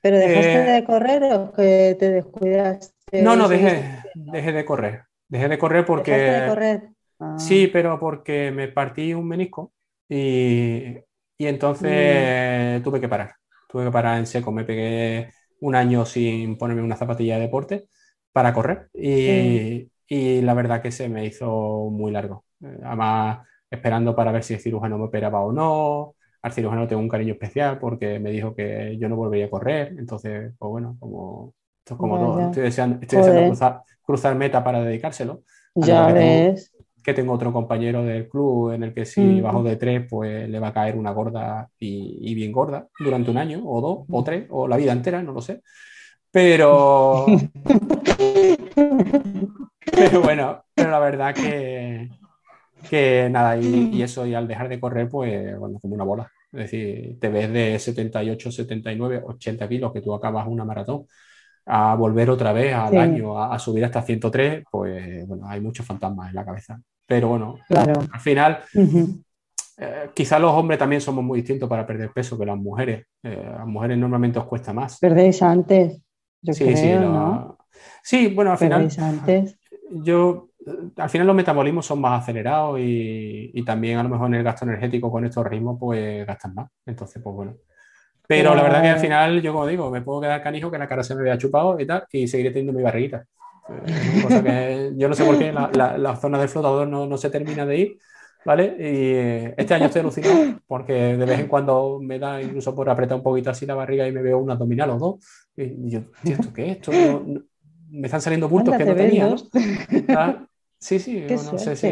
¿Pero 0.02 0.18
dejaste 0.18 0.68
eh, 0.68 0.72
de 0.72 0.84
correr 0.84 1.24
o 1.34 1.54
que 1.54 1.96
te 1.98 2.12
descuidaste? 2.12 3.22
No, 3.22 3.36
no, 3.38 3.48
dejé, 3.48 4.02
dejé 4.16 4.52
de 4.52 4.66
correr. 4.66 5.04
Dejé 5.32 5.48
de 5.48 5.58
correr 5.58 5.86
porque... 5.86 6.12
De 6.12 6.48
correr? 6.48 6.90
Sí, 7.38 7.66
ah. 7.66 7.70
pero 7.72 8.00
porque 8.00 8.52
me 8.52 8.68
partí 8.68 9.14
un 9.14 9.30
menisco 9.30 9.72
y, 10.10 10.98
y 11.38 11.48
entonces 11.48 12.82
mm. 12.82 12.84
tuve 12.84 13.00
que 13.00 13.08
parar. 13.08 13.36
Tuve 13.70 13.86
que 13.86 13.92
parar 13.92 14.20
en 14.20 14.28
seco. 14.28 14.52
Me 14.52 14.66
pegué 14.66 15.32
un 15.62 15.76
año 15.76 16.06
sin 16.06 16.58
ponerme 16.58 16.84
una 16.84 16.98
zapatilla 16.98 17.36
de 17.36 17.44
deporte 17.44 17.88
para 18.34 18.54
correr 18.54 18.90
y, 18.94 19.90
y 20.06 20.42
la 20.42 20.54
verdad 20.54 20.82
que 20.82 20.92
se 20.92 21.08
me 21.08 21.26
hizo 21.26 21.90
muy 21.90 22.12
largo. 22.12 22.44
Además, 22.84 23.48
esperando 23.70 24.14
para 24.14 24.34
ver 24.34 24.44
si 24.44 24.56
el 24.56 24.60
cirujano 24.60 24.98
me 24.98 25.06
operaba 25.06 25.40
o 25.40 25.54
no. 25.54 26.16
Al 26.42 26.52
cirujano 26.52 26.88
tengo 26.90 27.02
un 27.02 27.08
cariño 27.08 27.34
especial 27.34 27.80
porque 27.80 28.20
me 28.20 28.32
dijo 28.32 28.54
que 28.54 28.98
yo 29.00 29.08
no 29.08 29.16
volvería 29.16 29.46
a 29.46 29.50
correr. 29.50 29.96
Entonces, 29.98 30.52
pues 30.58 30.70
bueno, 30.70 30.98
como 31.00 31.54
esto 31.92 31.96
es 31.96 32.00
como 32.00 32.18
todo. 32.18 32.40
Estoy 32.48 32.64
deseando, 32.64 33.00
cruzar, 34.04 34.36
meta 34.36 34.64
para 34.64 34.84
dedicárselo. 34.84 35.44
Ya 35.76 36.08
ves. 36.08 36.74
que 37.04 37.14
tengo 37.14 37.34
otro 37.34 37.52
compañero 37.52 38.04
del 38.04 38.30
club 38.30 38.72
en 38.72 38.84
el 38.84 38.94
que 38.94 39.06
si 39.06 39.42
bajo 39.42 39.64
de 39.64 39.76
tres, 39.76 40.06
pues 40.10 40.48
le 40.50 40.60
va 40.60 40.68
a 40.70 40.74
caer 40.74 40.96
una 40.98 41.12
gorda 41.12 41.70
y, 41.80 42.34
bien 42.36 42.52
gorda 42.52 42.88
durante 43.00 43.32
un 43.32 43.38
año, 43.38 43.62
o 43.66 43.82
dos, 43.82 44.06
o 44.10 44.24
tres, 44.24 44.46
o 44.50 44.68
la 44.68 44.78
vida 44.78 44.92
entera, 44.92 45.24
no 45.24 45.32
lo 45.32 45.42
sé. 45.42 45.62
Pero. 46.30 47.26
pero 49.92 50.22
bueno, 50.22 50.64
pero 50.74 50.92
la 50.92 51.00
verdad 51.00 51.34
que, 51.34 52.10
que 52.90 53.28
nada, 53.30 53.58
y, 53.58 54.02
eso, 54.02 54.26
y 54.26 54.34
al 54.34 54.48
dejar 54.48 54.70
de 54.70 54.80
correr, 54.80 55.10
pues, 55.10 55.58
bueno, 55.58 55.80
como 55.80 55.96
una 55.96 56.04
bola. 56.04 56.32
Es 56.54 56.60
decir, 56.60 57.18
te 57.20 57.30
ves 57.30 57.52
de 57.52 57.80
78, 57.80 58.52
79, 58.52 59.24
80 59.26 59.68
kilos 59.70 59.94
que 59.94 60.02
tú 60.02 60.14
acabas 60.14 60.48
una 60.48 60.66
maratón 60.66 61.06
a 61.66 61.96
volver 61.96 62.30
otra 62.30 62.54
vez 62.54 62.74
al 62.74 62.98
año, 62.98 63.42
a, 63.42 63.58
subir 63.60 63.86
hasta 63.86 64.02
103, 64.02 64.64
pues 64.70 65.28
bueno, 65.28 65.48
hay 65.48 65.62
muchos 65.62 65.86
fantasmas 65.86 66.30
en 66.30 66.36
la 66.36 66.46
cabeza. 66.46 66.80
Pero 67.06 67.30
bueno, 67.30 67.56
al 67.70 68.20
final, 68.20 68.60
eh, 69.78 70.10
quizás 70.14 70.40
los 70.40 70.54
hombres 70.54 70.80
también 70.80 71.02
somos 71.02 71.24
muy 71.24 71.40
distintos 71.40 71.68
para 71.70 71.86
perder 71.86 72.12
peso 72.12 72.38
que 72.38 72.46
las 72.46 72.58
mujeres. 72.58 73.06
Eh, 73.24 73.52
a 73.54 73.60
las 73.60 73.68
mujeres 73.68 73.98
normalmente 73.98 74.40
os 74.40 74.46
cuesta 74.46 74.74
más. 74.74 74.98
Perdéis 75.00 75.42
antes, 75.42 76.02
yo 76.42 76.54
sí, 76.54 76.64
creo, 76.64 76.78
sí, 76.78 76.90
¿no? 76.94 77.58
sí, 78.04 78.28
bueno, 78.28 78.52
al 78.52 78.58
final. 78.58 78.90
Antes. 78.98 79.58
Yo, 79.92 80.50
al 80.96 81.10
final 81.10 81.28
los 81.28 81.36
metabolismos 81.36 81.86
son 81.86 82.00
más 82.00 82.22
acelerados 82.22 82.80
y, 82.80 83.52
y, 83.54 83.66
también 83.66 83.98
a 83.98 84.04
lo 84.04 84.10
mejor 84.10 84.28
en 84.28 84.36
el 84.36 84.44
gasto 84.44 84.66
energético 84.66 85.12
con 85.12 85.26
estos 85.26 85.46
ritmos 85.46 85.78
pues 85.80 86.26
gastan 86.26 86.56
más. 86.56 86.70
Entonces, 86.86 87.22
pues 87.22 87.36
bueno. 87.36 87.56
Pero 88.32 88.56
la 88.56 88.64
verdad 88.64 88.82
que 88.82 88.90
al 88.90 89.00
final, 89.00 89.42
yo 89.42 89.52
como 89.52 89.68
digo, 89.68 89.92
me 89.92 90.02
puedo 90.02 90.22
quedar 90.22 90.42
canijo 90.42 90.72
que 90.72 90.78
la 90.78 90.88
cara 90.88 91.04
se 91.04 91.16
me 91.16 91.24
vea 91.24 91.38
chupado 91.38 91.78
y 91.80 91.86
tal, 91.86 92.06
y 92.12 92.28
seguiré 92.28 92.52
teniendo 92.52 92.72
mi 92.72 92.82
barriguita. 92.82 93.26
yo 94.96 95.10
no 95.10 95.14
sé 95.14 95.26
por 95.26 95.38
qué 95.38 95.52
la, 95.52 95.98
la, 95.98 96.16
zona 96.16 96.40
del 96.40 96.48
flotador 96.48 96.88
no, 96.88 97.06
no, 97.06 97.18
se 97.18 97.30
termina 97.30 97.66
de 97.66 97.78
ir, 97.78 97.98
¿vale? 98.46 98.76
Y 98.80 99.14
eh, 99.14 99.54
este 99.58 99.74
año 99.74 99.88
estoy 99.88 100.00
alucinado 100.00 100.60
porque 100.66 100.94
de 100.94 101.26
vez 101.26 101.40
en 101.40 101.48
cuando 101.48 102.00
me 102.02 102.20
da 102.20 102.42
incluso 102.42 102.74
por 102.74 102.90
apretar 102.90 103.18
un 103.18 103.24
poquito 103.24 103.50
así 103.50 103.66
la 103.66 103.76
barriga 103.76 104.08
y 104.08 104.14
me 104.14 104.22
veo 104.22 104.40
un 104.40 104.50
abdominal 104.50 104.92
o 104.92 104.98
dos. 104.98 105.16
Y 105.58 105.90
yo, 105.90 106.02
¿esto 106.24 106.54
qué 106.54 106.72
es? 106.72 106.78
Esto 106.78 106.92
me 107.90 108.08
están 108.08 108.22
saliendo 108.22 108.48
bultos 108.48 108.78
que 108.78 108.86
no 108.86 108.96
tenía, 108.96 109.28
¿no? 109.28 110.48
Sí, 110.82 110.98
sí, 110.98 111.24
no 111.30 111.60
sé 111.60 111.76
si. 111.76 111.88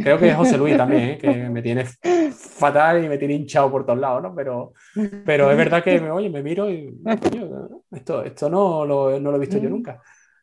Creo 0.00 0.16
que 0.16 0.28
es 0.28 0.36
José 0.36 0.56
Luis 0.56 0.76
también, 0.76 1.02
¿eh? 1.02 1.18
que 1.18 1.28
me 1.50 1.60
tiene 1.60 1.84
fatal 1.84 3.04
y 3.04 3.08
me 3.08 3.18
tiene 3.18 3.34
hinchado 3.34 3.68
por 3.68 3.84
todos 3.84 3.98
lados, 3.98 4.22
¿no? 4.22 4.32
Pero, 4.32 4.74
pero 5.24 5.50
es 5.50 5.56
verdad 5.56 5.82
que, 5.82 6.00
me, 6.00 6.08
oye, 6.12 6.30
me 6.30 6.40
miro 6.40 6.70
y. 6.70 6.96
esto, 7.90 8.22
esto 8.22 8.48
no, 8.48 8.86
lo, 8.86 9.18
no 9.18 9.32
lo 9.32 9.36
he 9.36 9.40
visto 9.40 9.58
yo 9.58 9.68
nunca. 9.68 10.00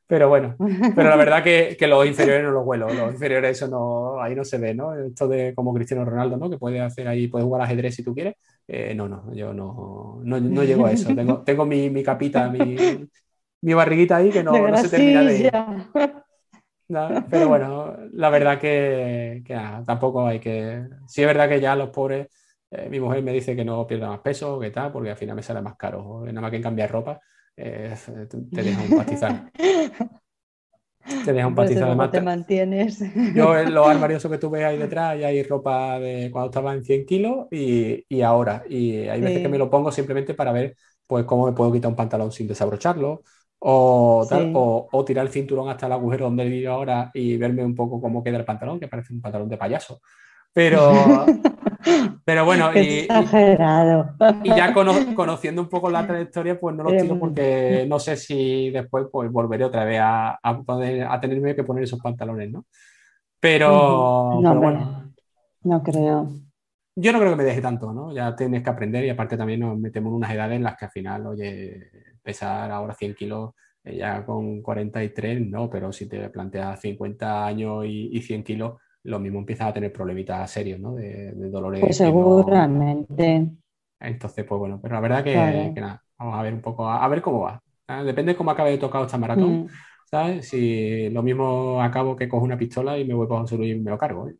Pero 0.07 0.27
bueno, 0.27 0.55
pero 0.93 1.09
la 1.09 1.15
verdad 1.15 1.41
que, 1.41 1.77
que, 1.79 1.87
los 1.87 2.05
inferiores 2.05 2.43
no 2.43 2.51
los 2.51 2.65
vuelo, 2.65 2.93
los 2.93 3.13
inferiores 3.13 3.57
eso 3.57 3.67
no, 3.69 4.21
ahí 4.21 4.35
no 4.35 4.43
se 4.43 4.57
ve, 4.57 4.75
¿no? 4.75 4.93
Esto 4.93 5.29
de 5.29 5.55
como 5.55 5.73
Cristiano 5.73 6.03
Ronaldo, 6.03 6.35
¿no? 6.35 6.49
Que 6.49 6.57
puede 6.57 6.81
hacer 6.81 7.07
ahí, 7.07 7.27
puede 7.29 7.45
jugar 7.45 7.61
ajedrez 7.61 7.95
si 7.95 8.03
tú 8.03 8.13
quieres. 8.13 8.35
Eh, 8.67 8.93
no, 8.93 9.07
no, 9.07 9.33
yo 9.33 9.53
no, 9.53 10.19
no, 10.21 10.39
no, 10.39 10.63
llego 10.65 10.85
a 10.85 10.91
eso. 10.91 11.15
Tengo, 11.15 11.43
tengo 11.43 11.65
mi, 11.65 11.89
mi 11.89 12.03
capita, 12.03 12.49
mi, 12.49 12.75
mi 13.61 13.73
barriguita 13.73 14.17
ahí 14.17 14.31
que 14.31 14.43
no, 14.43 14.67
no 14.67 14.77
se 14.77 14.89
termina 14.89 15.23
de 15.23 15.37
ir 15.39 15.51
pero 17.29 17.47
bueno, 17.47 17.95
la 18.13 18.29
verdad 18.29 18.59
que, 18.59 19.43
tampoco 19.86 20.25
hay 20.25 20.39
que. 20.39 20.83
Sí, 21.07 21.21
es 21.21 21.27
verdad 21.27 21.49
que 21.49 21.59
ya 21.59 21.75
los 21.75 21.89
pobres, 21.89 22.27
eh, 22.71 22.88
mi 22.89 22.99
mujer 22.99 23.23
me 23.23 23.31
dice 23.31 23.55
que 23.55 23.65
no 23.65 23.88
pierda 23.88 24.09
más 24.09 24.19
peso, 24.19 24.59
que 24.59 24.71
tal, 24.71 24.91
porque 24.91 25.11
al 25.11 25.17
final 25.17 25.36
me 25.36 25.43
sale 25.43 25.61
más 25.61 25.75
caro. 25.75 26.23
Nada 26.25 26.41
más 26.41 26.51
que 26.51 26.61
cambiar 26.61 26.91
ropa, 26.91 27.19
eh, 27.57 27.95
te 28.53 28.63
deja 28.63 28.81
un 28.81 28.97
pastizal. 28.97 29.51
te 31.25 31.33
deja 31.33 31.47
un 31.47 31.55
pastizal. 31.55 31.83
Además, 31.86 32.11
te 32.11 32.21
mantienes. 32.21 32.99
Yo 33.33 33.57
en 33.57 33.73
los 33.73 33.88
armarios 33.88 34.25
que 34.25 34.38
tú 34.38 34.49
ves 34.49 34.65
ahí 34.65 34.77
detrás, 34.77 35.19
ya 35.19 35.27
hay 35.27 35.41
ropa 35.43 35.99
de 35.99 36.29
cuando 36.31 36.49
estaba 36.49 36.73
en 36.73 36.83
100 36.83 37.05
kilos 37.05 37.47
y, 37.51 38.05
y 38.07 38.21
ahora. 38.21 38.63
Y 38.69 39.07
hay 39.07 39.21
veces 39.21 39.41
que 39.41 39.49
me 39.49 39.57
lo 39.57 39.69
pongo 39.69 39.91
simplemente 39.91 40.33
para 40.33 40.51
ver 40.51 40.75
pues 41.07 41.25
cómo 41.25 41.45
me 41.45 41.53
puedo 41.53 41.71
quitar 41.71 41.89
un 41.89 41.95
pantalón 41.95 42.31
sin 42.31 42.47
desabrocharlo 42.47 43.21
o, 43.59 44.25
tal, 44.29 44.51
o, 44.53 45.05
tirar 45.05 45.25
el 45.25 45.31
cinturón 45.31 45.69
hasta 45.69 45.87
el 45.87 45.93
agujero 45.93 46.25
donde 46.25 46.45
vivo 46.45 46.71
ahora 46.71 47.11
y 47.13 47.37
verme 47.37 47.63
un 47.63 47.75
poco 47.75 47.99
cómo 48.01 48.23
queda 48.23 48.37
el 48.37 48.45
pantalón, 48.45 48.79
que 48.79 48.87
parece 48.87 49.13
un 49.13 49.21
pantalón 49.21 49.49
de 49.49 49.57
payaso. 49.57 50.01
Pero, 50.53 50.93
pero 52.25 52.45
bueno, 52.45 52.71
y, 52.73 53.07
y, 54.43 54.49
ya 54.55 54.73
conociendo 54.73 55.61
un 55.61 55.67
poco 55.67 55.89
la 55.89 56.07
trayectoria, 56.07 56.57
pues 56.57 56.75
no 56.75 56.83
lo 56.83 56.91
tiro 56.91 57.19
porque 57.19 57.85
no 57.89 57.99
sé 57.99 58.15
si 58.15 58.69
después 58.69 59.07
pues, 59.11 59.29
volveré 59.31 59.65
otra 59.65 59.83
vez 59.83 59.99
a, 60.01 60.39
a, 60.41 60.61
poder, 60.61 61.03
a 61.03 61.19
tenerme 61.19 61.55
que 61.55 61.65
poner 61.65 61.83
esos 61.83 61.99
pantalones, 61.99 62.51
¿no? 62.51 62.65
Pero, 63.39 64.39
no, 64.41 64.55
bueno. 64.55 65.13
No 65.63 65.83
creo. 65.83 66.29
Yo 66.97 67.11
no 67.11 67.19
creo 67.19 67.31
que 67.31 67.37
me 67.37 67.43
deje 67.43 67.61
tanto, 67.61 67.91
¿no? 67.91 68.13
Ya 68.13 68.35
tienes 68.35 68.63
que 68.63 68.69
aprender 68.69 69.03
y 69.03 69.09
aparte 69.09 69.35
también 69.35 69.59
nos 69.59 69.77
metemos 69.77 70.11
en 70.11 70.15
unas 70.15 70.31
edades 70.31 70.55
en 70.55 70.63
las 70.63 70.77
que 70.77 70.85
al 70.85 70.91
final, 70.91 71.27
oye, 71.27 71.91
pesar 72.23 72.71
ahora 72.71 72.93
100 72.93 73.15
kilos 73.15 73.51
eh, 73.83 73.97
ya 73.97 74.25
con 74.25 74.61
43, 74.61 75.41
no, 75.47 75.69
pero 75.69 75.91
si 75.91 76.07
te 76.07 76.29
planteas 76.29 76.79
50 76.79 77.45
años 77.45 77.85
y, 77.85 78.21
100 78.21 78.43
kilos, 78.43 78.79
lo 79.03 79.19
mismo 79.19 79.39
empiezas 79.39 79.67
a 79.67 79.73
tener 79.73 79.91
problemitas 79.91 80.49
serios, 80.49 80.79
¿no? 80.79 80.95
De, 80.95 81.33
dolores. 81.49 81.81
Pues 81.81 81.97
seguramente. 81.97 83.45
Entonces, 83.99 84.45
pues 84.45 84.59
bueno, 84.59 84.79
pero 84.81 84.95
la 84.95 85.01
verdad 85.01 85.23
que, 85.23 85.35
nada, 85.79 86.01
vamos 86.17 86.39
a 86.39 86.43
ver 86.43 86.53
un 86.53 86.61
poco, 86.61 86.89
a, 86.89 87.07
ver 87.09 87.21
cómo 87.21 87.41
va. 87.41 87.61
Depende 88.03 88.31
de 88.31 88.37
cómo 88.37 88.51
acabe 88.51 88.71
de 88.71 88.77
tocar 88.77 89.03
esta 89.03 89.17
maratón. 89.17 89.63
Mm. 89.63 89.67
¿sabes? 90.05 90.47
Si 90.47 91.09
lo 91.09 91.21
mismo 91.23 91.81
acabo 91.81 92.15
que 92.15 92.29
cojo 92.29 92.45
una 92.45 92.57
pistola 92.57 92.97
y 92.97 93.05
me 93.05 93.13
voy 93.13 93.27
para 93.27 93.41
José 93.41 93.57
Luis 93.57 93.75
y 93.75 93.79
me 93.79 93.91
lo 93.91 93.97
cargo. 93.97 94.29
¿eh? 94.29 94.35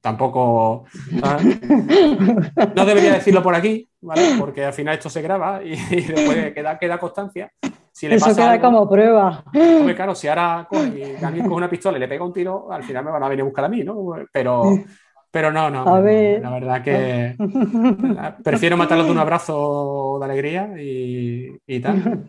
Tampoco. 0.00 0.84
No 2.74 2.84
debería 2.84 3.12
decirlo 3.12 3.42
por 3.42 3.54
aquí, 3.54 3.88
¿vale? 4.00 4.22
Porque 4.38 4.64
al 4.64 4.72
final 4.72 4.94
esto 4.94 5.10
se 5.10 5.22
graba 5.22 5.62
y, 5.62 5.70
después 6.06 6.52
queda, 6.52 6.78
queda 6.78 6.98
constancia. 6.98 7.50
Si 7.92 8.08
le 8.08 8.16
Eso 8.16 8.34
queda 8.34 8.60
como 8.60 8.88
prueba. 8.88 9.44
Hombre, 9.54 9.94
claro, 9.94 10.14
si 10.14 10.28
ahora 10.28 10.66
coge, 10.68 11.16
alguien 11.22 11.44
coge 11.44 11.56
una 11.56 11.68
pistola 11.68 11.98
y 11.98 12.00
le 12.00 12.08
pega 12.08 12.24
un 12.24 12.32
tiro, 12.32 12.70
al 12.70 12.84
final 12.84 13.04
me 13.04 13.10
van 13.10 13.22
a 13.22 13.28
venir 13.28 13.42
a 13.42 13.44
buscar 13.44 13.64
a 13.64 13.68
mí, 13.68 13.82
¿no? 13.82 14.14
Pero, 14.32 14.62
pero 15.30 15.52
no, 15.52 15.70
no. 15.70 15.82
A 15.86 16.00
ver. 16.00 16.40
La 16.40 16.50
verdad 16.50 16.82
que 16.82 17.36
prefiero 18.44 18.76
matarlo 18.76 19.04
de 19.04 19.10
un 19.10 19.18
abrazo 19.18 20.18
de 20.18 20.24
alegría 20.24 20.72
y, 20.78 21.48
y 21.66 21.80
tal. 21.80 22.28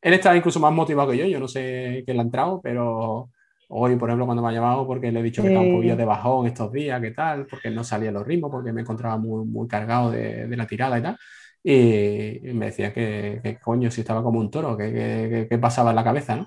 Él 0.00 0.14
está 0.14 0.34
incluso 0.34 0.60
más 0.60 0.72
motivado 0.72 1.10
que 1.10 1.18
yo, 1.18 1.26
yo 1.26 1.40
no 1.40 1.48
sé 1.48 2.02
qué 2.06 2.14
le 2.14 2.20
ha 2.20 2.22
entrado, 2.22 2.60
pero 2.62 3.28
Hoy, 3.72 3.94
por 3.96 4.08
ejemplo, 4.08 4.26
cuando 4.26 4.42
me 4.42 4.48
ha 4.48 4.52
llamado, 4.52 4.86
porque 4.86 5.12
le 5.12 5.20
he 5.20 5.22
dicho 5.22 5.42
que 5.42 5.48
estaba 5.48 5.64
un 5.64 5.76
poquillo 5.76 5.96
de 5.96 6.04
bajón 6.04 6.46
estos 6.48 6.72
días, 6.72 7.00
que 7.00 7.12
tal, 7.12 7.46
porque 7.46 7.70
no 7.70 7.84
salía 7.84 8.10
los 8.10 8.26
ritmos, 8.26 8.50
porque 8.50 8.72
me 8.72 8.80
encontraba 8.80 9.16
muy, 9.16 9.44
muy 9.46 9.68
cargado 9.68 10.10
de, 10.10 10.48
de 10.48 10.56
la 10.56 10.66
tirada 10.66 10.98
y 10.98 11.02
tal. 11.02 11.16
Y, 11.62 12.40
me 12.54 12.66
decía 12.66 12.92
que, 12.92 13.58
coño, 13.62 13.90
si 13.90 14.00
estaba 14.00 14.22
como 14.22 14.40
un 14.40 14.50
toro, 14.50 14.76
que, 14.76 15.58
pasaba 15.60 15.90
en 15.90 15.96
la 15.96 16.04
cabeza, 16.04 16.36
¿no? 16.36 16.46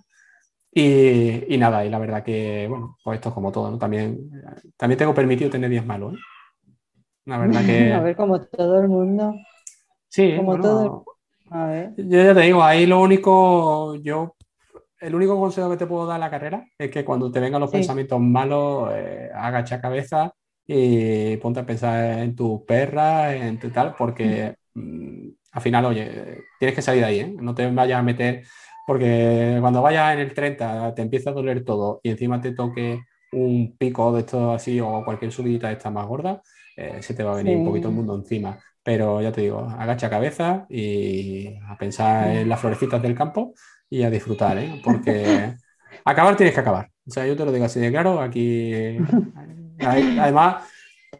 Y, 0.72 1.56
nada, 1.58 1.86
y 1.86 1.90
la 1.90 2.00
verdad 2.00 2.24
que, 2.24 2.68
bueno, 2.68 2.98
pues 3.04 3.18
esto 3.18 3.30
es 3.30 3.36
como 3.36 3.52
todo, 3.52 3.72
¿no? 3.72 3.78
También, 3.78 4.30
también 4.76 4.98
tengo 4.98 5.14
permitido 5.14 5.50
tener 5.50 5.70
días 5.70 5.86
malos, 5.86 6.16
¿eh? 6.16 6.18
La 7.26 7.38
verdad 7.38 7.66
que... 7.66 7.94
A 7.94 8.02
ver, 8.02 8.16
como 8.16 8.42
todo 8.42 8.82
el 8.82 8.90
mundo. 8.90 9.34
Sí, 10.10 10.34
como 10.36 10.60
todo. 10.60 11.06
A 11.52 11.68
ver. 11.68 11.94
Yo 11.96 12.24
ya 12.24 12.34
te 12.34 12.42
digo, 12.42 12.64
ahí 12.64 12.86
lo 12.86 13.02
único, 13.02 13.96
yo 13.96 14.36
el 15.04 15.16
único 15.16 15.40
consejo 15.40 15.70
que 15.70 15.78
te 15.78 15.86
puedo 15.86 16.06
dar 16.06 16.16
en 16.16 16.22
la 16.22 16.30
carrera 16.30 16.66
es 16.78 16.90
que 16.90 17.04
cuando 17.04 17.32
te 17.32 17.40
vengan 17.40 17.62
los 17.62 17.70
pensamientos 17.72 18.20
malos, 18.20 18.90
eh, 18.94 19.30
agacha 19.34 19.82
cabeza 19.82 20.34
y 20.66 21.36
ponte 21.38 21.60
a 21.60 21.66
pensar 21.66 22.20
en 22.20 22.36
tu 22.36 22.66
perra, 22.66 23.36
en 23.36 23.60
tu 23.60 23.70
tal, 23.70 23.96
porque 23.98 24.56
mm, 24.74 25.28
al 25.52 25.62
final, 25.62 25.86
oye, 25.86 26.38
tienes 26.58 26.76
que 26.76 26.82
salir 26.82 27.02
de 27.02 27.08
ahí, 27.08 27.20
¿eh? 27.20 27.36
no 27.38 27.54
te 27.54 27.70
vayas 27.70 28.00
a 28.00 28.04
meter, 28.04 28.44
porque 28.88 29.58
cuando 29.60 29.82
vayas 29.82 30.14
en 30.14 30.20
el 30.22 30.34
30 30.34 30.96
te 30.96 31.02
empieza 31.02 31.32
a 31.32 31.34
doler 31.34 31.66
todo 31.66 32.00
y 32.02 32.10
encima 32.10 32.40
te 32.40 32.54
toque 32.54 33.02
un 33.34 33.76
pico 33.78 34.14
de 34.14 34.22
esto 34.22 34.52
así 34.54 34.80
o 34.80 35.04
cualquier 35.04 35.32
subidita 35.32 35.72
esta 35.72 35.92
más 35.92 36.08
gorda, 36.08 36.42
eh, 36.78 37.02
se 37.02 37.14
te 37.14 37.24
va 37.24 37.34
a 37.34 37.38
venir 37.38 37.58
un 37.58 37.66
poquito 37.66 37.90
el 37.90 37.96
mundo 37.96 38.16
encima. 38.16 38.58
Pero 38.84 39.22
ya 39.22 39.32
te 39.32 39.42
digo, 39.42 39.68
agacha 39.80 40.10
cabeza 40.10 40.66
y 40.70 41.56
a 41.68 41.78
pensar 41.78 42.30
en 42.30 42.50
las 42.50 42.60
florecitas 42.60 43.02
del 43.02 43.16
campo 43.16 43.54
y 43.90 44.04
a 44.04 44.10
disfrutar, 44.10 44.58
¿eh? 44.58 44.82
porque 44.84 45.54
acabar 46.06 46.36
tienes 46.36 46.54
que 46.54 46.60
acabar. 46.60 46.90
O 47.08 47.12
sea, 47.12 47.26
yo 47.26 47.36
te 47.36 47.46
lo 47.46 47.52
digo 47.52 47.66
así 47.66 47.80
de 47.80 47.92
claro, 47.92 48.20
aquí 48.20 48.98
además 49.80 50.64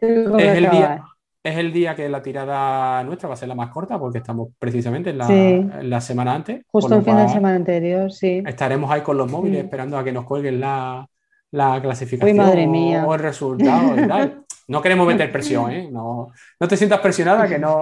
es 0.00 0.56
el, 0.56 0.70
día, 0.70 1.04
es 1.42 1.56
el 1.56 1.72
día 1.72 1.94
que 1.94 2.08
la 2.08 2.22
tirada 2.22 3.02
nuestra 3.04 3.28
va 3.28 3.34
a 3.34 3.36
ser 3.36 3.48
la 3.48 3.54
más 3.54 3.70
corta 3.70 3.98
porque 3.98 4.18
estamos 4.18 4.48
precisamente 4.58 5.10
en 5.10 5.18
la, 5.18 6.00
semana 6.00 6.34
antes. 6.34 6.64
Justo 6.70 6.94
el 6.94 7.02
fin 7.02 7.16
de 7.16 7.28
semana 7.28 7.56
anterior, 7.56 8.10
sí. 8.10 8.42
Estaremos 8.46 8.90
ahí 8.90 9.02
con 9.02 9.16
los 9.16 9.30
móviles 9.30 9.64
esperando 9.64 9.98
a 9.98 10.04
que 10.04 10.12
nos 10.12 10.24
cuelguen 10.24 10.60
la, 10.60 11.06
clasificación 11.50 13.04
o 13.06 13.14
el 13.14 13.20
resultado 13.20 14.00
y 14.00 14.08
tal. 14.08 14.43
No 14.68 14.80
queremos 14.82 15.06
meter 15.06 15.30
presión, 15.30 15.70
¿eh? 15.72 15.88
No, 15.90 16.32
no 16.58 16.68
te 16.68 16.76
sientas 16.76 17.00
presionada 17.00 17.48
que 17.48 17.58
no, 17.58 17.80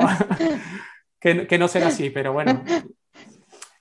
que, 1.20 1.46
que 1.46 1.58
no 1.58 1.68
será 1.68 1.88
así, 1.88 2.10
pero 2.10 2.32
bueno. 2.32 2.62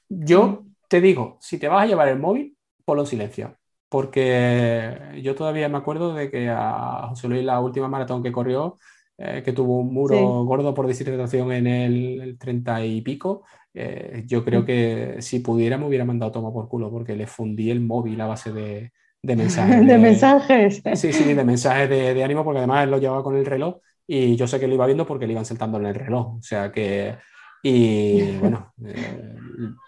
Yo 0.09 0.65
te 0.87 0.99
digo, 1.01 1.37
si 1.39 1.57
te 1.57 1.67
vas 1.67 1.83
a 1.83 1.87
llevar 1.87 2.09
el 2.09 2.19
móvil, 2.19 2.57
ponlo 2.83 3.03
en 3.03 3.07
silencio. 3.07 3.57
Porque 3.87 5.19
yo 5.21 5.35
todavía 5.35 5.67
me 5.67 5.77
acuerdo 5.77 6.13
de 6.13 6.31
que 6.31 6.49
a 6.49 7.07
José 7.09 7.27
Luis, 7.27 7.43
la 7.43 7.59
última 7.59 7.89
maratón 7.89 8.23
que 8.23 8.31
corrió, 8.31 8.77
eh, 9.17 9.41
que 9.43 9.53
tuvo 9.53 9.79
un 9.79 9.93
muro 9.93 10.45
gordo 10.45 10.73
por 10.73 10.87
deshidratación 10.87 11.51
en 11.51 11.67
el, 11.67 12.37
30 12.39 12.85
y 12.85 13.01
pico, 13.01 13.43
eh, 13.73 14.23
yo 14.25 14.43
creo 14.45 14.65
que 14.65 15.17
si 15.19 15.39
pudiera 15.39 15.77
me 15.77 15.87
hubiera 15.87 16.05
mandado 16.05 16.31
toma 16.31 16.51
por 16.51 16.67
culo 16.69 16.89
porque 16.89 17.15
le 17.15 17.27
fundí 17.27 17.69
el 17.69 17.81
móvil 17.81 18.19
a 18.21 18.27
base 18.27 18.51
de, 18.51 18.93
mensajes. 19.35 19.87
de, 19.87 19.97
mensajes. 19.97 20.81
Sí, 20.95 21.13
sí, 21.13 21.33
de 21.33 21.43
mensajes 21.43 21.89
de, 21.89 22.13
de, 22.13 22.23
ánimo 22.23 22.43
porque 22.43 22.59
además 22.59 22.83
él 22.83 22.91
lo 22.91 22.97
llevaba 22.97 23.23
con 23.23 23.35
el 23.35 23.45
reloj 23.45 23.77
y 24.07 24.35
yo 24.35 24.47
sé 24.47 24.59
que 24.59 24.67
lo 24.67 24.73
iba 24.73 24.85
viendo 24.85 25.05
porque 25.05 25.27
le 25.27 25.33
iban 25.33 25.45
saltando 25.45 25.77
en 25.77 25.85
el 25.85 25.95
reloj. 25.95 26.37
O 26.37 26.41
sea 26.41 26.71
que 26.71 27.15
y 27.63 28.31
bueno, 28.39 28.73
eh, 28.85 29.35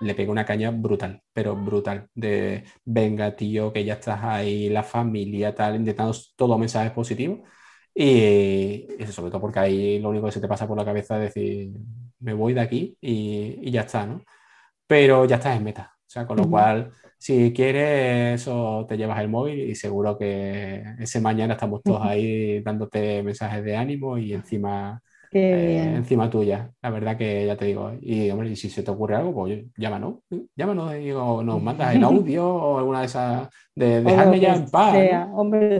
le 0.01 0.15
pegó 0.15 0.31
una 0.31 0.45
caña 0.45 0.71
brutal, 0.71 1.21
pero 1.33 1.55
brutal. 1.55 2.07
De 2.13 2.63
venga, 2.85 3.35
tío, 3.35 3.73
que 3.73 3.83
ya 3.83 3.93
estás 3.93 4.23
ahí, 4.23 4.69
la 4.69 4.83
familia, 4.83 5.53
tal, 5.55 5.75
intentando 5.75 6.15
todos 6.35 6.59
mensajes 6.59 6.91
positivos. 6.91 7.39
Y 7.95 8.87
eso 8.99 9.11
sobre 9.11 9.29
todo 9.31 9.41
porque 9.41 9.59
ahí 9.59 9.99
lo 9.99 10.09
único 10.09 10.25
que 10.25 10.31
se 10.31 10.41
te 10.41 10.47
pasa 10.47 10.67
por 10.67 10.77
la 10.77 10.85
cabeza 10.85 11.15
es 11.17 11.33
decir, 11.33 11.71
me 12.19 12.33
voy 12.33 12.53
de 12.53 12.61
aquí 12.61 12.97
y, 13.01 13.59
y 13.61 13.71
ya 13.71 13.81
está, 13.81 14.05
¿no? 14.05 14.21
Pero 14.87 15.25
ya 15.25 15.37
estás 15.37 15.57
en 15.57 15.63
meta. 15.63 15.91
O 15.95 16.09
sea, 16.13 16.27
con 16.27 16.37
lo 16.37 16.49
cual, 16.49 16.91
si 17.23 17.53
quieres, 17.53 18.41
eso 18.41 18.85
te 18.85 18.97
llevas 18.97 19.21
el 19.21 19.29
móvil 19.29 19.57
y 19.57 19.75
seguro 19.75 20.17
que 20.17 20.83
ese 20.99 21.21
mañana 21.21 21.53
estamos 21.53 21.81
todos 21.81 22.01
ahí 22.01 22.59
dándote 22.59 23.23
mensajes 23.23 23.63
de 23.63 23.77
ánimo 23.77 24.17
y 24.17 24.33
encima 24.33 25.01
eh, 25.31 25.93
encima 25.95 26.29
tuya. 26.29 26.69
La 26.81 26.89
verdad 26.89 27.15
que 27.15 27.45
ya 27.45 27.55
te 27.55 27.63
digo. 27.63 27.93
Y 28.01 28.29
hombre, 28.29 28.49
y 28.49 28.57
si 28.57 28.69
se 28.69 28.83
te 28.83 28.91
ocurre 28.91 29.15
algo, 29.15 29.33
pues 29.33 29.63
llámanos. 29.77 30.15
Llámanos 30.53 30.95
y 30.97 31.11
nos 31.11 31.63
mandas 31.63 31.95
el 31.95 32.03
audio 32.03 32.45
o 32.45 32.77
alguna 32.79 32.99
de 32.99 33.05
esas. 33.05 33.47
De 33.73 34.03
dejarme 34.03 34.41
ya 34.41 34.55
en 34.55 34.69
paz. 34.69 35.29
Hombre, 35.33 35.79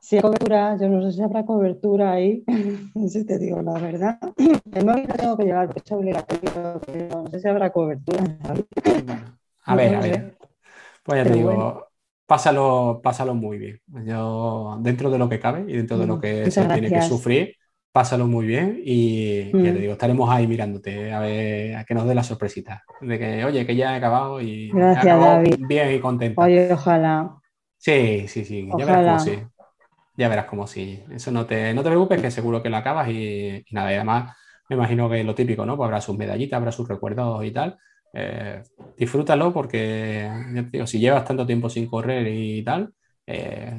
si 0.00 0.16
hay 0.16 0.20
cobertura, 0.20 0.76
yo 0.78 0.88
no 0.90 1.00
sé 1.00 1.16
si 1.16 1.22
habrá 1.22 1.46
cobertura 1.46 2.12
ahí. 2.12 2.44
si 3.08 3.24
te 3.24 3.38
digo 3.38 3.62
la 3.62 3.72
verdad. 3.80 4.18
El 4.36 4.84
móvil 4.84 5.06
lo 5.08 5.14
tengo 5.14 5.36
que 5.38 5.44
llevar, 5.44 5.70
es 5.74 5.92
obligatorio, 5.92 6.78
pero 6.84 7.22
no 7.22 7.30
sé 7.30 7.40
si 7.40 7.48
habrá 7.48 7.72
cobertura. 7.72 8.36
A 9.68 9.76
ver, 9.76 9.94
a 9.94 10.00
ver. 10.00 10.38
Pues 11.02 11.24
ya 11.24 11.30
te 11.30 11.36
digo. 11.36 11.86
Pásalo, 12.26 13.00
pásalo 13.02 13.34
muy 13.34 13.56
bien. 13.56 13.80
Yo, 14.04 14.76
dentro 14.80 15.10
de 15.10 15.18
lo 15.18 15.28
que 15.30 15.40
cabe 15.40 15.64
y 15.66 15.76
dentro 15.76 15.96
de 15.96 16.06
lo 16.06 16.20
que 16.20 16.50
se 16.50 16.64
tiene 16.66 16.90
que 16.90 17.00
sufrir, 17.00 17.54
pásalo 17.90 18.26
muy 18.26 18.46
bien 18.46 18.80
y 18.84 19.46
ya 19.46 19.50
te 19.50 19.72
mm. 19.72 19.80
digo, 19.80 19.92
estaremos 19.94 20.30
ahí 20.30 20.46
mirándote 20.46 21.12
a 21.12 21.20
ver 21.20 21.76
a 21.76 21.84
que 21.84 21.94
nos 21.94 22.06
dé 22.06 22.14
la 22.14 22.22
sorpresita 22.22 22.84
de 23.00 23.18
que, 23.18 23.44
oye, 23.44 23.66
que 23.66 23.74
ya 23.74 23.94
he 23.94 23.96
acabado 23.96 24.40
y 24.40 24.70
Gracias, 24.70 25.58
bien 25.58 25.94
y 25.94 26.00
contento. 26.00 26.40
Oye, 26.42 26.70
ojalá. 26.72 27.34
Sí, 27.78 28.28
sí, 28.28 28.44
sí, 28.44 28.68
ya 28.76 28.84
verás 28.84 29.06
cómo 29.06 29.18
sí. 29.20 29.42
Ya 30.16 30.28
verás 30.28 30.44
cómo 30.46 30.66
sí. 30.66 31.02
Eso 31.10 31.30
no 31.30 31.46
te, 31.46 31.72
no 31.72 31.82
te 31.82 31.88
preocupes, 31.88 32.20
que 32.20 32.30
seguro 32.30 32.62
que 32.62 32.68
lo 32.68 32.76
acabas 32.76 33.08
y, 33.08 33.64
nada, 33.70 33.90
y 33.92 33.94
además 33.94 34.36
me 34.68 34.76
imagino 34.76 35.08
que 35.08 35.24
lo 35.24 35.34
típico, 35.34 35.64
¿no? 35.64 35.76
Pues 35.76 35.86
habrá 35.86 36.00
sus 36.00 36.18
medallitas, 36.18 36.58
habrá 36.58 36.72
sus 36.72 36.88
recuerdos 36.88 37.44
y 37.44 37.52
tal. 37.52 37.78
Eh, 38.12 38.62
disfrútalo 38.96 39.52
porque, 39.52 40.30
digo, 40.70 40.86
si 40.86 40.98
llevas 40.98 41.24
tanto 41.24 41.46
tiempo 41.46 41.68
sin 41.68 41.86
correr 41.86 42.26
y 42.28 42.62
tal, 42.64 42.92
eh, 43.26 43.76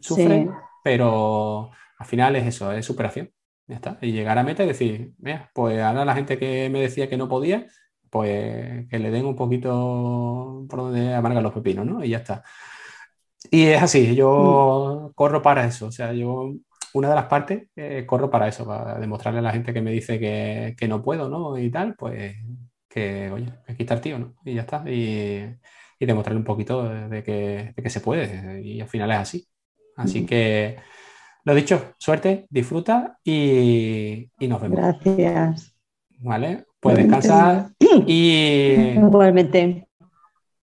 sufre, 0.00 0.48
pero 0.82 1.70
al 1.98 2.06
final 2.06 2.36
es 2.36 2.46
eso, 2.46 2.72
es 2.72 2.84
superación. 2.84 3.30
Ya 3.66 3.76
está. 3.76 3.98
Y 4.00 4.12
llegar 4.12 4.36
a 4.38 4.42
meta 4.42 4.64
y 4.64 4.66
decir, 4.66 5.12
mira, 5.18 5.50
pues 5.54 5.80
ahora 5.80 6.04
la 6.04 6.14
gente 6.14 6.38
que 6.38 6.68
me 6.70 6.80
decía 6.80 7.08
que 7.08 7.16
no 7.16 7.28
podía, 7.28 7.66
pues 8.10 8.88
que 8.88 8.98
le 8.98 9.10
den 9.10 9.26
un 9.26 9.36
poquito 9.36 10.66
por 10.68 10.80
donde 10.80 11.14
amargan 11.14 11.44
los 11.44 11.52
pepinos, 11.52 11.86
¿no? 11.86 12.04
Y 12.04 12.10
ya 12.10 12.18
está. 12.18 12.42
Y 13.50 13.66
es 13.66 13.82
así, 13.82 14.14
yo 14.16 15.10
mm. 15.10 15.14
corro 15.14 15.40
para 15.42 15.64
eso. 15.66 15.86
O 15.86 15.92
sea, 15.92 16.12
yo, 16.12 16.52
una 16.94 17.08
de 17.10 17.14
las 17.14 17.26
partes, 17.26 17.68
eh, 17.76 18.04
corro 18.06 18.28
para 18.30 18.48
eso, 18.48 18.66
para 18.66 18.98
demostrarle 18.98 19.38
a 19.38 19.42
la 19.42 19.52
gente 19.52 19.72
que 19.72 19.82
me 19.82 19.92
dice 19.92 20.18
que, 20.18 20.74
que, 20.76 20.88
no 20.88 21.02
puedo, 21.02 21.28
¿no? 21.28 21.56
Y 21.56 21.70
tal, 21.70 21.94
pues 21.96 22.36
que, 22.90 23.30
oye, 23.30 23.52
aquí 23.66 23.84
está 23.84 23.94
el 23.94 24.00
tío, 24.00 24.18
¿no? 24.18 24.34
Y 24.44 24.54
ya 24.54 24.62
está. 24.62 24.84
Y, 24.90 25.56
y 25.98 26.06
demostrarle 26.06 26.40
un 26.40 26.44
poquito 26.44 26.88
de 26.88 27.22
que, 27.22 27.72
de 27.76 27.82
que, 27.82 27.90
se 27.90 28.00
puede. 28.00 28.60
Y 28.62 28.80
al 28.80 28.88
final 28.88 29.10
es 29.12 29.18
así. 29.18 29.48
Así 29.96 30.26
que 30.26 30.78
lo 31.44 31.54
dicho, 31.54 31.94
suerte, 31.98 32.46
disfruta 32.50 33.18
y, 33.24 34.30
nos 34.40 34.60
vemos. 34.60 34.78
Gracias. 34.78 35.74
Vale, 36.18 36.64
pues 36.80 36.96
descansar 36.96 37.70
y. 37.78 38.94
Igualmente. 38.96 39.88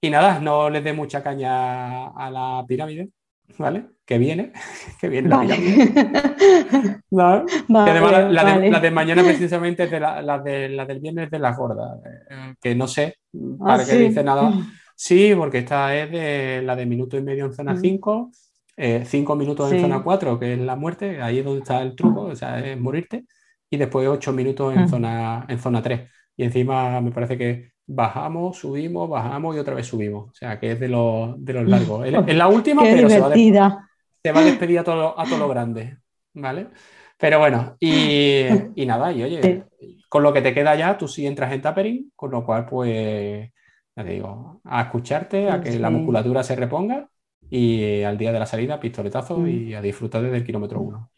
Y 0.01 0.11
nada, 0.11 0.39
no 0.39 0.71
les 0.71 0.85
dé 0.85 0.93
mucha 0.93 1.23
caña 1.23 2.09
a 2.09 2.31
la 2.31 2.65
pirámide, 2.69 3.11
¿vale? 3.59 3.87
Que 4.05 4.19
viene, 4.19 4.53
que 5.01 5.09
viene 5.09 5.29
la 5.29 5.41
pirámide. 5.41 7.01
No, 7.11 7.45
además, 7.87 8.33
la, 8.33 8.81
de, 8.81 8.91
mañana 8.91 9.23
precisamente 9.23 9.85
es 9.85 9.91
de 9.91 10.01
la, 10.01 10.39
de, 10.41 10.69
la 10.69 10.85
del 10.85 10.99
viernes 10.99 11.31
de 11.31 11.39
las 11.39 11.57
gordas, 11.57 12.01
eh, 12.05 12.55
que 12.61 12.75
no 12.75 12.89
sé 12.89 13.17
para 13.59 13.83
ah, 13.83 13.87
qué 13.89 13.97
dice 13.97 14.25
nada. 14.25 14.53
Sí, 14.97 15.33
porque 15.37 15.59
esta 15.59 15.95
es 15.97 16.11
de 16.11 16.63
la 16.63 16.75
de 16.75 16.87
minuto 16.87 17.17
y 17.17 17.23
medio 17.23 17.45
en 17.45 17.53
zona 17.53 17.77
5 17.77 18.31
eh, 18.77 19.05
cinco 19.07 19.37
minutos 19.37 19.71
en 19.73 19.81
zona 19.81 20.03
4, 20.03 20.39
que 20.39 20.55
es 20.55 20.59
la 20.59 20.75
muerte, 20.75 21.23
ahí 21.23 21.39
es 21.39 21.45
donde 21.45 21.61
está 21.61 21.81
el 21.81 21.95
truco, 21.95 22.23
o 22.23 22.37
sea, 22.37 22.59
es 22.59 22.79
morirte, 22.79 23.25
y 23.71 23.77
después 23.77 24.09
ocho 24.09 24.33
minutos 24.33 24.75
en, 24.75 24.81
ah. 24.81 24.89
zona, 24.89 25.47
en 25.49 25.59
zona 25.59 25.83
3. 25.83 26.11
Y 26.37 26.45
encima 26.45 27.01
me 27.01 27.13
parece 27.13 27.39
que 27.39 27.74
bajamos, 27.87 28.59
subimos, 28.59 29.09
bajamos 29.09 29.57
y 29.57 29.59
otra 29.59 29.75
vez 29.75 29.87
subimos. 29.87 30.31
O 30.31 30.35
sea, 30.35 30.59
que 30.59 30.73
es 30.73 30.81
de, 30.81 30.89
los, 30.89 31.43
de 31.45 31.53
los 31.53 31.69
largos. 31.69 32.07
Es, 32.07 32.13
la 32.37 32.49
última, 32.49 32.83
pero 32.83 33.09
se 33.09 33.21
va, 33.21 33.27
a 33.27 34.45
despedir 34.45 34.79
a 34.79 34.85
todo, 34.85 35.19
a 35.19 35.25
todo 35.25 35.39
lo 35.39 35.49
grande. 35.49 35.99
¿Vale? 36.35 36.69
Pero 37.17 37.39
bueno, 37.39 37.77
y, 37.79 38.47
y 38.75 38.87
nada, 38.87 39.13
y 39.13 39.23
oye, 39.23 39.65
con 40.09 40.23
lo 40.23 40.33
que 40.33 40.43
te 40.43 40.53
queda 40.53 40.75
ya, 40.75 40.99
tú 40.99 41.07
sí 41.07 41.27
entras 41.27 41.53
en 41.53 41.63
tapering, 41.63 42.13
con 42.17 42.31
lo 42.31 42.45
cual, 42.45 42.67
pues, 42.67 43.51
ya 43.97 44.05
te 44.05 44.11
digo, 44.11 44.61
a 44.65 44.83
escucharte, 44.83 45.49
a 45.49 45.61
que 45.61 45.79
la 45.79 45.91
musculatura 45.91 46.43
se 46.43 46.57
reponga 46.57 47.09
y 47.51 48.03
al 48.03 48.19
día 48.19 48.33
de 48.33 48.39
la 48.39 48.47
salida, 48.47 48.81
pistoletazo 48.81 49.39
mm. 49.39 49.49
y 49.49 49.75
a 49.75 49.81
disfrutar 49.81 50.23
desde 50.23 50.39
el 50.39 50.45
kilómetro 50.45 50.81
uno. 50.81 51.11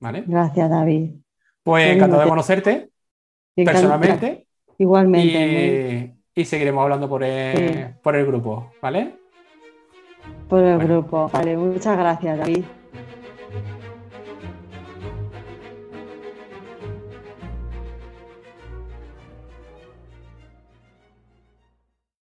¿Vale? 0.00 0.24
Gracias, 0.26 0.70
David. 0.70 1.10
Pues 1.62 1.94
encantado 1.94 2.22
de 2.22 2.28
conocerte 2.28 2.90
personalmente. 3.54 4.46
Igualmente. 4.78 6.14
y 6.34 6.44
seguiremos 6.44 6.82
hablando 6.82 7.08
por 7.08 7.22
el, 7.22 7.94
por 8.02 8.16
el 8.16 8.26
grupo, 8.26 8.72
¿vale? 8.80 9.14
Por 10.48 10.62
el 10.62 10.78
grupo. 10.78 11.30
Vale, 11.32 11.56
muchas 11.56 11.96
gracias, 11.96 12.38
David. 12.38 12.64